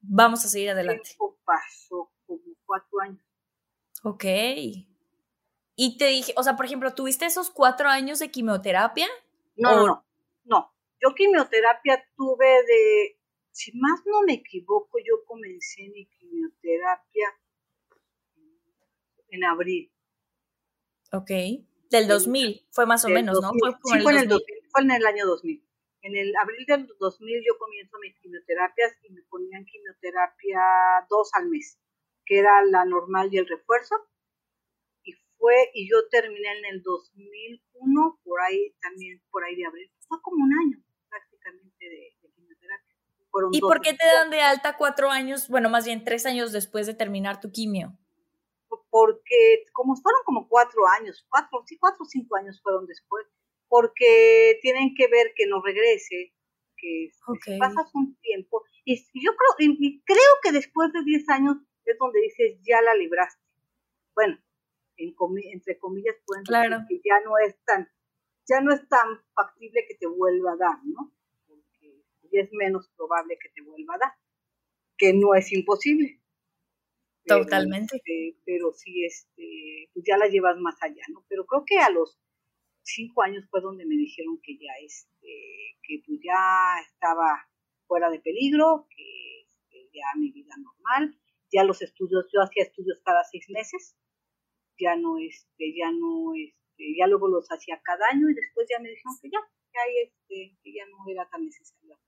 vamos 0.00 0.44
a 0.44 0.48
seguir 0.48 0.70
adelante. 0.70 1.02
Tiempo 1.04 1.38
pasó 1.44 2.12
como 2.26 2.42
cuatro 2.64 3.00
años. 3.00 3.20
Ok. 4.02 4.24
Y 5.78 5.98
te 5.98 6.06
dije, 6.06 6.32
o 6.36 6.42
sea, 6.42 6.56
por 6.56 6.64
ejemplo, 6.64 6.94
¿tuviste 6.94 7.26
esos 7.26 7.50
cuatro 7.50 7.88
años 7.88 8.18
de 8.18 8.30
quimioterapia? 8.30 9.06
No, 9.56 9.86
no, 9.86 10.06
no. 10.44 10.74
Yo 11.02 11.14
quimioterapia 11.14 12.02
tuve 12.16 12.46
de, 12.46 13.20
si 13.50 13.72
más 13.76 14.00
no 14.06 14.22
me 14.22 14.34
equivoco, 14.34 14.98
yo 14.98 15.24
comencé 15.26 15.82
mi 15.88 16.06
quimioterapia 16.06 17.28
en 19.28 19.44
abril. 19.44 19.92
Ok. 21.12 21.30
Del 21.90 22.08
2000, 22.08 22.66
fue 22.70 22.86
más 22.86 23.04
o 23.04 23.08
menos, 23.08 23.40
¿no? 23.40 23.50
Fue, 23.58 23.70
sí, 23.70 24.02
fue, 24.02 24.12
en 24.12 24.18
el 24.18 24.28
2000, 24.28 24.46
fue 24.70 24.82
en 24.82 24.90
el 24.90 25.06
año 25.06 25.26
2000. 25.26 25.65
En 26.06 26.16
el 26.16 26.32
abril 26.36 26.64
del 26.66 26.86
2000 27.00 27.42
yo 27.44 27.58
comienzo 27.58 27.98
mis 27.98 28.16
quimioterapias 28.20 28.96
y 29.02 29.12
me 29.12 29.22
ponían 29.22 29.64
quimioterapia 29.64 30.60
dos 31.10 31.30
al 31.34 31.48
mes, 31.48 31.80
que 32.24 32.38
era 32.38 32.64
la 32.64 32.84
normal 32.84 33.28
y 33.32 33.38
el 33.38 33.48
refuerzo 33.48 33.96
fue 35.38 35.70
y 35.74 35.90
yo 35.90 35.96
terminé 36.10 36.48
en 36.58 36.76
el 36.76 36.82
2001, 36.82 38.20
por 38.22 38.40
ahí 38.40 38.72
también, 38.80 39.20
por 39.32 39.44
ahí 39.44 39.56
de 39.56 39.66
abril. 39.66 39.90
Fue 40.08 40.22
como 40.22 40.44
un 40.44 40.52
año 40.52 40.78
prácticamente 41.08 41.88
de, 41.88 42.16
quimioterapia. 42.34 42.94
¿Y 43.50 43.60
por 43.60 43.80
qué 43.80 43.92
te 43.92 44.06
dan 44.06 44.30
de 44.30 44.40
alta 44.40 44.76
cuatro 44.76 45.10
años, 45.10 45.48
bueno, 45.48 45.68
más 45.68 45.86
bien 45.86 46.04
tres 46.04 46.24
años 46.24 46.52
después 46.52 46.86
de 46.86 46.94
terminar 46.94 47.40
tu 47.40 47.50
quimio? 47.50 47.98
Porque 48.90 49.66
como 49.72 49.96
fueron 49.96 50.22
como 50.24 50.48
cuatro 50.48 50.86
años, 50.86 51.26
cuatro, 51.28 51.64
sí, 51.66 51.76
cuatro 51.78 52.04
o 52.04 52.08
cinco 52.08 52.36
años 52.36 52.60
fueron 52.62 52.86
después, 52.86 53.26
porque 53.68 54.58
tienen 54.62 54.94
que 54.94 55.08
ver 55.08 55.32
que 55.36 55.46
no 55.46 55.62
regrese, 55.62 56.32
que 56.76 57.10
pasas 57.58 57.90
un 57.94 58.16
tiempo. 58.20 58.62
Y 58.84 58.96
yo 58.96 59.32
creo, 59.36 59.70
y 59.78 60.02
creo 60.02 60.32
que 60.42 60.52
después 60.52 60.92
de 60.92 61.02
diez 61.04 61.28
años 61.28 61.56
es 61.84 61.96
donde 61.98 62.20
dices, 62.20 62.58
ya 62.62 62.80
la 62.82 62.94
libraste. 62.94 63.42
Bueno, 64.14 64.38
entre 64.96 65.78
comillas, 65.78 66.16
pueden 66.24 66.44
decir 66.44 66.86
que 66.88 67.08
ya 67.08 67.20
no 67.24 67.32
es 67.38 67.56
tan, 67.64 67.88
ya 68.48 68.60
no 68.60 68.72
es 68.72 68.86
tan 68.88 69.20
factible 69.34 69.84
que 69.88 69.94
te 69.94 70.06
vuelva 70.06 70.52
a 70.52 70.56
dar, 70.56 70.78
¿no? 70.84 71.12
Porque 71.46 72.04
es 72.32 72.52
menos 72.52 72.88
probable 72.96 73.38
que 73.40 73.50
te 73.50 73.62
vuelva 73.62 73.94
a 73.94 73.98
dar, 73.98 74.12
que 74.96 75.12
no 75.12 75.34
es 75.34 75.52
imposible. 75.52 76.20
Totalmente. 77.26 77.96
Este, 77.96 78.38
pero 78.44 78.72
sí, 78.72 79.04
este, 79.04 79.90
pues 79.92 80.04
ya 80.06 80.16
la 80.16 80.28
llevas 80.28 80.56
más 80.58 80.76
allá, 80.82 81.02
¿no? 81.08 81.24
Pero 81.28 81.44
creo 81.44 81.64
que 81.66 81.78
a 81.78 81.90
los 81.90 82.18
cinco 82.86 83.22
años 83.22 83.44
fue 83.50 83.60
donde 83.60 83.84
me 83.84 83.96
dijeron 83.96 84.40
que 84.42 84.56
ya, 84.56 84.72
este, 84.84 85.78
que 85.82 86.02
pues 86.06 86.20
ya 86.22 86.80
estaba 86.86 87.48
fuera 87.86 88.10
de 88.10 88.20
peligro, 88.20 88.86
que 88.94 89.40
este, 89.40 89.90
ya 89.92 90.06
mi 90.18 90.30
vida 90.30 90.54
normal, 90.56 91.18
ya 91.52 91.64
los 91.64 91.82
estudios, 91.82 92.26
yo 92.32 92.42
hacía 92.42 92.64
estudios 92.64 93.00
cada 93.04 93.22
seis 93.24 93.46
meses, 93.50 93.96
ya 94.78 94.96
no, 94.96 95.18
este, 95.18 95.74
ya 95.76 95.90
no, 95.90 96.34
este, 96.34 96.94
ya 96.98 97.06
luego 97.06 97.28
los 97.28 97.46
hacía 97.50 97.80
cada 97.82 98.06
año 98.10 98.28
y 98.30 98.34
después 98.34 98.66
ya 98.70 98.80
me 98.80 98.90
dijeron 98.90 99.14
que 99.20 99.30
ya, 99.30 99.40
que, 99.72 100.02
este, 100.02 100.58
que 100.62 100.72
ya 100.72 100.86
no 100.86 100.98
era 101.10 101.28
tan 101.28 101.44
necesario. 101.44 101.98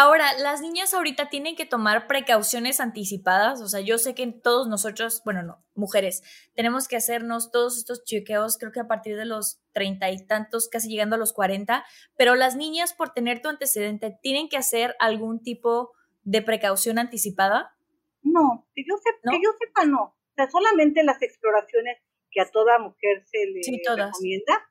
Ahora, 0.00 0.32
las 0.38 0.60
niñas 0.60 0.94
ahorita 0.94 1.28
tienen 1.28 1.56
que 1.56 1.66
tomar 1.66 2.06
precauciones 2.06 2.78
anticipadas, 2.78 3.60
o 3.60 3.66
sea, 3.66 3.80
yo 3.80 3.98
sé 3.98 4.14
que 4.14 4.24
todos 4.28 4.68
nosotros, 4.68 5.22
bueno, 5.24 5.42
no, 5.42 5.64
mujeres, 5.74 6.22
tenemos 6.54 6.86
que 6.86 6.94
hacernos 6.94 7.50
todos 7.50 7.76
estos 7.76 8.04
chequeos, 8.04 8.58
creo 8.58 8.70
que 8.70 8.78
a 8.78 8.86
partir 8.86 9.16
de 9.16 9.24
los 9.24 9.60
treinta 9.72 10.08
y 10.08 10.24
tantos, 10.24 10.68
casi 10.68 10.88
llegando 10.88 11.16
a 11.16 11.18
los 11.18 11.32
cuarenta, 11.32 11.84
pero 12.16 12.36
las 12.36 12.54
niñas 12.54 12.94
por 12.94 13.12
tener 13.12 13.42
tu 13.42 13.48
antecedente, 13.48 14.16
¿tienen 14.22 14.48
que 14.48 14.56
hacer 14.56 14.94
algún 15.00 15.42
tipo 15.42 15.90
de 16.22 16.42
precaución 16.42 17.00
anticipada? 17.00 17.76
No, 18.22 18.68
que 18.76 18.84
yo, 18.88 18.94
sepa, 18.98 19.32
que 19.32 19.40
yo 19.42 19.50
sepa 19.58 19.84
no. 19.84 20.16
Sea, 20.36 20.48
solamente 20.48 21.02
las 21.02 21.20
exploraciones 21.22 21.98
que 22.30 22.40
a 22.40 22.48
toda 22.48 22.78
mujer 22.78 23.24
se 23.26 23.46
le 23.46 23.62
recomienda, 23.96 24.64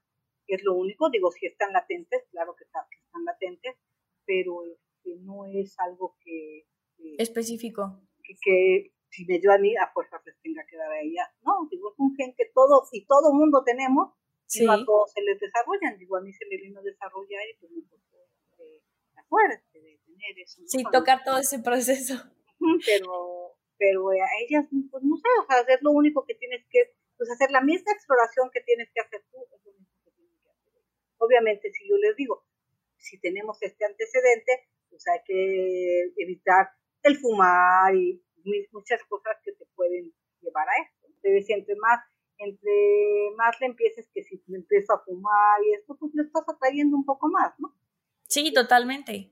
es 0.47 0.63
lo 0.63 0.73
único, 0.73 1.09
digo, 1.09 1.31
si 1.31 1.47
están 1.47 1.73
latentes, 1.73 2.23
claro 2.31 2.55
que, 2.55 2.63
están 2.63 3.25
latentes, 3.25 3.75
pero 4.25 4.63
no 5.15 5.45
es 5.45 5.75
algo 5.79 6.17
que... 6.23 6.67
Específico. 7.17 8.01
Que, 8.43 8.91
si 9.09 9.25
me 9.25 9.39
dio 9.39 9.51
a 9.51 9.57
mí, 9.57 9.75
a 9.77 9.91
fuerza 9.93 10.21
les 10.25 10.39
tenga 10.41 10.65
que 10.69 10.77
dar 10.77 10.91
a 10.91 11.01
ella. 11.01 11.23
No, 11.41 11.67
digo, 11.71 11.91
es 11.91 11.99
un 11.99 12.15
gen 12.15 12.33
que 12.35 12.51
todos 12.53 12.89
y 12.91 13.05
todo 13.05 13.33
mundo 13.33 13.63
tenemos, 13.63 14.13
y 14.53 14.65
no 14.65 14.73
a 14.73 14.83
todos 14.83 15.11
se 15.11 15.21
les 15.21 15.39
desarrollan. 15.39 15.97
Digo, 15.97 16.17
a 16.17 16.21
mí 16.21 16.33
se 16.33 16.45
me 16.49 16.57
vino 16.57 16.79
a 16.79 16.83
desarrollar 16.83 17.43
y 17.47 17.57
pues 17.59 17.71
me 17.71 17.81
tocó 17.83 18.27
eh, 18.59 18.81
la 19.15 19.23
suerte 19.23 19.79
de 19.79 19.99
tener 20.05 20.39
eso. 20.39 20.61
Sí, 20.65 20.83
tocar 20.91 21.23
todo 21.23 21.37
ese 21.37 21.59
proceso. 21.59 22.15
Pero 22.85 23.57
pero 23.77 24.09
a 24.09 24.29
ellas, 24.41 24.65
pues 24.91 25.03
no 25.03 25.15
sé, 25.17 25.29
o 25.41 25.45
sea, 25.45 25.61
es 25.61 25.81
lo 25.81 25.91
único 25.91 26.25
que 26.25 26.35
tienes 26.35 26.65
que, 26.69 26.95
pues 27.15 27.29
hacer 27.29 27.51
la 27.51 27.61
misma 27.61 27.91
exploración 27.91 28.49
que 28.51 28.61
tienes 28.61 28.89
que 28.93 29.01
hacer 29.01 29.23
tú, 29.31 29.37
es 29.53 29.65
lo 29.65 29.71
mismo 29.73 30.01
que 30.03 30.11
tienes 30.11 30.37
que 30.41 30.49
hacer. 30.49 30.73
Obviamente, 31.17 31.71
si 31.71 31.87
yo 31.87 31.97
les 31.97 32.15
digo, 32.15 32.45
si 32.97 33.19
tenemos 33.19 33.61
este 33.61 33.85
antecedente, 33.85 34.67
pues 34.89 35.03
hay 35.07 35.19
que 35.25 36.11
evitar 36.17 36.69
el 37.03 37.17
fumar 37.17 37.95
y 37.95 38.21
muchas 38.71 39.01
cosas 39.09 39.37
que 39.43 39.51
te 39.53 39.65
pueden 39.75 40.13
llevar 40.41 40.67
a 40.67 40.83
esto. 40.83 41.07
Entonces, 41.07 41.49
entre 41.49 41.75
más, 41.75 41.99
entre 42.37 43.31
más 43.35 43.55
le 43.59 43.67
empieces, 43.67 44.07
que 44.13 44.23
si 44.23 44.41
le 44.47 44.57
empiezo 44.57 44.93
a 44.93 45.03
fumar 45.03 45.59
y 45.65 45.73
esto, 45.73 45.95
pues 45.99 46.13
le 46.15 46.23
estás 46.23 46.43
atrayendo 46.47 46.95
un 46.95 47.05
poco 47.05 47.27
más, 47.27 47.53
¿no? 47.59 47.73
Sí, 48.27 48.53
totalmente. 48.53 49.31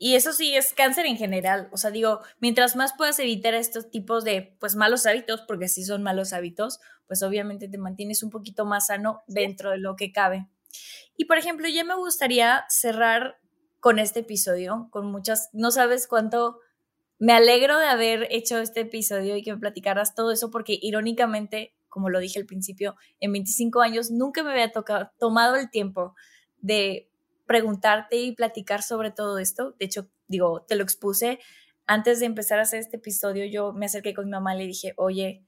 Y 0.00 0.14
eso 0.14 0.32
sí 0.32 0.54
es 0.54 0.72
cáncer 0.74 1.06
en 1.06 1.16
general. 1.16 1.68
O 1.72 1.76
sea, 1.76 1.90
digo, 1.90 2.20
mientras 2.40 2.76
más 2.76 2.94
puedas 2.96 3.18
evitar 3.18 3.54
estos 3.54 3.90
tipos 3.90 4.24
de, 4.24 4.56
pues, 4.60 4.76
malos 4.76 5.06
hábitos, 5.06 5.42
porque 5.42 5.68
si 5.68 5.84
son 5.84 6.04
malos 6.04 6.32
hábitos, 6.32 6.78
pues 7.08 7.22
obviamente 7.22 7.68
te 7.68 7.78
mantienes 7.78 8.22
un 8.22 8.30
poquito 8.30 8.64
más 8.64 8.86
sano 8.86 9.22
dentro 9.26 9.70
de 9.70 9.78
lo 9.78 9.96
que 9.96 10.12
cabe. 10.12 10.46
Y 11.16 11.24
por 11.24 11.38
ejemplo, 11.38 11.66
ya 11.68 11.82
me 11.82 11.96
gustaría 11.96 12.64
cerrar 12.68 13.40
con 13.80 13.98
este 13.98 14.20
episodio, 14.20 14.88
con 14.90 15.06
muchas, 15.06 15.50
no 15.52 15.70
sabes 15.70 16.06
cuánto 16.06 16.60
me 17.18 17.32
alegro 17.32 17.78
de 17.78 17.86
haber 17.86 18.28
hecho 18.30 18.58
este 18.58 18.80
episodio 18.80 19.36
y 19.36 19.42
que 19.42 19.52
me 19.52 19.58
platicaras 19.58 20.14
todo 20.14 20.30
eso, 20.30 20.50
porque 20.50 20.78
irónicamente, 20.80 21.74
como 21.88 22.10
lo 22.10 22.20
dije 22.20 22.38
al 22.38 22.46
principio, 22.46 22.96
en 23.20 23.32
25 23.32 23.80
años 23.80 24.10
nunca 24.10 24.42
me 24.42 24.52
había 24.52 24.70
tocado, 24.70 25.10
tomado 25.18 25.56
el 25.56 25.70
tiempo 25.70 26.14
de 26.60 27.10
preguntarte 27.46 28.16
y 28.16 28.32
platicar 28.32 28.82
sobre 28.82 29.10
todo 29.10 29.38
esto. 29.38 29.74
De 29.78 29.86
hecho, 29.86 30.08
digo, 30.28 30.62
te 30.62 30.76
lo 30.76 30.84
expuse 30.84 31.40
antes 31.86 32.20
de 32.20 32.26
empezar 32.26 32.58
a 32.58 32.62
hacer 32.62 32.80
este 32.80 32.98
episodio. 32.98 33.46
Yo 33.46 33.72
me 33.72 33.86
acerqué 33.86 34.14
con 34.14 34.26
mi 34.26 34.30
mamá 34.30 34.54
y 34.54 34.58
le 34.58 34.66
dije, 34.66 34.92
oye, 34.96 35.42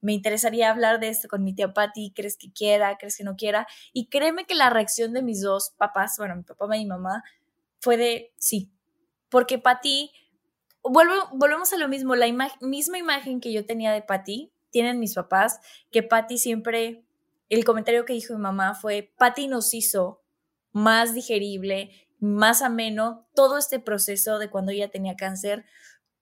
me 0.00 0.12
interesaría 0.12 0.70
hablar 0.70 1.00
de 1.00 1.08
esto 1.08 1.28
con 1.28 1.42
mi 1.42 1.54
tía 1.54 1.72
Patti, 1.72 2.12
¿crees 2.14 2.36
que 2.36 2.52
quiera? 2.52 2.98
¿Crees 2.98 3.16
que 3.16 3.24
no 3.24 3.36
quiera? 3.36 3.66
Y 3.94 4.08
créeme 4.08 4.44
que 4.44 4.54
la 4.54 4.68
reacción 4.68 5.14
de 5.14 5.22
mis 5.22 5.40
dos 5.40 5.72
papás, 5.78 6.16
bueno, 6.18 6.36
mi 6.36 6.42
papá 6.42 6.76
y 6.76 6.80
mi 6.80 6.86
mamá, 6.86 7.22
fue 7.84 7.98
de 7.98 8.32
sí, 8.38 8.72
porque 9.28 9.58
Patti 9.58 10.10
volvemos 10.82 11.72
a 11.74 11.76
lo 11.76 11.86
mismo, 11.86 12.14
la 12.14 12.26
misma 12.62 12.98
imagen 12.98 13.40
que 13.40 13.52
yo 13.52 13.66
tenía 13.66 13.92
de 13.92 14.00
Patty, 14.00 14.52
tienen 14.70 14.98
mis 14.98 15.14
papás, 15.14 15.60
que 15.90 16.02
Patty 16.02 16.38
siempre, 16.38 17.04
el 17.50 17.64
comentario 17.66 18.06
que 18.06 18.14
dijo 18.14 18.32
mi 18.32 18.40
mamá 18.40 18.74
fue, 18.74 19.12
Patty 19.18 19.48
nos 19.48 19.74
hizo 19.74 20.22
más 20.72 21.12
digerible, 21.14 21.90
más 22.20 22.62
ameno 22.62 23.28
todo 23.34 23.58
este 23.58 23.78
proceso 23.80 24.38
de 24.38 24.48
cuando 24.48 24.72
ella 24.72 24.90
tenía 24.90 25.14
cáncer. 25.14 25.66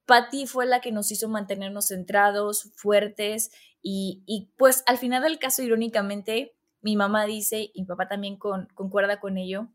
Patty 0.05 0.45
fue 0.45 0.65
la 0.65 0.81
que 0.81 0.91
nos 0.91 1.11
hizo 1.11 1.29
mantenernos 1.29 1.87
centrados, 1.87 2.73
fuertes 2.75 3.51
y, 3.81 4.51
pues 4.57 4.83
al 4.85 4.97
final 4.97 5.23
del 5.23 5.39
caso, 5.39 5.63
irónicamente, 5.63 6.57
mi 6.81 6.97
mamá 6.97 7.25
dice, 7.25 7.71
y 7.73 7.81
mi 7.81 7.87
papá 7.87 8.09
también 8.09 8.35
con, 8.35 8.67
concuerda 8.75 9.21
con 9.21 9.37
ello, 9.37 9.69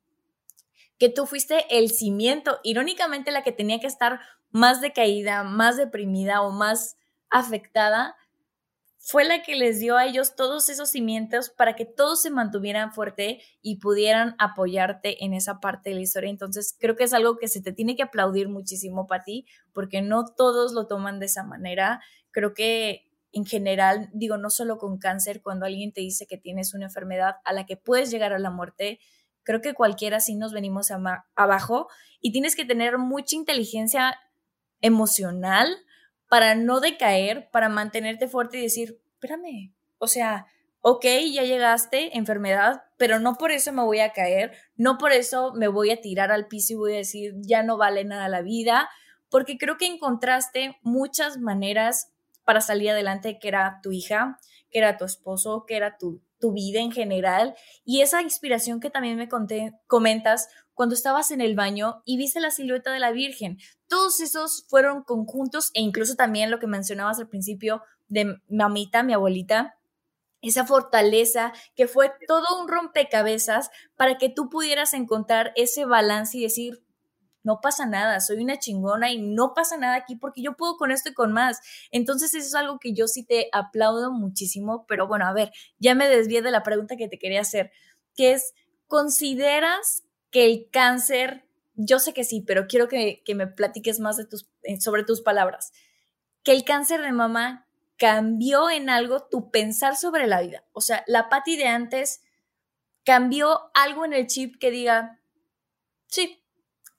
que 0.99 1.09
tú 1.09 1.27
fuiste 1.27 1.65
el 1.71 1.91
cimiento, 1.91 2.59
irónicamente 2.63 3.31
la 3.31 3.43
que 3.43 3.53
tenía 3.53 3.81
que 3.81 3.87
estar 3.87 4.21
más 4.51 4.81
decaída, 4.81 5.45
más 5.45 5.77
deprimida 5.77 6.43
o 6.43 6.51
más 6.51 6.97
afectada, 7.31 8.17
fue 9.11 9.25
la 9.25 9.43
que 9.43 9.57
les 9.57 9.81
dio 9.81 9.97
a 9.97 10.05
ellos 10.05 10.37
todos 10.37 10.69
esos 10.69 10.91
cimientos 10.91 11.49
para 11.49 11.75
que 11.77 11.87
todos 11.87 12.21
se 12.21 12.31
mantuvieran 12.31 12.93
fuerte 12.93 13.41
y 13.63 13.77
pudieran 13.77 14.35
apoyarte 14.39 15.25
en 15.25 15.33
esa 15.33 15.61
parte 15.61 15.89
de 15.91 15.97
la 15.97 16.03
historia. 16.03 16.29
Entonces, 16.29 16.77
creo 16.79 16.95
que 16.95 17.05
es 17.05 17.15
algo 17.15 17.39
que 17.39 17.49
se 17.49 17.63
te 17.63 17.73
tiene 17.73 17.97
que 17.97 18.03
aplaudir 18.03 18.51
muchísimo 18.51 19.07
para 19.07 19.25
ti, 19.25 19.47
porque 19.73 20.03
no 20.03 20.27
todos 20.27 20.73
lo 20.73 20.87
toman 20.87 21.21
de 21.21 21.27
esa 21.27 21.43
manera. 21.43 22.03
Creo 22.33 22.53
que 22.53 23.09
en 23.33 23.47
general, 23.47 24.11
digo, 24.13 24.37
no 24.37 24.51
solo 24.51 24.77
con 24.77 24.99
cáncer, 24.99 25.41
cuando 25.43 25.65
alguien 25.65 25.93
te 25.93 26.01
dice 26.03 26.27
que 26.27 26.37
tienes 26.37 26.75
una 26.75 26.87
enfermedad 26.87 27.37
a 27.45 27.53
la 27.55 27.65
que 27.65 27.77
puedes 27.79 28.11
llegar 28.11 28.33
a 28.35 28.39
la 28.39 28.51
muerte, 28.51 28.99
creo 29.49 29.63
que 29.63 29.73
cualquiera 29.73 30.21
sí 30.21 30.35
nos 30.35 30.53
venimos 30.53 30.91
abajo 31.35 31.89
y 32.21 32.33
tienes 32.33 32.55
que 32.55 32.67
tener 32.67 32.99
mucha 32.99 33.35
inteligencia 33.35 34.21
emocional 34.83 35.75
para 36.29 36.55
no 36.55 36.81
decaer, 36.81 37.49
para 37.51 37.71
mantenerte 37.71 38.29
fuerte 38.29 38.59
y 38.59 38.63
decir, 38.63 39.01
espérame, 39.15 39.73
o 39.97 40.07
sea, 40.07 40.45
ok, 40.83 41.07
ya 41.33 41.45
llegaste, 41.45 42.19
enfermedad, 42.19 42.83
pero 42.99 43.21
no 43.21 43.37
por 43.39 43.51
eso 43.51 43.73
me 43.73 43.83
voy 43.83 44.01
a 44.01 44.13
caer, 44.13 44.53
no 44.77 44.99
por 44.99 45.13
eso 45.13 45.55
me 45.55 45.69
voy 45.69 45.93
a 45.93 46.03
tirar 46.03 46.31
al 46.31 46.47
piso 46.47 46.75
y 46.75 46.77
voy 46.77 46.93
a 46.93 46.99
decir, 46.99 47.33
ya 47.39 47.63
no 47.63 47.79
vale 47.79 48.05
nada 48.05 48.29
la 48.29 48.43
vida, 48.43 48.91
porque 49.31 49.57
creo 49.57 49.79
que 49.79 49.87
encontraste 49.87 50.77
muchas 50.83 51.39
maneras 51.39 52.13
para 52.45 52.61
salir 52.61 52.91
adelante, 52.91 53.39
que 53.39 53.49
era 53.49 53.81
tu 53.83 53.93
hija, 53.93 54.39
que 54.71 54.81
era 54.81 54.99
tu 54.99 55.07
esposo, 55.07 55.65
que 55.67 55.77
era 55.79 55.97
tu, 55.97 56.21
tu 56.39 56.53
vida 56.53 56.81
en 56.81 56.93
general, 56.93 57.55
y 57.85 58.01
esa 58.01 58.23
inspiración 58.23 58.81
que 58.81 58.91
también 58.91 59.17
me 59.17 59.29
comentas 59.87 60.49
cuando 60.75 60.95
estabas 60.95 61.31
en 61.31 61.41
el 61.41 61.57
baño 61.57 62.03
y 62.05 62.17
viste 62.17 62.41
la 62.41 62.51
silueta 62.51 62.93
de 62.93 63.01
la 63.01 63.11
Virgen. 63.11 63.59
Todos 63.89 64.21
esos 64.21 64.65
fueron 64.69 65.03
conjuntos 65.03 65.71
e 65.75 65.81
incluso 65.81 66.15
también 66.15 66.51
lo 66.51 66.61
que 66.61 66.67
mencionabas 66.67 67.19
al 67.19 67.29
principio 67.29 67.83
de 68.07 68.37
mamita, 68.49 69.03
mi 69.03 69.13
abuelita, 69.13 69.75
esa 70.41 70.65
fortaleza 70.65 71.53
que 71.75 71.89
fue 71.89 72.13
todo 72.27 72.61
un 72.61 72.69
rompecabezas 72.69 73.71
para 73.97 74.19
que 74.19 74.29
tú 74.29 74.49
pudieras 74.51 74.95
encontrar 74.95 75.53
ese 75.57 75.85
balance 75.85 76.39
y 76.39 76.43
decir, 76.43 76.85
no 77.49 77.63
pasa 77.63 77.87
nada, 77.87 78.21
soy 78.21 78.43
una 78.43 78.59
chingona 78.59 79.11
y 79.11 79.23
no 79.23 79.55
pasa 79.55 79.79
nada 79.79 79.95
aquí 79.95 80.17
porque 80.17 80.43
yo 80.43 80.55
puedo 80.55 80.77
con 80.77 80.91
esto 80.91 81.09
y 81.09 81.15
con 81.15 81.33
más. 81.33 81.61
Entonces 81.91 82.35
eso 82.35 82.47
es 82.47 82.55
algo 82.55 82.79
que 82.79 82.93
yo 82.93 83.09
sí 83.09 83.25
te 83.25 83.49
aplaudo 83.53 84.13
muchísimo, 84.13 84.85
pero 84.87 85.09
bueno, 85.09 85.27
a 85.27 85.33
ver, 85.33 85.51
ya 85.79 85.95
me 85.95 86.09
desvié 86.09 86.43
de 86.43 86.51
la 86.51 86.63
pregunta 86.63 86.97
que 86.97 87.09
te 87.09 87.19
quería 87.19 87.41
hacer, 87.41 87.73
que 88.15 88.33
es, 88.33 88.53
¿consideras 88.87 90.03
que 90.31 90.45
el 90.45 90.69
cáncer, 90.71 91.47
yo 91.75 92.01
sé 92.01 92.13
que 92.13 92.25
sí, 92.25 92.45
pero 92.47 92.67
quiero 92.67 92.87
que, 92.87 93.23
me 93.35 93.47
platiques 93.47 93.99
más 93.99 94.19
de 94.19 94.27
tus, 94.27 94.47
eh, 94.65 94.79
sobre 94.79 95.05
tus 95.05 95.23
palabras, 95.23 95.73
que 96.43 96.53
el 96.53 96.65
cáncer 96.65 97.01
de 97.01 97.13
mamá 97.13 97.67
cambió 97.97 98.69
en 98.69 98.91
algo 98.91 99.23
tu 99.23 99.51
pensar 99.51 99.97
sobre 99.97 100.27
la 100.27 100.43
vida. 100.43 100.65
O 100.73 100.83
sea, 100.83 101.03
la 101.07 101.31
Patti 101.31 101.57
de 101.57 101.67
antes 101.67 102.21
cambió 103.07 103.71
algo 103.73 104.05
en 104.05 104.13
el 104.13 104.27
chip 104.27 104.59
que 104.61 104.71
diga, 104.71 105.19
sí, 106.09 106.38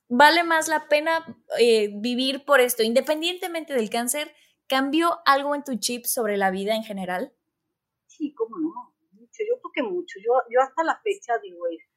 vale 0.10 0.44
más 0.44 0.68
la 0.68 0.90
pena 0.90 1.26
eh, 1.60 1.90
vivir 1.96 2.44
por 2.44 2.60
esto, 2.60 2.84
independientemente 2.84 3.74
del 3.74 3.90
cáncer, 3.90 4.34
¿cambió 4.68 5.20
algo 5.26 5.56
en 5.56 5.64
tu 5.64 5.78
chip 5.80 6.06
sobre 6.06 6.36
la 6.36 6.52
vida 6.52 6.76
en 6.76 6.84
general? 6.84 7.34
Sí, 8.08 8.34
cómo 8.34 8.58
no, 8.60 8.96
mucho, 9.14 9.44
yo 9.48 9.62
que 9.74 9.84
mucho. 9.84 10.20
Yo, 10.20 10.34
yo 10.52 10.60
hasta 10.62 10.84
la 10.84 11.00
fecha 11.02 11.34
digo, 11.42 11.66
esto 11.68 11.90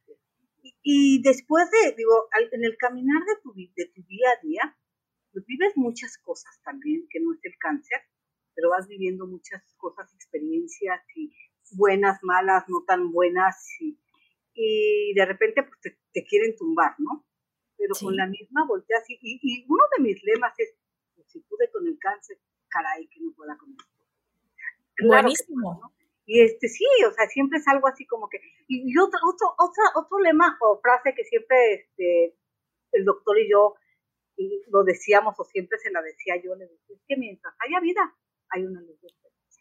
y, 0.83 1.23
después 1.23 1.65
de, 1.71 1.95
digo, 1.97 2.29
en 2.53 2.65
el 2.65 2.77
caminar 2.77 3.23
de 3.25 3.43
tu, 3.43 3.53
de 3.55 3.87
tu 3.95 4.03
día 4.07 4.29
a 4.31 4.47
día, 4.47 4.79
pues 5.33 5.45
vives 5.47 5.73
muchas 5.77 6.19
cosas 6.19 6.61
también, 6.63 7.07
que 7.11 7.21
no 7.21 7.33
es 7.35 7.41
el 7.43 7.57
cáncer, 7.59 8.01
pero 8.55 8.71
vas 8.71 8.87
viviendo 8.87 9.27
muchas 9.27 9.63
cosas, 9.77 10.13
experiencias, 10.15 11.01
y 11.17 11.33
buenas, 11.73 12.19
malas, 12.23 12.65
no 12.69 12.85
tan 12.87 13.11
buenas, 13.11 13.67
y, 13.81 13.99
y 14.55 15.15
de 15.15 15.25
repente 15.25 15.63
pues 15.63 15.97
te, 16.13 16.25
quieren 16.27 16.55
tumbar, 16.57 16.95
¿no? 16.99 17.27
Pero 17.83 17.95
con 18.01 18.15
la 18.15 18.27
misma 18.27 18.65
volteas, 18.65 19.03
y, 19.09 19.19
y, 19.21 19.67
uno 19.69 19.83
de 19.97 20.05
mis 20.05 20.23
lemas 20.23 20.55
es, 20.57 20.73
pues, 21.17 21.27
si 21.33 21.41
pude 21.41 21.69
con 21.73 21.85
el 21.85 21.99
cáncer, 21.99 22.39
caray, 22.69 23.09
que 23.09 23.21
no 23.21 23.33
pueda 23.35 23.59
con 23.59 23.71
el 23.71 23.77
Claro 24.95 25.23
Buenísimo. 25.23 25.93
Y 26.27 26.43
este 26.43 26.69
sí, 26.69 26.87
o 27.09 27.13
sea, 27.13 27.27
siempre 27.27 27.59
es 27.59 27.67
algo 27.67 27.89
así 27.89 28.07
como 28.07 28.29
que. 28.29 28.39
Y, 28.69 28.97
otro, 28.97 29.19
otro, 29.27 29.49
otro, 29.59 29.83
otro 29.97 30.19
lema 30.21 30.57
o 30.61 30.81
frase 30.81 31.13
que 31.13 31.25
siempre 31.25 31.75
este, 31.75 32.37
el 32.93 33.05
doctor 33.05 33.37
y 33.41 33.51
yo 33.51 33.75
lo 34.69 34.85
decíamos 34.85 35.35
o 35.39 35.45
siempre 35.45 35.79
se 35.79 35.91
la 35.91 36.03
decía 36.03 36.41
yo, 36.43 36.55
le 36.55 36.67
decía, 36.67 36.97
es 36.97 37.03
que 37.07 37.17
mientras 37.17 37.53
haya 37.59 37.81
vida, 37.81 38.15
hay 38.51 38.65
una 38.65 38.81
luz 38.81 39.01
de 39.01 39.09
esperanza. 39.09 39.61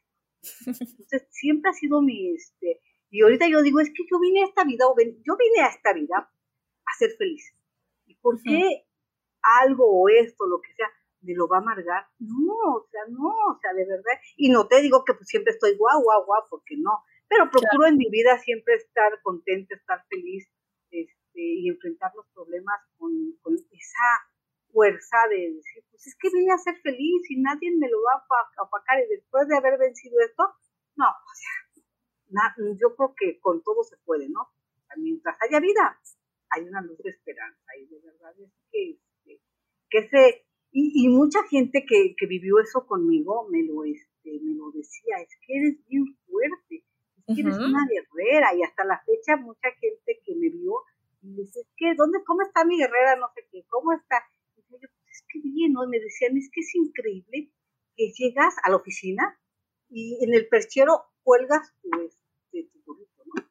Entonces, 0.92 1.28
siempre 1.32 1.72
ha 1.72 1.74
sido 1.74 2.02
mi, 2.02 2.36
este, 2.36 2.82
y 3.10 3.24
ahorita 3.24 3.48
yo 3.50 3.62
digo, 3.62 3.80
es 3.80 3.90
que 3.90 4.04
yo 4.10 4.20
vine 4.20 4.44
a 4.44 4.46
esta 4.46 4.64
vida, 4.64 4.88
o 4.88 4.96
yo 4.98 5.38
vine 5.38 5.62
a 5.62 5.68
esta 5.68 5.94
vida 5.94 6.32
a 6.86 6.98
ser 6.98 7.12
feliz. 7.18 7.54
¿Y 8.22 8.24
por 8.24 8.42
qué 8.42 8.86
algo 9.66 9.86
o 9.86 10.10
esto, 10.10 10.46
lo 10.46 10.62
que 10.62 10.74
sea, 10.74 10.88
me 11.22 11.34
lo 11.34 11.48
va 11.48 11.58
a 11.58 11.62
amargar. 11.62 12.06
No, 12.20 12.76
o 12.76 12.88
sea, 12.90 13.02
no, 13.10 13.30
o 13.30 13.60
sea, 13.60 13.74
de 13.74 13.86
verdad. 13.86 14.20
Y 14.38 14.50
no 14.50 14.68
te 14.68 14.82
digo 14.82 15.04
que 15.06 15.14
pues 15.14 15.28
siempre 15.28 15.54
estoy 15.54 15.76
guau, 15.78 16.02
guau, 16.02 16.26
guau, 16.26 16.44
porque 16.50 16.76
no. 16.78 17.04
Pero 17.28 17.50
procuro 17.50 17.88
en 17.88 17.98
mi 17.98 18.10
vida 18.10 18.38
siempre 18.40 18.76
estar 18.76 19.22
contenta, 19.22 19.76
estar 19.76 20.04
feliz 20.10 20.50
este, 20.90 21.42
y 21.42 21.70
enfrentar 21.70 22.12
los 22.16 22.28
problemas 22.34 22.82
con, 22.98 23.12
con 23.42 23.56
esa 23.56 24.10
fuerza 24.72 25.18
de 25.30 25.54
decir, 25.54 25.84
pues 25.90 26.08
es 26.08 26.16
que 26.20 26.30
vine 26.34 26.54
a 26.54 26.58
ser 26.58 26.76
feliz 26.82 27.30
y 27.30 27.42
nadie 27.42 27.72
me 27.78 27.90
lo 27.90 27.98
va 28.04 28.20
a 28.20 28.64
opacar. 28.64 29.00
Y 29.00 29.16
después 29.16 29.48
de 29.48 29.58
haber 29.58 29.78
vencido 29.80 30.20
esto, 30.20 30.44
no, 30.96 31.08
o 31.08 31.34
sea, 31.36 32.56
yo 32.80 32.96
creo 32.96 33.14
que 33.18 33.40
con 33.40 33.62
todo 33.64 33.84
se 33.84 33.98
puede, 34.06 34.30
¿no? 34.30 34.50
mientras 34.98 35.38
haya 35.42 35.60
vida, 35.62 36.00
hay 36.52 36.64
una 36.64 36.82
luz 36.82 36.98
de 37.00 37.10
esperanza. 37.10 37.66
Y 37.80 37.88
de 37.88 38.00
verdad 38.00 38.34
es 38.40 38.52
que, 38.72 38.92
este, 38.92 39.42
que 39.90 39.98
ese 40.00 40.46
y, 40.72 41.06
y 41.06 41.10
mucha 41.10 41.44
gente 41.50 41.86
que, 41.86 42.16
que, 42.18 42.26
vivió 42.28 42.60
eso 42.60 42.88
conmigo 42.88 43.48
me 43.50 43.62
lo, 43.64 43.84
este, 43.84 44.40
me 44.42 44.56
lo 44.56 44.72
decía, 44.72 45.18
es 45.22 45.36
que 45.46 45.58
eres 45.58 45.86
bien 45.88 46.18
fuerte, 46.26 46.86
es 47.18 47.36
que 47.36 47.42
eres 47.42 47.58
una 47.58 47.86
guerrera 47.90 48.56
y 48.56 48.64
hasta 48.64 48.86
la 48.86 49.04
fecha 49.06 49.36
mucha 49.36 49.70
gente 49.82 50.22
que 50.24 50.36
me 50.36 50.50
vio 50.50 50.76
me 51.22 51.42
dice, 51.42 51.60
es 51.60 51.68
que, 51.76 51.94
¿dónde, 51.96 52.24
cómo 52.26 52.42
está 52.42 52.66
mi 52.66 52.78
guerrera? 52.78 53.16
No 53.18 53.28
sé 53.36 53.46
qué, 53.52 53.64
¿cómo 53.70 53.94
está? 53.94 54.24
Y 54.56 54.62
yo, 54.62 54.78
pues 54.80 54.92
es 55.12 55.24
que 55.30 55.40
bien, 55.40 55.74
¿no? 55.74 55.86
me 55.88 56.00
decían, 56.00 56.36
es 56.38 56.50
que 56.52 56.62
es 56.62 56.74
increíble 56.74 57.52
que 57.96 58.12
llegas 58.12 58.56
a 58.64 58.70
la 58.72 58.78
oficina 58.78 59.40
y 59.90 60.18
en 60.24 60.34
el 60.34 60.48
perchero 60.48 61.04
cuelgas 61.24 61.74
tu, 61.82 61.90
este, 62.02 62.70
tu 62.72 62.82
burrito, 62.86 63.24
¿no? 63.26 63.44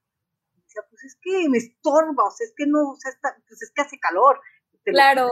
Y 0.55 0.62
decía, 0.62 0.82
pues 1.01 1.14
es 1.14 1.18
que 1.22 1.48
me 1.48 1.59
estorba, 1.59 2.24
o 2.24 2.30
sea, 2.30 2.46
es 2.46 2.55
que 2.57 2.66
no, 2.66 2.90
o 2.90 2.96
sea, 2.96 3.11
está, 3.11 3.34
pues 3.48 3.62
es 3.62 3.72
que 3.74 3.82
hace 3.82 3.98
calor. 3.98 4.40
Claro. 4.84 5.28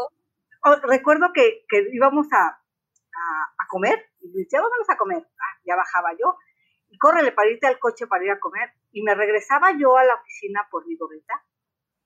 Oh, 0.65 0.77
recuerdo 0.89 1.29
que, 1.35 1.65
que 1.69 1.89
íbamos 1.93 2.27
a, 2.33 2.47
a, 2.47 3.67
comer, 3.69 4.11
y 4.21 4.33
decía, 4.33 4.61
vámonos 4.61 4.89
a 4.89 4.97
comer. 4.97 5.19
Ah, 5.19 5.61
ya 5.65 5.77
bajaba 5.77 6.13
yo, 6.19 6.37
y 6.89 6.99
córrele 6.99 7.33
para 7.33 7.51
irte 7.51 7.67
al 7.67 7.79
coche 7.79 8.07
para 8.07 8.25
ir 8.25 8.31
a 8.31 8.41
comer. 8.41 8.73
Y 8.93 9.03
me 9.03 9.15
regresaba 9.15 9.73
yo 9.79 9.97
a 9.97 10.05
la 10.05 10.15
oficina 10.15 10.67
por 10.71 10.87
mi 10.87 10.97
gorrita, 10.97 11.45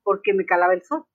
porque 0.03 0.35
me 0.35 0.45
calaba 0.45 0.75
el 0.75 0.83
sol. 0.83 1.07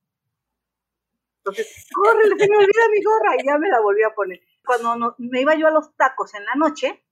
Entonces, 1.39 1.87
córrele, 1.93 2.35
se 2.37 2.49
me 2.49 2.57
olvida 2.57 2.89
mi 2.91 3.03
gorra, 3.03 3.35
y 3.37 3.45
ya 3.45 3.57
me 3.57 3.69
la 3.69 3.81
volví 3.81 4.03
a 4.03 4.13
poner. 4.13 4.39
Cuando 4.65 5.15
me 5.19 5.41
iba 5.41 5.55
yo 5.55 5.67
a 5.67 5.71
los 5.71 5.95
tacos 5.95 6.33
en 6.33 6.45
la 6.45 6.55
noche, 6.55 7.03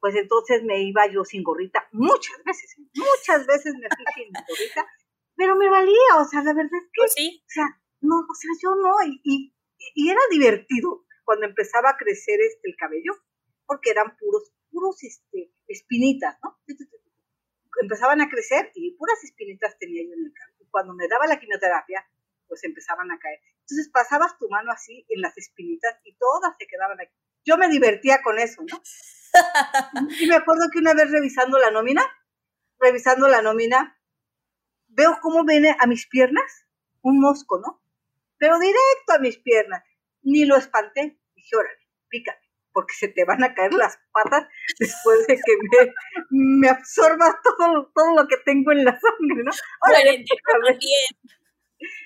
pues 0.00 0.14
entonces 0.16 0.62
me 0.64 0.82
iba 0.82 1.06
yo 1.06 1.24
sin 1.24 1.42
gorrita, 1.42 1.86
muchas 1.92 2.42
veces, 2.44 2.76
muchas 2.94 3.46
veces 3.46 3.74
me 3.74 3.86
fui 3.94 4.04
sin 4.14 4.32
gorrita, 4.32 4.86
pero 5.36 5.56
me 5.56 5.68
valía, 5.68 6.16
o 6.18 6.24
sea, 6.24 6.42
la 6.42 6.54
verdad 6.54 6.74
es 6.74 6.88
que, 6.92 7.00
pues 7.00 7.12
sí. 7.14 7.42
o 7.46 7.50
sea, 7.50 7.66
no, 8.00 8.16
o 8.16 8.34
sea, 8.34 8.50
yo 8.62 8.74
no, 8.74 8.92
y, 9.06 9.54
y, 9.94 10.10
era 10.10 10.20
divertido 10.30 11.04
cuando 11.24 11.46
empezaba 11.46 11.90
a 11.90 11.96
crecer 11.96 12.40
este, 12.40 12.70
el 12.70 12.76
cabello, 12.76 13.12
porque 13.66 13.90
eran 13.90 14.16
puros, 14.16 14.52
puros 14.70 15.02
este, 15.02 15.52
espinitas, 15.68 16.38
¿no? 16.42 16.58
Empezaban 17.80 18.20
a 18.20 18.28
crecer 18.28 18.72
y 18.74 18.96
puras 18.96 19.22
espinitas 19.22 19.78
tenía 19.78 20.02
yo 20.02 20.12
en 20.12 20.26
el 20.26 20.32
cabello. 20.34 20.58
Y 20.60 20.70
cuando 20.70 20.92
me 20.92 21.08
daba 21.08 21.26
la 21.26 21.38
quimioterapia, 21.38 22.04
pues 22.48 22.64
empezaban 22.64 23.10
a 23.10 23.18
caer. 23.18 23.40
Entonces 23.60 23.88
pasabas 23.92 24.36
tu 24.38 24.48
mano 24.48 24.72
así 24.72 25.06
en 25.08 25.20
las 25.20 25.38
espinitas 25.38 25.98
y 26.04 26.16
todas 26.16 26.56
se 26.58 26.66
quedaban 26.66 27.00
aquí. 27.00 27.14
Yo 27.44 27.56
me 27.56 27.68
divertía 27.68 28.22
con 28.22 28.38
eso, 28.38 28.62
¿no? 28.62 28.80
y 30.20 30.26
me 30.26 30.34
acuerdo 30.34 30.68
que 30.72 30.78
una 30.78 30.94
vez 30.94 31.10
revisando 31.10 31.58
la 31.58 31.70
nómina, 31.70 32.02
revisando 32.78 33.28
la 33.28 33.42
nómina, 33.42 33.98
veo 34.88 35.18
cómo 35.22 35.44
viene 35.44 35.76
a 35.78 35.86
mis 35.86 36.06
piernas 36.08 36.66
un 37.02 37.20
mosco, 37.20 37.60
¿no? 37.60 37.82
Pero 38.38 38.58
directo 38.58 39.12
a 39.14 39.18
mis 39.18 39.38
piernas. 39.38 39.84
Ni 40.22 40.44
lo 40.44 40.56
espanté. 40.56 41.18
Dije, 41.34 41.56
órale, 41.56 41.88
pícate, 42.08 42.46
porque 42.72 42.94
se 42.94 43.08
te 43.08 43.24
van 43.24 43.42
a 43.42 43.54
caer 43.54 43.72
las 43.72 43.98
patas 44.12 44.48
después 44.78 45.26
de 45.26 45.36
que 45.36 45.56
me, 45.70 45.92
me 46.30 46.68
absorba 46.68 47.40
todo, 47.42 47.90
todo 47.94 48.14
lo 48.16 48.28
que 48.28 48.36
tengo 48.38 48.72
en 48.72 48.84
la 48.84 48.92
sangre, 48.92 49.44
¿no? 49.44 49.50
Órale, 49.88 50.24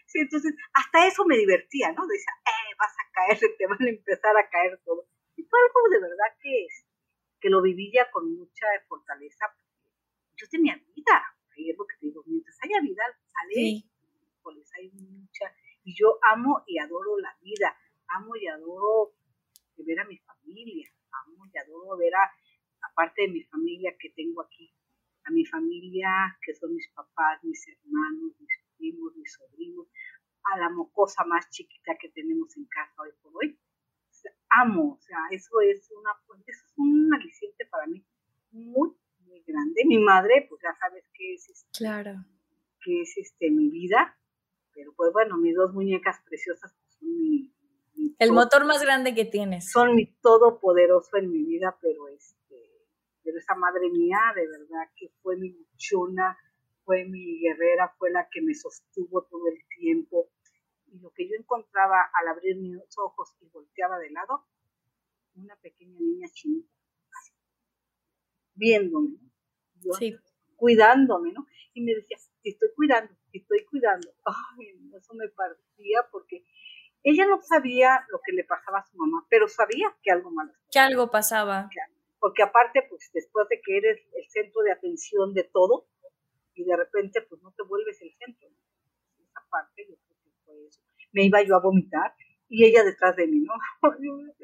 Sí, 0.07 0.21
entonces, 0.21 0.55
hasta 0.75 1.09
eso 1.09 1.25
me 1.25 1.37
divertía, 1.37 1.91
¿no? 1.93 2.07
Decía, 2.07 2.33
eh, 2.47 2.75
vas 2.79 2.93
a 2.93 3.11
caer, 3.13 3.57
te 3.59 3.67
van 3.67 3.83
a 3.83 3.89
empezar 3.89 4.37
a 4.37 4.49
caer 4.49 4.81
todo. 4.85 5.09
Y 5.37 5.43
fue 5.45 5.59
algo 5.61 5.89
de 5.91 6.01
verdad 6.01 6.37
que, 6.41 6.65
es, 6.65 6.87
que 7.41 7.51
lo 7.51 7.63
viví 7.63 7.91
ya 7.93 8.11
con 8.11 8.35
mucha 8.37 8.67
fortaleza. 8.89 9.47
Yo 10.37 10.49
tenía 10.49 10.77
vida, 10.95 11.37
ahí 11.57 11.71
es 11.71 11.79
lo 11.79 11.87
que 11.87 11.97
te 11.97 12.07
digo, 12.07 12.23
mientras 12.27 12.57
haya 12.63 12.81
vida, 12.81 13.03
sale, 13.33 13.85
pues 14.43 14.71
hay 14.75 14.91
mucha. 14.91 15.55
Y 15.85 15.95
yo 15.95 16.19
amo 16.23 16.65
y 16.67 16.79
adoro 16.79 17.19
la 17.19 17.37
vida, 17.43 17.77
amo 18.09 18.37
y 18.37 18.47
adoro 18.47 19.13
ver 19.77 20.01
a 20.01 20.05
mi 20.05 20.19
familia, 20.19 20.89
amo 21.11 21.45
y 21.53 21.59
adoro 21.59 21.97
ver 21.97 22.15
a, 22.15 22.31
aparte 22.91 23.23
de 23.23 23.29
mi 23.29 23.43
familia 23.45 23.95
que 23.99 24.11
tengo 24.11 24.43
aquí, 24.43 24.73
a 25.25 25.31
mi 25.31 25.45
familia 25.45 26.39
que 26.43 26.55
son 26.55 26.75
mis 26.75 26.89
papás, 26.91 27.43
mis 27.45 27.67
hermanos, 27.69 28.33
mis 28.39 28.61
primos, 28.77 29.17
mis 29.17 29.33
sobrinos, 29.33 29.87
a 30.53 30.59
la 30.59 30.71
mocosa 30.71 31.25
más 31.25 31.49
chiquita 31.51 31.97
que 31.99 32.11
tenemos 32.11 32.57
en 32.57 32.67
casa 32.67 33.03
hoy 33.03 33.11
por 33.23 33.33
hoy. 33.37 33.59
Amo, 34.51 34.95
o 34.95 35.01
sea, 35.01 35.19
eso 35.31 35.61
es 35.61 35.91
una 35.91 36.11
eso 36.47 36.65
es 36.67 36.75
un 36.77 37.13
aliciente 37.15 37.67
para 37.67 37.87
mí 37.87 38.05
muy, 38.53 38.91
muy 39.21 39.43
grande. 39.47 39.83
Mi 39.87 39.99
madre, 39.99 40.47
pues 40.49 40.61
ya 40.63 40.75
sabes 40.79 41.05
que 41.13 41.35
es 41.35 41.49
este, 41.49 41.79
claro. 41.79 42.25
que 42.83 43.03
es 43.03 43.17
este 43.17 43.51
mi 43.51 43.71
vida, 43.71 44.17
pero 44.73 44.93
pues 44.95 45.13
bueno, 45.13 45.37
mis 45.39 45.55
dos 45.55 45.73
muñecas 45.73 46.21
preciosas 46.25 46.75
pues, 46.79 46.97
son 46.99 47.09
mi, 47.17 47.55
el 48.19 48.33
motor 48.33 48.65
más 48.65 48.83
grande 48.83 49.15
que 49.15 49.25
tienes. 49.25 49.71
Son 49.71 49.95
mi 49.95 50.07
todopoderoso 50.21 51.17
en 51.17 51.31
mi 51.31 51.45
vida, 51.45 51.77
pero 51.81 52.09
este, 52.09 52.57
pero 53.23 53.39
esa 53.39 53.55
madre 53.55 53.91
mía, 53.91 54.19
de 54.35 54.47
verdad 54.47 54.91
que 54.97 55.11
fue 55.23 55.37
mi 55.37 55.51
luchona, 55.51 56.39
fue 56.85 57.05
mi 57.05 57.41
guerrera, 57.41 57.95
fue 57.99 58.11
la 58.11 58.29
que 58.31 58.43
me 58.43 58.55
sostuvo 58.55 59.23
todo 59.23 59.49
el 59.49 59.59
tiempo. 59.79 60.31
Y 60.95 61.01
lo 61.01 61.11
que 61.11 61.29
yo 61.29 61.35
encontraba 61.37 62.09
al 62.21 62.29
abrir 62.29 62.57
mis 62.57 62.99
ojos 62.99 63.35
y 63.41 63.49
volteaba 63.49 63.99
de 63.99 64.11
lado, 64.11 64.47
una 65.35 65.57
pequeña 65.57 65.99
niña 65.99 66.29
chinita, 66.33 66.71
viéndome, 68.55 69.19
cuidándome, 70.55 71.33
¿no? 71.33 71.47
Y 71.73 71.83
me 71.83 71.95
decía, 71.97 72.17
estoy 72.45 72.69
cuidando, 72.77 73.13
estoy 73.33 73.65
cuidando. 73.65 74.09
Ay, 74.25 74.91
eso 74.97 75.15
me 75.15 75.29
partía 75.31 76.07
porque 76.13 76.45
ella 77.03 77.27
no 77.27 77.41
sabía 77.43 78.07
lo 78.11 78.21
que 78.25 78.33
le 78.33 78.45
pasaba 78.45 78.79
a 78.79 78.87
su 78.87 78.97
mamá, 78.97 79.27
pero 79.29 79.49
sabía 79.49 79.93
que 80.01 80.13
algo 80.13 80.31
malo. 80.31 80.53
Que 80.71 80.79
algo 80.79 81.11
pasaba. 81.11 81.69
Porque 82.21 82.43
aparte, 82.45 82.87
pues 82.89 83.11
después 83.13 83.49
de 83.49 83.61
que 83.61 83.79
eres 83.79 84.01
el 84.15 84.31
centro 84.31 84.63
de 84.63 84.73
atención 84.73 85.35
de 85.35 85.43
todo, 85.43 85.89
y 86.55 86.65
de 86.65 86.77
repente 86.77 87.21
pues 87.23 87.43
no 87.43 87.51
te 87.51 87.65
vuelves 87.65 88.01
el 88.01 88.15
centro. 88.15 88.49
Esa 89.19 89.45
parte 89.51 89.87
yo 89.89 89.97
fue 90.55 90.69
eso. 90.69 90.81
Me 91.13 91.25
iba 91.25 91.43
yo 91.43 91.57
a 91.57 91.61
vomitar 91.61 92.15
y 92.49 92.65
ella 92.65 92.85
detrás 92.85 93.17
de 93.17 93.27
mí, 93.27 93.41
¿no? 93.41 93.55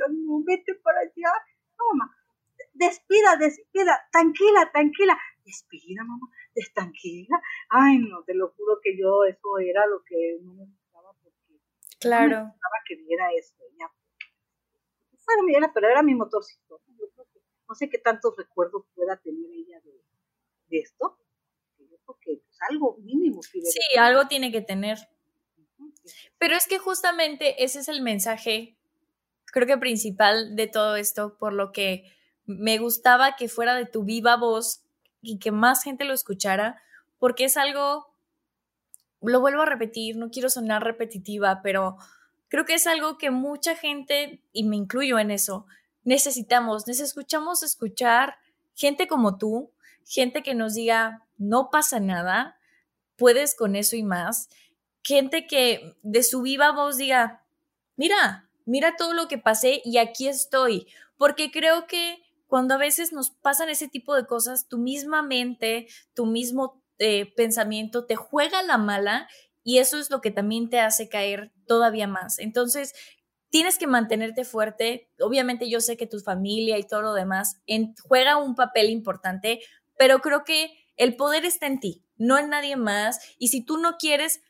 no, 0.08 0.42
vete 0.44 0.74
para 0.76 1.00
allá. 1.00 1.32
No, 1.78 1.84
mamá, 1.94 2.16
despida, 2.74 3.36
despida, 3.36 4.08
tranquila, 4.12 4.70
tranquila. 4.72 5.18
Despida, 5.44 6.04
mamá, 6.04 6.28
tranquila. 6.74 7.40
Ay, 7.68 7.98
no, 7.98 8.22
te 8.24 8.34
lo 8.34 8.50
juro 8.50 8.80
que 8.82 8.96
yo 8.96 9.24
eso 9.24 9.58
era 9.58 9.86
lo 9.86 10.02
que 10.04 10.38
no 10.42 10.54
me 10.54 10.64
gustaba 10.64 11.12
porque 11.22 11.58
claro. 12.00 12.30
no 12.30 12.44
me 12.44 12.50
gustaba 12.50 12.76
que 12.86 12.96
viera 12.96 13.32
eso. 13.32 13.54
Ella, 13.72 13.90
bueno, 15.42 15.70
pero 15.72 15.88
era 15.88 16.02
mi 16.02 16.14
motorcito. 16.14 16.80
no 17.68 17.74
sé 17.74 17.88
qué 17.88 17.98
tantos 17.98 18.36
recuerdos 18.36 18.84
pueda 18.94 19.16
tener 19.16 19.50
ella 19.52 19.80
de, 19.80 20.02
de 20.68 20.78
esto, 20.78 21.20
que 22.20 22.36
pues, 22.36 22.58
algo 22.68 22.96
mínimo. 22.98 23.42
sí, 23.42 23.60
algo 23.98 24.26
tiene 24.26 24.50
que 24.50 24.60
tener. 24.60 24.98
Pero 26.38 26.54
es 26.54 26.66
que 26.66 26.78
justamente 26.78 27.62
ese 27.64 27.80
es 27.80 27.88
el 27.88 28.02
mensaje, 28.02 28.76
creo 29.46 29.66
que 29.66 29.78
principal 29.78 30.56
de 30.56 30.66
todo 30.66 30.96
esto, 30.96 31.36
por 31.38 31.52
lo 31.52 31.72
que 31.72 32.04
me 32.46 32.78
gustaba 32.78 33.36
que 33.36 33.48
fuera 33.48 33.74
de 33.74 33.86
tu 33.86 34.04
viva 34.04 34.36
voz 34.36 34.82
y 35.22 35.38
que 35.38 35.52
más 35.52 35.82
gente 35.82 36.04
lo 36.04 36.14
escuchara, 36.14 36.82
porque 37.18 37.44
es 37.44 37.56
algo, 37.56 38.14
lo 39.20 39.40
vuelvo 39.40 39.62
a 39.62 39.66
repetir, 39.66 40.16
no 40.16 40.30
quiero 40.30 40.50
sonar 40.50 40.82
repetitiva, 40.82 41.60
pero 41.62 41.96
creo 42.48 42.64
que 42.64 42.74
es 42.74 42.86
algo 42.86 43.18
que 43.18 43.30
mucha 43.30 43.76
gente, 43.76 44.42
y 44.52 44.64
me 44.64 44.76
incluyo 44.76 45.18
en 45.18 45.30
eso, 45.30 45.66
necesitamos, 46.04 46.86
necesitamos 46.86 47.62
escuchar 47.62 48.36
gente 48.74 49.06
como 49.06 49.36
tú, 49.36 49.72
gente 50.06 50.42
que 50.42 50.54
nos 50.54 50.74
diga, 50.74 51.26
no 51.36 51.70
pasa 51.70 52.00
nada, 52.00 52.58
puedes 53.16 53.54
con 53.54 53.76
eso 53.76 53.96
y 53.96 54.02
más. 54.02 54.48
Gente 55.02 55.46
que 55.46 55.96
de 56.02 56.22
su 56.22 56.42
viva 56.42 56.72
voz 56.72 56.96
diga, 56.96 57.44
mira, 57.96 58.48
mira 58.64 58.96
todo 58.96 59.14
lo 59.14 59.28
que 59.28 59.38
pasé 59.38 59.80
y 59.84 59.98
aquí 59.98 60.28
estoy, 60.28 60.86
porque 61.16 61.50
creo 61.50 61.86
que 61.86 62.22
cuando 62.46 62.74
a 62.74 62.78
veces 62.78 63.12
nos 63.12 63.30
pasan 63.30 63.68
ese 63.68 63.88
tipo 63.88 64.14
de 64.14 64.26
cosas, 64.26 64.68
tu 64.68 64.78
misma 64.78 65.22
mente, 65.22 65.86
tu 66.14 66.26
mismo 66.26 66.82
eh, 66.98 67.32
pensamiento 67.34 68.06
te 68.06 68.16
juega 68.16 68.62
la 68.62 68.76
mala 68.76 69.28
y 69.62 69.78
eso 69.78 69.98
es 69.98 70.10
lo 70.10 70.20
que 70.20 70.30
también 70.30 70.68
te 70.68 70.80
hace 70.80 71.08
caer 71.08 71.52
todavía 71.66 72.06
más. 72.06 72.38
Entonces, 72.38 72.92
tienes 73.50 73.78
que 73.78 73.86
mantenerte 73.86 74.44
fuerte. 74.44 75.10
Obviamente 75.20 75.68
yo 75.68 75.80
sé 75.80 75.96
que 75.96 76.06
tu 76.06 76.18
familia 76.20 76.78
y 76.78 76.86
todo 76.86 77.02
lo 77.02 77.14
demás 77.14 77.60
juega 78.02 78.36
un 78.36 78.54
papel 78.54 78.90
importante, 78.90 79.60
pero 79.98 80.20
creo 80.20 80.44
que 80.44 80.72
el 80.96 81.16
poder 81.16 81.44
está 81.44 81.66
en 81.66 81.80
ti, 81.80 82.04
no 82.16 82.38
en 82.38 82.50
nadie 82.50 82.76
más. 82.76 83.20
Y 83.38 83.48
si 83.48 83.64
tú 83.64 83.78
no 83.78 83.96
quieres, 83.98 84.40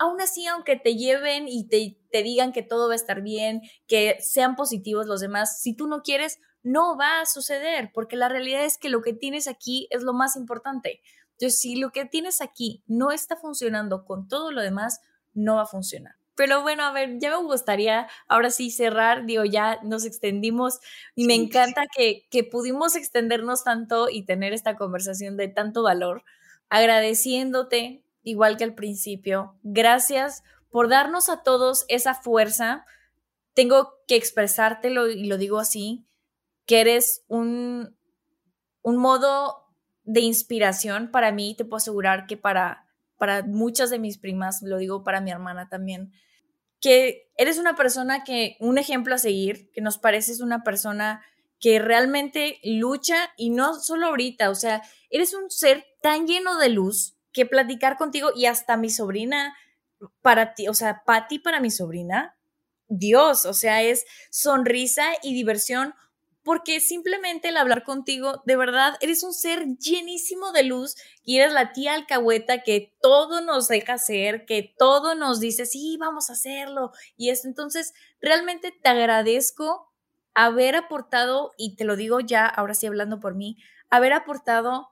aún 0.00 0.20
así, 0.20 0.46
aunque 0.46 0.76
te 0.76 0.96
lleven 0.96 1.46
y 1.46 1.68
te, 1.68 1.98
te 2.10 2.22
digan 2.22 2.52
que 2.52 2.62
todo 2.62 2.88
va 2.88 2.94
a 2.94 2.96
estar 2.96 3.20
bien, 3.20 3.60
que 3.86 4.16
sean 4.20 4.56
positivos 4.56 5.06
los 5.06 5.20
demás, 5.20 5.60
si 5.60 5.76
tú 5.76 5.86
no 5.86 6.02
quieres, 6.02 6.38
no 6.62 6.96
va 6.96 7.20
a 7.20 7.26
suceder, 7.26 7.90
porque 7.92 8.16
la 8.16 8.30
realidad 8.30 8.64
es 8.64 8.78
que 8.78 8.88
lo 8.88 9.02
que 9.02 9.12
tienes 9.12 9.46
aquí 9.46 9.88
es 9.90 10.02
lo 10.02 10.14
más 10.14 10.36
importante. 10.36 11.02
Entonces, 11.32 11.60
si 11.60 11.76
lo 11.76 11.90
que 11.92 12.06
tienes 12.06 12.40
aquí 12.40 12.82
no 12.86 13.12
está 13.12 13.36
funcionando 13.36 14.06
con 14.06 14.26
todo 14.26 14.52
lo 14.52 14.62
demás, 14.62 15.00
no 15.34 15.56
va 15.56 15.62
a 15.62 15.66
funcionar. 15.66 16.16
Pero 16.34 16.62
bueno, 16.62 16.84
a 16.84 16.92
ver, 16.92 17.18
ya 17.18 17.36
me 17.36 17.44
gustaría 17.44 18.08
ahora 18.26 18.48
sí 18.48 18.70
cerrar, 18.70 19.26
digo, 19.26 19.44
ya 19.44 19.80
nos 19.82 20.06
extendimos 20.06 20.80
y 21.14 21.26
me 21.26 21.34
encanta 21.34 21.82
que, 21.94 22.26
que 22.30 22.42
pudimos 22.44 22.96
extendernos 22.96 23.64
tanto 23.64 24.08
y 24.08 24.24
tener 24.24 24.54
esta 24.54 24.76
conversación 24.76 25.36
de 25.36 25.48
tanto 25.48 25.82
valor, 25.82 26.24
agradeciéndote, 26.70 28.02
igual 28.22 28.56
que 28.56 28.64
al 28.64 28.74
principio, 28.74 29.58
gracias 29.62 30.42
por 30.70 30.88
darnos 30.88 31.28
a 31.28 31.42
todos 31.42 31.84
esa 31.88 32.14
fuerza. 32.14 32.84
Tengo 33.54 33.94
que 34.06 34.16
expresártelo 34.16 35.08
y 35.08 35.26
lo 35.26 35.36
digo 35.36 35.58
así, 35.58 36.06
que 36.66 36.80
eres 36.80 37.24
un, 37.28 37.96
un 38.82 38.96
modo 38.96 39.66
de 40.04 40.20
inspiración 40.20 41.10
para 41.10 41.32
mí, 41.32 41.54
te 41.56 41.64
puedo 41.64 41.76
asegurar 41.76 42.26
que 42.26 42.36
para, 42.36 42.86
para 43.18 43.42
muchas 43.42 43.90
de 43.90 43.98
mis 43.98 44.18
primas, 44.18 44.62
lo 44.62 44.78
digo 44.78 45.04
para 45.04 45.20
mi 45.20 45.30
hermana 45.30 45.68
también, 45.68 46.12
que 46.80 47.30
eres 47.36 47.58
una 47.58 47.76
persona 47.76 48.24
que, 48.24 48.56
un 48.60 48.78
ejemplo 48.78 49.14
a 49.14 49.18
seguir, 49.18 49.70
que 49.72 49.80
nos 49.80 49.98
pareces 49.98 50.40
una 50.40 50.62
persona 50.62 51.22
que 51.60 51.78
realmente 51.78 52.58
lucha 52.64 53.32
y 53.36 53.50
no 53.50 53.74
solo 53.74 54.06
ahorita, 54.06 54.48
o 54.48 54.54
sea, 54.54 54.82
eres 55.10 55.34
un 55.34 55.50
ser 55.50 55.84
tan 56.00 56.26
lleno 56.26 56.58
de 56.58 56.70
luz 56.70 57.19
que 57.32 57.46
platicar 57.46 57.96
contigo 57.96 58.30
y 58.34 58.46
hasta 58.46 58.76
mi 58.76 58.90
sobrina 58.90 59.56
para 60.22 60.54
ti, 60.54 60.68
o 60.68 60.74
sea, 60.74 61.02
para 61.04 61.28
ti, 61.28 61.38
para 61.38 61.60
mi 61.60 61.70
sobrina, 61.70 62.36
Dios, 62.88 63.44
o 63.46 63.54
sea, 63.54 63.82
es 63.82 64.04
sonrisa 64.30 65.06
y 65.22 65.34
diversión 65.34 65.94
porque 66.42 66.80
simplemente 66.80 67.48
el 67.48 67.56
hablar 67.56 67.84
contigo, 67.84 68.42
de 68.46 68.56
verdad, 68.56 68.96
eres 69.00 69.22
un 69.22 69.34
ser 69.34 69.66
llenísimo 69.76 70.52
de 70.52 70.62
luz 70.62 70.96
y 71.22 71.38
eres 71.38 71.52
la 71.52 71.72
tía 71.72 71.94
alcahueta 71.94 72.62
que 72.62 72.94
todo 73.02 73.40
nos 73.42 73.68
deja 73.68 73.94
hacer, 73.94 74.46
que 74.46 74.74
todo 74.78 75.14
nos 75.14 75.38
dice, 75.38 75.66
sí, 75.66 75.96
vamos 76.00 76.30
a 76.30 76.32
hacerlo. 76.32 76.92
Y 77.16 77.28
esto, 77.30 77.46
entonces, 77.46 77.92
realmente 78.20 78.72
te 78.72 78.88
agradezco 78.88 79.92
haber 80.34 80.76
aportado, 80.76 81.52
y 81.58 81.76
te 81.76 81.84
lo 81.84 81.96
digo 81.96 82.20
ya, 82.20 82.46
ahora 82.46 82.74
sí 82.74 82.86
hablando 82.86 83.20
por 83.20 83.34
mí, 83.34 83.58
haber 83.90 84.12
aportado 84.14 84.88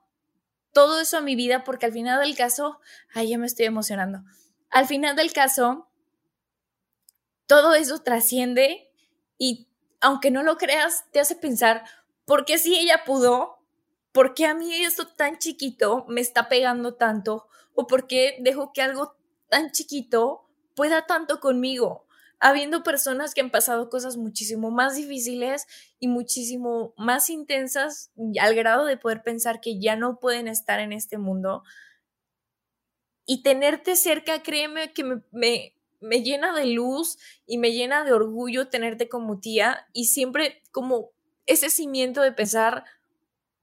todo 0.73 1.01
eso 1.01 1.19
a 1.19 1.23
mi 1.23 1.37
vida, 1.37 1.65
porque 1.65 1.87
al 1.87 1.93
final 1.93 2.21
del 2.21 2.37
caso, 2.37 2.81
ay, 3.15 3.31
ya 3.31 3.39
me 3.39 3.47
estoy 3.47 3.67
emocionando. 3.67 4.23
Al 4.71 4.87
final 4.87 5.17
del 5.17 5.33
caso, 5.33 5.89
todo 7.47 7.75
eso 7.75 8.01
trasciende 8.03 8.93
y 9.39 9.69
aunque 10.01 10.31
no 10.31 10.43
lo 10.43 10.59
creas, 10.59 11.05
te 11.11 11.21
hace 11.21 11.35
pensar, 11.35 11.85
¿por 12.25 12.45
qué 12.45 12.59
si 12.59 12.79
ella 12.79 13.05
pudo? 13.05 13.59
¿Por 14.13 14.35
qué 14.35 14.47
a 14.47 14.55
mí 14.55 14.75
esto 14.75 15.07
tan 15.07 15.39
chiquito 15.39 16.05
me 16.09 16.21
está 16.21 16.49
pegando 16.49 16.95
tanto? 16.95 17.49
¿O 17.75 17.87
por 17.87 18.07
qué 18.07 18.37
dejo 18.41 18.73
que 18.73 18.83
algo 18.83 19.17
tan 19.49 19.71
chiquito 19.71 20.49
pueda 20.75 21.07
tanto 21.07 21.41
conmigo? 21.41 22.08
Habiendo 22.41 22.83
personas 22.83 23.35
que 23.35 23.41
han 23.41 23.51
pasado 23.51 23.91
cosas 23.91 24.17
muchísimo 24.17 24.71
más 24.71 24.97
difíciles 24.97 25.67
y 25.99 26.09
muchísimo 26.09 26.95
más 26.97 27.31
intensas 27.31 28.13
al 28.41 28.55
grado 28.55 28.85
de 28.85 28.97
poder 28.97 29.23
pensar 29.23 29.61
que 29.61 29.81
ya 29.81 29.97
no 29.97 30.21
pueden 30.21 30.49
estar 30.49 30.81
en 30.81 30.93
este 30.93 31.19
mundo. 31.19 31.63
Y 33.27 33.43
tenerte 33.43 33.97
cerca, 33.97 34.43
créeme 34.43 34.93
que 34.93 35.05
me, 35.05 35.23
me, 35.33 35.75
me 36.01 36.23
llena 36.23 36.55
de 36.55 36.67
luz 36.67 37.19
y 37.47 37.59
me 37.59 37.73
llena 37.73 38.05
de 38.05 38.13
orgullo 38.13 38.69
tenerte 38.69 39.09
como 39.09 39.41
tía 39.41 39.87
y 39.93 40.07
siempre 40.07 40.63
como 40.71 41.11
ese 41.47 41.71
cimiento 41.71 42.21
de 42.23 42.33
pensar, 42.33 42.85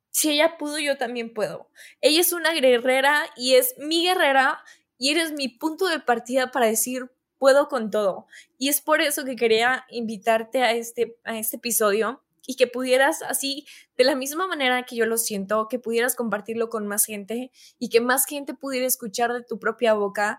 si 0.10 0.32
ella 0.32 0.58
pudo, 0.58 0.80
yo 0.80 0.98
también 0.98 1.34
puedo. 1.34 1.70
Ella 2.02 2.22
es 2.22 2.34
una 2.34 2.52
guerrera 2.52 3.26
y 3.36 3.56
es 3.56 3.76
mi 3.78 4.04
guerrera 4.06 4.64
y 4.98 5.12
eres 5.12 5.34
mi 5.34 5.50
punto 5.50 5.88
de 5.88 6.00
partida 6.00 6.52
para 6.52 6.68
decir, 6.68 7.12
puedo 7.38 7.68
con 7.68 7.92
todo. 7.92 8.28
Y 8.58 8.70
es 8.70 8.82
por 8.82 9.02
eso 9.02 9.26
que 9.26 9.36
quería 9.36 9.86
invitarte 9.90 10.64
a 10.64 10.72
este, 10.72 11.18
a 11.24 11.38
este 11.38 11.58
episodio 11.58 12.24
y 12.48 12.56
que 12.56 12.68
pudieras 12.68 13.22
así, 13.24 13.66
de 13.98 14.04
la 14.04 14.16
misma 14.16 14.48
manera 14.48 14.84
que 14.84 14.96
yo 14.96 15.06
lo 15.06 15.18
siento, 15.18 15.68
que 15.68 15.80
pudieras 15.80 16.16
compartirlo 16.16 16.70
con 16.70 16.88
más 16.88 17.06
gente 17.06 17.52
y 17.80 17.90
que 17.90 18.02
más 18.02 18.26
gente 18.26 18.54
pudiera 18.54 18.86
escuchar 18.86 19.34
de 19.34 19.44
tu 19.44 19.60
propia 19.60 19.94
boca 19.94 20.38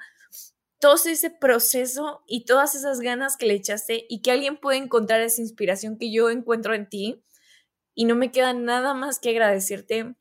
todo 0.78 0.96
ese 1.06 1.30
proceso 1.30 2.22
y 2.26 2.44
todas 2.44 2.74
esas 2.74 3.00
ganas 3.00 3.36
que 3.36 3.46
le 3.46 3.54
echaste 3.54 4.06
y 4.08 4.20
que 4.20 4.30
alguien 4.30 4.58
puede 4.58 4.78
encontrar 4.78 5.20
esa 5.20 5.40
inspiración 5.40 5.98
que 5.98 6.12
yo 6.12 6.30
encuentro 6.30 6.74
en 6.74 6.88
ti. 6.88 7.22
Y 7.94 8.04
no 8.04 8.14
me 8.14 8.30
queda 8.30 8.52
nada 8.52 8.92
más 8.92 9.18
que 9.18 9.30
agradecerte 9.30 10.14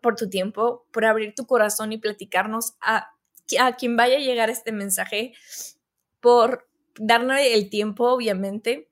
por 0.00 0.16
tu 0.16 0.30
tiempo, 0.30 0.86
por 0.92 1.04
abrir 1.04 1.34
tu 1.34 1.46
corazón 1.46 1.92
y 1.92 1.98
platicarnos 1.98 2.72
a, 2.80 3.10
a 3.60 3.76
quien 3.76 3.96
vaya 3.96 4.16
a 4.16 4.20
llegar 4.20 4.48
este 4.48 4.72
mensaje, 4.72 5.34
por 6.22 6.66
darle 6.94 7.52
el 7.52 7.68
tiempo, 7.68 8.08
obviamente, 8.08 8.88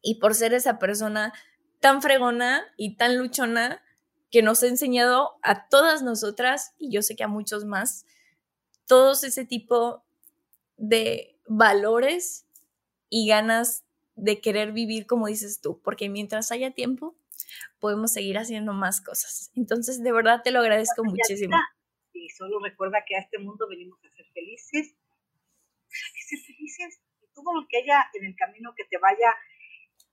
y 0.00 0.14
por 0.14 0.34
ser 0.34 0.54
esa 0.54 0.78
persona 0.78 1.34
tan 1.80 2.00
fregona 2.00 2.64
y 2.76 2.96
tan 2.96 3.18
luchona 3.18 3.82
que 4.30 4.42
nos 4.42 4.62
ha 4.62 4.68
enseñado 4.68 5.38
a 5.42 5.68
todas 5.68 6.02
nosotras, 6.02 6.74
y 6.78 6.90
yo 6.90 7.02
sé 7.02 7.16
que 7.16 7.24
a 7.24 7.28
muchos 7.28 7.66
más, 7.66 8.06
todos 8.86 9.24
ese 9.24 9.44
tipo 9.44 10.04
de 10.78 11.36
valores 11.46 12.46
y 13.10 13.28
ganas 13.28 13.84
de 14.14 14.40
querer 14.40 14.72
vivir 14.72 15.06
como 15.06 15.26
dices 15.26 15.60
tú, 15.60 15.80
porque 15.82 16.08
mientras 16.08 16.52
haya 16.52 16.70
tiempo, 16.70 17.16
podemos 17.80 18.12
seguir 18.12 18.38
haciendo 18.38 18.72
más 18.72 19.00
cosas. 19.00 19.50
Entonces, 19.56 20.02
de 20.02 20.12
verdad 20.12 20.42
te 20.44 20.52
lo 20.52 20.60
agradezco 20.60 21.02
muchísimo. 21.04 21.56
Y 22.12 22.28
solo 22.28 22.60
recuerda 22.60 23.04
que 23.06 23.16
a 23.16 23.20
este 23.20 23.38
mundo 23.38 23.66
venimos 23.68 23.98
a 24.04 24.10
ser 24.14 24.26
felices. 24.32 24.94
Ser 26.36 26.40
felices. 26.40 27.00
Y 27.20 27.26
todo 27.34 27.52
lo 27.54 27.66
que 27.68 27.78
haya 27.78 28.08
en 28.14 28.26
el 28.26 28.36
camino 28.36 28.72
que 28.76 28.84
te 28.84 28.98
vaya 28.98 29.34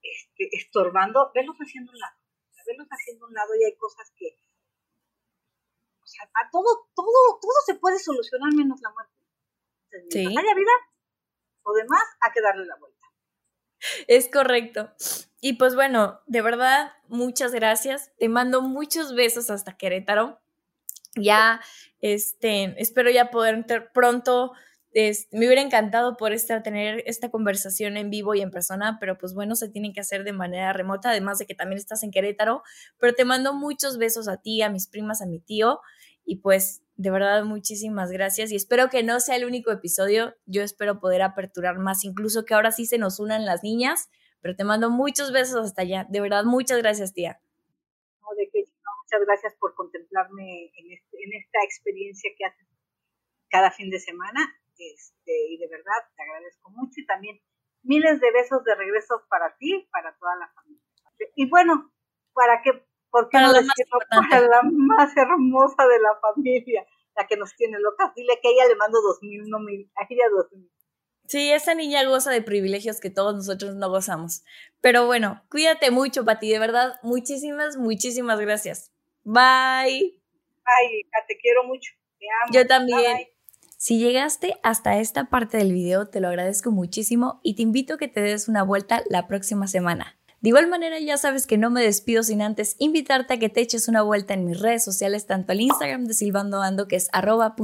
este, 0.02 0.50
estorbando, 0.52 1.32
velos 1.34 1.56
haciendo 1.58 1.92
un 1.92 2.00
lado. 2.00 2.16
Velos 2.66 2.88
haciendo 2.90 3.26
un 3.26 3.34
lado 3.34 3.50
y 3.60 3.66
hay 3.66 3.76
cosas 3.78 4.12
que. 4.16 4.38
O 6.04 6.06
sea, 6.06 6.26
a 6.26 6.50
todo, 6.52 6.90
todo, 6.96 7.40
todo 7.42 7.58
se 7.66 7.76
puede 7.76 8.00
solucionar 8.00 8.54
menos 8.54 8.80
la 8.82 8.92
muerte. 8.92 9.14
Sí. 10.10 10.26
Haya 10.26 10.54
vida, 10.56 10.72
o 11.64 11.74
demás, 11.74 12.04
hay 12.22 12.32
que 12.32 12.42
darle 12.42 12.66
la 12.66 12.76
vuelta. 12.76 13.06
Es 14.08 14.30
correcto. 14.30 14.94
Y 15.42 15.54
pues 15.54 15.76
bueno, 15.76 16.22
de 16.28 16.42
verdad, 16.42 16.94
muchas 17.08 17.54
gracias. 17.54 18.12
Te 18.18 18.30
mando 18.30 18.62
muchos 18.62 19.16
besos 19.16 19.50
hasta 19.50 19.78
Querétaro. 19.78 20.40
Ya, 21.16 21.62
este, 22.02 22.76
espero 22.82 23.10
ya 23.10 23.32
poder 23.32 23.56
entrar 23.56 23.92
me 24.94 25.46
hubiera 25.46 25.62
encantado 25.62 26.18
poder 26.18 26.34
estar, 26.34 26.64
tener 26.64 27.04
esta 27.06 27.30
conversación 27.30 27.96
en 27.98 28.10
vivo 28.10 28.34
y 28.34 28.42
en 28.42 28.52
persona, 28.52 28.98
pero 29.00 29.18
pues 29.18 29.34
bueno, 29.34 29.56
se 29.56 29.70
tiene 29.70 29.94
que 29.94 30.02
hacer 30.02 30.24
de 30.24 30.34
manera 30.34 30.74
remota, 30.74 31.12
además 31.12 31.38
de 31.38 31.46
que 31.46 31.56
también 31.56 31.78
estás 31.78 32.04
en 32.04 32.12
Querétaro. 32.12 32.64
Pero 32.98 33.14
te 33.14 33.26
mando 33.26 33.54
muchos 33.54 33.98
besos 33.98 34.28
a 34.28 34.38
ti, 34.38 34.62
a 34.62 34.70
mis 34.70 34.88
primas, 34.88 35.22
a 35.22 35.28
mi 35.28 35.40
tío. 35.40 35.80
Y 36.26 36.38
pues 36.38 36.84
de 37.00 37.12
verdad, 37.12 37.46
muchísimas 37.46 38.12
gracias 38.12 38.52
y 38.52 38.58
espero 38.58 38.90
que 38.90 39.04
no 39.04 39.22
sea 39.22 39.38
el 39.38 39.46
único 39.46 39.72
episodio. 39.72 40.36
Yo 40.46 40.64
espero 40.64 41.00
poder 41.00 41.22
aperturar 41.22 41.78
más, 41.80 42.04
incluso 42.04 42.44
que 42.44 42.54
ahora 42.54 42.74
sí 42.74 42.86
se 42.86 42.98
nos 42.98 43.22
unan 43.22 43.46
las 43.46 43.64
niñas, 43.64 44.10
pero 44.42 44.54
te 44.58 44.66
mando 44.66 44.90
muchos 44.90 45.32
besos 45.32 45.66
hasta 45.66 45.84
allá. 45.84 46.06
De 46.10 46.20
verdad, 46.20 46.44
muchas 46.44 46.80
gracias, 46.80 47.14
tía. 47.14 47.40
No, 48.22 48.28
de 48.36 48.50
que, 48.52 48.66
muchas 49.04 49.26
gracias 49.26 49.56
por 49.62 49.76
contemplarme 49.76 50.72
en, 50.76 50.92
este, 50.92 51.24
en 51.24 51.34
esta 51.42 51.60
experiencia 51.64 52.32
que 52.38 52.44
haces 52.44 52.68
cada 53.50 53.72
fin 53.72 53.90
de 53.90 54.00
semana. 54.00 54.42
Este, 54.80 55.34
y 55.50 55.58
de 55.58 55.68
verdad 55.68 56.08
te 56.16 56.24
agradezco 56.24 56.72
mucho 56.72 57.02
y 57.02 57.06
también 57.06 57.40
miles 57.84 58.20
de 58.22 58.32
besos 58.32 58.64
de 58.64 58.76
regreso 58.76 59.22
para 59.30 59.56
ti, 59.58 59.88
para 59.92 60.16
toda 60.18 60.36
la 60.38 60.50
familia. 60.54 60.82
Y 61.36 61.50
bueno, 61.50 61.92
para 62.34 62.62
que 62.62 62.72
porque 63.12 63.38
para, 63.38 63.52
la 63.52 63.62
más, 63.62 64.32
la 64.32 64.62
más 64.64 65.18
hermosa 65.18 65.88
de 65.88 66.00
la 66.00 66.16
familia, 66.22 66.86
la 67.16 67.28
que 67.28 67.38
nos 67.38 67.56
tiene 67.56 67.78
locas. 67.80 68.14
Dile 68.16 68.40
que 68.42 68.48
a 68.48 68.52
ella 68.52 68.68
le 68.68 68.76
mando 68.76 69.02
dos 69.02 69.20
mil, 69.22 69.44
no 69.50 69.60
mil, 69.60 69.92
a 69.96 70.06
ella 70.10 70.30
dos 70.30 70.52
mil. 70.54 70.72
Sí, 71.28 71.52
esa 71.52 71.76
niña 71.76 72.04
goza 72.06 72.32
de 72.32 72.42
privilegios 72.42 73.00
que 73.00 73.12
todos 73.12 73.36
nosotros 73.36 73.76
no 73.76 73.90
gozamos. 73.90 74.44
Pero 74.82 75.06
bueno, 75.06 75.44
cuídate 75.52 75.92
mucho, 75.92 76.26
Pati, 76.26 76.50
de 76.50 76.58
verdad, 76.58 76.94
muchísimas, 77.04 77.78
muchísimas 77.78 78.40
gracias. 78.40 78.92
Bye. 79.24 80.20
Bye, 80.66 81.10
te 81.28 81.38
quiero 81.38 81.66
mucho. 81.66 81.92
Te 82.18 82.26
amo. 82.44 82.54
Yo 82.54 82.66
también. 82.66 83.28
Si 83.82 83.98
llegaste 83.98 84.60
hasta 84.62 84.98
esta 84.98 85.30
parte 85.30 85.56
del 85.56 85.72
video, 85.72 86.10
te 86.10 86.20
lo 86.20 86.28
agradezco 86.28 86.70
muchísimo 86.70 87.40
y 87.44 87.54
te 87.54 87.62
invito 87.62 87.94
a 87.94 87.98
que 87.98 88.10
te 88.10 88.20
des 88.20 88.50
una 88.50 88.62
vuelta 88.62 89.02
la 89.10 89.26
próxima 89.26 89.68
semana. 89.68 90.18
De 90.42 90.50
igual 90.50 90.68
manera, 90.68 91.00
ya 91.00 91.16
sabes 91.18 91.48
que 91.48 91.58
no 91.58 91.70
me 91.70 91.82
despido 91.82 92.22
sin 92.24 92.42
antes 92.42 92.76
invitarte 92.78 93.36
a 93.36 93.40
que 93.40 93.48
te 93.48 93.62
eches 93.62 93.88
una 93.88 94.02
vuelta 94.02 94.34
en 94.34 94.44
mis 94.44 94.60
redes 94.60 94.84
sociales, 94.84 95.28
tanto 95.28 95.54
al 95.54 95.62
Instagram 95.62 96.08
de 96.08 96.14
Silvando 96.14 96.62
Ando, 96.62 96.90
que 96.90 96.98
es 96.98 97.08
arroba 97.14 97.56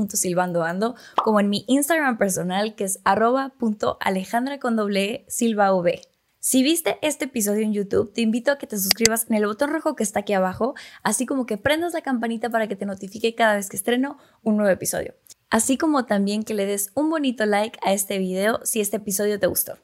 como 1.21 1.41
en 1.41 1.49
mi 1.49 1.65
Instagram 1.67 2.17
personal, 2.17 2.75
que 2.75 2.85
es 2.85 3.01
arroba 3.03 3.51
con 3.59 4.75
doble 4.77 5.25
e. 5.27 6.01
Si 6.39 6.63
viste 6.63 6.97
este 7.01 7.25
episodio 7.25 7.63
en 7.63 7.73
YouTube, 7.73 8.13
te 8.13 8.21
invito 8.21 8.53
a 8.53 8.57
que 8.57 8.67
te 8.67 8.79
suscribas 8.79 9.25
en 9.29 9.35
el 9.35 9.47
botón 9.47 9.69
rojo 9.69 9.97
que 9.97 10.03
está 10.03 10.21
aquí 10.21 10.31
abajo, 10.31 10.75
así 11.03 11.25
como 11.25 11.45
que 11.45 11.57
prendas 11.57 11.91
la 11.91 11.99
campanita 11.99 12.49
para 12.49 12.69
que 12.69 12.77
te 12.77 12.85
notifique 12.85 13.35
cada 13.35 13.55
vez 13.55 13.67
que 13.67 13.75
estreno 13.75 14.17
un 14.43 14.55
nuevo 14.55 14.71
episodio. 14.71 15.13
Así 15.49 15.77
como 15.77 16.05
también 16.05 16.43
que 16.43 16.53
le 16.53 16.65
des 16.65 16.91
un 16.95 17.09
bonito 17.09 17.45
like 17.45 17.79
a 17.83 17.93
este 17.93 18.17
video 18.17 18.59
si 18.63 18.81
este 18.81 18.97
episodio 18.97 19.39
te 19.39 19.47
gustó. 19.47 19.77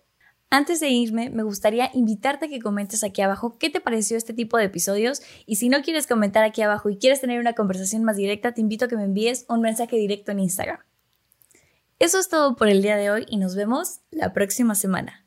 Antes 0.54 0.82
de 0.82 0.90
irme, 0.90 1.30
me 1.30 1.44
gustaría 1.44 1.90
invitarte 1.94 2.46
a 2.46 2.50
que 2.50 2.60
comentes 2.60 3.06
aquí 3.06 3.22
abajo 3.22 3.58
qué 3.58 3.70
te 3.70 3.80
pareció 3.80 4.18
este 4.18 4.34
tipo 4.34 4.58
de 4.58 4.66
episodios 4.66 5.22
y 5.46 5.56
si 5.56 5.70
no 5.70 5.82
quieres 5.82 6.08
comentar 6.08 6.44
aquí 6.44 6.62
abajo 6.62 6.90
y 6.90 6.98
quieres 6.98 7.22
tener 7.22 7.40
una 7.40 7.54
conversación 7.54 8.04
más 8.04 8.18
directa, 8.18 8.54
te 8.54 8.60
invito 8.60 8.84
a 8.84 8.88
que 8.90 8.98
me 8.98 9.06
envíes 9.06 9.46
un 9.48 9.62
mensaje 9.62 9.96
directo 9.96 10.34
en 10.34 10.42
Instagram. 10.42 10.80
Eso 12.00 12.20
es 12.20 12.28
todo 12.28 12.58
por 12.58 12.68
el 12.68 12.82
día 12.82 12.98
de 12.98 13.12
hoy 13.12 13.26
y 13.30 13.38
nos 13.38 13.56
vemos 13.56 14.02
la 14.10 14.34
próxima 14.34 14.76
semana. 14.76 15.24